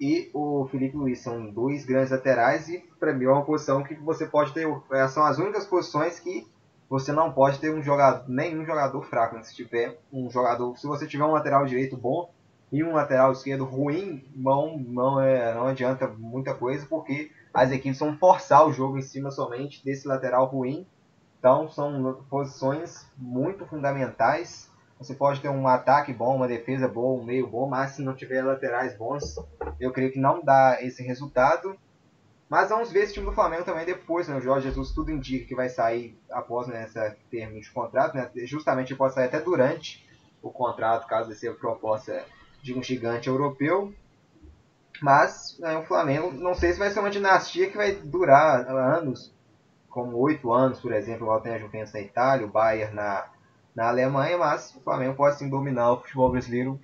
e 0.00 0.30
o 0.34 0.66
Felipe 0.68 0.96
Luiz. 0.96 1.20
São 1.20 1.48
dois 1.48 1.86
grandes 1.86 2.10
laterais 2.10 2.68
e 2.68 2.78
para 2.98 3.14
mim 3.14 3.26
é 3.26 3.30
uma 3.30 3.44
posição 3.44 3.84
que 3.84 3.94
você 3.94 4.26
pode 4.26 4.52
ter. 4.52 4.68
É, 4.92 5.06
são 5.06 5.24
as 5.24 5.38
únicas 5.38 5.64
posições 5.64 6.18
que 6.18 6.44
você 6.90 7.12
não 7.12 7.32
pode 7.32 7.60
ter 7.60 7.72
um 7.72 7.82
jogador, 7.82 8.28
nenhum 8.28 8.64
jogador 8.64 9.00
fraco. 9.02 9.36
Né? 9.36 9.44
Se 9.44 9.54
tiver 9.54 9.96
um 10.12 10.28
jogador, 10.28 10.76
se 10.76 10.86
você 10.88 11.06
tiver 11.06 11.24
um 11.24 11.32
lateral 11.32 11.64
direito 11.66 11.96
bom 11.96 12.30
e 12.70 12.84
um 12.84 12.92
lateral 12.92 13.32
esquerdo 13.32 13.64
ruim, 13.64 14.24
não, 14.34 14.78
não, 14.78 15.20
é, 15.20 15.54
não 15.54 15.66
adianta 15.66 16.06
muita 16.06 16.54
coisa 16.54 16.86
porque 16.86 17.30
as 17.52 17.70
equipes 17.70 17.98
vão 17.98 18.16
forçar 18.16 18.66
o 18.66 18.72
jogo 18.72 18.98
em 18.98 19.02
cima 19.02 19.30
somente 19.30 19.84
desse 19.84 20.06
lateral 20.06 20.46
ruim. 20.46 20.86
Então 21.38 21.68
são 21.68 22.24
posições 22.28 23.06
muito 23.16 23.64
fundamentais 23.66 24.68
você 24.98 25.14
pode 25.14 25.40
ter 25.40 25.48
um 25.48 25.68
ataque 25.68 26.12
bom, 26.12 26.34
uma 26.34 26.48
defesa 26.48 26.88
boa, 26.88 27.20
um 27.20 27.24
meio 27.24 27.46
bom, 27.46 27.68
mas 27.68 27.92
se 27.92 28.02
não 28.02 28.14
tiver 28.14 28.42
laterais 28.42 28.96
bons, 28.96 29.36
eu 29.78 29.92
creio 29.92 30.10
que 30.10 30.18
não 30.18 30.42
dá 30.42 30.78
esse 30.82 31.04
resultado. 31.04 31.78
Mas 32.48 32.70
vamos 32.70 32.90
ver 32.90 33.04
esse 33.04 33.12
time 33.12 33.26
do 33.26 33.32
Flamengo 33.32 33.62
também 33.62 33.84
depois, 33.84 34.26
né? 34.26 34.36
O 34.36 34.40
Jorge 34.40 34.66
Jesus 34.66 34.90
tudo 34.92 35.12
indica 35.12 35.46
que 35.46 35.54
vai 35.54 35.68
sair 35.68 36.18
após 36.30 36.66
né, 36.66 36.82
essa 36.82 37.16
termo 37.30 37.60
de 37.60 37.70
contrato, 37.70 38.16
né? 38.16 38.28
Justamente 38.44 38.90
ele 38.90 38.98
pode 38.98 39.14
sair 39.14 39.26
até 39.26 39.38
durante 39.38 40.04
o 40.42 40.50
contrato, 40.50 41.06
caso 41.06 41.32
seja 41.34 41.52
proposta 41.52 42.24
de 42.62 42.74
um 42.74 42.82
gigante 42.82 43.28
europeu. 43.28 43.92
Mas 45.00 45.56
né, 45.60 45.76
o 45.76 45.84
Flamengo, 45.84 46.32
não 46.32 46.54
sei 46.54 46.72
se 46.72 46.78
vai 46.78 46.90
ser 46.90 47.00
uma 47.00 47.10
dinastia 47.10 47.70
que 47.70 47.76
vai 47.76 47.92
durar 47.92 48.68
anos, 48.68 49.32
como 49.88 50.16
oito 50.18 50.52
anos, 50.52 50.80
por 50.80 50.92
exemplo, 50.92 51.24
igual 51.24 51.40
tem 51.40 51.54
a 51.54 51.58
Juventus 51.58 51.92
na 51.92 52.00
Itália, 52.00 52.46
o 52.46 52.50
Bayern 52.50 52.94
na, 52.94 53.26
na 53.74 53.88
Alemanha, 53.88 54.36
mas 54.36 54.74
o 54.74 54.80
Flamengo 54.80 55.14
pode 55.14 55.38
sim 55.38 55.48
dominar 55.48 55.92
o 55.92 56.00
futebol 56.00 56.30
brasileiro 56.30 56.80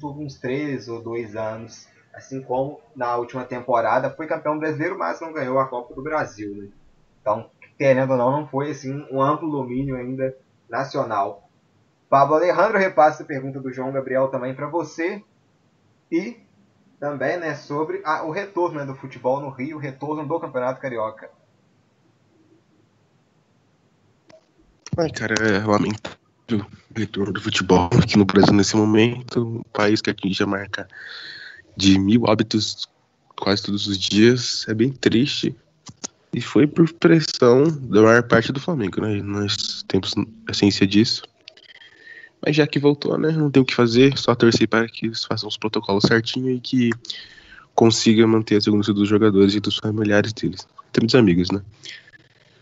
por 0.00 0.16
uns 0.18 0.38
3 0.38 0.88
ou 0.88 1.02
2 1.02 1.36
anos, 1.36 1.88
assim 2.12 2.42
como 2.42 2.80
na 2.94 3.16
última 3.16 3.44
temporada 3.44 4.10
foi 4.10 4.26
campeão 4.26 4.58
brasileiro, 4.58 4.98
mas 4.98 5.20
não 5.20 5.32
ganhou 5.32 5.58
a 5.58 5.66
Copa 5.66 5.94
do 5.94 6.02
Brasil. 6.02 6.54
Né? 6.54 6.68
Então, 7.20 7.50
querendo 7.78 8.10
ou 8.12 8.16
não, 8.16 8.30
não 8.30 8.46
foi 8.46 8.70
assim 8.70 9.06
um 9.10 9.20
amplo 9.20 9.50
domínio 9.50 9.96
ainda 9.96 10.36
nacional. 10.68 11.41
Pablo 12.12 12.34
Alejandro 12.34 12.76
repassa 12.76 13.22
a 13.22 13.26
pergunta 13.26 13.58
do 13.58 13.72
João 13.72 13.90
Gabriel 13.90 14.28
também 14.28 14.54
para 14.54 14.66
você 14.66 15.24
e 16.10 16.36
também 17.00 17.38
né, 17.38 17.54
sobre 17.54 18.02
o 18.26 18.30
retorno 18.30 18.80
né, 18.80 18.84
do 18.84 18.94
futebol 18.94 19.40
no 19.40 19.48
Rio, 19.48 19.78
o 19.78 19.80
retorno 19.80 20.28
do 20.28 20.38
Campeonato 20.38 20.78
Carioca. 20.78 21.30
Ai, 24.94 25.08
cara, 25.08 25.34
é 25.42 25.64
lamentável 25.64 26.66
retorno 26.94 27.32
do 27.32 27.40
futebol 27.40 27.88
aqui 27.98 28.18
no 28.18 28.26
Brasil 28.26 28.52
nesse 28.52 28.76
momento, 28.76 29.60
um 29.60 29.62
país 29.72 30.02
que 30.02 30.10
atinge 30.10 30.42
a 30.42 30.46
marca 30.46 30.86
de 31.74 31.98
mil 31.98 32.28
hábitos 32.28 32.90
quase 33.34 33.62
todos 33.62 33.86
os 33.86 33.96
dias, 33.96 34.66
é 34.68 34.74
bem 34.74 34.92
triste. 34.92 35.56
E 36.30 36.42
foi 36.42 36.66
por 36.66 36.92
pressão 36.92 37.64
da 37.64 38.02
maior 38.02 38.22
parte 38.22 38.52
do 38.52 38.60
Flamengo, 38.60 39.00
né? 39.00 39.22
Nós 39.22 39.82
temos 39.88 40.14
a 40.46 40.52
ciência 40.52 40.86
disso. 40.86 41.22
Mas 42.44 42.56
já 42.56 42.66
que 42.66 42.78
voltou, 42.78 43.16
né? 43.16 43.30
Não 43.30 43.50
tem 43.50 43.62
o 43.62 43.66
que 43.66 43.74
fazer, 43.74 44.18
só 44.18 44.34
torcer 44.34 44.68
para 44.68 44.88
que 44.88 45.06
eles 45.06 45.24
façam 45.24 45.48
os 45.48 45.56
protocolos 45.56 46.04
certinho 46.04 46.50
e 46.50 46.60
que 46.60 46.90
consiga 47.74 48.26
manter 48.26 48.56
a 48.56 48.60
segurança 48.60 48.92
dos 48.92 49.08
jogadores 49.08 49.54
e 49.54 49.60
dos 49.60 49.76
familiares 49.76 50.32
deles. 50.32 50.66
Temos 50.92 51.14
amigos, 51.14 51.50
né? 51.50 51.62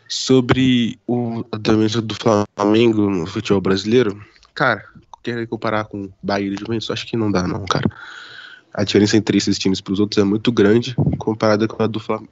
Sobre 0.09 0.99
o 1.07 1.45
andamento 1.53 2.03
do 2.03 2.15
Flamengo 2.15 3.09
no 3.09 3.27
futebol 3.27 3.61
brasileiro, 3.61 4.23
cara, 4.55 4.85
quer 5.23 5.47
comparar 5.47 5.85
com 5.85 6.11
Bahia 6.23 6.53
e 6.53 6.57
Juventus? 6.57 6.91
Acho 6.91 7.07
que 7.07 7.17
não 7.17 7.31
dá, 7.31 7.47
não, 7.47 7.65
cara. 7.65 7.89
A 8.73 8.85
diferença 8.85 9.17
entre 9.17 9.37
esses 9.39 9.59
times 9.59 9.81
para 9.81 9.93
os 9.93 10.01
outros 10.01 10.19
é 10.19 10.25
muito 10.25 10.53
grande 10.53 10.95
comparada 11.19 11.67
com 11.67 11.83
a 11.83 11.87
do 11.87 11.99
Flamengo. 11.99 12.29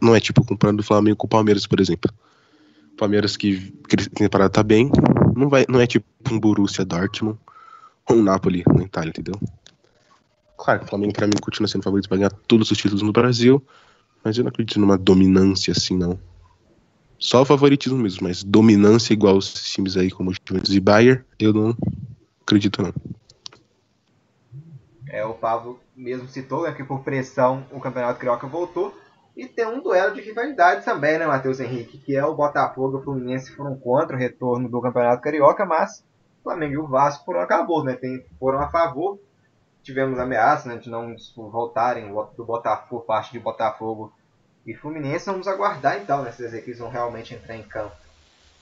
Não 0.00 0.14
é 0.14 0.20
tipo 0.20 0.44
comparando 0.44 0.80
o 0.80 0.84
Flamengo 0.84 1.16
com 1.16 1.26
o 1.26 1.30
Palmeiras, 1.30 1.66
por 1.66 1.80
exemplo. 1.80 2.10
Palmeiras 2.96 3.36
que 3.36 3.72
temporada 4.14 4.50
tá 4.50 4.62
bem, 4.62 4.90
não 5.38 5.48
vai, 5.48 5.64
não 5.68 5.80
é 5.80 5.86
tipo 5.86 6.06
um 6.30 6.38
Borussia 6.38 6.84
Dortmund 6.84 7.38
ou 8.08 8.16
um 8.16 8.22
Napoli 8.22 8.64
na 8.74 8.82
Itália, 8.82 9.10
entendeu? 9.10 9.34
Claro, 10.56 10.84
o 10.84 10.86
Flamengo 10.86 11.12
para 11.14 11.26
mim 11.26 11.34
continua 11.40 11.68
sendo 11.68 11.84
favorito 11.84 12.08
para 12.08 12.18
ganhar 12.18 12.30
todos 12.30 12.70
os 12.70 12.76
títulos 12.76 13.02
no 13.02 13.12
Brasil, 13.12 13.64
mas 14.24 14.36
eu 14.36 14.44
não 14.44 14.48
acredito 14.48 14.80
numa 14.80 14.98
dominância 14.98 15.72
assim 15.72 15.96
não. 15.96 16.18
Só 17.18 17.42
o 17.42 17.44
favoritismo 17.44 17.98
mesmo, 17.98 18.24
mas 18.24 18.42
dominância 18.42 19.12
igual 19.12 19.36
os 19.36 19.52
times 19.72 19.96
aí 19.96 20.10
como 20.10 20.32
Juventus 20.32 20.74
e 20.74 20.80
Bayern, 20.80 21.22
eu 21.38 21.52
não 21.52 21.76
acredito 22.42 22.82
não. 22.82 22.92
É, 25.08 25.24
o 25.24 25.34
Pablo 25.34 25.80
mesmo 25.96 26.28
citou 26.28 26.64
né, 26.64 26.72
que 26.72 26.84
por 26.84 27.00
pressão 27.00 27.64
o 27.72 27.80
Campeonato 27.80 28.18
Carioca 28.18 28.46
voltou. 28.46 28.96
E 29.38 29.46
tem 29.46 29.64
um 29.64 29.80
duelo 29.80 30.12
de 30.12 30.20
rivalidade 30.20 30.84
também, 30.84 31.16
né, 31.16 31.24
Matheus 31.24 31.60
Henrique? 31.60 31.96
Que 31.98 32.16
é 32.16 32.24
o 32.24 32.34
Botafogo 32.34 32.98
e 32.98 33.00
o 33.00 33.04
Fluminense 33.04 33.54
foram 33.54 33.78
contra 33.78 34.16
o 34.16 34.18
retorno 34.18 34.68
do 34.68 34.82
Campeonato 34.82 35.22
Carioca, 35.22 35.64
mas 35.64 36.00
o 36.40 36.42
Flamengo 36.42 36.72
e 36.74 36.78
o 36.78 36.88
Vasco 36.88 37.24
foram 37.24 37.42
a 37.42 37.46
favor, 37.46 37.84
né? 37.84 37.94
Tem, 37.94 38.26
foram 38.40 38.58
a 38.58 38.66
favor. 38.68 39.16
Tivemos 39.80 40.18
ameaça 40.18 40.68
né, 40.68 40.76
de 40.76 40.90
não 40.90 41.14
voltarem 41.36 42.12
do 42.36 42.44
Botafogo, 42.44 43.04
parte 43.04 43.30
de 43.30 43.38
Botafogo 43.38 44.12
e 44.66 44.74
Fluminense. 44.74 45.26
Vamos 45.26 45.46
aguardar 45.46 45.98
então 45.98 46.22
né, 46.22 46.32
se 46.32 46.44
as 46.44 46.52
equipes 46.52 46.80
vão 46.80 46.90
realmente 46.90 47.32
entrar 47.32 47.54
em 47.54 47.62
campo. 47.62 47.94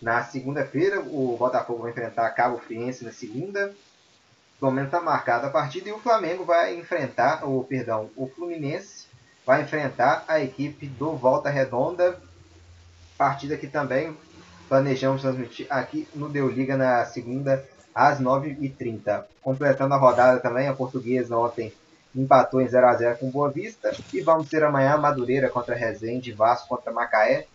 Na 0.02 0.24
segunda-feira, 0.24 1.00
o 1.00 1.38
Botafogo 1.38 1.84
vai 1.84 1.92
enfrentar 1.92 2.28
Cabo 2.32 2.58
Friense 2.58 3.02
na 3.02 3.12
segunda 3.12 3.74
pelo 4.58 4.72
menos 4.72 4.88
está 4.88 5.00
marcada 5.00 5.48
a 5.48 5.50
partida 5.50 5.88
e 5.88 5.92
o 5.92 5.98
Flamengo 5.98 6.44
vai 6.44 6.76
enfrentar, 6.76 7.46
o 7.46 7.62
perdão, 7.64 8.10
o 8.16 8.26
Fluminense 8.26 8.95
vai 9.46 9.62
enfrentar 9.62 10.24
a 10.26 10.40
equipe 10.40 10.86
do 10.88 11.12
Volta 11.12 11.48
Redonda. 11.48 12.18
Partida 13.16 13.56
que 13.56 13.68
também 13.68 14.14
planejamos 14.68 15.22
transmitir 15.22 15.66
aqui 15.70 16.08
no 16.12 16.28
Deu 16.28 16.48
Liga 16.48 16.76
na 16.76 17.04
segunda 17.06 17.64
às 17.94 18.20
9h30. 18.20 19.24
Completando 19.40 19.94
a 19.94 19.96
rodada 19.96 20.40
também, 20.40 20.66
a 20.66 20.74
portuguesa 20.74 21.38
ontem 21.38 21.72
empatou 22.14 22.60
em 22.60 22.68
0 22.68 22.86
a 22.86 22.94
0 22.94 23.18
com 23.18 23.30
Boa 23.30 23.48
Vista. 23.48 23.94
E 24.12 24.20
vamos 24.20 24.48
ter 24.48 24.64
amanhã 24.64 24.96
Madureira 24.96 25.48
contra 25.48 25.76
Resende, 25.76 26.32
Vasco 26.32 26.68
contra 26.68 26.92
Macaé, 26.92 27.46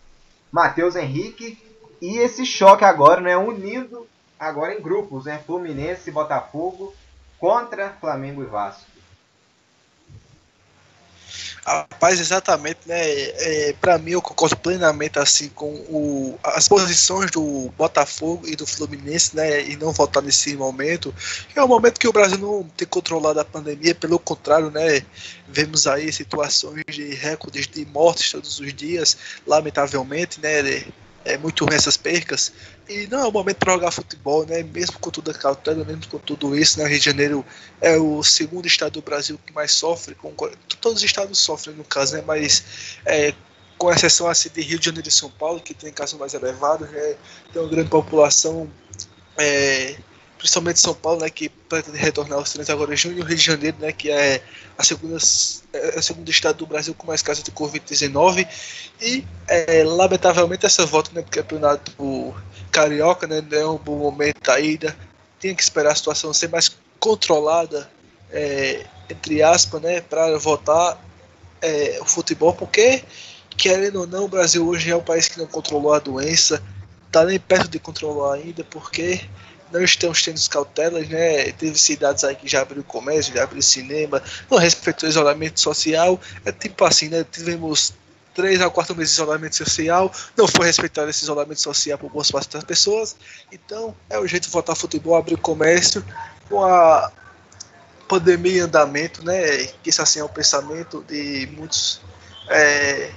Matheus 0.50 0.96
Henrique. 0.96 1.58
E 2.00 2.18
esse 2.18 2.46
choque 2.46 2.84
agora, 2.84 3.20
né, 3.20 3.36
unindo 3.36 4.08
agora 4.38 4.74
em 4.74 4.80
grupos, 4.80 5.26
né? 5.26 5.38
Fluminense 5.46 6.10
Botafogo 6.10 6.92
contra 7.38 7.90
Flamengo 8.00 8.42
e 8.42 8.46
Vasco. 8.46 8.91
Rapaz, 11.64 12.18
exatamente, 12.18 12.80
né? 12.86 12.98
É, 12.98 13.72
para 13.80 13.96
mim, 13.96 14.12
eu 14.12 14.22
concordo 14.22 14.56
plenamente 14.56 15.16
assim 15.20 15.48
com 15.48 15.72
o, 15.88 16.36
as 16.42 16.66
posições 16.66 17.30
do 17.30 17.72
Botafogo 17.78 18.48
e 18.48 18.56
do 18.56 18.66
Fluminense, 18.66 19.36
né? 19.36 19.62
E 19.62 19.76
não 19.76 19.92
voltar 19.92 20.22
nesse 20.22 20.56
momento. 20.56 21.14
É 21.54 21.62
um 21.62 21.68
momento 21.68 22.00
que 22.00 22.08
o 22.08 22.12
Brasil 22.12 22.38
não 22.38 22.64
tem 22.76 22.86
controlado 22.88 23.38
a 23.38 23.44
pandemia, 23.44 23.94
pelo 23.94 24.18
contrário, 24.18 24.72
né? 24.72 25.02
Vemos 25.46 25.86
aí 25.86 26.12
situações 26.12 26.82
de 26.88 27.14
recordes 27.14 27.68
de 27.68 27.86
mortes 27.86 28.32
todos 28.32 28.58
os 28.58 28.74
dias, 28.74 29.16
lamentavelmente, 29.46 30.40
né? 30.40 30.84
É 31.24 31.38
muito 31.38 31.64
ruim 31.64 31.74
essas 31.74 31.96
percas. 31.96 32.52
E 32.88 33.06
não 33.06 33.20
é 33.20 33.26
o 33.26 33.32
momento 33.32 33.56
para 33.56 33.72
jogar 33.74 33.90
futebol, 33.90 34.44
né? 34.46 34.62
Mesmo 34.62 34.98
com 34.98 35.10
toda 35.10 35.30
a 35.30 35.34
cautela, 35.34 35.84
mesmo 35.84 36.06
com 36.08 36.18
tudo 36.18 36.56
isso, 36.56 36.78
né? 36.78 36.86
Rio 36.86 36.98
de 36.98 37.04
Janeiro 37.04 37.46
é 37.80 37.96
o 37.96 38.22
segundo 38.22 38.66
estado 38.66 38.92
do 38.92 39.02
Brasil 39.02 39.38
que 39.44 39.52
mais 39.52 39.72
sofre, 39.72 40.14
com, 40.14 40.32
todos 40.80 40.98
os 40.98 41.04
estados 41.04 41.38
sofrem 41.38 41.76
no 41.76 41.84
caso, 41.84 42.16
né? 42.16 42.22
Mas 42.26 42.98
é, 43.06 43.34
com 43.78 43.90
exceção 43.90 44.28
assim, 44.28 44.48
de 44.48 44.60
Rio 44.60 44.78
de 44.78 44.86
Janeiro 44.86 45.08
e 45.08 45.12
São 45.12 45.30
Paulo, 45.30 45.60
que 45.60 45.74
tem 45.74 45.92
casos 45.92 46.18
mais 46.18 46.34
elevados, 46.34 46.88
né? 46.90 47.16
tem 47.52 47.60
uma 47.62 47.68
grande 47.68 47.88
população 47.88 48.70
é, 49.38 49.96
principalmente 50.42 50.80
São 50.80 50.92
Paulo, 50.92 51.20
né, 51.20 51.30
que 51.30 51.48
pretende 51.48 51.96
retornar 51.96 52.36
aos 52.36 52.50
treinos 52.50 52.68
agora 52.68 52.92
em 52.92 52.96
junho, 52.96 53.16
e 53.16 53.20
o 53.20 53.24
Rio 53.24 53.36
de 53.36 53.44
Janeiro, 53.44 53.76
né, 53.78 53.92
que 53.92 54.10
é 54.10 54.42
a 54.76 54.82
segunda 54.82 55.16
é 55.72 55.98
o 55.98 56.02
segundo 56.02 56.28
estado 56.28 56.56
do 56.56 56.66
Brasil 56.66 56.92
com 56.94 57.06
mais 57.06 57.22
casos 57.22 57.44
de 57.44 57.52
Covid-19 57.52 58.48
e 59.00 59.24
é, 59.46 59.84
lamentavelmente 59.84 60.66
essa 60.66 60.84
volta 60.84 61.12
né, 61.14 61.22
do 61.22 61.30
campeonato 61.30 62.34
carioca 62.72 63.24
né, 63.28 63.40
não 63.40 63.56
é 63.56 63.68
um 63.68 63.78
bom 63.78 63.96
momento 63.96 64.50
ainda, 64.50 64.96
tem 65.38 65.54
que 65.54 65.62
esperar 65.62 65.92
a 65.92 65.94
situação 65.94 66.34
ser 66.34 66.48
mais 66.48 66.76
controlada 66.98 67.88
é, 68.32 68.84
entre 69.08 69.44
aspas, 69.44 69.80
né, 69.80 70.00
para 70.00 70.36
votar 70.38 71.00
é, 71.60 71.98
o 72.00 72.04
futebol, 72.04 72.52
porque 72.52 73.04
querendo 73.56 74.00
ou 74.00 74.06
não, 74.08 74.24
o 74.24 74.28
Brasil 74.28 74.66
hoje 74.66 74.90
é 74.90 74.96
um 74.96 75.02
país 75.02 75.28
que 75.28 75.38
não 75.38 75.46
controlou 75.46 75.92
a 75.92 76.00
doença, 76.00 76.60
está 77.06 77.24
nem 77.24 77.38
perto 77.38 77.68
de 77.68 77.78
controlar 77.78 78.34
ainda, 78.34 78.64
porque 78.64 79.20
não 79.72 79.82
estamos 79.82 80.22
tendo 80.22 80.48
cautelas, 80.48 81.08
né? 81.08 81.50
Teve 81.52 81.78
cidades 81.78 82.22
aí 82.24 82.36
que 82.36 82.46
já 82.46 82.62
abriu 82.62 82.84
comércio, 82.84 83.34
já 83.34 83.44
abriu 83.44 83.62
cinema, 83.62 84.22
não 84.50 84.58
respeitou 84.58 85.08
o 85.08 85.10
isolamento 85.10 85.60
social. 85.60 86.20
É 86.44 86.52
tipo 86.52 86.84
assim, 86.84 87.08
né? 87.08 87.24
Tivemos 87.24 87.94
três 88.34 88.60
a 88.60 88.70
quatro 88.70 88.94
meses 88.94 89.14
de 89.14 89.22
isolamento 89.22 89.56
social, 89.56 90.12
não 90.36 90.46
foi 90.46 90.66
respeitado 90.66 91.10
esse 91.10 91.22
isolamento 91.22 91.60
social 91.60 91.98
por 91.98 92.10
boas 92.10 92.30
partes 92.30 92.50
das 92.50 92.64
pessoas. 92.64 93.16
Então, 93.50 93.94
é 94.08 94.18
o 94.18 94.26
jeito 94.26 94.44
de 94.44 94.50
voltar 94.50 94.72
ao 94.72 94.76
futebol, 94.76 95.16
abrir 95.16 95.36
comércio, 95.36 96.04
com 96.48 96.64
a 96.64 97.10
pandemia 98.08 98.58
em 98.58 98.60
andamento, 98.60 99.24
né? 99.24 99.66
Que 99.82 99.90
isso 99.90 100.02
assim 100.02 100.20
é 100.20 100.24
o 100.24 100.28
pensamento 100.28 101.02
de 101.08 101.48
muitos 101.52 102.00
é, 102.48 103.10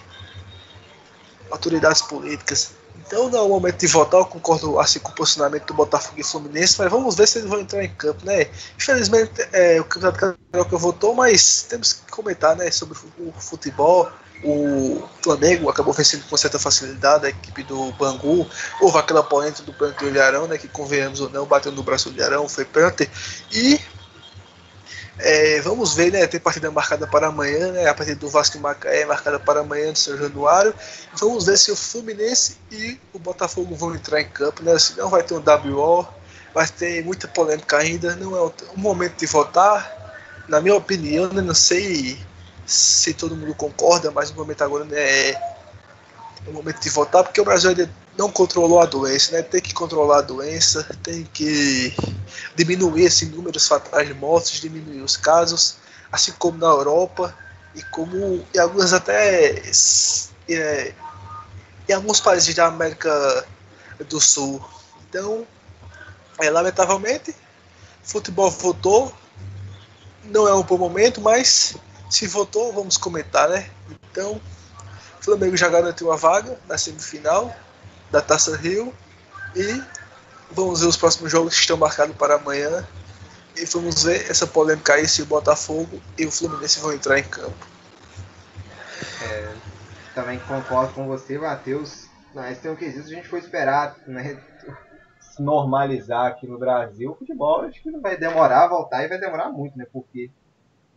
autoridades 1.52 2.02
políticas 2.02 2.72
então 3.06 3.30
não 3.30 3.40
é 3.40 3.42
o 3.42 3.50
momento 3.50 3.78
de 3.78 3.88
votar, 3.88 4.20
eu 4.20 4.26
concordo 4.26 4.80
assim 4.80 5.00
com 5.00 5.12
o 5.12 5.16
posicionamento 5.16 5.66
do 5.66 5.74
Botafogo 5.74 6.20
e 6.20 6.24
Fluminense, 6.24 6.76
mas 6.78 6.92
vamos 6.92 7.16
ver 7.16 7.28
se 7.28 7.40
eles 7.40 7.50
vão 7.50 7.60
entrar 7.60 7.84
em 7.84 7.90
campo, 7.90 8.26
né? 8.26 8.48
Infelizmente 8.78 9.48
é, 9.52 9.80
o 9.80 9.84
Campeonato 9.86 10.38
Carioca 10.52 10.78
votou, 10.78 11.14
mas 11.14 11.64
temos 11.64 11.94
que 11.94 12.12
comentar 12.12 12.56
né, 12.56 12.72
sobre 12.72 12.98
o 13.20 13.32
futebol. 13.40 14.10
O 14.44 15.02
Flamengo 15.22 15.70
acabou 15.70 15.94
vencendo 15.94 16.28
com 16.28 16.36
certa 16.36 16.60
facilidade 16.60 17.26
a 17.26 17.30
equipe 17.30 17.64
do 17.64 17.92
Bangu. 17.94 18.46
Houve 18.82 18.98
aquela 18.98 19.24
polêmica 19.24 19.64
do 19.64 19.74
pênalti 19.74 20.00
do 20.00 20.10
Ilharão, 20.10 20.46
né? 20.46 20.58
Que 20.58 20.68
convenhamos 20.68 21.22
ou 21.22 21.30
não, 21.30 21.46
bateu 21.46 21.72
no 21.72 21.82
braço 21.82 22.10
do 22.10 22.18
Ilharão, 22.18 22.48
foi 22.48 22.66
pênalti. 22.66 23.10
E 23.52 23.80
é, 25.18 25.62
vamos 25.62 25.96
ver, 25.96 26.12
né? 26.12 26.28
Tem 26.28 26.40
partida 26.40 26.70
marcada 26.70 27.08
para 27.08 27.28
amanhã, 27.28 27.72
né? 27.72 27.88
A 27.88 27.94
partida 27.94 28.20
do 28.20 28.30
Vasco 28.30 28.58
e 28.58 28.88
é 28.88 29.06
marcada 29.06 29.40
para 29.40 29.62
amanhã 29.62 29.94
de 29.94 30.00
São 30.00 30.18
Januário. 30.18 30.74
Vamos 31.14 31.46
ver 31.46 31.58
se 31.58 31.72
o 31.72 31.76
Fluminense 31.76 32.58
e 32.72 33.00
o 33.14 33.20
Botafogo 33.20 33.76
vão 33.76 33.96
entrar 33.96 34.20
em 34.22 34.28
campo, 34.28 34.62
né? 34.62 34.78
Se 34.78 34.98
não 34.98 35.10
vai 35.10 35.24
ter 35.24 35.34
um 35.34 35.44
WO, 35.74 36.06
vai 36.54 36.68
ter 36.68 37.04
muita 37.04 37.28
polêmica 37.28 37.78
ainda. 37.78 38.16
Não 38.18 38.36
é 38.36 38.42
o 38.42 38.54
momento 38.76 39.18
de 39.18 39.26
votar. 39.26 40.04
Na 40.48 40.62
minha 40.62 40.76
opinião, 40.76 41.28
né? 41.30 41.42
não 41.42 41.56
sei 41.56 42.20
se 42.66 43.14
todo 43.14 43.36
mundo 43.36 43.56
concorda, 43.56 44.12
mas 44.12 44.30
o 44.30 44.36
momento 44.36 44.64
agora 44.64 44.86
né, 44.86 45.30
é 45.32 45.56
o 46.48 46.52
momento 46.52 46.80
de 46.80 46.90
votar, 46.90 47.24
porque 47.24 47.42
o 47.42 47.46
Brasil 47.46 47.72
ainda 47.72 47.90
não 48.18 48.32
controlou 48.32 48.80
a 48.80 48.86
doença, 48.86 49.34
né? 49.34 49.42
Tem 49.42 49.62
que 49.62 49.74
controlar 49.74 50.20
a 50.20 50.22
doença, 50.22 50.84
tem 51.04 51.26
que 51.26 51.94
diminuir 52.56 53.04
esses 53.04 53.30
números 53.30 53.68
fatais 53.68 54.08
de 54.08 54.14
mortes, 54.14 54.62
diminuir 54.62 55.02
os 55.02 55.18
casos, 55.18 55.78
assim 56.12 56.32
como 56.34 56.58
na 56.58 56.68
Europa 56.68 57.36
e 57.74 57.84
como 57.84 58.46
em 58.54 58.58
algumas 58.58 58.94
até 58.94 59.62
é, 60.50 60.94
em 61.90 61.94
alguns 61.94 62.22
países 62.22 62.54
da 62.56 62.68
América 62.68 63.46
do 64.08 64.20
Sul. 64.20 64.64
Então, 65.10 65.46
é, 66.40 66.50
lamentavelmente, 66.50 67.36
futebol 68.04 68.50
votou, 68.50 69.14
não 70.24 70.48
é 70.48 70.54
um 70.54 70.64
bom 70.64 70.78
momento, 70.78 71.20
mas 71.20 71.76
se 72.10 72.28
votou, 72.28 72.72
vamos 72.72 72.98
comentar, 72.98 73.50
né? 73.50 73.70
Então, 74.12 74.42
o 75.20 75.24
Flamengo 75.24 75.58
já 75.58 75.68
garantiu 75.68 76.08
uma 76.08 76.18
vaga 76.18 76.58
na 76.68 76.78
semifinal, 76.78 77.54
da 78.16 78.22
Taça 78.22 78.56
Rio. 78.56 78.94
E 79.54 79.84
vamos 80.52 80.80
ver 80.80 80.88
os 80.88 80.96
próximos 80.96 81.30
jogos 81.30 81.54
que 81.54 81.60
estão 81.60 81.76
marcados 81.76 82.16
para 82.16 82.36
amanhã. 82.36 82.88
E 83.58 83.66
vamos 83.66 84.04
ver 84.04 84.30
essa 84.30 84.48
polêmica 84.48 84.94
aí 84.94 85.08
se 85.08 85.22
o 85.22 85.26
Botafogo 85.26 86.02
e 86.18 86.26
o 86.26 86.32
Fluminense 86.32 86.80
vão 86.80 86.94
entrar 86.94 87.20
em 87.20 87.24
campo. 87.24 87.68
É, 89.22 89.54
também 90.14 90.40
concordo 90.40 90.94
com 90.94 91.08
você, 91.08 91.38
Matheus. 91.38 92.06
Mas 92.34 92.60
tem 92.60 92.72
um 92.72 92.76
quesito, 92.76 93.08
a 93.08 93.16
gente 93.16 93.30
foi 93.30 93.40
esperar 93.40 93.96
né, 94.08 94.38
se 95.22 95.42
normalizar 95.42 96.26
aqui 96.26 96.48
no 96.48 96.58
Brasil. 96.58 97.12
O 97.12 97.16
futebol 97.16 97.62
acho 97.62 97.82
que 97.82 97.92
vai 97.92 98.18
demorar 98.18 98.66
a 98.66 98.68
voltar 98.68 99.04
e 99.04 99.08
vai 99.08 99.18
demorar 99.18 99.50
muito, 99.50 99.78
né? 99.78 99.86
Porque 99.92 100.30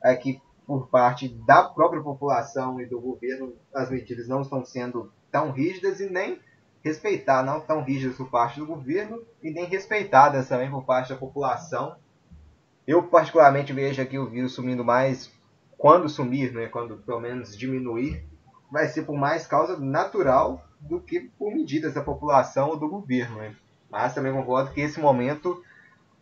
aqui 0.02 0.40
por 0.66 0.88
parte 0.88 1.28
da 1.28 1.62
própria 1.62 2.02
população 2.02 2.80
e 2.80 2.86
do 2.86 3.00
governo 3.00 3.54
as 3.72 3.88
medidas 3.88 4.26
não 4.26 4.42
estão 4.42 4.64
sendo 4.64 5.12
tão 5.30 5.52
rígidas 5.52 6.00
e 6.00 6.10
nem 6.10 6.40
respeitar, 6.82 7.42
não 7.42 7.60
tão 7.60 7.82
rígidas 7.82 8.16
por 8.16 8.30
parte 8.30 8.58
do 8.58 8.66
governo 8.66 9.22
e 9.42 9.50
nem 9.50 9.64
respeitadas 9.64 10.48
também 10.48 10.70
por 10.70 10.84
parte 10.84 11.10
da 11.10 11.16
população. 11.16 11.96
Eu 12.86 13.02
particularmente 13.02 13.72
vejo 13.72 14.00
aqui 14.00 14.18
o 14.18 14.28
vírus 14.28 14.52
sumindo 14.52 14.84
mais 14.84 15.30
quando 15.76 16.08
sumir, 16.08 16.52
né, 16.52 16.66
quando 16.66 16.96
pelo 16.98 17.20
menos 17.20 17.56
diminuir, 17.56 18.24
vai 18.70 18.88
ser 18.88 19.02
por 19.02 19.16
mais 19.16 19.46
causa 19.46 19.78
natural 19.78 20.64
do 20.80 21.00
que 21.00 21.20
por 21.20 21.52
medidas 21.52 21.94
da 21.94 22.02
população 22.02 22.70
ou 22.70 22.76
do 22.78 22.88
governo. 22.88 23.38
Né? 23.38 23.54
Mas 23.90 24.14
também 24.14 24.32
concordo 24.32 24.72
que 24.72 24.80
esse 24.80 25.00
momento, 25.00 25.62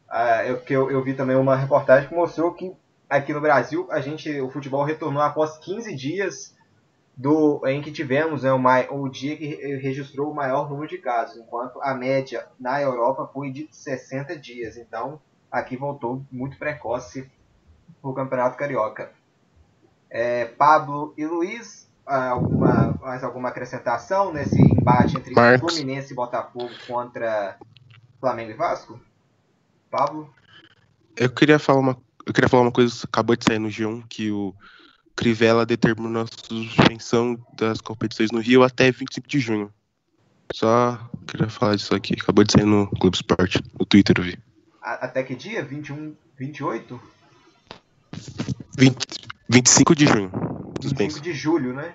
uh, 0.09 0.43
eu, 0.47 0.61
que 0.61 0.73
eu, 0.73 0.91
eu 0.91 1.03
vi 1.03 1.15
também 1.15 1.37
uma 1.37 1.57
reportagem 1.57 2.09
que 2.09 2.15
mostrou 2.15 2.53
que 2.53 2.73
aqui 3.09 3.33
no 3.33 3.41
Brasil 3.41 3.87
a 3.91 4.01
gente, 4.01 4.41
o 4.41 4.51
futebol 4.51 4.85
retornou 4.85 5.23
após 5.23 5.59
15 5.59 5.95
dias 5.95 6.56
do 7.16 7.66
em 7.66 7.80
que 7.80 7.90
tivemos 7.90 8.43
né, 8.43 8.52
o, 8.52 9.02
o 9.02 9.09
dia 9.09 9.36
que 9.36 9.47
registrou 9.76 10.30
o 10.30 10.34
maior 10.34 10.68
número 10.68 10.88
de 10.88 10.98
casos, 10.98 11.38
enquanto 11.38 11.80
a 11.80 11.94
média 11.94 12.47
na 12.60 12.80
Europa 12.80 13.30
foi 13.32 13.51
de 13.51 13.66
60 13.70 14.36
dias. 14.36 14.76
Então, 14.76 15.18
aqui 15.51 15.76
voltou 15.76 16.22
muito 16.30 16.59
precoce 16.59 17.30
o 18.02 18.12
Campeonato 18.12 18.59
Carioca. 18.59 19.10
É, 20.10 20.44
Pablo 20.44 21.14
e 21.16 21.24
Luiz, 21.26 21.90
alguma, 22.05 22.93
mais 23.01 23.24
alguma 23.24 23.48
acrescentação 23.48 24.32
nesse 24.32 24.60
embate 24.60 25.16
entre 25.16 25.34
Marcos. 25.34 25.74
Fluminense 25.74 26.12
e 26.12 26.16
Botafogo 26.16 26.70
contra 26.86 27.56
Flamengo 28.20 28.51
e 28.51 28.55
Vasco? 28.55 29.01
Pablo? 29.90 30.30
Eu 31.16 31.30
queria 31.30 31.59
falar 31.59 31.80
uma, 31.80 31.97
eu 32.26 32.32
queria 32.32 32.48
falar 32.48 32.62
uma 32.62 32.72
coisa 32.72 32.94
que 32.94 33.06
acabou 33.06 33.34
de 33.34 33.44
sair 33.44 33.59
no 33.59 33.68
G1, 33.68 34.05
que 34.06 34.30
o 34.30 34.55
Crivella 35.16 35.64
determinou 35.64 36.22
a 36.22 36.26
suspensão 36.26 37.38
das 37.56 37.80
competições 37.80 38.30
no 38.30 38.38
Rio 38.38 38.62
até 38.62 38.93
25 38.93 39.26
de 39.26 39.40
junho. 39.40 39.72
Só 40.52 40.98
queria 41.26 41.48
falar 41.48 41.74
disso 41.76 41.94
aqui. 41.94 42.14
Acabou 42.20 42.44
de 42.44 42.52
sair 42.52 42.66
no 42.66 42.86
Clube 42.86 43.16
Esporte, 43.16 43.62
no 43.78 43.86
Twitter 43.86 44.14
eu 44.18 44.24
vi. 44.24 44.38
Até 44.82 45.22
que 45.22 45.34
dia? 45.34 45.64
21, 45.64 46.14
28? 46.38 47.01
20, 48.78 48.97
25 49.48 49.94
de 49.97 50.06
junho. 50.06 50.30
25 50.80 51.20
de 51.20 51.32
julho, 51.32 51.72
né? 51.72 51.94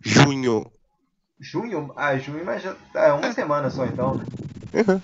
Junho. 0.00 0.70
Junho? 1.40 1.92
Ah, 1.96 2.16
junho, 2.18 2.44
mas 2.44 2.62
já 2.62 2.76
é 2.94 3.12
uma 3.12 3.32
semana 3.32 3.70
só 3.70 3.86
então, 3.86 4.14
né? 4.14 4.24
Uhum. 4.74 5.00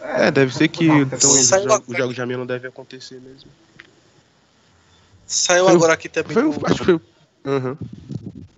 É, 0.00 0.26
é, 0.26 0.30
deve 0.30 0.54
ser 0.54 0.68
que 0.68 0.84
então, 0.84 1.30
os 1.30 1.48
jogos 1.48 1.96
jogo 1.96 2.14
de 2.14 2.36
não 2.36 2.46
devem 2.46 2.68
acontecer 2.68 3.20
mesmo. 3.20 3.50
Saiu 5.26 5.64
foi, 5.66 5.74
agora 5.74 5.92
aqui 5.94 6.08
também. 6.08 6.34
Foi, 6.34 6.70
acho 6.70 6.78
que 6.78 6.84
foi. 6.84 7.00
Uhum. 7.44 7.76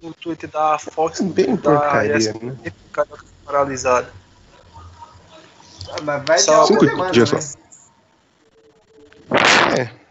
No 0.02 0.12
Twitter 0.14 0.50
da 0.50 0.78
Fox. 0.78 1.20
Bem 1.20 1.56
da 1.56 1.62
porcaria, 1.62 2.16
ESPN, 2.16 2.52
né? 2.62 2.72
paralisada. 3.44 4.12
Ah, 5.90 6.02
mas 6.02 6.24
vai 6.24 6.38
Só 6.38 6.66
uma 6.66 6.80
semana, 6.80 7.10
dias, 7.10 7.32
né? 7.32 7.38
É. 9.78 10.04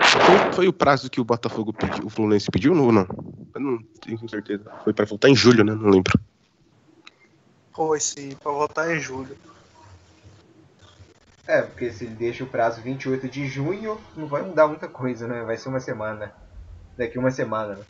Foi, 0.00 0.52
foi, 0.52 0.68
o 0.68 0.72
prazo 0.72 1.10
que 1.10 1.20
o 1.20 1.24
Botafogo 1.24 1.72
pediu, 1.72 2.06
o 2.06 2.10
Fluminense 2.10 2.50
pediu 2.50 2.74
ou 2.74 2.92
não? 2.92 3.06
Eu 3.54 3.60
não 3.60 3.78
tenho 4.00 4.28
certeza. 4.28 4.64
Foi 4.84 4.92
pra 4.92 5.04
voltar 5.04 5.28
em 5.28 5.36
julho, 5.36 5.64
né? 5.64 5.74
Não 5.74 5.90
lembro. 5.90 6.18
Foi 7.72 8.00
sim, 8.00 8.36
pra 8.42 8.52
voltar 8.52 8.94
em 8.94 9.00
julho. 9.00 9.36
É, 11.46 11.62
porque 11.62 11.90
se 11.90 12.04
ele 12.04 12.14
deixa 12.14 12.44
o 12.44 12.46
prazo 12.46 12.80
28 12.80 13.28
de 13.28 13.46
junho, 13.48 14.00
não 14.16 14.26
vai 14.26 14.42
mudar 14.42 14.68
muita 14.68 14.86
coisa, 14.86 15.26
né? 15.26 15.42
Vai 15.42 15.56
ser 15.56 15.68
uma 15.68 15.80
semana. 15.80 16.32
Daqui 16.96 17.18
uma 17.18 17.30
semana. 17.30 17.74
Né? 17.74 17.84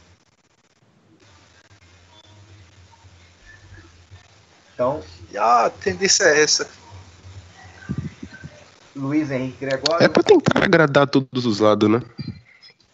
Então. 4.72 5.02
E 5.30 5.36
a 5.36 5.70
tendência 5.70 6.24
é 6.24 6.42
essa. 6.42 6.68
Luiz 8.96 9.30
Henrique 9.30 9.66
Gregório. 9.66 10.04
É 10.04 10.08
pra 10.08 10.22
tentar 10.22 10.64
agradar 10.64 11.06
todos 11.06 11.44
os 11.44 11.60
lados, 11.60 11.90
né? 11.90 12.02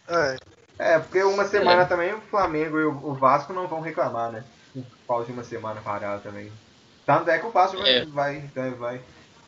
É. 0.07 0.37
É, 0.77 0.99
porque 0.99 1.21
uma 1.23 1.45
semana 1.45 1.81
é. 1.81 1.85
também 1.85 2.13
o 2.13 2.21
Flamengo 2.21 2.79
e 2.79 2.85
o 2.85 3.13
Vasco 3.13 3.51
não 3.51 3.67
vão 3.67 3.81
reclamar, 3.81 4.31
né? 4.31 4.43
Pausa 5.05 5.25
de 5.25 5.33
uma 5.33 5.43
semana 5.43 5.81
parada 5.81 6.19
também. 6.19 6.51
Tanto 7.05 7.29
é 7.29 7.37
que 7.37 7.45
o 7.45 7.51
Vasco 7.51 7.77
é. 7.81 8.05
vai, 8.05 8.37
então 8.37 8.75
vai 8.75 9.01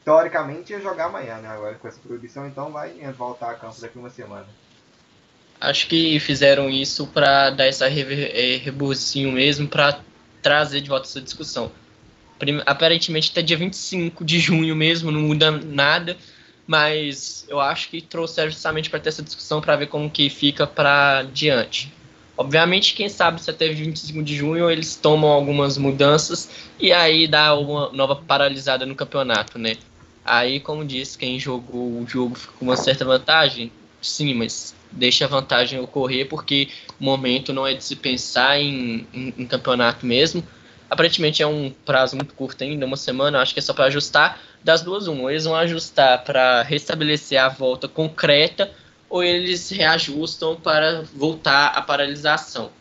teoricamente 0.04 0.74
ia 0.74 0.82
jogar 0.82 1.06
amanhã, 1.06 1.38
né? 1.38 1.50
Agora 1.50 1.76
com 1.76 1.88
essa 1.88 2.00
proibição, 2.00 2.48
então 2.48 2.72
vai 2.72 2.94
voltar 3.12 3.52
a 3.52 3.54
campo 3.56 3.80
daqui 3.80 3.98
uma 3.98 4.10
semana. 4.10 4.48
Acho 5.60 5.88
que 5.88 6.20
fizeram 6.20 6.70
isso 6.70 7.06
para 7.08 7.52
dar 7.52 7.68
essa 7.68 7.88
é, 7.88 8.56
rebucinho 8.58 9.32
mesmo, 9.32 9.68
para 9.68 10.00
trazer 10.42 10.82
de 10.82 10.90
volta 10.90 11.08
essa 11.08 11.22
discussão. 11.22 11.72
Aparentemente 12.66 13.30
até 13.30 13.44
dia 13.44 13.58
25 13.58 14.26
de 14.26 14.40
junho 14.40 14.76
mesmo, 14.76 15.12
não 15.12 15.22
muda 15.22 15.52
nada, 15.52 16.18
mas 16.66 17.46
eu 17.48 17.60
acho 17.60 17.90
que 17.90 18.02
trouxeram 18.02 18.50
justamente 18.50 18.90
para 18.90 19.00
ter 19.00 19.10
essa 19.10 19.22
discussão 19.22 19.62
para 19.62 19.76
ver 19.76 19.86
como 19.86 20.10
que 20.10 20.28
fica 20.32 20.66
para 20.66 21.22
diante. 21.32 21.94
Obviamente, 22.36 22.96
quem 22.96 23.08
sabe 23.08 23.40
se 23.40 23.52
até 23.52 23.70
25 23.70 24.24
de 24.24 24.36
junho 24.36 24.72
eles 24.72 24.96
tomam 24.96 25.30
algumas 25.30 25.78
mudanças 25.78 26.50
e 26.80 26.92
aí 26.92 27.28
dá 27.28 27.54
uma 27.54 27.92
nova 27.92 28.16
paralisada 28.16 28.84
no 28.84 28.96
campeonato, 28.96 29.60
né? 29.60 29.76
Aí, 30.24 30.60
como 30.60 30.86
disse, 30.86 31.18
quem 31.18 31.40
jogou 31.40 32.02
o 32.02 32.06
jogo 32.08 32.36
ficou 32.36 32.56
com 32.60 32.66
uma 32.66 32.78
certa 32.78 33.04
vantagem, 33.04 33.72
sim, 34.02 34.34
mas 34.34 34.76
deixa 34.92 35.26
a 35.26 35.28
vantagem 35.28 35.80
ocorrer 35.80 36.28
porque 36.28 36.70
o 37.00 37.04
momento 37.04 37.54
não 37.54 37.66
é 37.66 37.74
de 37.74 37.84
se 37.84 37.96
pensar 37.96 38.60
em, 38.60 39.08
em, 39.14 39.34
em 39.38 39.46
campeonato 39.46 40.06
mesmo. 40.06 40.44
Aparentemente 40.90 41.42
é 41.42 41.48
um 41.48 41.72
prazo 41.86 42.18
muito 42.18 42.34
curto 42.34 42.64
ainda, 42.64 42.86
uma 42.86 42.98
semana, 42.98 43.42
acho 43.42 43.54
que 43.54 43.60
é 43.60 43.64
só 43.64 43.74
para 43.74 43.86
ajustar. 43.86 44.40
Das 44.64 44.82
duas, 44.82 45.08
uma, 45.08 45.32
eles 45.32 45.46
vão 45.46 45.56
ajustar 45.56 46.24
para 46.24 46.62
restabelecer 46.64 47.42
a 47.42 47.48
volta 47.48 47.88
concreta 47.88 48.70
ou 49.10 49.24
eles 49.24 49.70
reajustam 49.70 50.56
para 50.56 51.04
voltar 51.16 51.68
à 51.68 51.82
paralisação. 51.82 52.72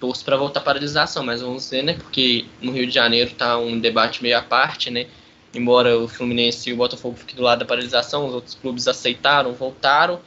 Torço 0.00 0.24
para 0.24 0.36
voltar 0.36 0.60
à 0.60 0.62
paralisação, 0.62 1.24
mas 1.24 1.40
vamos 1.42 1.68
ver, 1.68 1.82
né? 1.82 1.94
Porque 1.94 2.46
no 2.60 2.72
Rio 2.72 2.86
de 2.86 2.94
Janeiro 2.94 3.30
está 3.30 3.58
um 3.58 3.78
debate 3.78 4.22
meio 4.22 4.38
à 4.38 4.42
parte, 4.42 4.90
né? 4.90 5.06
Embora 5.54 5.98
o 5.98 6.08
Fluminense 6.08 6.70
e 6.70 6.72
o 6.72 6.76
Botafogo 6.76 7.16
fiquem 7.16 7.36
do 7.36 7.42
lado 7.42 7.60
da 7.60 7.64
paralisação, 7.64 8.26
os 8.26 8.34
outros 8.34 8.54
clubes 8.54 8.88
aceitaram, 8.88 9.52
voltaram, 9.52 10.20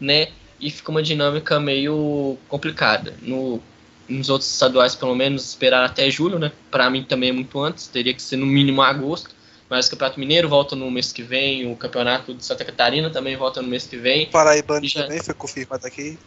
né? 0.00 0.28
E 0.60 0.70
fica 0.70 0.90
uma 0.90 1.02
dinâmica 1.02 1.58
meio 1.58 2.36
complicada. 2.48 3.14
No, 3.22 3.60
nos 4.08 4.28
outros 4.28 4.50
estaduais, 4.50 4.94
pelo 4.94 5.14
menos, 5.14 5.48
esperar 5.48 5.84
até 5.84 6.10
julho, 6.10 6.38
né? 6.38 6.52
Para 6.70 6.88
mim 6.90 7.02
também 7.02 7.30
é 7.30 7.32
muito 7.32 7.60
antes, 7.60 7.86
teria 7.86 8.14
que 8.14 8.22
ser 8.22 8.36
no 8.36 8.46
mínimo 8.46 8.82
agosto. 8.82 9.30
Mas 9.68 9.86
o 9.86 9.90
Campeonato 9.90 10.20
Mineiro 10.20 10.48
volta 10.48 10.76
no 10.76 10.90
mês 10.90 11.12
que 11.12 11.22
vem, 11.22 11.72
o 11.72 11.74
Campeonato 11.74 12.34
de 12.34 12.44
Santa 12.44 12.62
Catarina 12.64 13.08
também 13.08 13.36
volta 13.36 13.62
no 13.62 13.68
mês 13.68 13.86
que 13.86 13.96
vem. 13.96 14.24
O 14.24 14.30
Paraibano 14.30 14.86
já... 14.86 15.04
também 15.04 15.22
foi 15.22 15.34
confirmado 15.34 15.86
aqui. 15.86 16.18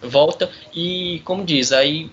Volta, 0.00 0.50
e 0.74 1.20
como 1.24 1.44
diz, 1.44 1.70
aí 1.70 2.10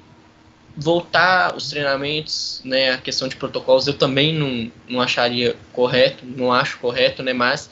voltar 0.82 1.56
os 1.56 1.70
treinamentos, 1.70 2.60
né, 2.66 2.92
a 2.92 2.98
questão 2.98 3.28
de 3.28 3.36
protocolos, 3.36 3.86
eu 3.86 3.94
também 3.94 4.34
não, 4.34 4.72
não 4.90 5.00
acharia 5.00 5.56
correto, 5.72 6.26
não 6.26 6.52
acho 6.52 6.80
correto, 6.80 7.22
né, 7.22 7.34
mas 7.34 7.70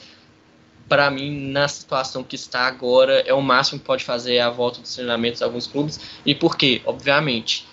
para 0.88 1.10
mim, 1.10 1.50
na 1.50 1.66
situação 1.68 2.22
que 2.22 2.36
está 2.36 2.60
agora, 2.66 3.20
é 3.26 3.34
o 3.34 3.40
máximo 3.40 3.78
que 3.78 3.84
pode 3.84 4.04
fazer 4.04 4.38
a 4.40 4.50
volta 4.50 4.80
dos 4.80 4.94
treinamentos 4.94 5.38
de 5.38 5.44
alguns 5.44 5.68
clubes. 5.68 6.00
E 6.26 6.34
por 6.34 6.56
quê? 6.56 6.82
Obviamente, 6.84 7.64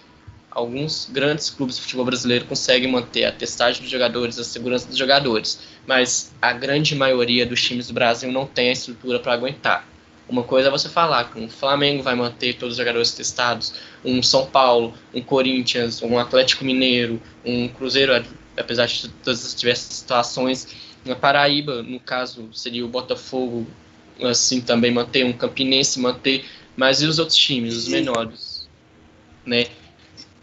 alguns 0.51 1.09
grandes 1.11 1.49
clubes 1.49 1.77
de 1.77 1.81
futebol 1.81 2.05
brasileiro 2.05 2.45
conseguem 2.45 2.91
manter 2.91 3.25
a 3.25 3.31
testagem 3.31 3.81
dos 3.81 3.89
jogadores, 3.89 4.37
a 4.37 4.43
segurança 4.43 4.87
dos 4.87 4.97
jogadores, 4.97 5.59
mas 5.87 6.31
a 6.39 6.53
grande 6.53 6.95
maioria 6.95 7.43
dos 7.43 7.61
times 7.61 7.87
do 7.87 7.93
Brasil 7.93 8.31
não 8.31 8.45
tem 8.45 8.69
a 8.69 8.73
estrutura 8.73 9.19
para 9.19 9.33
aguentar. 9.33 9.87
Uma 10.29 10.43
coisa 10.43 10.67
é 10.67 10.71
você 10.71 10.89
falar 10.89 11.31
que 11.31 11.39
um 11.39 11.49
Flamengo 11.49 12.03
vai 12.03 12.13
manter 12.13 12.53
todos 12.55 12.73
os 12.73 12.77
jogadores 12.77 13.13
testados, 13.13 13.73
um 14.03 14.21
São 14.21 14.45
Paulo, 14.45 14.93
um 15.13 15.21
Corinthians, 15.21 16.01
um 16.01 16.17
Atlético 16.19 16.65
Mineiro, 16.65 17.21
um 17.45 17.69
Cruzeiro, 17.69 18.25
apesar 18.57 18.87
de 18.87 19.07
todas 19.07 19.45
as 19.45 19.55
diversas 19.55 19.93
situações. 19.95 20.67
Na 21.05 21.15
Paraíba, 21.15 21.81
no 21.81 21.99
caso, 21.99 22.49
seria 22.51 22.85
o 22.85 22.89
Botafogo, 22.89 23.65
assim, 24.21 24.59
também 24.59 24.91
manter, 24.91 25.23
um 25.23 25.31
Campinense 25.31 25.99
manter, 25.99 26.43
mas 26.75 27.01
e 27.01 27.05
os 27.05 27.19
outros 27.19 27.37
times, 27.37 27.75
os 27.75 27.87
menores, 27.87 28.67
né? 29.45 29.67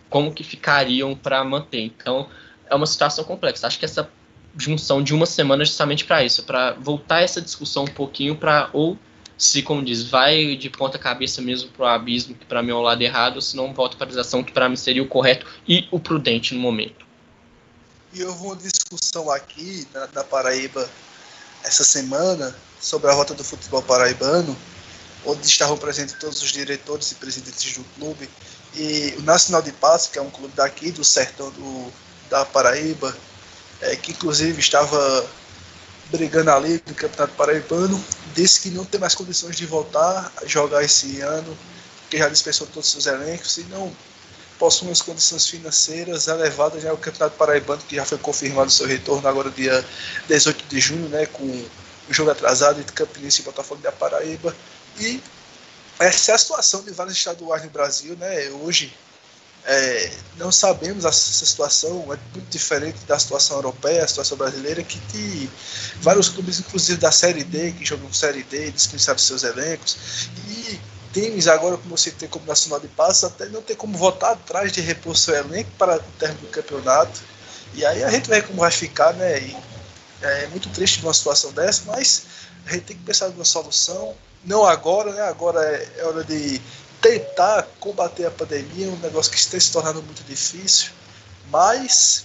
Como 0.08 0.32
que 0.32 0.42
ficariam 0.42 1.14
para 1.14 1.44
manter? 1.44 1.80
Então, 1.82 2.28
é 2.70 2.74
uma 2.74 2.86
situação 2.86 3.22
complexa. 3.24 3.66
Acho 3.66 3.78
que 3.78 3.84
essa 3.84 4.08
junção 4.56 5.02
de 5.02 5.12
uma 5.12 5.26
semana 5.26 5.62
é 5.62 5.66
justamente 5.66 6.04
para 6.04 6.24
isso, 6.24 6.44
para 6.44 6.72
voltar 6.72 7.20
essa 7.20 7.40
discussão 7.40 7.84
um 7.84 7.88
pouquinho 7.88 8.36
para 8.36 8.70
ou 8.72 8.98
se, 9.36 9.62
como 9.62 9.84
diz, 9.84 10.02
vai 10.02 10.56
de 10.56 10.70
ponta 10.70 10.98
cabeça 10.98 11.42
mesmo 11.42 11.70
pro 11.70 11.84
abismo, 11.84 12.34
que 12.34 12.44
para 12.44 12.62
mim 12.62 12.70
é 12.70 12.74
o 12.74 12.80
lado 12.80 13.02
errado, 13.02 13.36
ou 13.36 13.42
se 13.42 13.56
não 13.56 13.72
volta 13.74 13.96
para 13.96 14.04
a 14.04 14.08
paralisação, 14.08 14.44
que 14.44 14.52
para 14.52 14.68
mim 14.68 14.76
seria 14.76 15.02
o 15.02 15.08
correto 15.08 15.46
e 15.66 15.88
o 15.90 15.98
prudente 15.98 16.54
no 16.54 16.60
momento. 16.60 17.04
E 18.12 18.22
houve 18.22 18.44
uma 18.44 18.56
discussão 18.56 19.30
aqui 19.30 19.86
na, 19.92 20.08
na 20.14 20.24
Paraíba 20.24 20.88
essa 21.64 21.82
semana 21.82 22.54
sobre 22.80 23.10
a 23.10 23.14
rota 23.14 23.34
do 23.34 23.42
futebol 23.42 23.82
paraibano, 23.82 24.56
onde 25.24 25.46
estavam 25.46 25.76
presentes 25.76 26.14
todos 26.20 26.40
os 26.42 26.52
diretores 26.52 27.10
e 27.10 27.14
presidentes 27.16 27.76
do 27.76 27.84
clube, 27.96 28.28
e 28.76 29.14
o 29.18 29.22
Nacional 29.22 29.62
de 29.62 29.72
Passo, 29.72 30.10
que 30.10 30.18
é 30.18 30.22
um 30.22 30.30
clube 30.30 30.52
daqui 30.54 30.90
do 30.90 31.02
sertão 31.02 31.50
do, 31.50 31.92
da 32.28 32.44
Paraíba, 32.44 33.16
é, 33.80 33.96
que 33.96 34.12
inclusive 34.12 34.60
estava 34.60 35.26
brigando 36.10 36.50
ali 36.50 36.82
no 36.86 36.94
Campeonato 36.94 37.34
Paraibano, 37.34 38.04
disse 38.34 38.60
que 38.60 38.70
não 38.70 38.84
tem 38.84 39.00
mais 39.00 39.14
condições 39.14 39.56
de 39.56 39.64
voltar 39.64 40.32
a 40.42 40.46
jogar 40.46 40.82
esse 40.82 41.20
ano, 41.20 41.56
que 42.10 42.18
já 42.18 42.28
dispensou 42.28 42.66
todos 42.66 42.86
os 42.86 42.92
seus 42.92 43.06
elencos 43.06 43.56
e 43.58 43.62
não 43.64 43.94
possui 44.58 44.90
as 44.90 45.02
condições 45.02 45.48
financeiras 45.48 46.26
elevadas. 46.28 46.82
Né? 46.82 46.92
o 46.92 46.96
Campeonato 46.96 47.36
Paraibano, 47.36 47.82
que 47.88 47.96
já 47.96 48.04
foi 48.04 48.18
confirmado 48.18 48.70
seu 48.70 48.86
retorno 48.86 49.26
agora 49.28 49.50
dia 49.50 49.84
18 50.28 50.64
de 50.66 50.80
junho, 50.80 51.08
né, 51.08 51.26
com 51.26 51.44
o 51.44 52.12
jogo 52.12 52.30
atrasado 52.30 52.80
entre 52.80 52.92
Campinense 52.92 53.40
e 53.40 53.44
Botafogo 53.44 53.80
da 53.80 53.92
Paraíba. 53.92 54.54
E 54.98 55.20
essa 55.98 56.32
é 56.32 56.34
a 56.34 56.38
situação 56.38 56.82
de 56.82 56.90
vários 56.90 57.16
estaduais 57.16 57.62
no 57.64 57.70
Brasil, 57.70 58.16
né? 58.16 58.50
Hoje 58.50 58.92
é, 59.66 60.10
não 60.36 60.52
sabemos 60.52 61.04
essa 61.04 61.44
situação, 61.44 62.02
é 62.12 62.18
muito 62.34 62.50
diferente 62.50 62.98
da 63.06 63.18
situação 63.18 63.56
europeia, 63.56 64.04
a 64.04 64.08
situação 64.08 64.36
brasileira, 64.36 64.82
que 64.82 64.98
tem 65.10 65.50
vários 66.00 66.28
clubes, 66.28 66.60
inclusive 66.60 66.98
da 66.98 67.10
Série 67.10 67.44
D, 67.44 67.72
que 67.72 67.84
jogam 67.84 68.12
Série 68.12 68.42
D, 68.42 68.70
dispensaram 68.70 69.18
seus 69.18 69.42
elencos, 69.42 69.96
e 70.48 70.78
times 71.12 71.46
agora, 71.48 71.78
como 71.78 71.96
você 71.96 72.10
tem 72.10 72.28
como 72.28 72.44
Nacional 72.44 72.80
de 72.80 72.88
Passos, 72.88 73.24
até 73.24 73.46
não 73.46 73.62
tem 73.62 73.74
como 73.74 73.96
votar 73.96 74.32
atrás 74.32 74.70
de 74.72 74.80
repor 74.80 75.16
seu 75.16 75.34
elenco 75.34 75.70
para 75.78 75.96
o 75.96 76.12
término 76.18 76.42
do 76.42 76.48
campeonato, 76.48 77.22
e 77.72 77.86
aí 77.86 78.04
a 78.04 78.10
gente 78.10 78.28
vê 78.28 78.42
como 78.42 78.60
vai 78.60 78.70
ficar, 78.70 79.14
né, 79.14 79.40
e 79.40 79.56
é 80.20 80.46
muito 80.48 80.68
triste 80.70 81.02
uma 81.02 81.14
situação 81.14 81.52
dessa, 81.52 81.84
mas 81.86 82.24
a 82.66 82.72
gente 82.72 82.84
tem 82.84 82.96
que 82.96 83.02
pensar 83.02 83.28
numa 83.30 83.44
solução, 83.44 84.14
não 84.44 84.64
agora, 84.66 85.10
né, 85.12 85.22
agora 85.22 85.60
é, 85.64 85.88
é 85.98 86.04
hora 86.04 86.22
de 86.22 86.60
tentar 87.04 87.68
combater 87.78 88.24
a 88.24 88.30
pandemia, 88.30 88.88
um 88.88 88.98
negócio 89.00 89.30
que 89.30 89.36
está 89.36 89.60
se 89.60 89.70
tornando 89.70 90.02
muito 90.02 90.24
difícil, 90.24 90.90
mas 91.50 92.24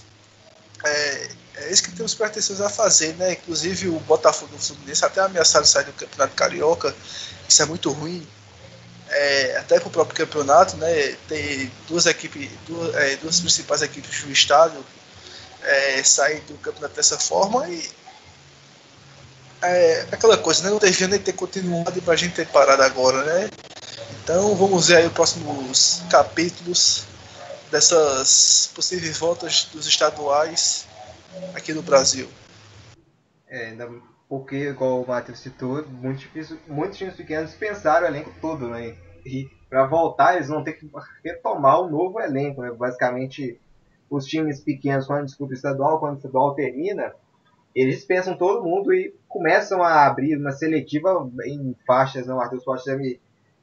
é, 0.82 1.28
é 1.56 1.70
isso 1.70 1.82
que 1.82 1.92
temos 1.92 2.14
pretensões 2.14 2.62
a 2.62 2.70
fazer, 2.70 3.14
né? 3.16 3.32
Inclusive 3.32 3.88
o 3.88 4.00
Botafogo 4.00 4.56
do 4.56 4.62
Fluminense 4.62 5.04
até 5.04 5.20
ameaçaram 5.20 5.66
sair 5.66 5.84
do 5.84 5.92
Campeonato 5.92 6.34
Carioca, 6.34 6.96
isso 7.46 7.60
é 7.60 7.66
muito 7.66 7.90
ruim, 7.90 8.26
é, 9.10 9.58
até 9.58 9.78
para 9.78 9.88
o 9.88 9.90
próprio 9.90 10.16
campeonato, 10.16 10.78
né? 10.78 11.14
Tem 11.28 11.70
duas 11.86 12.06
equipes, 12.06 12.48
duas, 12.66 12.94
é, 12.94 13.16
duas 13.16 13.38
principais 13.38 13.82
equipes 13.82 14.22
do 14.22 14.32
estado 14.32 14.82
é, 15.62 16.02
do 16.48 16.56
campeonato 16.56 16.94
dessa 16.94 17.18
forma 17.18 17.68
e 17.68 17.86
é 19.60 20.06
aquela 20.10 20.38
coisa, 20.38 20.62
né? 20.62 20.70
Não 20.70 20.78
devia 20.78 21.06
nem 21.06 21.18
ter 21.18 21.34
continuado 21.34 22.00
para 22.00 22.14
a 22.14 22.16
gente 22.16 22.34
ter 22.34 22.46
parado 22.46 22.82
agora, 22.82 23.22
né? 23.24 23.50
Então 24.22 24.54
vamos 24.54 24.88
ver 24.88 24.96
aí 24.96 25.06
os 25.06 25.12
próximos 25.12 26.02
capítulos 26.10 27.06
dessas 27.70 28.70
possíveis 28.74 29.18
voltas 29.18 29.68
dos 29.72 29.86
estaduais 29.86 30.86
aqui 31.54 31.72
no 31.72 31.82
Brasil. 31.82 32.28
É, 33.48 33.66
ainda 33.66 33.88
porque, 34.28 34.68
igual 34.68 35.02
o 35.02 35.08
Matheus 35.08 35.40
citou, 35.40 35.84
muito 35.88 36.20
difícil, 36.20 36.56
muitos 36.68 36.98
times 36.98 37.16
pequenos 37.16 37.52
pensaram 37.54 38.06
o 38.06 38.10
elenco 38.10 38.32
todo, 38.40 38.68
né? 38.68 38.94
E 39.26 39.48
para 39.68 39.86
voltar 39.86 40.36
eles 40.36 40.48
vão 40.48 40.62
ter 40.62 40.74
que 40.74 40.88
retomar 41.24 41.82
um 41.82 41.90
novo 41.90 42.20
elenco, 42.20 42.62
né? 42.62 42.70
Basicamente, 42.70 43.60
os 44.08 44.24
times 44.26 44.60
pequenos, 44.60 45.06
quando 45.06 45.26
disputam 45.26 45.54
estadual, 45.54 45.98
quando 45.98 46.14
o 46.14 46.16
estadual 46.18 46.54
termina, 46.54 47.12
eles 47.74 48.04
pensam 48.04 48.36
todo 48.36 48.62
mundo 48.62 48.92
e 48.92 49.14
começam 49.28 49.82
a 49.82 50.06
abrir 50.06 50.36
uma 50.36 50.52
seletiva 50.52 51.28
em 51.44 51.74
faixas, 51.86 52.26
né? 52.26 52.32
O 52.32 52.36
Matheus 52.36 52.62
pode 52.62 52.96
me 52.96 53.20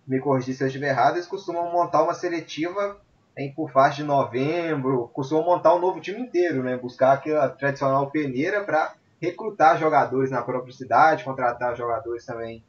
me 0.08 0.20
corrigir 0.20 0.56
se 0.56 0.64
eu 0.64 0.68
estiver 0.68 0.90
errado, 0.90 1.16
eles 1.16 1.28
costumam 1.28 1.72
montar 1.72 2.04
uma 2.04 2.14
seletiva 2.14 2.98
em 3.38 3.54
por 3.54 3.72
faixa 3.72 3.98
de 3.98 4.04
novembro, 4.04 5.10
costumam 5.14 5.46
montar 5.46 5.76
um 5.76 5.80
novo 5.80 6.00
time 6.00 6.22
inteiro, 6.22 6.64
né? 6.64 6.76
Buscar 6.78 7.14
aquela 7.14 7.50
tradicional 7.50 8.10
peneira 8.10 8.64
para 8.64 8.96
recrutar 9.22 9.78
jogadores 9.78 10.32
na 10.32 10.42
própria 10.42 10.74
cidade, 10.74 11.24
contratar 11.24 11.76
jogadores 11.76 12.26
também 12.26 12.64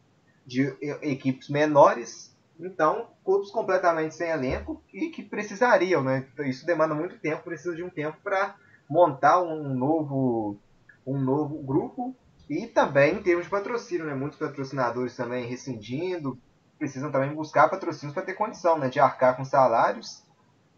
de 0.45 0.75
equipes 1.03 1.49
menores. 1.49 2.37
Então, 2.61 3.07
clubes 3.25 3.51
completamente 3.51 4.15
sem 4.15 4.29
elenco 4.29 4.83
e 4.93 5.09
que 5.09 5.23
precisariam, 5.23 6.03
né? 6.03 6.27
Isso 6.41 6.67
demanda 6.67 6.95
muito 6.95 7.19
tempo, 7.19 7.45
precisa 7.45 7.75
de 7.75 7.83
um 7.83 7.91
tempo 7.91 8.19
para 8.23 8.57
montar 8.89 9.41
um 9.41 9.75
novo 9.75 10.57
um 11.07 11.19
novo 11.19 11.63
grupo 11.63 12.15
e 12.51 12.67
também 12.67 13.15
em 13.15 13.23
termos 13.23 13.45
de 13.45 13.51
patrocínio, 13.51 14.05
né? 14.05 14.15
Muitos 14.15 14.39
patrocinadores 14.39 15.17
também 15.17 15.47
rescindindo, 15.47 16.39
precisam 16.79 17.11
também 17.11 17.35
buscar 17.35 17.69
patrocínios 17.69 18.15
para 18.15 18.23
ter 18.23 18.35
condição 18.35 18.79
né, 18.79 18.89
de 18.89 19.01
arcar 19.01 19.37
com 19.37 19.45
salários. 19.45 20.23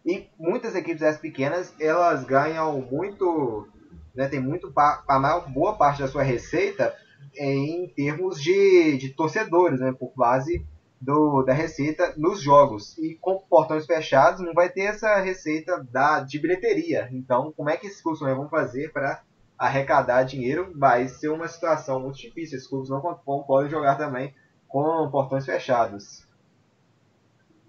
E 0.05 0.29
muitas 0.39 0.75
equipes 0.75 1.03
as 1.03 1.19
pequenas 1.19 1.75
elas 1.79 2.25
ganham 2.25 2.81
muito, 2.81 3.69
né, 4.15 4.27
tem 4.29 4.41
muito 4.41 4.73
a 4.77 5.19
maior 5.19 5.49
boa 5.51 5.77
parte 5.77 6.01
da 6.01 6.09
sua 6.09 6.23
receita 6.23 6.95
em 7.37 7.87
termos 7.89 8.43
de, 8.43 8.97
de 8.97 9.11
torcedores, 9.11 9.79
né, 9.79 9.93
por 9.93 10.13
base 10.17 10.67
do, 11.01 11.43
da 11.43 11.53
receita 11.53 12.15
nos 12.17 12.41
jogos. 12.41 12.97
E 12.99 13.15
com 13.15 13.39
portões 13.39 13.87
fechados 13.87 14.41
não 14.41 14.55
vai 14.55 14.69
ter 14.69 14.83
essa 14.83 15.19
receita 15.21 15.87
da, 15.91 16.21
de 16.21 16.39
bilheteria. 16.39 17.09
Então, 17.13 17.53
como 17.57 17.71
é 17.71 17.77
que 17.77 17.87
esses 17.87 18.03
clubes 18.03 18.21
vão 18.21 18.49
fazer 18.49 18.93
para 18.93 19.23
arrecadar 19.59 20.23
dinheiro? 20.23 20.73
Vai 20.75 21.09
ser 21.09 21.29
uma 21.29 21.47
situação 21.47 22.01
muito 22.01 22.19
difícil. 22.19 22.57
Esses 22.57 22.69
clubes 22.69 22.89
não, 22.89 23.03
não 23.03 23.43
podem 23.43 23.71
jogar 23.71 23.97
também 23.97 24.35
com 24.71 25.11
portões 25.11 25.45
fechados. 25.45 26.25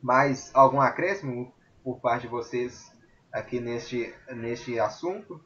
Mais 0.01 0.51
algum 0.53 0.79
acréscimo 0.79 1.53
por 1.83 1.99
parte 1.99 2.21
de 2.21 2.27
vocês 2.27 2.91
aqui 3.33 3.59
neste, 3.59 4.13
neste 4.29 4.79
assunto? 4.79 5.43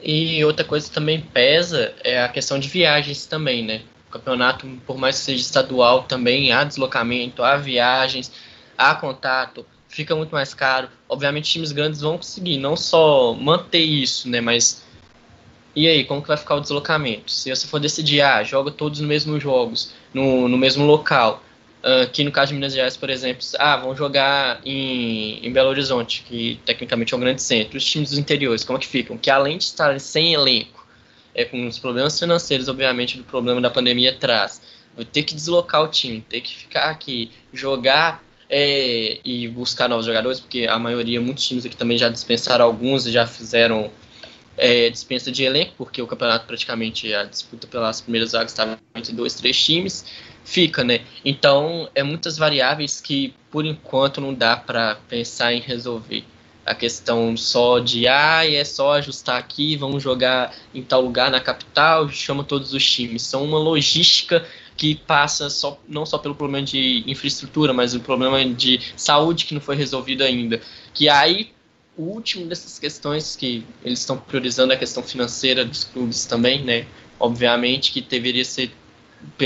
E 0.00 0.44
outra 0.44 0.64
coisa 0.64 0.88
que 0.88 0.94
também 0.94 1.20
pesa 1.20 1.94
é 2.02 2.22
a 2.22 2.28
questão 2.28 2.58
de 2.58 2.68
viagens 2.68 3.26
também, 3.26 3.64
né? 3.64 3.82
O 4.08 4.12
campeonato, 4.12 4.66
por 4.86 4.96
mais 4.96 5.18
que 5.18 5.24
seja 5.24 5.42
estadual, 5.42 6.04
também 6.04 6.52
há 6.52 6.64
deslocamento, 6.64 7.42
há 7.42 7.56
viagens, 7.56 8.32
há 8.76 8.94
contato, 8.94 9.66
fica 9.88 10.14
muito 10.14 10.30
mais 10.30 10.54
caro. 10.54 10.88
Obviamente, 11.08 11.50
times 11.50 11.72
grandes 11.72 12.00
vão 12.00 12.16
conseguir 12.16 12.58
não 12.58 12.76
só 12.76 13.34
manter 13.34 13.82
isso, 13.82 14.28
né? 14.30 14.40
Mas 14.40 14.82
e 15.78 15.88
aí, 15.88 16.04
como 16.04 16.20
que 16.20 16.28
vai 16.28 16.36
ficar 16.36 16.56
o 16.56 16.60
deslocamento? 16.60 17.30
Se 17.30 17.54
você 17.54 17.66
for 17.66 17.78
decidir, 17.78 18.20
ah, 18.20 18.42
joga 18.42 18.70
todos 18.70 19.00
nos 19.00 19.08
mesmos 19.08 19.42
jogos, 19.42 19.92
no, 20.12 20.48
no 20.48 20.58
mesmo 20.58 20.84
local, 20.84 21.42
aqui 22.02 22.24
no 22.24 22.32
caso 22.32 22.48
de 22.48 22.54
Minas 22.54 22.72
Gerais, 22.72 22.96
por 22.96 23.08
exemplo, 23.08 23.44
ah, 23.58 23.76
vão 23.76 23.94
jogar 23.94 24.60
em, 24.64 25.44
em 25.46 25.52
Belo 25.52 25.68
Horizonte, 25.68 26.24
que 26.26 26.60
tecnicamente 26.64 27.14
é 27.14 27.16
um 27.16 27.20
grande 27.20 27.42
centro, 27.42 27.78
os 27.78 27.84
times 27.84 28.10
dos 28.10 28.18
interiores, 28.18 28.64
como 28.64 28.78
é 28.78 28.80
que 28.80 28.86
ficam? 28.86 29.16
Que 29.16 29.30
além 29.30 29.58
de 29.58 29.64
estarem 29.64 29.98
sem 29.98 30.34
elenco, 30.34 30.86
é, 31.34 31.44
com 31.44 31.66
os 31.66 31.78
problemas 31.78 32.18
financeiros, 32.18 32.68
obviamente, 32.68 33.16
do 33.16 33.24
problema 33.24 33.60
da 33.60 33.70
pandemia 33.70 34.10
atrás, 34.10 34.60
vai 34.96 35.04
ter 35.04 35.22
que 35.22 35.34
deslocar 35.34 35.82
o 35.82 35.88
time, 35.88 36.20
ter 36.20 36.40
que 36.40 36.54
ficar 36.56 36.90
aqui, 36.90 37.30
jogar 37.52 38.22
é, 38.50 39.20
e 39.24 39.46
buscar 39.46 39.88
novos 39.88 40.06
jogadores, 40.06 40.40
porque 40.40 40.66
a 40.66 40.78
maioria, 40.78 41.20
muitos 41.20 41.46
times 41.46 41.64
aqui 41.64 41.76
também 41.76 41.96
já 41.96 42.08
dispensaram 42.08 42.64
alguns 42.64 43.06
e 43.06 43.12
já 43.12 43.26
fizeram 43.26 43.90
é, 44.58 44.90
dispensa 44.90 45.30
de 45.30 45.44
elenco, 45.44 45.72
porque 45.78 46.02
o 46.02 46.06
campeonato 46.06 46.46
praticamente 46.46 47.14
a 47.14 47.24
disputa 47.24 47.66
pelas 47.66 48.00
primeiras 48.00 48.32
vagas 48.32 48.50
estava 48.50 48.78
entre 48.94 49.12
dois, 49.12 49.34
três 49.34 49.64
times, 49.64 50.04
fica, 50.44 50.82
né? 50.82 51.00
Então 51.24 51.88
é 51.94 52.02
muitas 52.02 52.36
variáveis 52.36 53.00
que 53.00 53.34
por 53.50 53.64
enquanto 53.64 54.20
não 54.20 54.34
dá 54.34 54.56
para 54.56 54.96
pensar 55.08 55.52
em 55.54 55.60
resolver. 55.60 56.24
A 56.66 56.74
questão 56.74 57.34
só 57.34 57.78
de 57.78 58.06
ah, 58.06 58.46
é 58.46 58.62
só 58.62 58.92
ajustar 58.94 59.38
aqui, 59.38 59.74
vamos 59.74 60.02
jogar 60.02 60.54
em 60.74 60.82
tal 60.82 61.00
lugar 61.00 61.30
na 61.30 61.40
capital, 61.40 62.10
chama 62.10 62.44
todos 62.44 62.74
os 62.74 62.84
times. 62.84 63.22
São 63.22 63.42
uma 63.42 63.58
logística 63.58 64.44
que 64.76 64.94
passa 64.94 65.48
só, 65.48 65.80
não 65.88 66.04
só 66.04 66.18
pelo 66.18 66.34
problema 66.34 66.64
de 66.64 67.02
infraestrutura, 67.06 67.72
mas 67.72 67.94
o 67.94 68.00
problema 68.00 68.44
de 68.44 68.80
saúde 68.96 69.46
que 69.46 69.54
não 69.54 69.62
foi 69.62 69.76
resolvido 69.76 70.22
ainda. 70.22 70.60
Que 70.92 71.08
aí 71.08 71.52
o 71.98 72.02
último 72.02 72.46
dessas 72.46 72.78
questões 72.78 73.34
que 73.34 73.66
eles 73.84 73.98
estão 73.98 74.16
priorizando 74.16 74.72
é 74.72 74.76
a 74.76 74.78
questão 74.78 75.02
financeira 75.02 75.64
dos 75.64 75.82
clubes 75.82 76.24
também, 76.24 76.64
né? 76.64 76.86
Obviamente 77.18 77.90
que 77.90 78.00
deveria 78.00 78.44
ser 78.44 78.70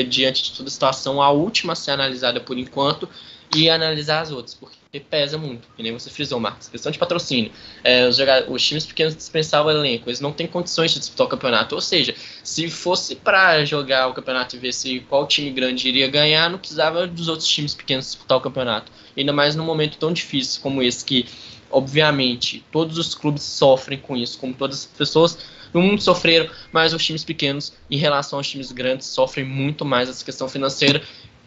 diante 0.08 0.42
de 0.42 0.52
toda 0.52 0.68
a 0.68 0.70
situação 0.70 1.22
a 1.22 1.30
última 1.30 1.72
a 1.72 1.76
ser 1.76 1.92
analisada 1.92 2.40
por 2.40 2.58
enquanto 2.58 3.08
e 3.54 3.70
analisar 3.70 4.20
as 4.20 4.30
outras, 4.30 4.54
porque 4.54 5.00
pesa 5.00 5.36
muito, 5.36 5.68
que 5.76 5.82
nem 5.82 5.92
você 5.92 6.10
frisou, 6.10 6.40
Marcos. 6.40 6.68
Questão 6.68 6.90
de 6.90 6.98
patrocínio. 6.98 7.50
É, 7.84 8.06
os, 8.06 8.18
os, 8.48 8.62
times 8.62 8.86
pequenos 8.86 9.14
dispensavam 9.14 9.72
o 9.72 9.76
elenco, 9.76 10.08
eles 10.08 10.20
não 10.20 10.32
têm 10.32 10.46
condições 10.46 10.92
de 10.92 10.98
disputar 10.98 11.26
o 11.26 11.30
campeonato. 11.30 11.74
Ou 11.74 11.80
seja, 11.80 12.14
se 12.42 12.68
fosse 12.70 13.14
para 13.16 13.64
jogar 13.64 14.08
o 14.08 14.14
campeonato 14.14 14.56
e 14.56 14.58
ver 14.58 14.72
se 14.72 15.00
qual 15.00 15.26
time 15.26 15.50
grande 15.50 15.88
iria 15.88 16.08
ganhar, 16.08 16.50
não 16.50 16.58
precisava 16.58 17.06
dos 17.06 17.28
outros 17.28 17.48
times 17.48 17.74
pequenos 17.74 18.06
disputar 18.06 18.38
o 18.38 18.40
campeonato. 18.40 18.90
Ainda 19.16 19.32
mais 19.32 19.54
num 19.54 19.64
momento 19.64 19.98
tão 19.98 20.12
difícil 20.12 20.60
como 20.62 20.82
esse 20.82 21.04
que 21.04 21.26
Obviamente, 21.72 22.64
todos 22.70 22.98
os 22.98 23.14
clubes 23.14 23.42
sofrem 23.42 23.98
com 23.98 24.16
isso, 24.16 24.38
como 24.38 24.52
todas 24.52 24.80
as 24.80 24.86
pessoas 24.86 25.38
no 25.72 25.80
mundo 25.80 26.02
sofreram, 26.02 26.48
mas 26.70 26.92
os 26.92 27.04
times 27.04 27.24
pequenos, 27.24 27.72
em 27.90 27.96
relação 27.96 28.38
aos 28.38 28.48
times 28.48 28.70
grandes, 28.70 29.06
sofrem 29.06 29.44
muito 29.44 29.84
mais 29.84 30.08
essa 30.08 30.24
questão 30.24 30.48
financeira. 30.48 31.02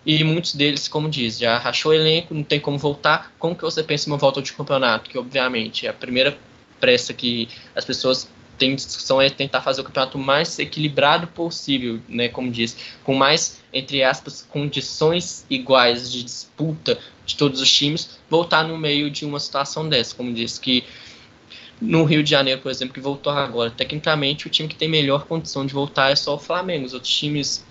E 0.06 0.23
muitos 0.23 0.53
deles, 0.53 0.88
como 0.88 1.10
diz, 1.10 1.38
já 1.38 1.57
rachou 1.57 1.91
o 1.91 1.95
elenco, 1.95 2.34
não 2.34 2.43
tem 2.43 2.60
como 2.60 2.77
voltar. 2.77 3.31
Como 3.39 3.56
que 3.56 3.64
você 3.64 3.84
pensa 3.84 4.07
em 4.07 4.11
uma 4.11 4.18
volta 4.18 4.41
de 4.41 4.53
campeonato? 4.53 5.10
Que 5.10 5.18
obviamente 5.18 5.88
é 5.88 5.89
a 5.89 5.93
primeira 5.93 6.38
pressa 6.80 7.14
que 7.14 7.49
as 7.76 7.85
pessoas 7.85 8.27
têm 8.57 8.76
discussão 8.76 9.22
é 9.22 9.30
tentar 9.30 9.61
fazer 9.61 9.81
o 9.81 9.84
campeonato 9.84 10.18
mais 10.18 10.57
equilibrado 10.60 11.27
possível, 11.27 11.99
né, 12.07 12.30
como 12.30 12.52
diz, 12.52 12.77
com 13.03 13.14
mais 13.14 13.60
entre 13.73 14.03
aspas 14.03 14.41
condições 14.49 15.45
iguais 15.49 16.11
de 16.11 16.23
disputa 16.23 16.97
de 17.26 17.35
todos 17.35 17.60
os 17.61 17.72
times, 17.72 18.19
voltar 18.30 18.64
no 18.64 18.77
meio 18.77 19.10
de 19.10 19.26
uma 19.26 19.39
situação 19.39 19.88
dessa, 19.88 20.15
como 20.15 20.34
diz 20.34 20.57
que 20.57 20.84
no 21.81 22.03
Rio 22.06 22.23
de 22.23 22.30
Janeiro, 22.30 22.61
por 22.61 22.72
exemplo, 22.72 22.93
que 22.93 22.99
voltou 22.99 23.34
agora, 23.34 23.69
tecnicamente 23.69 24.47
o 24.47 24.49
time 24.49 24.68
que 24.68 24.76
tem 24.76 24.88
melhor 24.88 25.26
condição 25.26 25.65
de 25.65 25.73
voltar 25.73 26.11
é 26.11 26.15
só 26.15 26.35
o 26.35 26.39
Flamengo. 26.39 26.85
Os 26.85 26.93
outros 26.93 27.14
times, 27.14 27.65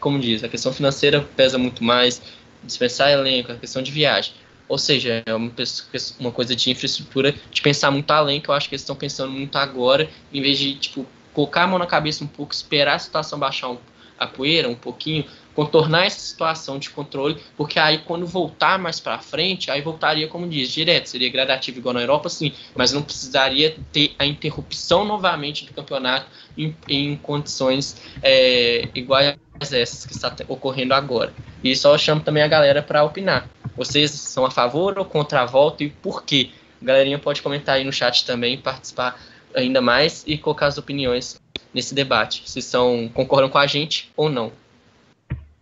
como 0.00 0.18
diz, 0.18 0.44
a 0.44 0.48
questão 0.48 0.72
financeira 0.72 1.22
pesa 1.34 1.56
muito 1.56 1.82
mais, 1.82 2.20
dispensar 2.62 3.10
elenco, 3.10 3.52
a 3.52 3.56
questão 3.56 3.82
de 3.82 3.90
viagem. 3.90 4.34
Ou 4.68 4.78
seja, 4.78 5.22
é 5.24 5.34
uma, 5.34 5.52
uma 6.18 6.32
coisa 6.32 6.54
de 6.56 6.70
infraestrutura, 6.70 7.34
de 7.50 7.62
pensar 7.62 7.90
muito 7.90 8.10
além, 8.10 8.40
que 8.40 8.48
eu 8.48 8.54
acho 8.54 8.68
que 8.68 8.74
eles 8.74 8.82
estão 8.82 8.96
pensando 8.96 9.30
muito 9.30 9.56
agora, 9.56 10.08
em 10.32 10.40
vez 10.40 10.58
de, 10.58 10.74
tipo, 10.74 11.06
colocar 11.32 11.64
a 11.64 11.66
mão 11.66 11.78
na 11.78 11.86
cabeça 11.86 12.24
um 12.24 12.26
pouco, 12.26 12.54
esperar 12.54 12.94
a 12.94 12.98
situação 12.98 13.38
baixar 13.38 13.70
um, 13.70 13.78
a 14.18 14.26
poeira 14.26 14.68
um 14.68 14.74
pouquinho, 14.74 15.24
contornar 15.54 16.06
essa 16.06 16.20
situação 16.20 16.78
de 16.78 16.90
controle, 16.90 17.40
porque 17.56 17.78
aí 17.78 17.98
quando 17.98 18.26
voltar 18.26 18.78
mais 18.78 18.98
para 19.00 19.18
frente, 19.18 19.70
aí 19.70 19.80
voltaria, 19.80 20.26
como 20.28 20.48
diz, 20.48 20.70
direto, 20.70 21.06
seria 21.06 21.30
gradativo 21.30 21.78
igual 21.78 21.94
na 21.94 22.00
Europa, 22.00 22.28
sim, 22.28 22.52
mas 22.74 22.92
não 22.92 23.02
precisaria 23.02 23.76
ter 23.92 24.14
a 24.18 24.26
interrupção 24.26 25.04
novamente 25.04 25.64
do 25.64 25.72
campeonato 25.72 26.26
em, 26.58 26.76
em 26.88 27.16
condições 27.16 27.96
é, 28.22 28.88
iguais 28.94 29.36
essas 29.70 30.04
que 30.04 30.12
está 30.12 30.34
ocorrendo 30.48 30.94
agora. 30.94 31.32
E 31.62 31.74
só 31.76 31.96
chamo 31.96 32.20
também 32.20 32.42
a 32.42 32.48
galera 32.48 32.82
para 32.82 33.04
opinar. 33.04 33.48
Vocês 33.76 34.10
são 34.10 34.44
a 34.44 34.50
favor 34.50 34.98
ou 34.98 35.04
contra 35.04 35.42
a 35.42 35.46
volta 35.46 35.84
e 35.84 35.90
por 35.90 36.24
quê? 36.24 36.50
A 36.82 36.84
galerinha 36.84 37.18
pode 37.18 37.40
comentar 37.40 37.76
aí 37.76 37.84
no 37.84 37.92
chat 37.92 38.26
também, 38.26 38.58
participar 38.58 39.18
ainda 39.54 39.80
mais 39.80 40.24
e 40.26 40.36
colocar 40.36 40.66
as 40.66 40.76
opiniões 40.76 41.40
nesse 41.72 41.94
debate, 41.94 42.42
se 42.46 42.60
são 42.60 43.08
concordam 43.12 43.48
com 43.48 43.58
a 43.58 43.66
gente 43.66 44.10
ou 44.16 44.28
não. 44.28 44.52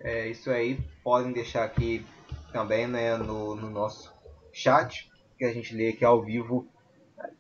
É, 0.05 0.29
isso 0.29 0.51
aí 0.51 0.81
podem 1.05 1.33
deixar 1.33 1.65
aqui 1.65 2.05
também 2.53 2.89
né, 2.89 3.17
no, 3.17 3.55
no 3.55 3.71
nosso 3.71 4.13
chat, 4.53 5.09
que 5.39 5.45
a 5.45 5.53
gente 5.53 5.75
lê 5.75 5.91
aqui 5.91 6.05
ao 6.05 6.21
vivo 6.23 6.67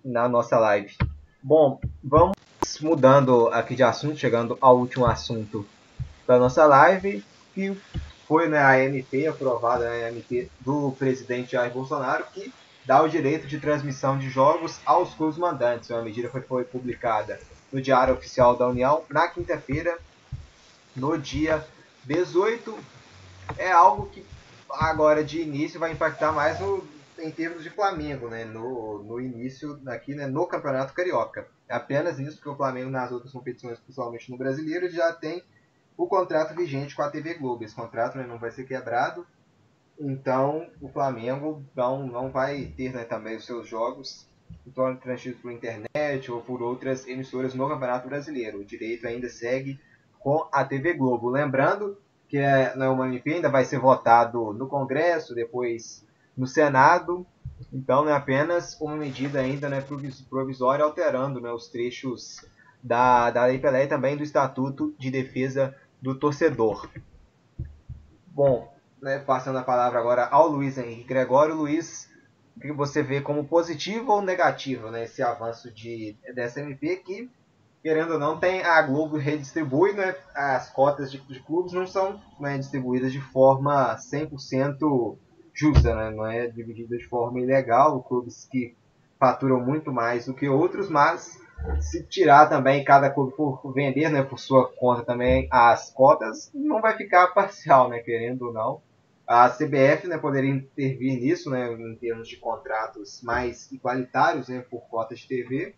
na 0.04 0.28
nossa 0.28 0.58
live. 0.58 0.96
Bom, 1.42 1.80
vamos 2.02 2.36
mudando 2.80 3.48
aqui 3.48 3.74
de 3.74 3.82
assunto, 3.82 4.16
chegando 4.16 4.56
ao 4.60 4.78
último 4.78 5.06
assunto 5.06 5.66
da 6.24 6.38
nossa 6.38 6.64
live, 6.64 7.24
que 7.52 7.76
foi 8.28 8.48
né, 8.48 8.58
a 8.58 8.78
MP 8.78 9.26
aprovada, 9.26 9.90
né, 9.90 10.04
a 10.04 10.08
MP 10.10 10.48
do 10.60 10.92
presidente 10.92 11.52
Jair 11.52 11.72
Bolsonaro, 11.72 12.24
que 12.32 12.52
dá 12.86 13.02
o 13.02 13.08
direito 13.08 13.48
de 13.48 13.58
transmissão 13.58 14.16
de 14.16 14.30
jogos 14.30 14.78
aos 14.86 15.14
clubes 15.14 15.36
mandantes. 15.36 15.90
A 15.90 16.00
medida 16.00 16.28
foi, 16.30 16.42
foi 16.42 16.62
publicada 16.62 17.40
no 17.72 17.82
Diário 17.82 18.14
Oficial 18.14 18.56
da 18.56 18.68
União 18.68 19.02
na 19.10 19.26
quinta-feira, 19.26 19.98
no 20.94 21.18
dia 21.18 21.66
18 22.04 22.78
é 23.58 23.70
algo 23.70 24.06
que 24.06 24.24
agora 24.70 25.22
de 25.22 25.40
início 25.40 25.78
vai 25.78 25.92
impactar 25.92 26.32
mais 26.32 26.58
em 27.18 27.30
termos 27.30 27.62
de 27.62 27.70
Flamengo, 27.70 28.28
né? 28.28 28.44
No, 28.44 29.02
no 29.02 29.20
início 29.20 29.80
aqui, 29.86 30.14
né? 30.14 30.26
No 30.26 30.46
Campeonato 30.46 30.92
Carioca. 30.92 31.46
É 31.68 31.74
apenas 31.74 32.18
isso 32.18 32.40
que 32.40 32.48
o 32.48 32.56
Flamengo 32.56 32.90
nas 32.90 33.12
outras 33.12 33.32
competições, 33.32 33.78
principalmente 33.78 34.30
no 34.30 34.38
Brasileiro, 34.38 34.90
já 34.90 35.12
tem 35.12 35.42
o 35.96 36.06
contrato 36.06 36.54
vigente 36.54 36.94
com 36.94 37.02
a 37.02 37.10
TV 37.10 37.34
Globo. 37.34 37.64
Esse 37.64 37.74
contrato 37.74 38.18
né, 38.18 38.26
não 38.26 38.38
vai 38.38 38.50
ser 38.50 38.64
quebrado. 38.64 39.26
Então 39.98 40.68
o 40.80 40.88
Flamengo 40.88 41.62
não, 41.76 42.06
não 42.06 42.30
vai 42.30 42.72
ter 42.76 42.92
né, 42.92 43.04
também 43.04 43.36
os 43.36 43.46
seus 43.46 43.68
jogos 43.68 44.26
então, 44.66 44.96
transmitidos 44.96 45.40
por 45.40 45.52
internet 45.52 46.30
ou 46.30 46.40
por 46.40 46.62
outras 46.62 47.06
emissoras 47.06 47.54
no 47.54 47.68
Campeonato 47.68 48.08
Brasileiro. 48.08 48.60
O 48.60 48.64
direito 48.64 49.06
ainda 49.06 49.28
segue 49.28 49.78
com 50.22 50.48
a 50.52 50.64
TV 50.64 50.94
Globo. 50.94 51.28
Lembrando 51.28 51.98
que 52.28 52.38
é, 52.38 52.74
não 52.76 52.86
é 52.86 52.88
uma 52.88 53.06
MP, 53.06 53.34
ainda 53.34 53.50
vai 53.50 53.64
ser 53.64 53.78
votado 53.78 54.52
no 54.54 54.66
Congresso, 54.66 55.34
depois 55.34 56.06
no 56.36 56.46
Senado. 56.46 57.26
Então 57.72 58.04
não 58.04 58.10
é 58.10 58.14
apenas 58.14 58.80
uma 58.80 58.96
medida 58.96 59.40
ainda 59.40 59.68
né, 59.68 59.84
provisória 60.28 60.84
alterando 60.84 61.40
né, 61.40 61.50
os 61.52 61.68
trechos 61.68 62.44
da, 62.82 63.30
da 63.30 63.46
Lei 63.46 63.58
Pelé 63.58 63.84
e 63.84 63.88
também 63.88 64.16
do 64.16 64.22
Estatuto 64.22 64.94
de 64.98 65.10
Defesa 65.10 65.76
do 66.00 66.18
Torcedor. 66.18 66.88
Bom, 68.26 68.72
né, 69.00 69.18
passando 69.18 69.58
a 69.58 69.62
palavra 69.62 69.98
agora 69.98 70.26
ao 70.26 70.48
Luiz 70.48 70.78
Henrique 70.78 71.04
Gregório. 71.04 71.54
Luiz, 71.54 72.10
o 72.56 72.60
que 72.60 72.72
você 72.72 73.02
vê 73.02 73.20
como 73.20 73.44
positivo 73.44 74.12
ou 74.12 74.22
negativo 74.22 74.90
né, 74.90 75.04
esse 75.04 75.22
avanço 75.22 75.70
de, 75.70 76.16
dessa 76.34 76.60
MP 76.60 76.96
que 76.96 77.30
querendo 77.82 78.14
ou 78.14 78.18
não, 78.18 78.38
tem 78.38 78.62
a 78.62 78.80
Globo 78.82 79.16
redistribui, 79.16 79.92
né? 79.92 80.14
As 80.34 80.70
cotas 80.70 81.10
de, 81.10 81.18
de 81.18 81.40
clubes 81.40 81.72
não 81.72 81.86
são 81.86 82.20
né, 82.38 82.56
distribuídas 82.56 83.12
de 83.12 83.20
forma 83.20 83.96
100% 83.96 85.16
justa, 85.52 85.94
né? 85.94 86.10
Não 86.10 86.26
é 86.26 86.46
dividida 86.46 86.96
de 86.96 87.06
forma 87.08 87.40
ilegal. 87.40 88.02
Clubes 88.02 88.48
que 88.50 88.76
faturam 89.18 89.60
muito 89.60 89.92
mais 89.92 90.26
do 90.26 90.34
que 90.34 90.48
outros, 90.48 90.88
mas 90.88 91.40
se 91.80 92.02
tirar 92.04 92.48
também 92.48 92.84
cada 92.84 93.10
clube 93.10 93.36
por 93.36 93.72
vender, 93.72 94.10
né, 94.10 94.22
por 94.22 94.38
sua 94.38 94.68
conta 94.68 95.04
também 95.04 95.46
as 95.50 95.92
cotas, 95.92 96.50
não 96.52 96.80
vai 96.80 96.96
ficar 96.96 97.28
parcial, 97.28 97.88
né, 97.88 98.00
querendo 98.00 98.46
ou 98.46 98.52
não. 98.52 98.82
A 99.26 99.48
CBF, 99.48 100.08
né, 100.08 100.18
poderia 100.18 100.50
intervir 100.50 101.20
nisso, 101.20 101.50
né, 101.50 101.72
em 101.72 101.94
termos 101.96 102.28
de 102.28 102.36
contratos 102.36 103.22
mais 103.22 103.70
igualitários, 103.70 104.48
né, 104.48 104.64
por 104.68 104.80
cotas 104.88 105.20
de 105.20 105.28
TV? 105.28 105.74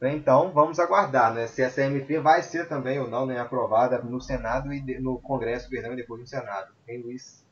Então, 0.00 0.52
vamos 0.52 0.78
aguardar 0.78 1.34
né, 1.34 1.48
se 1.48 1.60
essa 1.60 1.82
MP 1.82 2.20
vai 2.20 2.40
ser 2.42 2.68
também 2.68 3.00
ou 3.00 3.08
não 3.08 3.26
né, 3.26 3.40
aprovada 3.40 3.98
no 3.98 4.20
Senado 4.20 4.72
e 4.72 5.00
no 5.00 5.18
Congresso, 5.18 5.68
perdão, 5.68 5.92
e 5.92 5.96
depois 5.96 6.20
no 6.20 6.26
Senado. 6.26 6.68
Hein, 6.86 7.02
Luiz? 7.04 7.44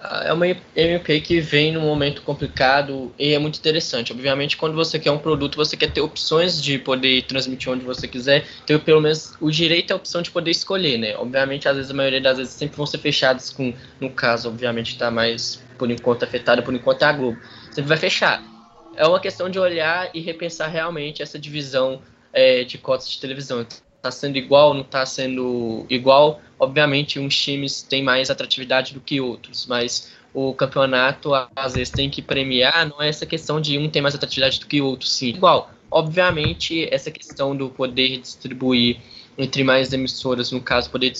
Ah, 0.00 0.22
é 0.24 0.32
uma 0.32 0.46
MP 0.46 1.20
que 1.20 1.40
vem 1.40 1.72
num 1.72 1.82
momento 1.82 2.22
complicado 2.22 3.12
e 3.18 3.34
é 3.34 3.38
muito 3.38 3.58
interessante. 3.58 4.12
Obviamente, 4.12 4.56
quando 4.56 4.74
você 4.74 4.98
quer 4.98 5.10
um 5.10 5.18
produto, 5.18 5.56
você 5.56 5.76
quer 5.76 5.92
ter 5.92 6.00
opções 6.00 6.62
de 6.62 6.78
poder 6.78 7.22
transmitir 7.22 7.70
onde 7.70 7.84
você 7.84 8.08
quiser, 8.08 8.46
ter 8.64 8.78
pelo 8.80 9.02
menos 9.02 9.34
o 9.40 9.50
direito 9.50 9.90
e 9.90 9.92
a 9.92 9.96
opção 9.96 10.22
de 10.22 10.30
poder 10.30 10.52
escolher, 10.52 10.98
né? 10.98 11.16
Obviamente, 11.16 11.68
às 11.68 11.76
vezes, 11.76 11.90
a 11.90 11.94
maioria 11.94 12.20
das 12.20 12.38
vezes 12.38 12.54
sempre 12.54 12.76
vão 12.76 12.86
ser 12.86 12.98
fechados 12.98 13.50
com, 13.50 13.74
no 14.00 14.08
caso, 14.08 14.48
obviamente, 14.48 14.92
está 14.92 15.10
mais, 15.10 15.60
por 15.76 15.90
enquanto, 15.90 16.22
afetada, 16.22 16.62
por 16.62 16.72
enquanto 16.72 17.02
é 17.02 17.06
a 17.06 17.12
Globo. 17.12 17.38
Sempre 17.72 17.88
vai 17.88 17.98
fechar 17.98 18.57
é 18.98 19.06
uma 19.06 19.20
questão 19.20 19.48
de 19.48 19.58
olhar 19.58 20.10
e 20.12 20.20
repensar 20.20 20.68
realmente 20.68 21.22
essa 21.22 21.38
divisão 21.38 22.02
é, 22.32 22.64
de 22.64 22.76
cotas 22.76 23.08
de 23.08 23.20
televisão. 23.20 23.60
Está 23.62 24.10
sendo 24.10 24.36
igual, 24.36 24.74
não 24.74 24.82
está 24.82 25.06
sendo 25.06 25.86
igual? 25.88 26.40
Obviamente, 26.58 27.18
uns 27.18 27.36
times 27.36 27.80
têm 27.80 28.02
mais 28.02 28.28
atratividade 28.28 28.92
do 28.92 29.00
que 29.00 29.20
outros, 29.20 29.66
mas 29.66 30.12
o 30.34 30.52
campeonato 30.52 31.30
às 31.54 31.74
vezes 31.74 31.90
tem 31.90 32.10
que 32.10 32.20
premiar, 32.20 32.88
não 32.88 33.00
é 33.00 33.08
essa 33.08 33.24
questão 33.24 33.60
de 33.60 33.78
um 33.78 33.88
ter 33.88 34.00
mais 34.00 34.14
atratividade 34.14 34.60
do 34.60 34.66
que 34.66 34.80
outro, 34.80 35.06
sim. 35.06 35.28
Igual, 35.28 35.70
obviamente, 35.90 36.88
essa 36.92 37.10
questão 37.10 37.56
do 37.56 37.70
poder 37.70 38.18
distribuir 38.18 38.98
entre 39.36 39.62
mais 39.62 39.92
emissoras, 39.92 40.50
no 40.50 40.60
caso, 40.60 40.90
poder 40.90 41.12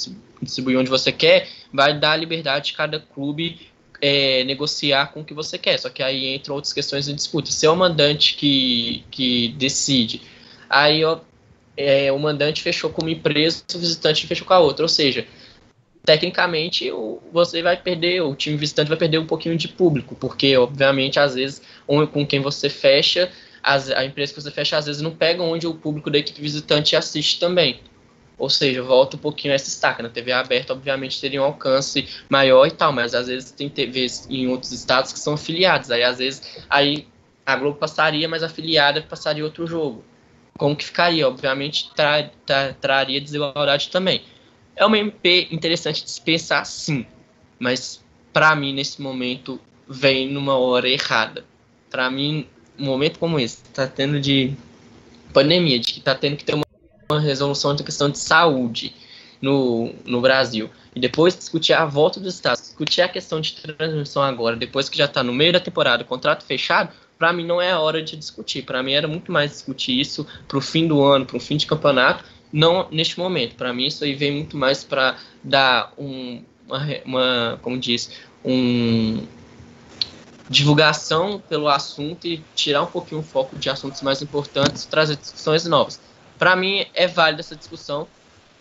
distribuir 0.42 0.78
onde 0.78 0.90
você 0.90 1.12
quer, 1.12 1.48
vai 1.72 1.96
dar 1.96 2.16
liberdade 2.16 2.66
de 2.66 2.72
cada 2.72 2.98
clube 2.98 3.68
é, 4.00 4.44
negociar 4.44 5.12
com 5.12 5.20
o 5.20 5.24
que 5.24 5.34
você 5.34 5.58
quer. 5.58 5.78
Só 5.78 5.88
que 5.88 6.02
aí 6.02 6.34
entram 6.34 6.54
outras 6.54 6.72
questões 6.72 7.06
de 7.06 7.12
disputa. 7.12 7.50
Se 7.50 7.66
é 7.66 7.70
o 7.70 7.76
mandante 7.76 8.34
que, 8.34 9.04
que 9.10 9.48
decide, 9.58 10.22
aí 10.68 11.04
ó, 11.04 11.18
é, 11.76 12.10
o 12.10 12.18
mandante 12.18 12.62
fechou 12.62 12.90
com 12.90 13.02
uma 13.02 13.10
empresa, 13.10 13.62
o 13.74 13.78
visitante 13.78 14.26
fechou 14.26 14.46
com 14.46 14.54
a 14.54 14.58
outra. 14.58 14.84
Ou 14.84 14.88
seja, 14.88 15.26
tecnicamente 16.04 16.90
o, 16.90 17.20
você 17.32 17.62
vai 17.62 17.76
perder, 17.76 18.22
o 18.22 18.34
time 18.34 18.56
visitante 18.56 18.88
vai 18.88 18.98
perder 18.98 19.18
um 19.18 19.26
pouquinho 19.26 19.56
de 19.56 19.68
público, 19.68 20.14
porque 20.14 20.56
obviamente 20.56 21.20
às 21.20 21.34
vezes 21.34 21.62
um, 21.88 22.06
com 22.06 22.26
quem 22.26 22.40
você 22.40 22.70
fecha, 22.70 23.30
as, 23.62 23.90
a 23.90 24.04
empresa 24.04 24.32
que 24.32 24.40
você 24.40 24.50
fecha 24.50 24.76
às 24.76 24.86
vezes 24.86 25.02
não 25.02 25.10
pega 25.10 25.42
onde 25.42 25.66
o 25.66 25.74
público 25.74 26.10
da 26.10 26.18
equipe 26.18 26.40
visitante 26.40 26.96
assiste 26.96 27.38
também. 27.38 27.80
Ou 28.38 28.48
seja, 28.48 28.82
volta 28.82 29.16
um 29.16 29.18
pouquinho 29.18 29.52
essa 29.52 29.68
estaca. 29.68 30.02
Na 30.02 30.08
TV 30.08 30.30
aberta, 30.30 30.72
obviamente, 30.72 31.20
teria 31.20 31.42
um 31.42 31.44
alcance 31.44 32.08
maior 32.28 32.66
e 32.66 32.70
tal, 32.70 32.92
mas 32.92 33.14
às 33.14 33.26
vezes 33.26 33.50
tem 33.50 33.68
TVs 33.68 34.28
em 34.30 34.46
outros 34.46 34.70
estados 34.72 35.12
que 35.12 35.18
são 35.18 35.34
afiliados. 35.34 35.90
Aí, 35.90 36.04
às 36.04 36.18
vezes, 36.18 36.64
aí 36.70 37.06
a 37.44 37.56
Globo 37.56 37.78
passaria, 37.78 38.28
mas 38.28 38.42
a 38.42 38.46
afiliada 38.46 39.02
passaria 39.02 39.44
outro 39.44 39.66
jogo. 39.66 40.04
Como 40.56 40.76
que 40.76 40.84
ficaria? 40.84 41.26
Obviamente, 41.26 41.90
tra 41.94 42.30
tra 42.44 42.74
traria 42.74 43.20
desigualdade 43.20 43.88
também. 43.88 44.22
É 44.76 44.84
uma 44.86 44.98
MP 44.98 45.48
interessante 45.50 46.04
de 46.04 46.10
se 46.10 46.20
pensar, 46.20 46.64
sim, 46.64 47.04
mas 47.58 48.04
para 48.32 48.54
mim, 48.54 48.72
nesse 48.72 49.00
momento, 49.02 49.60
vem 49.88 50.28
numa 50.28 50.56
hora 50.56 50.88
errada. 50.88 51.44
Para 51.90 52.10
mim, 52.10 52.46
um 52.78 52.84
momento 52.84 53.18
como 53.18 53.40
esse, 53.40 53.62
tá 53.72 53.86
tendo 53.86 54.20
de 54.20 54.52
pandemia, 55.32 55.78
de 55.78 55.94
que 55.94 56.00
tá 56.00 56.14
tendo 56.14 56.36
que 56.36 56.44
ter 56.44 56.54
uma 56.54 56.67
uma 57.10 57.20
resolução 57.20 57.74
da 57.74 57.82
questão 57.82 58.10
de 58.10 58.18
saúde 58.18 58.94
no, 59.40 59.94
no 60.04 60.20
Brasil. 60.20 60.68
E 60.94 61.00
depois 61.00 61.34
discutir 61.34 61.72
a 61.72 61.86
volta 61.86 62.20
dos 62.20 62.34
estados, 62.34 62.60
discutir 62.60 63.00
a 63.00 63.08
questão 63.08 63.40
de 63.40 63.54
transmissão 63.54 64.22
agora, 64.22 64.56
depois 64.56 64.88
que 64.88 64.98
já 64.98 65.06
está 65.06 65.22
no 65.22 65.32
meio 65.32 65.52
da 65.52 65.60
temporada, 65.60 66.04
contrato 66.04 66.44
fechado, 66.44 66.92
para 67.18 67.32
mim 67.32 67.46
não 67.46 67.60
é 67.60 67.72
a 67.72 67.80
hora 67.80 68.02
de 68.02 68.16
discutir. 68.16 68.62
Para 68.62 68.82
mim 68.82 68.92
era 68.92 69.08
muito 69.08 69.32
mais 69.32 69.50
discutir 69.52 69.98
isso 69.98 70.26
para 70.46 70.58
o 70.58 70.60
fim 70.60 70.86
do 70.86 71.02
ano, 71.02 71.24
para 71.24 71.36
o 71.36 71.40
fim 71.40 71.56
de 71.56 71.66
campeonato, 71.66 72.24
não 72.52 72.86
neste 72.90 73.18
momento. 73.18 73.54
Para 73.54 73.72
mim 73.72 73.86
isso 73.86 74.04
aí 74.04 74.14
vem 74.14 74.32
muito 74.32 74.56
mais 74.56 74.84
para 74.84 75.16
dar 75.42 75.92
um, 75.96 76.42
uma, 76.66 76.86
uma, 77.06 77.58
como 77.62 77.78
diz, 77.78 78.10
um 78.44 79.26
divulgação 80.50 81.42
pelo 81.48 81.68
assunto 81.68 82.26
e 82.26 82.42
tirar 82.54 82.82
um 82.82 82.86
pouquinho 82.86 83.20
o 83.20 83.24
foco 83.24 83.56
de 83.56 83.68
assuntos 83.68 84.02
mais 84.02 84.20
importantes, 84.22 84.84
trazer 84.84 85.16
discussões 85.16 85.64
novas. 85.64 86.00
Para 86.38 86.54
mim 86.54 86.86
é 86.94 87.06
válida 87.06 87.40
essa 87.40 87.56
discussão 87.56 88.06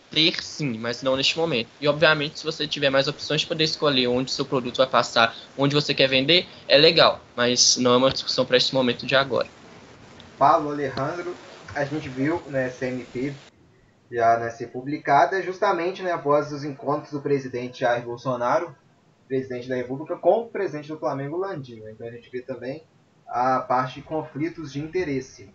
ter 0.10 0.42
sim, 0.42 0.78
mas 0.78 1.04
não 1.04 1.16
neste 1.16 1.38
momento. 1.38 1.70
E 1.80 1.88
obviamente, 1.88 2.40
se 2.40 2.46
você 2.46 2.68
tiver 2.68 2.90
mais 2.90 3.08
opções 3.08 3.42
de 3.42 3.48
poder 3.48 3.66
escolher 3.66 4.08
onde 4.08 4.32
seu 4.32 4.46
produto 4.46 4.78
vai 4.78 4.88
passar, 4.88 5.36
onde 5.58 5.76
você 5.76 5.94
quer 5.94 6.08
vender, 6.08 6.48
é 6.68 6.78
legal, 6.78 7.20
mas 7.36 7.78
não 7.78 7.94
é 7.94 7.98
uma 7.98 8.10
discussão 8.10 8.46
para 8.46 8.58
esse 8.58 8.74
momento 8.74 9.06
de 9.06 9.16
agora. 9.16 9.48
Paulo 10.38 10.72
Alejandro, 10.72 11.36
a 11.76 11.84
gente 11.84 12.10
viu 12.10 12.42
né, 12.48 12.70
CMP 12.70 13.34
já 14.12 14.40
né, 14.40 14.50
ser 14.50 14.68
publicada 14.68 15.42
justamente 15.42 16.02
né, 16.02 16.12
após 16.12 16.52
os 16.52 16.64
encontros 16.64 17.12
do 17.12 17.22
presidente 17.22 17.82
Jair 17.82 18.04
Bolsonaro, 18.04 18.76
presidente 19.28 19.68
da 19.68 19.76
República, 19.76 20.16
com 20.16 20.44
o 20.44 20.48
presidente 20.48 20.88
do 20.88 20.98
Flamengo, 20.98 21.38
Landinho. 21.38 21.90
Então 21.90 22.08
a 22.08 22.12
gente 22.12 22.30
vê 22.30 22.42
também 22.42 22.84
a 23.28 23.60
parte 23.60 23.96
de 23.96 24.02
conflitos 24.04 24.72
de 24.72 24.80
interesse. 24.80 25.50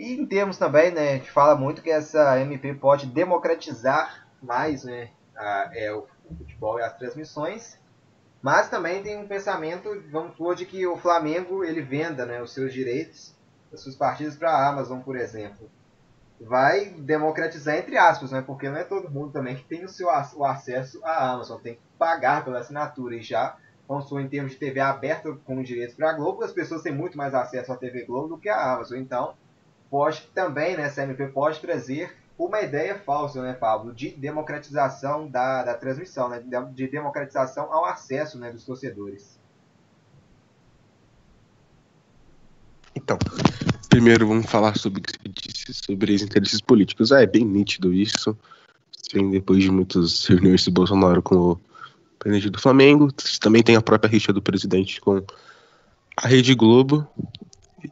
E 0.00 0.14
em 0.14 0.24
termos 0.24 0.56
também, 0.56 0.90
né, 0.90 1.10
a 1.10 1.16
gente 1.16 1.30
fala 1.30 1.54
muito 1.54 1.82
que 1.82 1.90
essa 1.90 2.40
MP 2.40 2.72
pode 2.72 3.04
democratizar 3.04 4.26
mais 4.42 4.82
né, 4.82 5.10
a, 5.36 5.70
é, 5.74 5.92
o 5.92 6.06
futebol 6.38 6.78
e 6.78 6.82
as 6.82 6.96
transmissões, 6.96 7.78
mas 8.40 8.70
também 8.70 9.02
tem 9.02 9.18
um 9.18 9.28
pensamento, 9.28 9.90
vamos 10.10 10.30
supor, 10.30 10.54
de 10.54 10.64
que 10.64 10.86
o 10.86 10.96
Flamengo 10.96 11.62
ele 11.62 11.82
venda 11.82 12.24
né, 12.24 12.40
os 12.40 12.54
seus 12.54 12.72
direitos, 12.72 13.36
as 13.70 13.82
suas 13.82 13.94
partidas 13.94 14.36
para 14.36 14.50
a 14.50 14.70
Amazon, 14.70 15.00
por 15.00 15.16
exemplo. 15.16 15.70
Vai 16.40 16.86
democratizar 16.86 17.76
entre 17.76 17.98
aspas, 17.98 18.32
né, 18.32 18.40
porque 18.40 18.70
não 18.70 18.78
é 18.78 18.84
todo 18.84 19.10
mundo 19.10 19.32
também 19.32 19.54
que 19.54 19.64
tem 19.64 19.84
o 19.84 19.88
seu 19.90 20.08
o 20.08 20.44
acesso 20.46 21.04
à 21.04 21.30
Amazon, 21.30 21.60
tem 21.60 21.74
que 21.74 21.82
pagar 21.98 22.42
pela 22.42 22.60
assinatura 22.60 23.16
e 23.16 23.20
já 23.20 23.54
vamos 23.86 24.04
supor, 24.04 24.22
em 24.22 24.28
termos 24.30 24.52
de 24.52 24.58
TV 24.58 24.80
aberta 24.80 25.30
com 25.44 25.62
direitos 25.62 25.94
para 25.94 26.08
a 26.08 26.14
Globo, 26.14 26.42
as 26.42 26.52
pessoas 26.52 26.80
têm 26.80 26.94
muito 26.94 27.18
mais 27.18 27.34
acesso 27.34 27.70
à 27.70 27.76
TV 27.76 28.06
Globo 28.06 28.28
do 28.28 28.38
que 28.38 28.48
a 28.48 28.72
Amazon. 28.72 28.98
Então, 28.98 29.34
pode 29.90 30.22
também, 30.34 30.76
né, 30.76 30.88
CMP 30.88 31.26
pode 31.28 31.60
trazer 31.60 32.16
uma 32.38 32.62
ideia 32.62 32.98
falsa, 32.98 33.42
né, 33.42 33.52
Pablo, 33.52 33.92
de 33.92 34.10
democratização 34.10 35.28
da, 35.28 35.62
da 35.62 35.74
transmissão, 35.74 36.28
né, 36.28 36.42
de 36.72 36.86
democratização 36.86 37.70
ao 37.72 37.84
acesso 37.84 38.38
né, 38.38 38.50
dos 38.50 38.64
torcedores. 38.64 39.38
Então, 42.94 43.18
primeiro 43.88 44.26
vamos 44.26 44.46
falar 44.46 44.76
sobre 44.78 45.00
o 45.00 45.02
que 45.02 45.12
você 45.12 45.28
disse 45.28 45.74
sobre 45.74 46.14
os 46.14 46.22
interesses 46.22 46.60
políticos. 46.60 47.12
Ah, 47.12 47.22
é 47.22 47.26
bem 47.26 47.44
nítido 47.44 47.92
isso. 47.92 48.36
Vem 49.12 49.30
depois 49.30 49.62
de 49.62 49.70
muitas 49.70 50.24
reuniões 50.26 50.62
de 50.62 50.70
Bolsonaro 50.70 51.22
com 51.22 51.34
o 51.34 51.60
presidente 52.18 52.50
do 52.50 52.60
Flamengo. 52.60 53.12
Também 53.40 53.62
tem 53.62 53.76
a 53.76 53.82
própria 53.82 54.10
rixa 54.10 54.32
do 54.32 54.42
presidente 54.42 55.00
com 55.00 55.22
a 56.16 56.28
Rede 56.28 56.54
Globo 56.54 57.06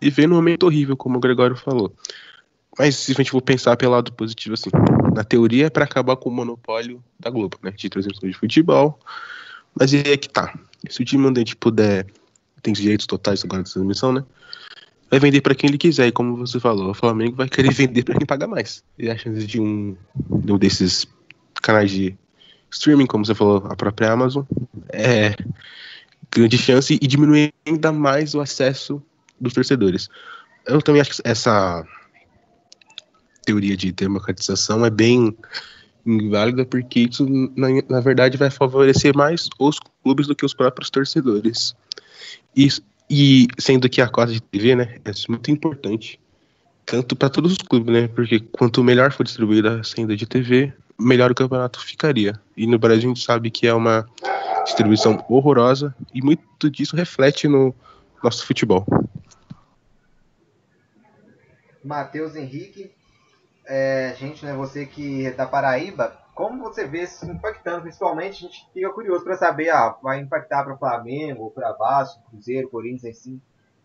e 0.01 0.11
vem 0.11 0.27
num 0.27 0.37
momento 0.37 0.65
horrível, 0.65 0.97
como 0.97 1.19
o 1.19 1.21
Gregório 1.21 1.57
falou. 1.57 1.95
Mas 2.79 2.97
se 2.97 3.13
a 3.13 3.15
gente 3.15 3.31
for 3.31 3.43
pensar 3.43 3.77
pelo 3.77 3.93
lado 3.93 4.13
positivo, 4.13 4.55
assim, 4.55 4.71
na 5.15 5.25
teoria 5.25 5.67
é 5.67 5.71
para 5.71 5.85
acabar 5.85 6.17
com 6.17 6.29
o 6.29 6.33
monopólio 6.33 7.03
da 7.19 7.29
Globo, 7.29 7.59
né, 7.63 7.73
de 7.73 7.89
transmissão 7.89 8.29
de 8.29 8.37
futebol. 8.37 8.99
Mas 9.75 9.93
aí 9.93 10.03
é 10.07 10.17
que 10.17 10.29
tá. 10.29 10.57
Se 10.89 11.03
o 11.03 11.05
time 11.05 11.23
mandante 11.23 11.57
puder, 11.57 12.07
tem 12.63 12.73
direitos 12.73 13.07
totais 13.07 13.45
agora 13.45 13.63
de 13.63 13.73
transmissão, 13.73 14.13
né? 14.13 14.25
Vai 15.11 15.19
vender 15.19 15.41
para 15.41 15.55
quem 15.55 15.69
ele 15.69 15.79
quiser, 15.79 16.07
e 16.07 16.13
como 16.13 16.37
você 16.37 16.61
falou, 16.61 16.91
o 16.91 16.95
Flamengo 16.95 17.37
vai 17.37 17.49
querer 17.49 17.73
vender 17.75 18.05
para 18.05 18.15
quem 18.15 18.27
paga 18.27 18.47
mais. 18.47 18.85
E 18.99 19.11
a 19.11 19.17
chance 19.17 19.47
de 19.47 19.61
um, 19.61 19.97
de 20.31 20.53
um 20.53 20.59
desses 20.59 21.07
canais 21.63 21.91
de 21.91 22.17
streaming, 22.71 23.07
como 23.07 23.25
você 23.25 23.35
falou, 23.35 23.67
a 23.69 23.75
própria 23.75 24.13
Amazon, 24.13 24.45
é 24.93 25.35
grande 26.31 26.59
chance 26.59 26.99
e 27.01 27.07
diminuir 27.07 27.53
ainda 27.67 27.91
mais 27.91 28.35
o 28.35 28.41
acesso 28.41 29.03
dos 29.41 29.53
torcedores. 29.53 30.09
Eu 30.67 30.83
também 30.83 31.01
acho 31.01 31.11
que 31.11 31.23
essa 31.25 31.85
teoria 33.45 33.77
de 33.77 33.93
democratização 33.93 34.85
é 34.85 34.91
bem 34.91 35.37
inválida 36.05 36.65
porque 36.65 37.01
isso, 37.01 37.27
na, 37.57 37.69
na 37.89 38.01
verdade, 38.01 38.37
vai 38.37 38.51
favorecer 38.51 39.17
mais 39.17 39.49
os 39.59 39.79
clubes 40.03 40.27
do 40.27 40.35
que 40.35 40.45
os 40.45 40.55
próprios 40.55 40.91
torcedores. 40.91 41.75
E, 42.57 42.69
e 43.11 43.49
sendo 43.59 43.89
que 43.89 44.01
a 44.01 44.09
cota 44.09 44.33
de 44.33 44.41
TV, 44.41 44.75
né, 44.75 44.99
é 45.05 45.11
muito 45.29 45.51
importante, 45.51 46.21
tanto 46.85 47.15
para 47.15 47.29
todos 47.29 47.53
os 47.53 47.59
clubes, 47.59 47.93
né, 47.93 48.09
porque 48.09 48.41
quanto 48.41 48.83
melhor 48.83 49.13
for 49.13 49.25
distribuída 49.25 49.81
a 49.81 49.85
senda 49.85 50.17
de 50.17 50.27
TV, 50.27 50.73
melhor 50.99 51.31
o 51.31 51.35
campeonato 51.35 51.81
ficaria. 51.81 52.39
E 52.57 52.67
no 52.67 52.79
Brasil 52.79 53.11
a 53.11 53.15
gente 53.15 53.25
sabe 53.25 53.51
que 53.51 53.67
é 53.67 53.75
uma 53.75 54.07
distribuição 54.65 55.25
horrorosa 55.29 55.95
e 56.13 56.21
muito 56.21 56.71
disso 56.71 56.97
reflete 56.97 57.49
no 57.49 57.75
nosso 58.23 58.47
futebol. 58.47 58.85
Matheus 61.83 62.37
Henrique. 62.37 62.93
É, 63.67 64.15
gente, 64.17 64.45
né, 64.47 64.55
você 64.55 64.87
que 64.87 65.27
é 65.27 65.31
da 65.31 65.47
Paraíba, 65.47 66.17
como 66.35 66.63
você 66.63 66.87
vê 66.87 67.03
isso 67.03 67.27
impactando? 67.27 67.83
Principalmente, 67.83 68.47
a 68.47 68.49
gente 68.49 68.67
fica 68.73 68.91
curioso 68.91 69.25
para 69.25 69.37
saber, 69.37 69.71
ah, 69.71 69.97
vai 70.03 70.21
impactar 70.21 70.65
para 70.65 70.75
o 70.75 70.79
Flamengo, 70.79 71.51
para 71.51 71.73
Vasco, 71.73 72.23
Cruzeiro, 72.31 72.71
Corinthians, 72.71 73.19
assim, 73.19 73.43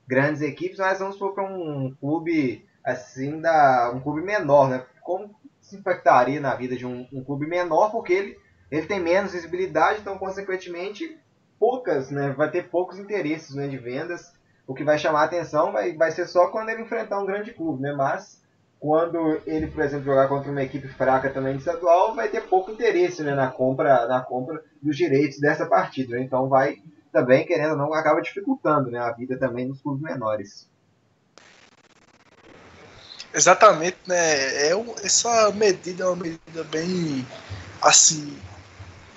grandes 0.07 0.41
equipes, 0.41 0.77
mas 0.77 0.99
vamos 0.99 1.17
for 1.17 1.33
para 1.33 1.43
um 1.43 1.93
clube 1.99 2.65
assim, 2.83 3.41
da, 3.41 3.91
um 3.93 3.99
clube 3.99 4.21
menor, 4.21 4.69
né? 4.69 4.85
Como 5.01 5.35
se 5.59 5.77
impactaria 5.77 6.39
na 6.39 6.53
vida 6.55 6.75
de 6.75 6.85
um, 6.85 7.07
um 7.11 7.23
clube 7.23 7.47
menor, 7.47 7.89
porque 7.89 8.13
ele, 8.13 8.37
ele 8.69 8.85
tem 8.85 8.99
menos 8.99 9.33
visibilidade, 9.33 10.01
então, 10.01 10.17
consequentemente, 10.17 11.17
poucas, 11.63 12.11
né? 12.11 12.33
Vai 12.35 12.51
ter 12.51 12.69
poucos 12.69 12.99
interesses 12.99 13.55
né, 13.55 13.69
de 13.69 13.77
vendas 13.77 14.33
o 14.67 14.73
que 14.73 14.83
vai 14.83 14.97
chamar 14.97 15.23
atenção 15.23 15.71
vai, 15.71 15.95
vai 15.95 16.11
ser 16.11 16.27
só 16.27 16.47
quando 16.47 16.69
ele 16.69 16.83
enfrentar 16.83 17.19
um 17.19 17.25
grande 17.25 17.53
clube, 17.53 17.81
né? 17.81 17.93
Mas 17.93 18.41
quando 18.79 19.41
ele, 19.45 19.67
por 19.67 19.81
exemplo, 19.81 20.05
jogar 20.05 20.27
contra 20.27 20.51
uma 20.51 20.61
equipe 20.61 20.89
fraca 20.89 21.29
também 21.29 21.53
de 21.53 21.59
estadual, 21.59 22.13
vai 22.13 22.27
ter 22.27 22.41
pouco 22.41 22.71
interesse 22.71 23.23
né, 23.23 23.33
na 23.33 23.49
compra 23.49 24.05
na 24.07 24.21
compra 24.21 24.61
dos 24.81 24.97
direitos 24.97 25.39
dessa 25.39 25.65
partida. 25.65 26.17
Né? 26.17 26.23
Então 26.23 26.49
vai 26.49 26.81
também, 27.11 27.45
querendo 27.45 27.71
ou 27.71 27.77
não, 27.77 27.93
acaba 27.93 28.21
dificultando 28.21 28.91
né, 28.91 28.99
a 28.99 29.11
vida 29.11 29.37
também 29.37 29.67
dos 29.67 29.81
clubes 29.81 30.01
menores. 30.01 30.67
Exatamente, 33.33 33.97
né? 34.05 34.69
É 34.69 34.75
um, 34.75 34.93
essa 35.01 35.49
medida 35.51 36.03
é 36.03 36.07
uma 36.07 36.15
medida 36.17 36.63
bem 36.69 37.25
assim 37.81 38.37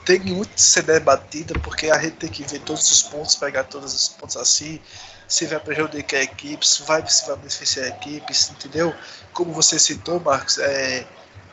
tem 0.06 0.20
muito 0.20 0.50
que 0.50 0.62
ser 0.62 0.84
debatida 0.84 1.58
porque 1.58 1.90
a 1.90 1.98
gente 1.98 2.14
tem 2.14 2.30
que 2.30 2.44
ver 2.44 2.60
todos 2.60 2.88
os 2.90 3.02
pontos, 3.02 3.34
pegar 3.34 3.64
todos 3.64 3.92
os 3.92 4.08
pontos 4.08 4.36
assim, 4.36 4.80
se 5.26 5.46
vai 5.46 5.58
prejudicar 5.58 6.18
a 6.18 6.22
equipe, 6.22 6.66
se 6.66 6.84
vai, 6.84 7.04
se 7.08 7.26
vai 7.26 7.36
beneficiar 7.36 7.86
a 7.86 7.88
equipe, 7.88 8.32
entendeu? 8.52 8.94
Como 9.32 9.52
você 9.52 9.80
citou, 9.80 10.20
Marcos, 10.20 10.58
é, 10.58 11.04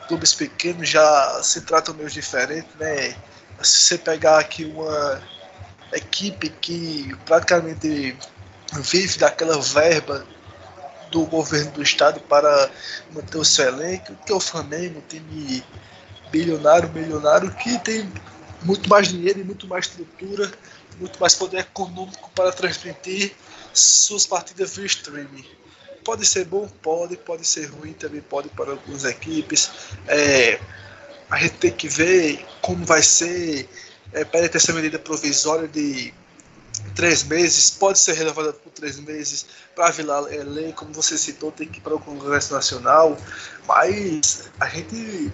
clubes 0.06 0.32
pequenos 0.32 0.88
já 0.88 1.42
se 1.42 1.62
tratam 1.62 1.94
meio 1.94 2.08
diferente, 2.08 2.68
né? 2.78 3.16
Se 3.60 3.80
você 3.80 3.98
pegar 3.98 4.38
aqui 4.38 4.64
uma 4.64 5.20
equipe 5.92 6.48
que 6.48 7.12
praticamente 7.26 8.16
vive 8.72 9.18
daquela 9.18 9.60
verba 9.60 10.24
do 11.10 11.26
governo 11.26 11.72
do 11.72 11.82
estado 11.82 12.20
para 12.20 12.70
manter 13.10 13.38
o 13.38 13.44
seu 13.44 13.66
elenco, 13.66 14.14
que 14.24 14.32
é 14.32 14.34
o 14.34 14.40
Flamengo, 14.40 15.02
time 15.08 15.64
bilionário, 16.30 16.88
milionário, 16.92 17.52
que 17.52 17.78
tem 17.80 18.10
muito 18.64 18.88
mais 18.88 19.08
dinheiro 19.08 19.40
e 19.40 19.44
muito 19.44 19.66
mais 19.66 19.86
estrutura, 19.86 20.50
muito 20.98 21.20
mais 21.20 21.34
poder 21.34 21.58
econômico 21.58 22.30
para 22.34 22.52
transmitir 22.52 23.32
suas 23.72 24.26
partidas 24.26 24.76
via 24.76 24.86
streaming. 24.86 25.44
Pode 26.04 26.26
ser 26.26 26.44
bom? 26.44 26.68
Pode, 26.82 27.16
pode 27.16 27.46
ser 27.46 27.66
ruim 27.66 27.92
também, 27.92 28.20
pode 28.20 28.48
para 28.50 28.72
algumas 28.72 29.04
equipes. 29.04 29.70
É, 30.06 30.60
a 31.30 31.38
gente 31.38 31.54
tem 31.56 31.70
que 31.70 31.88
ver 31.88 32.44
como 32.60 32.84
vai 32.84 33.02
ser. 33.02 33.68
É, 34.12 34.24
para 34.24 34.48
ter 34.48 34.58
essa 34.58 34.72
medida 34.72 34.98
provisória 34.98 35.66
de 35.66 36.14
três 36.94 37.24
meses, 37.24 37.70
pode 37.70 37.98
ser 37.98 38.12
renovada 38.12 38.52
por 38.52 38.70
três 38.70 38.98
meses 39.00 39.46
para 39.74 39.90
virar 39.90 40.20
lei, 40.20 40.72
como 40.72 40.92
você 40.92 41.18
citou, 41.18 41.50
tem 41.50 41.66
que 41.66 41.78
ir 41.78 41.82
para 41.82 41.94
o 41.94 41.98
Congresso 41.98 42.54
Nacional, 42.54 43.16
mas 43.66 44.50
a 44.60 44.68
gente 44.68 45.32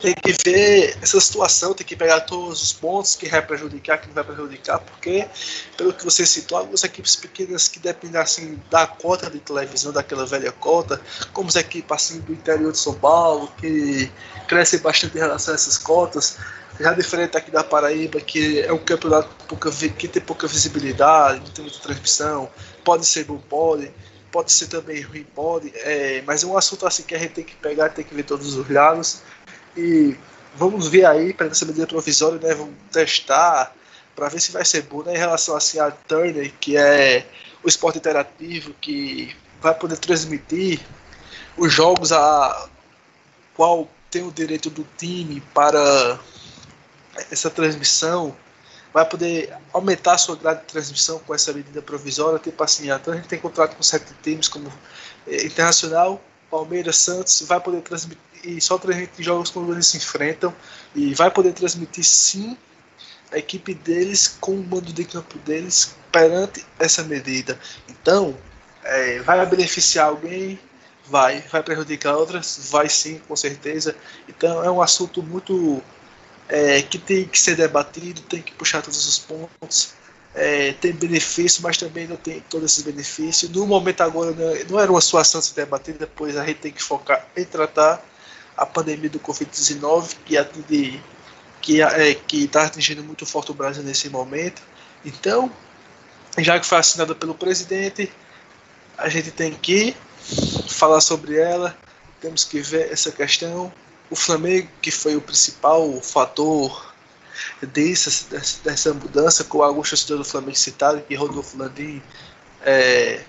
tem 0.00 0.14
que 0.14 0.32
ver 0.44 0.96
essa 1.02 1.20
situação, 1.20 1.74
tem 1.74 1.86
que 1.86 1.94
pegar 1.94 2.20
todos 2.22 2.62
os 2.62 2.72
pontos 2.72 3.14
que 3.14 3.28
vai 3.28 3.42
prejudicar, 3.42 4.00
que 4.00 4.06
não 4.06 4.14
vai 4.14 4.24
prejudicar, 4.24 4.78
porque, 4.78 5.28
pelo 5.76 5.92
que 5.92 6.04
você 6.04 6.24
citou, 6.24 6.58
algumas 6.58 6.82
equipes 6.82 7.14
pequenas 7.16 7.68
que 7.68 7.78
dependem 7.78 8.20
assim, 8.20 8.58
da 8.70 8.86
cota 8.86 9.30
de 9.30 9.38
televisão, 9.40 9.92
daquela 9.92 10.24
velha 10.24 10.50
cota, 10.52 11.00
como 11.32 11.48
as 11.48 11.56
equipes 11.56 11.90
assim, 11.90 12.20
do 12.20 12.32
interior 12.32 12.72
de 12.72 12.78
São 12.78 12.94
Paulo, 12.94 13.52
que 13.58 14.10
crescem 14.48 14.80
bastante 14.80 15.16
em 15.16 15.20
relação 15.20 15.52
a 15.52 15.56
essas 15.56 15.76
cotas, 15.76 16.38
Já 16.80 16.94
diferente 16.94 17.36
aqui 17.36 17.50
da 17.50 17.62
Paraíba, 17.62 18.22
que 18.22 18.60
é 18.60 18.72
um 18.72 18.78
campeonato 18.78 19.28
que 19.98 20.08
tem 20.08 20.22
pouca 20.22 20.48
visibilidade, 20.48 21.40
não 21.40 21.50
tem 21.50 21.62
muita 21.62 21.78
transmissão, 21.78 22.48
pode 22.82 23.04
ser 23.04 23.24
bom, 23.24 23.36
pode, 23.36 23.92
pode 24.32 24.50
ser 24.50 24.66
também 24.68 25.02
ruim, 25.02 25.26
pode, 25.34 25.70
é, 25.74 26.22
mas 26.26 26.42
é 26.42 26.46
um 26.46 26.56
assunto 26.56 26.86
assim 26.86 27.02
que 27.02 27.14
a 27.14 27.18
gente 27.18 27.32
tem 27.34 27.44
que 27.44 27.54
pegar, 27.56 27.90
tem 27.90 28.02
que 28.02 28.14
ver 28.14 28.22
todos 28.22 28.54
os 28.56 28.70
lados. 28.70 29.20
E 29.80 30.16
vamos 30.54 30.88
ver 30.88 31.06
aí 31.06 31.32
para 31.32 31.46
essa 31.46 31.64
medida 31.64 31.86
provisória, 31.86 32.38
né? 32.38 32.54
Vamos 32.54 32.74
testar 32.92 33.74
para 34.14 34.28
ver 34.28 34.40
se 34.40 34.52
vai 34.52 34.64
ser 34.64 34.82
bom, 34.82 35.02
né? 35.02 35.14
Em 35.14 35.18
relação 35.18 35.56
assim 35.56 35.78
a 35.78 35.90
Turner, 35.90 36.52
que 36.60 36.76
é 36.76 37.26
o 37.62 37.68
esporte 37.68 37.98
interativo 37.98 38.74
que 38.80 39.34
vai 39.60 39.74
poder 39.74 39.96
transmitir 39.96 40.80
os 41.56 41.72
jogos 41.72 42.12
a 42.12 42.68
qual 43.54 43.88
tem 44.10 44.22
o 44.22 44.30
direito 44.30 44.68
do 44.68 44.86
time 44.98 45.40
para 45.54 46.18
essa 47.30 47.48
transmissão 47.48 48.36
vai 48.92 49.04
poder 49.04 49.54
aumentar 49.72 50.14
a 50.14 50.18
sua 50.18 50.36
grade 50.36 50.60
de 50.60 50.66
transmissão 50.66 51.18
com 51.20 51.34
essa 51.34 51.52
medida 51.52 51.80
provisória, 51.80 52.38
tipo 52.38 52.62
assim, 52.62 52.90
então 52.90 53.14
a 53.14 53.16
gente 53.16 53.28
tem 53.28 53.38
contrato 53.38 53.76
com 53.76 53.82
sete 53.82 54.12
times 54.22 54.48
como 54.48 54.70
eh, 55.28 55.46
Internacional, 55.46 56.20
Palmeiras, 56.50 56.96
Santos, 56.96 57.40
vai 57.42 57.60
poder 57.60 57.82
transmitir 57.82 58.29
e 58.44 58.60
só 58.60 58.78
transmitir 58.78 59.24
jogos 59.24 59.50
quando 59.50 59.72
eles 59.72 59.86
se 59.86 59.96
enfrentam 59.96 60.54
e 60.94 61.14
vai 61.14 61.30
poder 61.30 61.52
transmitir 61.52 62.04
sim 62.04 62.56
a 63.32 63.38
equipe 63.38 63.74
deles 63.74 64.36
com 64.40 64.52
o 64.52 64.64
mando 64.64 64.92
de 64.92 65.04
campo 65.04 65.38
deles 65.38 65.94
perante 66.10 66.64
essa 66.78 67.02
medida. 67.04 67.58
Então, 67.88 68.36
é, 68.84 69.20
vai 69.20 69.44
beneficiar 69.46 70.08
alguém? 70.08 70.58
Vai. 71.06 71.40
Vai 71.50 71.62
prejudicar 71.62 72.16
outras? 72.16 72.68
Vai 72.70 72.88
sim, 72.88 73.20
com 73.28 73.36
certeza. 73.36 73.94
Então, 74.28 74.64
é 74.64 74.70
um 74.70 74.82
assunto 74.82 75.22
muito 75.22 75.82
é, 76.48 76.82
que 76.82 76.98
tem 76.98 77.24
que 77.24 77.38
ser 77.38 77.56
debatido, 77.56 78.20
tem 78.22 78.42
que 78.42 78.52
puxar 78.52 78.82
todos 78.82 79.06
os 79.06 79.18
pontos. 79.18 79.94
É, 80.32 80.72
tem 80.74 80.92
benefício, 80.92 81.60
mas 81.62 81.76
também 81.76 82.06
não 82.06 82.16
tem 82.16 82.40
todos 82.48 82.72
esses 82.72 82.84
benefícios. 82.84 83.50
No 83.50 83.66
momento 83.66 84.00
agora 84.00 84.30
não, 84.30 84.54
não 84.70 84.80
era 84.80 84.90
uma 84.90 85.00
situação 85.00 85.42
ser 85.42 85.54
debatida, 85.54 86.08
pois 86.14 86.36
a 86.36 86.46
gente 86.46 86.58
tem 86.58 86.72
que 86.72 86.82
focar 86.82 87.26
em 87.36 87.44
tratar 87.44 88.00
a 88.60 88.66
pandemia 88.66 89.08
do 89.08 89.18
Covid-19, 89.18 90.16
que 90.26 90.36
atinge, 90.36 91.02
que 91.62 91.80
é, 91.80 92.10
está 92.30 92.66
atingindo 92.66 93.02
muito 93.02 93.24
forte 93.24 93.50
o 93.50 93.54
Brasil 93.54 93.82
nesse 93.82 94.10
momento. 94.10 94.60
Então, 95.02 95.50
já 96.36 96.60
que 96.60 96.66
foi 96.66 96.76
assinada 96.76 97.14
pelo 97.14 97.34
presidente, 97.34 98.12
a 98.98 99.08
gente 99.08 99.30
tem 99.30 99.54
que 99.54 99.96
falar 100.68 101.00
sobre 101.00 101.38
ela, 101.38 101.74
temos 102.20 102.44
que 102.44 102.60
ver 102.60 102.92
essa 102.92 103.10
questão. 103.10 103.72
O 104.10 104.14
Flamengo, 104.14 104.68
que 104.82 104.90
foi 104.90 105.16
o 105.16 105.22
principal 105.22 105.98
fator 106.02 106.94
dessa, 107.62 108.28
dessa 108.62 108.92
mudança, 108.92 109.42
com 109.42 109.62
Augusto 109.62 109.96
Cidadão 109.96 110.18
do 110.18 110.28
Flamengo 110.28 110.58
citado, 110.58 111.00
que 111.00 111.14
Rodolfo 111.14 111.56
Landim 111.56 112.02
é, 112.60 113.24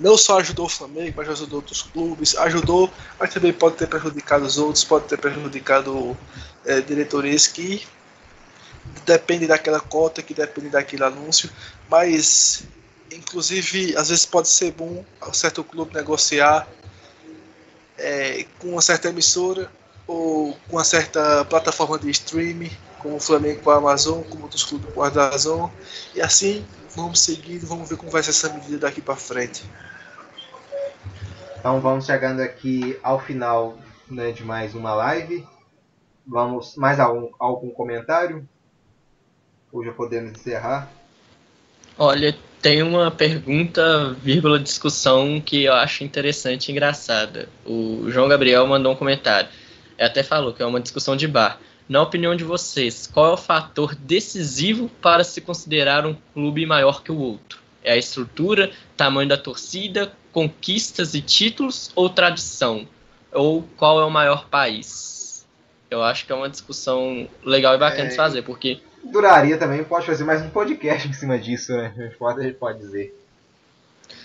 não 0.00 0.16
só 0.16 0.40
ajudou 0.40 0.66
o 0.66 0.68
Flamengo, 0.68 1.14
mas 1.16 1.28
ajudou 1.28 1.58
outros 1.58 1.82
clubes, 1.82 2.34
ajudou, 2.36 2.90
mas 3.18 3.32
também 3.32 3.52
pode 3.52 3.76
ter 3.76 3.86
prejudicado 3.86 4.44
os 4.44 4.58
outros, 4.58 4.82
pode 4.82 5.06
ter 5.06 5.18
prejudicado 5.18 6.16
é, 6.64 6.80
que 7.52 7.86
depende 9.04 9.46
daquela 9.46 9.78
cota, 9.78 10.22
que 10.22 10.34
depende 10.34 10.70
daquele 10.70 11.04
anúncio, 11.04 11.50
mas 11.88 12.64
inclusive 13.12 13.94
às 13.96 14.08
vezes 14.08 14.24
pode 14.24 14.48
ser 14.48 14.72
bom 14.72 15.04
um 15.26 15.32
certo 15.32 15.62
clube 15.62 15.94
negociar 15.94 16.66
é, 17.98 18.46
com 18.58 18.68
uma 18.68 18.82
certa 18.82 19.08
emissora 19.08 19.70
ou 20.06 20.56
com 20.68 20.76
uma 20.76 20.84
certa 20.84 21.44
plataforma 21.44 21.98
de 21.98 22.10
streaming, 22.10 22.70
como 22.98 23.16
o 23.16 23.20
Flamengo 23.20 23.60
com 23.62 23.70
a 23.70 23.76
Amazon, 23.76 24.22
como 24.22 24.44
outros 24.44 24.64
clubes 24.64 24.92
com 24.92 25.02
a 25.02 25.08
Amazon, 25.08 25.70
e 26.14 26.20
assim 26.20 26.64
vamos 26.94 27.20
seguindo, 27.20 27.66
vamos 27.66 27.88
ver 27.88 27.96
como 27.96 28.10
vai 28.10 28.22
ser 28.22 28.30
essa 28.30 28.52
medida 28.52 28.78
daqui 28.78 29.00
para 29.00 29.16
frente. 29.16 29.64
Então 31.58 31.80
vamos 31.80 32.06
chegando 32.06 32.40
aqui 32.40 32.98
ao 33.02 33.20
final 33.20 33.78
né, 34.08 34.32
de 34.32 34.44
mais 34.44 34.74
uma 34.74 34.94
live. 34.94 35.46
Vamos 36.26 36.76
mais 36.76 36.98
algum, 36.98 37.30
algum 37.38 37.70
comentário? 37.70 38.48
Ou 39.72 39.84
já 39.84 39.92
podemos 39.92 40.32
encerrar? 40.32 40.90
Olha, 41.98 42.36
tem 42.62 42.82
uma 42.82 43.10
pergunta, 43.10 44.14
vírgula, 44.22 44.58
discussão 44.58 45.40
que 45.40 45.64
eu 45.64 45.74
acho 45.74 46.04
interessante 46.04 46.68
e 46.68 46.72
engraçada. 46.72 47.48
O 47.64 48.04
João 48.08 48.28
Gabriel 48.28 48.66
mandou 48.66 48.92
um 48.92 48.96
comentário. 48.96 49.48
Ele 49.98 50.06
até 50.06 50.22
falou 50.22 50.52
que 50.52 50.62
é 50.62 50.66
uma 50.66 50.80
discussão 50.80 51.16
de 51.16 51.28
bar. 51.28 51.58
Na 51.90 52.00
opinião 52.00 52.36
de 52.36 52.44
vocês, 52.44 53.08
qual 53.12 53.30
é 53.30 53.32
o 53.32 53.36
fator 53.36 53.96
decisivo 53.96 54.88
para 55.02 55.24
se 55.24 55.40
considerar 55.40 56.06
um 56.06 56.14
clube 56.32 56.64
maior 56.64 57.02
que 57.02 57.10
o 57.10 57.18
outro? 57.18 57.58
É 57.82 57.94
a 57.94 57.96
estrutura, 57.96 58.70
tamanho 58.96 59.28
da 59.28 59.36
torcida, 59.36 60.12
conquistas 60.30 61.14
e 61.14 61.20
títulos 61.20 61.90
ou 61.96 62.08
tradição? 62.08 62.86
Ou 63.32 63.64
qual 63.76 64.00
é 64.00 64.04
o 64.04 64.10
maior 64.10 64.46
país? 64.48 65.44
Eu 65.90 66.00
acho 66.00 66.24
que 66.24 66.30
é 66.30 66.34
uma 66.36 66.48
discussão 66.48 67.28
legal 67.44 67.74
e 67.74 67.78
bacana 67.78 68.04
é, 68.04 68.10
de 68.10 68.14
fazer, 68.14 68.42
porque 68.42 68.80
duraria 69.02 69.58
também, 69.58 69.82
pode 69.82 70.06
fazer 70.06 70.22
mais 70.22 70.40
um 70.42 70.50
podcast 70.50 71.08
em 71.08 71.12
cima 71.12 71.36
disso, 71.40 71.72
né? 71.72 71.92
A 71.98 72.02
gente 72.06 72.16
pode, 72.16 72.38
a 72.38 72.42
gente 72.44 72.56
pode 72.56 72.78
dizer. 72.78 73.20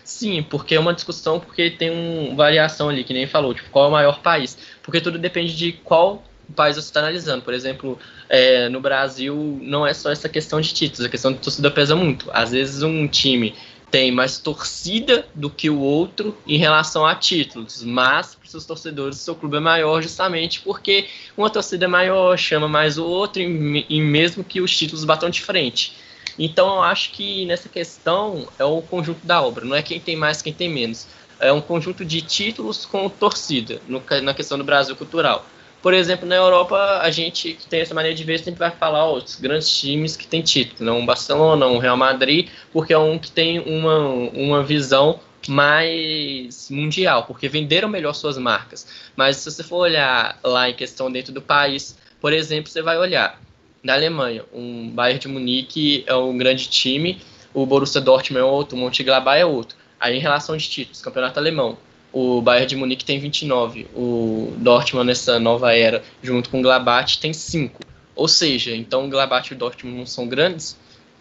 Sim, 0.04 0.44
porque 0.44 0.76
é 0.76 0.80
uma 0.80 0.94
discussão, 0.94 1.40
porque 1.40 1.72
tem 1.72 1.90
uma 1.90 2.36
variação 2.36 2.90
ali, 2.90 3.04
que 3.04 3.12
nem 3.12 3.26
falou, 3.26 3.56
tipo, 3.56 3.72
qual 3.72 3.86
é 3.86 3.88
o 3.88 3.92
maior 3.92 4.20
país? 4.20 4.56
Porque 4.84 5.02
tudo 5.02 5.18
depende 5.18 5.58
de 5.58 5.72
qual 5.72 6.24
país 6.54 6.76
você 6.76 6.82
está 6.82 7.00
analisando. 7.00 7.44
Por 7.44 7.54
exemplo, 7.54 8.00
é, 8.30 8.70
no 8.70 8.80
Brasil 8.80 9.60
não 9.62 9.86
é 9.86 9.94
só 9.94 10.12
essa 10.12 10.30
questão 10.30 10.62
de 10.62 10.74
títulos, 10.74 11.06
a 11.06 11.10
questão 11.10 11.32
de 11.32 11.40
torcida 11.40 11.72
pesa 11.72 11.96
muito. 11.96 12.30
Às 12.34 12.52
vezes 12.52 12.84
um 12.84 13.08
time 13.08 13.56
tem 13.92 14.12
mais 14.12 14.40
torcida 14.40 15.26
do 15.34 15.50
que 15.50 15.70
o 15.70 15.80
outro 15.80 16.38
em 16.46 16.58
relação 16.58 17.06
a 17.06 17.16
títulos, 17.16 17.84
mas 17.84 18.36
para 18.36 18.50
seus 18.50 18.66
torcedores, 18.66 19.20
seu 19.20 19.36
clube 19.36 19.58
é 19.58 19.60
maior 19.60 20.02
justamente 20.02 20.60
porque 20.62 21.08
uma 21.38 21.50
torcida 21.50 21.86
é 21.86 21.88
maior 21.88 22.38
chama 22.38 22.68
mais 22.68 22.98
o 22.98 23.06
outro 23.06 23.42
e, 23.42 23.86
e 23.88 24.02
mesmo 24.02 24.44
que 24.44 24.60
os 24.60 24.76
títulos 24.76 25.06
batam 25.06 25.30
de 25.30 25.42
frente. 25.42 25.94
Então 26.38 26.68
eu 26.76 26.84
acho 26.84 27.12
que 27.12 27.46
nessa 27.46 27.70
questão 27.70 28.48
é 28.60 28.66
o 28.66 28.82
conjunto 28.82 29.26
da 29.26 29.42
obra, 29.42 29.64
não 29.64 29.76
é 29.76 29.82
quem 29.82 30.00
tem 30.00 30.16
mais, 30.16 30.42
quem 30.42 30.54
tem 30.54 30.70
menos. 30.70 31.08
É 31.40 31.52
um 31.52 31.62
conjunto 31.62 32.04
de 32.04 32.22
títulos 32.22 32.86
com 32.86 33.10
torcida, 33.10 33.82
no, 33.88 34.04
na 34.24 34.34
questão 34.34 34.58
do 34.58 34.64
Brasil 34.64 34.96
cultural. 34.96 35.46
Por 35.82 35.94
exemplo, 35.94 36.28
na 36.28 36.36
Europa, 36.36 37.00
a 37.02 37.12
gente 37.12 37.54
que 37.54 37.68
tem 37.68 37.82
essa 37.82 37.94
maneira 37.94 38.16
de 38.16 38.24
ver 38.24 38.40
sempre 38.40 38.60
vai 38.60 38.72
falar 38.72 39.12
os 39.12 39.36
grandes 39.36 39.70
times 39.70 40.18
que 40.18 40.26
têm 40.26 40.42
título, 40.42 40.84
não 40.84 41.00
um 41.00 41.06
Barcelona, 41.06 41.68
um 41.68 41.78
Real 41.78 41.96
Madrid, 41.96 42.50
porque 42.74 42.92
é 42.92 42.98
um 42.98 43.20
que 43.20 43.30
tem 43.30 43.60
uma, 43.60 44.00
uma 44.34 44.64
visão 44.64 45.20
mais 45.48 46.70
mundial, 46.72 47.24
porque 47.24 47.48
venderam 47.48 47.88
melhor 47.88 48.14
suas 48.14 48.38
marcas. 48.38 48.88
Mas 49.16 49.38
se 49.38 49.52
você 49.52 49.64
for 49.64 49.78
olhar 49.78 50.40
lá 50.44 50.70
em 50.70 50.74
questão 50.74 51.12
dentro 51.12 51.32
do 51.32 51.42
país, 51.42 51.98
por 52.20 52.34
exemplo, 52.34 52.72
você 52.72 52.82
vai 52.82 52.98
olhar 52.98 53.40
na 53.84 53.94
Alemanha, 53.94 54.44
um 54.52 54.90
Bayern 54.90 55.20
de 55.20 55.28
Munique 55.28 56.04
é 56.08 56.16
um 56.16 56.36
grande 56.36 56.68
time, 56.68 57.22
o 57.54 57.66
Borussia 57.66 58.02
Dortmund 58.02 58.42
é 58.42 58.44
outro, 58.44 58.76
o 58.76 58.80
Mönchengladbach 58.82 59.40
é 59.40 59.46
outro. 59.46 59.78
Aí 60.00 60.18
em 60.18 60.20
relação 60.20 60.58
de 60.58 60.68
títulos, 60.68 61.02
campeonato 61.02 61.40
alemão, 61.40 61.78
o 62.16 62.42
Bayern 62.42 62.66
de 62.66 62.76
Munique 62.78 63.04
tem 63.04 63.20
29, 63.20 63.88
o 63.94 64.54
Dortmund 64.56 65.06
nessa 65.06 65.38
nova 65.38 65.76
era, 65.76 66.02
junto 66.24 66.50
com 66.50 66.60
o 66.60 66.62
Gladbach, 66.62 67.20
tem 67.20 67.34
5. 67.34 67.82
Ou 68.16 68.30
seja, 68.30 68.74
então 68.74 69.06
o 69.06 69.10
Gladbach 69.10 69.52
e 69.52 69.54
o 69.54 69.58
Dortmund 69.58 69.98
não 69.98 70.06
são 70.06 70.26
grandes, 70.26 70.78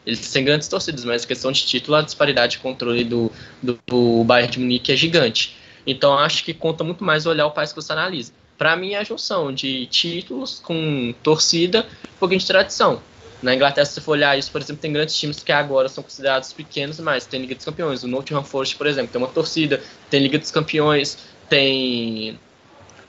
eles 0.07 0.31
têm 0.31 0.45
grandes 0.45 0.69
torcidas, 0.69 1.05
mas 1.05 1.25
a 1.25 1.27
questão 1.27 1.51
de 1.51 1.67
título, 1.67 1.97
a 1.97 2.03
disparidade 2.03 2.53
de 2.53 2.59
controle 2.61 3.03
do, 3.03 3.33
do, 3.61 3.77
do 3.85 4.23
Bayern 4.23 4.53
de 4.53 4.61
Munique 4.61 4.93
é 4.93 4.97
gigante. 4.97 5.57
Então 5.85 6.17
acho 6.17 6.45
que 6.45 6.55
conta 6.55 6.85
muito 6.85 7.03
mais 7.03 7.27
olhar 7.27 7.47
o 7.47 7.51
país 7.51 7.73
que 7.73 7.83
você 7.83 7.93
analisa. 7.93 8.33
Para 8.57 8.77
mim 8.77 8.93
é 8.93 8.99
a 8.99 9.05
junção 9.05 9.53
de 9.53 9.87
títulos 9.87 10.61
com 10.61 11.13
torcida 11.25 11.89
um 12.15 12.19
pouquinho 12.21 12.39
de 12.39 12.47
tradição. 12.47 13.03
Na 13.43 13.55
Inglaterra, 13.55 13.85
se 13.85 13.93
você 13.93 14.01
for 14.01 14.13
olhar 14.13 14.39
isso, 14.39 14.51
por 14.51 14.61
exemplo, 14.61 14.81
tem 14.81 14.93
grandes 14.93 15.17
times 15.17 15.43
que 15.43 15.53
agora 15.53 15.89
são 15.89 16.03
considerados 16.03 16.53
pequenos, 16.53 16.99
mas 17.01 17.27
tem 17.27 17.41
Liga 17.41 17.55
dos 17.55 17.65
Campeões. 17.65 18.03
O 18.03 18.09
Nottingham 18.09 18.45
Forest, 18.45 18.77
por 18.77 18.87
exemplo, 18.87 19.13
tem 19.13 19.21
uma 19.21 19.29
torcida, 19.29 19.83
tem 20.09 20.21
Liga 20.21 20.39
dos 20.39 20.51
Campeões, 20.51 21.19
tem 21.49 22.39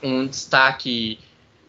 um 0.02 0.26
destaque 0.26 1.18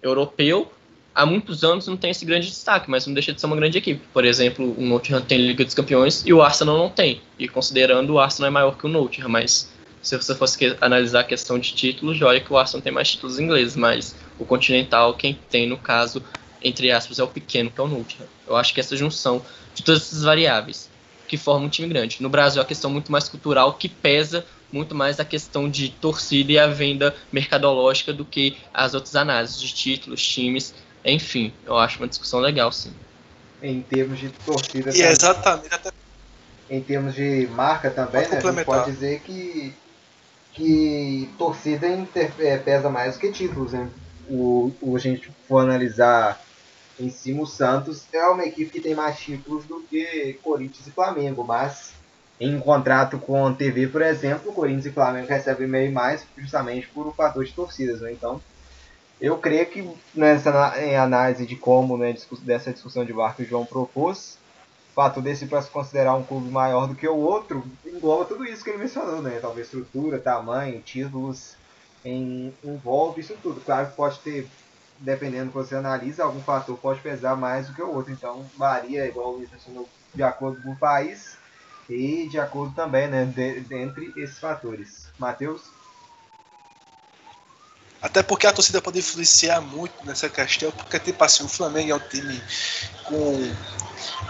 europeu. 0.02 0.72
Há 1.16 1.26
muitos 1.26 1.64
anos 1.64 1.88
não 1.88 1.98
tem 1.98 2.12
esse 2.12 2.26
grande 2.26 2.48
destaque, 2.48 2.92
mas 2.92 3.08
não 3.08 3.14
deixa 3.14 3.34
de 3.34 3.40
ser 3.40 3.48
uma 3.48 3.56
grande 3.56 3.78
equipe. 3.78 4.02
Por 4.14 4.24
exemplo, 4.24 4.76
o 4.78 4.82
Nottingham 4.82 5.22
tem 5.22 5.40
Liga 5.40 5.66
dos 5.66 5.74
Campeões 5.74 6.24
e 6.26 6.34
o 6.34 6.42
Arsenal 6.42 6.78
não 6.78 6.90
tem. 6.90 7.22
E 7.40 7.48
considerando, 7.48 8.14
o 8.14 8.20
Arsenal 8.20 8.50
é 8.50 8.52
maior 8.52 8.78
que 8.78 8.86
o 8.86 8.90
Nottingham, 8.90 9.30
mas 9.30 9.72
se 10.02 10.16
você 10.16 10.36
fosse 10.36 10.78
analisar 10.80 11.22
a 11.22 11.24
questão 11.24 11.58
de 11.58 11.74
títulos, 11.74 12.22
olha 12.22 12.40
que 12.40 12.52
o 12.54 12.58
Arsenal 12.58 12.82
tem 12.82 12.92
mais 12.92 13.10
títulos 13.12 13.40
ingleses, 13.40 13.76
mas 13.76 14.16
o 14.38 14.46
Continental, 14.46 15.14
quem 15.16 15.38
tem, 15.50 15.68
no 15.68 15.78
caso, 15.78 16.24
entre 16.64 16.92
aspas, 16.92 17.20
é 17.20 17.24
o 17.24 17.28
pequeno, 17.28 17.72
que 17.72 17.80
é 17.80 17.84
o 17.84 17.88
Nottingham. 17.88 18.28
Eu 18.48 18.56
acho 18.56 18.74
que 18.74 18.80
essa 18.80 18.96
junção 18.96 19.44
de 19.74 19.84
todas 19.84 20.02
essas 20.04 20.24
variáveis 20.24 20.90
que 21.28 21.38
formam 21.38 21.68
um 21.68 21.70
time 21.70 21.88
grande. 21.88 22.18
No 22.22 22.30
Brasil, 22.30 22.62
a 22.62 22.66
questão 22.66 22.90
muito 22.90 23.12
mais 23.12 23.28
cultural 23.28 23.74
que 23.74 23.90
pesa 23.90 24.46
muito 24.72 24.94
mais 24.94 25.20
a 25.20 25.26
questão 25.26 25.70
de 25.70 25.90
torcida 25.90 26.52
e 26.52 26.60
a 26.60 26.68
venda 26.68 27.16
mercadológica 27.32 28.12
do 28.12 28.26
que 28.26 28.58
as 28.74 28.94
outras 28.94 29.16
análises 29.16 29.60
de 29.60 29.74
títulos, 29.74 30.26
times 30.26 30.74
Enfim, 31.06 31.54
eu 31.66 31.78
acho 31.78 32.00
uma 32.00 32.08
discussão 32.08 32.40
legal, 32.40 32.72
sim. 32.72 32.92
Em 33.62 33.82
termos 33.82 34.20
de 34.20 34.30
torcida. 34.30 34.96
E 34.96 35.02
é 35.02 35.12
exatamente. 35.12 35.74
Até... 35.74 35.92
Em 36.70 36.82
termos 36.82 37.16
de 37.16 37.48
marca 37.48 37.90
também, 37.90 38.28
né, 38.28 38.38
a 38.38 38.42
gente 38.42 38.66
pode 38.66 38.92
dizer 38.92 39.22
que, 39.22 39.74
que 40.54 41.30
torcida 41.38 41.88
inter, 41.88 42.32
é, 42.40 42.58
pesa 42.58 42.90
mais 42.90 43.16
do 43.16 43.22
que 43.22 43.32
títulos. 43.32 43.72
Né? 43.72 43.90
O, 44.30 44.72
o, 44.82 44.96
a 44.96 45.00
gente 45.00 45.32
for 45.48 45.60
analisar 45.60 46.46
em 47.00 47.10
cima, 47.10 47.44
o 47.44 47.48
Santos 47.48 48.06
é 48.12 48.26
uma 48.28 48.46
equipe 48.46 48.72
que 48.72 48.82
tem 48.82 48.96
mais 48.96 49.20
títulos 49.20 49.66
do 49.66 49.82
que 49.82 50.40
Corinthians 50.44 50.88
e 50.88 50.92
Flamengo, 50.92 51.44
mas 51.44 51.94
em 52.40 52.60
contrato 52.60 53.18
com 53.18 53.48
a 53.48 53.54
TV, 53.54 53.88
por 53.88 54.02
exemplo, 54.02 54.54
Corinthians 54.54 54.86
e 54.88 54.92
Flamengo 54.92 55.28
recebem 55.28 55.68
meio 55.68 55.92
mais 55.92 56.26
justamente 56.38 56.88
por 56.88 57.08
o 57.08 57.12
fator 57.12 57.44
de 57.44 57.54
torcidas, 57.54 58.02
né? 58.02 58.12
Então, 58.12 58.42
eu 59.20 59.38
creio 59.38 59.66
que 59.66 59.90
nessa 60.14 60.74
em 60.80 60.96
análise 60.96 61.46
de 61.46 61.56
como, 61.56 61.98
né, 61.98 62.16
dessa 62.44 62.72
discussão 62.72 63.04
de 63.04 63.14
bar 63.14 63.36
que 63.36 63.44
o 63.44 63.46
João 63.46 63.66
propôs, 63.66 64.38
o 64.92 64.94
fato 64.94 65.22
desse 65.22 65.48
para 65.48 65.62
se 65.62 65.70
considerar 65.70 66.14
um 66.16 66.24
clube 66.24 66.50
maior 66.50 66.88
do 66.88 66.96
que 66.96 67.08
o 67.08 67.16
outro, 67.16 67.64
engloba 67.86 68.26
tudo 68.26 68.46
isso 68.46 68.64
que 68.64 68.70
ele 68.70 68.80
mencionou, 68.80 69.22
né? 69.22 69.40
Talvez 69.42 69.68
estrutura, 69.68 70.20
tamanho, 70.20 70.82
títulos, 70.82 71.56
em, 72.06 72.54
envolve 72.64 73.22
isso 73.22 73.36
tudo. 73.42 73.62
Claro 73.62 73.88
que 73.88 73.96
pode 73.96 74.20
ter, 74.20 74.48
dependendo 75.00 75.46
do 75.46 75.52
que 75.52 75.58
você 75.58 75.76
analisa, 75.76 76.24
algum 76.24 76.42
fator 76.42 76.78
pode 76.78 77.00
pesar 77.02 77.36
mais 77.36 77.68
do 77.68 77.74
que 77.74 77.82
o 77.82 77.94
outro. 77.94 78.12
Então, 78.12 78.50
varia, 78.58 79.06
igual 79.06 79.34
o 79.34 79.40
mencionou, 79.40 79.88
de 80.14 80.24
acordo 80.24 80.62
com 80.62 80.72
o 80.72 80.78
país 80.78 81.38
e 81.90 82.28
de 82.30 82.40
acordo 82.40 82.74
também, 82.74 83.08
né, 83.08 83.26
de, 83.26 83.62
de, 83.62 83.76
entre 83.76 84.14
esses 84.18 84.40
fatores. 84.40 85.08
Matheus? 85.18 85.62
Até 88.02 88.22
porque 88.22 88.46
a 88.46 88.54
torcida 88.54 88.82
pode 88.82 89.00
influenciar 89.00 89.60
muito 89.60 90.06
nessa 90.06 90.30
questão, 90.30 90.72
porque 90.72 91.00
tipo 91.00 91.24
assim, 91.24 91.44
o 91.44 91.48
Flamengo 91.48 91.92
é 91.92 91.96
um 91.96 92.00
time 92.00 92.42
com 93.06 93.54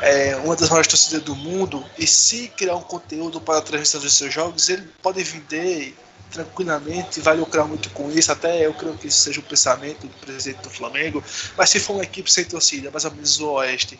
é, 0.01 0.35
uma 0.37 0.55
das 0.55 0.69
maiores 0.69 0.87
torcidas 0.87 1.21
do 1.21 1.35
mundo, 1.35 1.85
e 1.97 2.07
se 2.07 2.47
criar 2.49 2.75
um 2.75 2.81
conteúdo 2.81 3.41
para 3.41 3.59
a 3.59 3.61
transmissão 3.61 3.99
dos 3.99 4.13
seus 4.13 4.33
jogos, 4.33 4.69
ele 4.69 4.87
pode 5.01 5.21
vender 5.23 5.97
tranquilamente, 6.31 7.21
vai 7.21 7.35
lucrar 7.37 7.67
muito 7.67 7.89
com 7.91 8.11
isso, 8.11 8.31
até 8.31 8.65
eu 8.65 8.73
creio 8.73 8.97
que 8.97 9.07
isso 9.07 9.19
seja 9.21 9.39
o 9.39 9.43
pensamento 9.43 10.07
do 10.07 10.13
presidente 10.17 10.61
do 10.61 10.69
Flamengo, 10.69 11.23
mas 11.55 11.69
se 11.69 11.79
for 11.79 11.93
uma 11.93 12.03
equipe 12.03 12.31
sem 12.31 12.45
torcida, 12.45 12.91
mais 12.91 13.05
ou 13.05 13.11
menos 13.11 13.39
o 13.39 13.51
Oeste, 13.53 13.99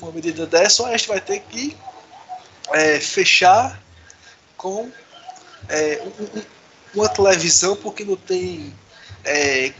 uma 0.00 0.12
medida 0.12 0.46
dessa, 0.46 0.82
o 0.82 0.86
Oeste 0.86 1.08
vai 1.08 1.20
ter 1.20 1.40
que 1.40 1.76
é, 2.72 3.00
fechar 3.00 3.80
com 4.56 4.90
é, 5.68 6.02
um, 6.02 6.42
uma 6.94 7.08
televisão 7.08 7.76
porque 7.76 8.04
não 8.04 8.16
tem 8.16 8.74
é, 9.24 9.72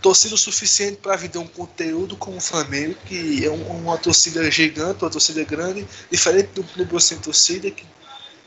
torcida 0.00 0.34
o 0.34 0.38
suficiente 0.38 0.96
para 0.96 1.16
vender 1.16 1.38
um 1.38 1.46
conteúdo 1.46 2.16
como 2.16 2.36
o 2.36 2.40
Flamengo, 2.40 2.94
que 3.06 3.44
é 3.44 3.50
um, 3.50 3.62
uma 3.78 3.98
torcida 3.98 4.48
gigante, 4.50 5.04
uma 5.04 5.10
torcida 5.10 5.42
grande, 5.44 5.86
diferente 6.10 6.48
do 6.54 6.64
clube 6.64 7.00
sem 7.02 7.18
torcida, 7.18 7.70
que 7.70 7.84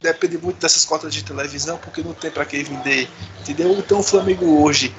depende 0.02 0.38
muito 0.38 0.60
dessas 0.60 0.84
cotas 0.84 1.14
de 1.14 1.24
televisão, 1.24 1.78
porque 1.78 2.02
não 2.02 2.14
tem 2.14 2.32
para 2.32 2.46
quem 2.46 2.64
vender, 2.64 3.08
entendeu? 3.40 3.72
Então 3.78 4.00
o 4.00 4.04
Flamengo 4.04 4.64
hoje, 4.64 4.94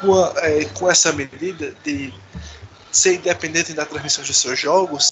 com, 0.00 0.14
a, 0.14 0.34
é, 0.38 0.64
com 0.64 0.90
essa 0.90 1.12
medida 1.12 1.74
de 1.84 2.12
ser 2.90 3.14
independente 3.14 3.72
da 3.72 3.86
transmissão 3.86 4.24
de 4.24 4.34
seus 4.34 4.58
jogos, 4.58 5.10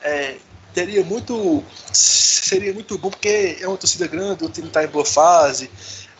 é, 0.00 0.36
teria 0.74 1.04
muito. 1.04 1.62
Seria 1.92 2.72
muito 2.74 2.98
bom 2.98 3.10
porque 3.10 3.58
é 3.60 3.68
uma 3.68 3.76
torcida 3.76 4.08
grande, 4.08 4.44
o 4.44 4.48
time 4.48 4.66
está 4.66 4.82
em 4.82 4.88
boa 4.88 5.04
fase. 5.04 5.70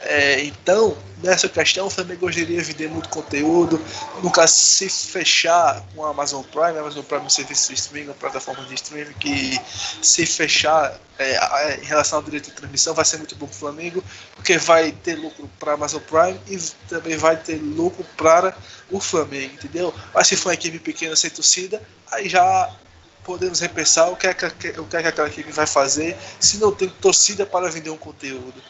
É, 0.02 0.42
então, 0.44 0.96
nessa 1.22 1.46
questão, 1.46 1.86
o 1.86 1.90
Flamengo 1.90 2.20
gostaria 2.20 2.46
de 2.46 2.62
vender 2.62 2.88
muito 2.88 3.10
conteúdo, 3.10 3.78
nunca 4.22 4.46
se 4.46 4.88
fechar 4.88 5.84
com 5.94 6.06
a 6.06 6.10
Amazon 6.10 6.42
Prime, 6.42 6.78
a 6.78 6.80
Amazon 6.80 7.04
Prime 7.04 7.22
é 7.22 7.26
um 7.26 7.30
serviço 7.30 7.68
de 7.68 7.78
streaming, 7.78 8.08
uma 8.08 8.14
plataforma 8.14 8.64
de 8.64 8.74
streaming 8.74 9.12
que 9.20 9.60
se 10.00 10.24
fechar 10.24 10.98
é, 11.18 11.78
em 11.82 11.84
relação 11.84 12.18
ao 12.18 12.22
direito 12.24 12.46
de 12.46 12.52
transmissão 12.52 12.94
vai 12.94 13.04
ser 13.04 13.18
muito 13.18 13.36
bom 13.36 13.46
para 13.46 13.54
o 13.54 13.58
Flamengo, 13.58 14.02
porque 14.34 14.56
vai 14.56 14.90
ter 14.90 15.16
lucro 15.16 15.50
para 15.58 15.72
a 15.72 15.74
Amazon 15.74 16.00
Prime 16.00 16.40
e 16.48 16.58
também 16.88 17.18
vai 17.18 17.36
ter 17.36 17.56
lucro 17.56 18.02
para 18.16 18.56
o 18.90 18.98
Flamengo, 19.00 19.52
entendeu? 19.52 19.94
Mas 20.14 20.28
se 20.28 20.36
for 20.36 20.48
uma 20.48 20.54
equipe 20.54 20.78
pequena 20.78 21.14
sem 21.14 21.28
torcida, 21.28 21.82
aí 22.10 22.26
já 22.26 22.74
podemos 23.22 23.60
repensar 23.60 24.08
o 24.08 24.16
que, 24.16 24.26
é 24.26 24.32
que, 24.32 24.46
o 24.80 24.86
que, 24.86 24.96
é 24.96 25.02
que 25.02 25.08
aquela 25.08 25.28
equipe 25.28 25.52
vai 25.52 25.66
fazer 25.66 26.16
se 26.40 26.56
não 26.56 26.72
tem 26.72 26.88
torcida 26.88 27.44
para 27.44 27.68
vender 27.68 27.90
um 27.90 27.98
conteúdo 27.98 28.62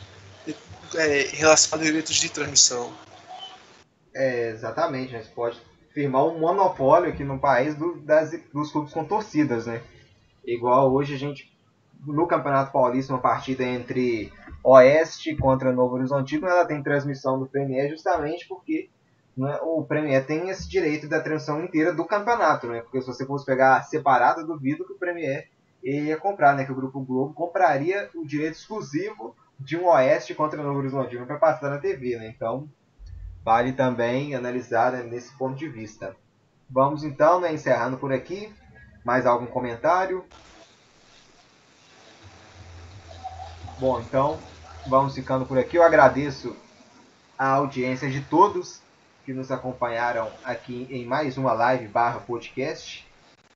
é, 0.95 1.23
relação 1.33 1.79
a 1.79 1.83
direitos 1.83 2.15
de 2.15 2.31
transmissão. 2.31 2.93
É, 4.15 4.51
exatamente, 4.51 5.13
né? 5.13 5.23
Você 5.23 5.31
pode 5.31 5.61
firmar 5.93 6.25
um 6.27 6.39
monopólio 6.39 7.11
aqui 7.11 7.25
no 7.25 7.39
país 7.39 7.75
do, 7.75 8.01
das, 8.01 8.31
dos 8.53 8.71
clubes 8.71 8.93
com 8.93 9.05
torcidas, 9.05 9.67
né? 9.67 9.83
Igual 10.45 10.93
hoje 10.93 11.15
a 11.15 11.19
gente, 11.19 11.53
no 12.07 12.27
Campeonato 12.27 12.73
Paulista, 12.73 13.13
uma 13.13 13.21
partida 13.21 13.65
entre 13.65 14.33
Oeste 14.65 15.37
contra 15.37 15.73
Novo 15.73 15.97
Horizontino, 15.97 16.47
ela 16.47 16.65
tem 16.65 16.83
transmissão 16.83 17.39
do 17.39 17.47
Premier 17.47 17.89
justamente 17.91 18.47
porque 18.49 18.89
né, 19.37 19.59
o 19.63 19.83
Premier 19.85 20.25
tem 20.27 20.49
esse 20.49 20.69
direito 20.69 21.09
da 21.09 21.21
transmissão 21.21 21.63
inteira 21.65 21.93
do 21.93 22.05
campeonato, 22.05 22.67
né? 22.67 22.81
Porque 22.83 23.01
se 23.01 23.07
você 23.07 23.25
fosse 23.25 23.47
pegar 23.47 23.83
separado, 23.85 24.47
duvido 24.47 24.85
que 24.85 24.93
o 24.93 24.99
Premier 24.99 25.49
ia 25.83 26.17
comprar, 26.17 26.55
né? 26.55 26.65
Que 26.65 26.73
o 26.73 26.77
Grupo 26.77 27.01
Globo 27.01 27.33
compraria 27.33 28.11
o 28.15 28.27
direito 28.27 28.55
exclusivo 28.55 29.35
de 29.61 29.77
um 29.77 29.87
Oeste 29.89 30.35
contra 30.35 30.59
o 30.59 30.65
Novo 30.65 30.79
Horizontino 30.79 31.27
para 31.27 31.39
passar 31.39 31.69
na 31.69 31.79
TV, 31.79 32.17
né? 32.17 32.33
Então, 32.35 32.67
vale 33.45 33.73
também 33.73 34.35
analisar 34.35 34.93
né, 34.93 35.03
nesse 35.03 35.37
ponto 35.37 35.55
de 35.55 35.69
vista. 35.69 36.17
Vamos 36.69 37.05
então, 37.05 37.41
né, 37.41 37.53
encerrando 37.53 37.99
por 37.99 38.11
aqui. 38.13 38.53
Mais 39.05 39.27
algum 39.27 39.47
comentário? 39.47 40.25
Bom, 43.79 44.01
então, 44.01 44.39
vamos 44.87 45.15
ficando 45.15 45.45
por 45.45 45.59
aqui. 45.59 45.77
Eu 45.77 45.83
agradeço 45.83 46.57
a 47.39 47.49
audiência 47.49 48.11
de 48.11 48.21
todos 48.23 48.81
que 49.25 49.33
nos 49.33 49.51
acompanharam 49.51 50.31
aqui 50.43 50.87
em 50.91 51.05
mais 51.05 51.37
uma 51.37 51.53
live 51.53 51.87
barra 51.89 52.21
podcast. 52.21 53.07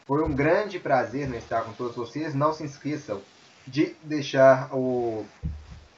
Foi 0.06 0.22
um 0.22 0.34
grande 0.34 0.78
prazer 0.78 1.28
né, 1.28 1.38
estar 1.38 1.62
com 1.62 1.72
todos 1.72 1.96
vocês. 1.96 2.34
Não 2.34 2.52
se 2.52 2.64
esqueçam 2.64 3.22
de 3.66 3.96
deixar 4.02 4.68
o, 4.74 5.24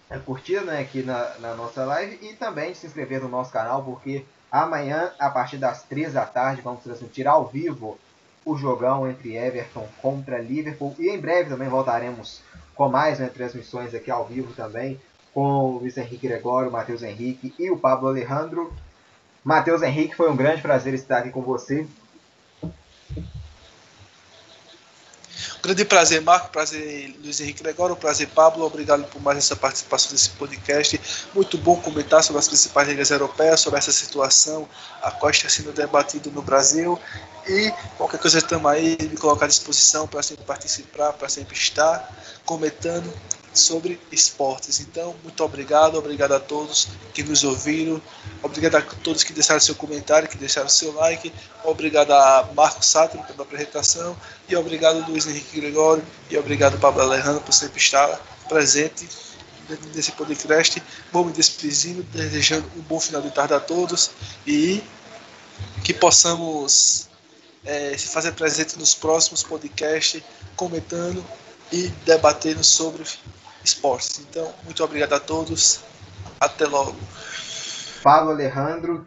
a 0.09 0.19
curtida 0.19 0.63
né, 0.63 0.81
aqui 0.81 1.03
na, 1.03 1.39
na 1.41 1.55
nossa 1.55 1.85
live 1.85 2.19
e 2.23 2.35
também 2.35 2.75
se 2.75 2.87
inscrever 2.87 3.21
no 3.21 3.29
nosso 3.29 3.53
canal, 3.53 3.83
porque 3.83 4.25
amanhã, 4.51 5.11
a 5.19 5.29
partir 5.31 5.59
das 5.59 5.83
3 5.85 6.13
da 6.13 6.25
tarde, 6.25 6.63
vamos 6.63 6.83
transmitir 6.83 7.27
ao 7.27 7.47
vivo 7.47 7.99
o 8.45 8.57
jogão 8.57 9.09
entre 9.11 9.37
Everton 9.37 9.89
contra 10.01 10.39
Liverpool. 10.39 10.95
E 10.99 11.09
em 11.09 11.21
breve 11.21 11.51
também 11.51 11.69
voltaremos 11.69 12.41
com 12.75 12.89
mais 12.89 13.19
né, 13.19 13.29
transmissões 13.29 13.95
aqui 13.95 14.11
ao 14.11 14.25
vivo 14.25 14.53
também, 14.53 15.01
com 15.35 15.41
o 15.43 15.79
Luiz 15.79 15.97
Henrique 15.97 16.29
Gregório, 16.29 16.69
o 16.69 16.73
Matheus 16.73 17.03
Henrique 17.03 17.53
e 17.59 17.71
o 17.71 17.79
Pablo 17.79 18.09
Alejandro. 18.09 18.73
Matheus 19.43 19.83
Henrique, 19.83 20.15
foi 20.15 20.31
um 20.31 20.37
grande 20.37 20.63
prazer 20.63 20.95
estar 20.95 21.19
aqui 21.19 21.31
com 21.31 21.43
você. 21.43 21.87
Grande 25.63 25.85
prazer, 25.85 26.21
Marco. 26.21 26.51
Prazer, 26.51 27.15
Luiz 27.23 27.41
Henrique 27.41 27.63
Gregório. 27.63 27.97
Prazer, 27.97 28.29
Pablo. 28.29 28.65
Obrigado 28.65 29.05
por 29.05 29.21
mais 29.21 29.39
essa 29.39 29.57
participação 29.57 30.13
desse 30.13 30.31
podcast. 30.31 31.01
Muito 31.35 31.59
bom 31.59 31.81
comentar 31.81 32.23
sobre 32.23 32.39
as 32.39 32.49
principais 32.49 32.89
ligas 32.89 33.11
europeias, 33.11 33.61
sobre 33.61 33.79
essa 33.79 33.93
situação, 33.93 34.69
a 35.03 35.11
qual 35.11 35.31
está 35.31 35.49
sendo 35.49 35.73
debatido 35.73 36.31
no 36.31 36.43
Brasil. 36.43 36.99
E 37.49 37.73
qualquer 37.97 38.19
coisa 38.19 38.39
estamos 38.39 38.71
aí, 38.71 38.97
me 39.01 39.17
colocar 39.17 39.47
à 39.47 39.49
disposição 39.49 40.07
para 40.07 40.23
sempre 40.23 40.45
participar, 40.45 41.13
para 41.13 41.29
sempre 41.29 41.57
estar 41.57 42.13
comentando 42.45 43.13
sobre 43.57 44.01
esportes. 44.13 44.81
Então, 44.81 45.15
muito 45.23 45.43
obrigado, 45.43 45.97
obrigado 45.97 46.33
a 46.33 46.41
todos 46.41 46.89
que 47.13 47.23
nos 47.23 47.45
ouviram, 47.45 48.01
obrigado 48.43 48.77
a 48.77 48.83
todos 48.83 49.25
que 49.25 49.33
deixaram 49.33 49.61
seu 49.61 49.75
comentário, 49.75 50.29
que 50.29 50.37
deixaram 50.37 50.69
seu 50.69 50.93
like, 50.95 51.33
obrigado 51.65 52.13
a 52.13 52.49
Marcos 52.55 52.87
Sato 52.87 53.19
pela 53.19 53.43
apresentação, 53.43 54.17
e 54.49 54.57
obrigado 54.57 55.09
Luiz 55.09 55.27
Henrique 55.27 55.61
Gregório, 55.61 56.05
e 56.31 56.37
obrigado 56.37 56.79
Pablo 56.79 57.03
Alejandro 57.03 57.41
por 57.41 57.53
sempre 57.53 57.79
estar 57.79 58.21
presente 58.49 59.09
nesse 59.95 60.13
podcast. 60.13 60.83
Vou 61.13 61.25
me 61.25 61.33
despedindo, 61.33 62.03
desejando 62.05 62.71
um 62.77 62.83
bom 62.83 63.01
final 63.01 63.21
de 63.21 63.31
tarde 63.31 63.55
a 63.55 63.61
todos 63.61 64.11
e 64.47 64.83
que 65.83 65.93
possamos 65.95 67.09
é, 67.65 67.97
se 67.97 68.09
fazer 68.09 68.33
presente 68.33 68.79
nos 68.79 68.95
próximos 68.95 69.43
podcasts, 69.43 70.23
comentando 70.55 71.25
e 71.73 71.89
debatendo 72.05 72.63
sobre 72.63 73.05
esportes. 73.67 74.21
Então, 74.21 74.53
muito 74.65 74.83
obrigado 74.83 75.13
a 75.13 75.21
todos. 75.21 75.81
Até 76.41 76.67
logo. 76.67 76.97
Pablo 78.03 78.31
Alejandro, 78.31 79.07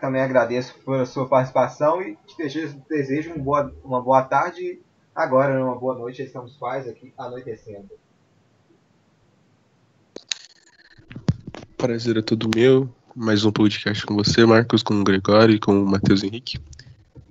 também 0.00 0.22
agradeço 0.22 0.74
pela 0.84 1.04
sua 1.04 1.26
participação 1.26 2.00
e 2.00 2.16
te 2.26 2.36
desejo, 2.36 2.82
desejo 2.88 3.30
uma, 3.32 3.42
boa, 3.42 3.74
uma 3.84 4.00
boa 4.00 4.22
tarde. 4.22 4.80
Agora, 5.14 5.62
uma 5.62 5.74
boa 5.74 5.94
noite, 5.96 6.22
estamos 6.22 6.56
quase 6.56 6.88
aqui 6.88 7.12
anoitecendo. 7.18 7.90
Prazer 11.76 12.18
é 12.18 12.22
todo 12.22 12.50
meu. 12.54 12.88
Mais 13.16 13.44
um 13.44 13.50
podcast 13.50 14.06
com 14.06 14.14
você, 14.14 14.44
Marcos, 14.44 14.82
com 14.82 14.94
o 14.94 15.04
Gregório 15.04 15.54
e 15.54 15.58
com 15.58 15.72
o 15.72 15.86
Matheus 15.86 16.22
Henrique. 16.22 16.60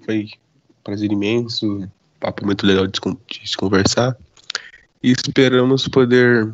Foi 0.04 0.26
um 0.70 0.84
prazer 0.84 1.12
imenso, 1.12 1.88
papo 2.20 2.46
muito 2.46 2.66
legal 2.66 2.86
de, 2.86 3.00
de 3.28 3.50
se 3.50 3.56
conversar. 3.56 4.18
E 5.02 5.12
esperamos 5.12 5.88
poder 5.88 6.54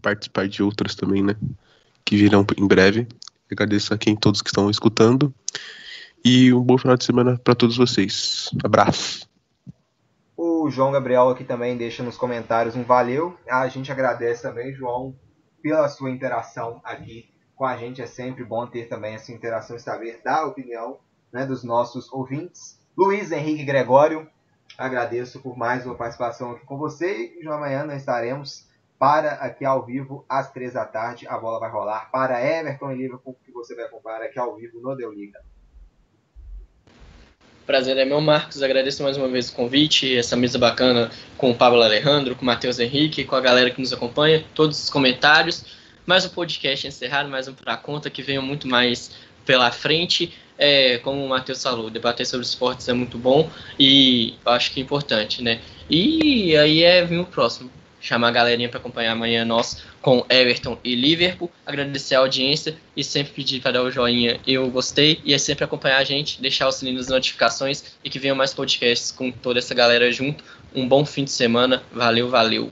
participar 0.00 0.46
de 0.48 0.62
outras 0.62 0.94
também, 0.94 1.22
né? 1.22 1.34
Que 2.04 2.16
virão 2.16 2.46
em 2.56 2.66
breve. 2.66 3.08
Agradeço 3.50 3.92
a 3.92 3.98
quem 3.98 4.14
todos 4.14 4.42
que 4.42 4.48
estão 4.48 4.70
escutando. 4.70 5.34
E 6.24 6.52
um 6.54 6.62
bom 6.62 6.78
final 6.78 6.96
de 6.96 7.04
semana 7.04 7.38
para 7.38 7.54
todos 7.54 7.76
vocês. 7.76 8.48
Abraço. 8.64 9.28
O 10.36 10.70
João 10.70 10.92
Gabriel 10.92 11.28
aqui 11.28 11.44
também 11.44 11.76
deixa 11.76 12.02
nos 12.02 12.16
comentários 12.16 12.74
um 12.74 12.82
valeu. 12.82 13.36
A 13.48 13.68
gente 13.68 13.92
agradece 13.92 14.42
também, 14.42 14.72
João, 14.72 15.14
pela 15.62 15.88
sua 15.88 16.10
interação 16.10 16.80
aqui 16.84 17.28
com 17.54 17.64
a 17.64 17.76
gente. 17.76 18.00
É 18.00 18.06
sempre 18.06 18.44
bom 18.44 18.66
ter 18.66 18.88
também 18.88 19.14
essa 19.14 19.32
interação 19.32 19.76
e 19.76 19.80
saber 19.80 20.20
da 20.24 20.44
opinião 20.46 20.98
né, 21.32 21.44
dos 21.44 21.64
nossos 21.64 22.10
ouvintes. 22.12 22.80
Luiz 22.96 23.32
Henrique 23.32 23.64
Gregório, 23.64 24.26
agradeço 24.76 25.40
por 25.40 25.56
mais 25.56 25.84
uma 25.86 25.94
participação 25.94 26.52
aqui 26.52 26.64
com 26.66 26.76
você. 26.76 27.34
E 27.40 27.46
amanhã 27.46 27.84
nós 27.84 27.98
estaremos 27.98 28.66
para 28.98 29.32
aqui 29.32 29.64
ao 29.64 29.84
vivo 29.84 30.24
às 30.28 30.50
três 30.52 30.74
da 30.74 30.84
tarde. 30.84 31.26
A 31.28 31.38
bola 31.38 31.60
vai 31.60 31.70
rolar 31.70 32.10
para 32.10 32.42
Everton 32.42 32.92
e 32.92 32.96
Liverpool, 32.96 33.36
que 33.44 33.52
você 33.52 33.74
vai 33.74 33.84
acompanhar 33.84 34.22
aqui 34.22 34.38
ao 34.38 34.56
vivo 34.56 34.80
no 34.80 34.94
Deu 34.96 35.12
Liga. 35.12 35.40
Prazer 37.66 37.96
é 37.96 38.04
meu, 38.04 38.20
Marcos. 38.20 38.62
Agradeço 38.62 39.02
mais 39.02 39.16
uma 39.16 39.26
vez 39.26 39.48
o 39.48 39.54
convite, 39.54 40.14
essa 40.16 40.36
mesa 40.36 40.58
bacana 40.58 41.10
com 41.38 41.50
o 41.50 41.54
Pablo 41.54 41.82
Alejandro, 41.82 42.36
com 42.36 42.42
o 42.42 42.44
Matheus 42.44 42.78
Henrique, 42.78 43.24
com 43.24 43.34
a 43.34 43.40
galera 43.40 43.70
que 43.70 43.80
nos 43.80 43.92
acompanha, 43.92 44.44
todos 44.54 44.84
os 44.84 44.90
comentários. 44.90 45.64
Mais 46.04 46.26
um 46.26 46.28
podcast 46.28 46.86
encerrado, 46.86 47.30
mais 47.30 47.48
um 47.48 47.54
para 47.54 47.78
conta, 47.78 48.10
que 48.10 48.22
venha 48.22 48.42
muito 48.42 48.68
mais 48.68 49.12
pela 49.46 49.70
frente. 49.72 50.34
É, 50.58 50.98
como 50.98 51.24
o 51.24 51.28
Matheus 51.28 51.62
falou, 51.62 51.90
debater 51.90 52.24
sobre 52.26 52.46
esportes 52.46 52.88
é 52.88 52.92
muito 52.92 53.18
bom 53.18 53.50
e 53.78 54.34
acho 54.46 54.72
que 54.72 54.80
é 54.80 54.82
importante, 54.82 55.42
né? 55.42 55.60
E 55.90 56.56
aí 56.56 56.82
é 56.82 57.04
vir 57.04 57.18
o 57.18 57.24
próximo 57.24 57.70
chamar 58.04 58.28
a 58.28 58.32
galerinha 58.32 58.68
para 58.68 58.78
acompanhar 58.78 59.12
amanhã 59.12 59.44
nós 59.44 59.82
com 60.02 60.24
Everton 60.28 60.78
e 60.84 60.94
Liverpool. 60.94 61.50
Agradecer 61.64 62.14
a 62.14 62.18
audiência 62.18 62.76
e 62.94 63.02
sempre 63.02 63.32
pedir 63.32 63.60
para 63.60 63.72
dar 63.72 63.82
o 63.82 63.90
joinha 63.90 64.38
eu 64.46 64.70
gostei 64.70 65.20
e 65.24 65.32
é 65.32 65.38
sempre 65.38 65.64
acompanhar 65.64 65.98
a 65.98 66.04
gente, 66.04 66.40
deixar 66.40 66.68
o 66.68 66.72
sininho 66.72 66.98
das 66.98 67.08
notificações 67.08 67.96
e 68.04 68.10
que 68.10 68.18
venham 68.18 68.36
mais 68.36 68.52
podcasts 68.52 69.10
com 69.10 69.32
toda 69.32 69.58
essa 69.58 69.74
galera 69.74 70.12
junto. 70.12 70.44
Um 70.74 70.86
bom 70.86 71.04
fim 71.04 71.24
de 71.24 71.30
semana. 71.30 71.82
Valeu, 71.90 72.28
valeu. 72.28 72.70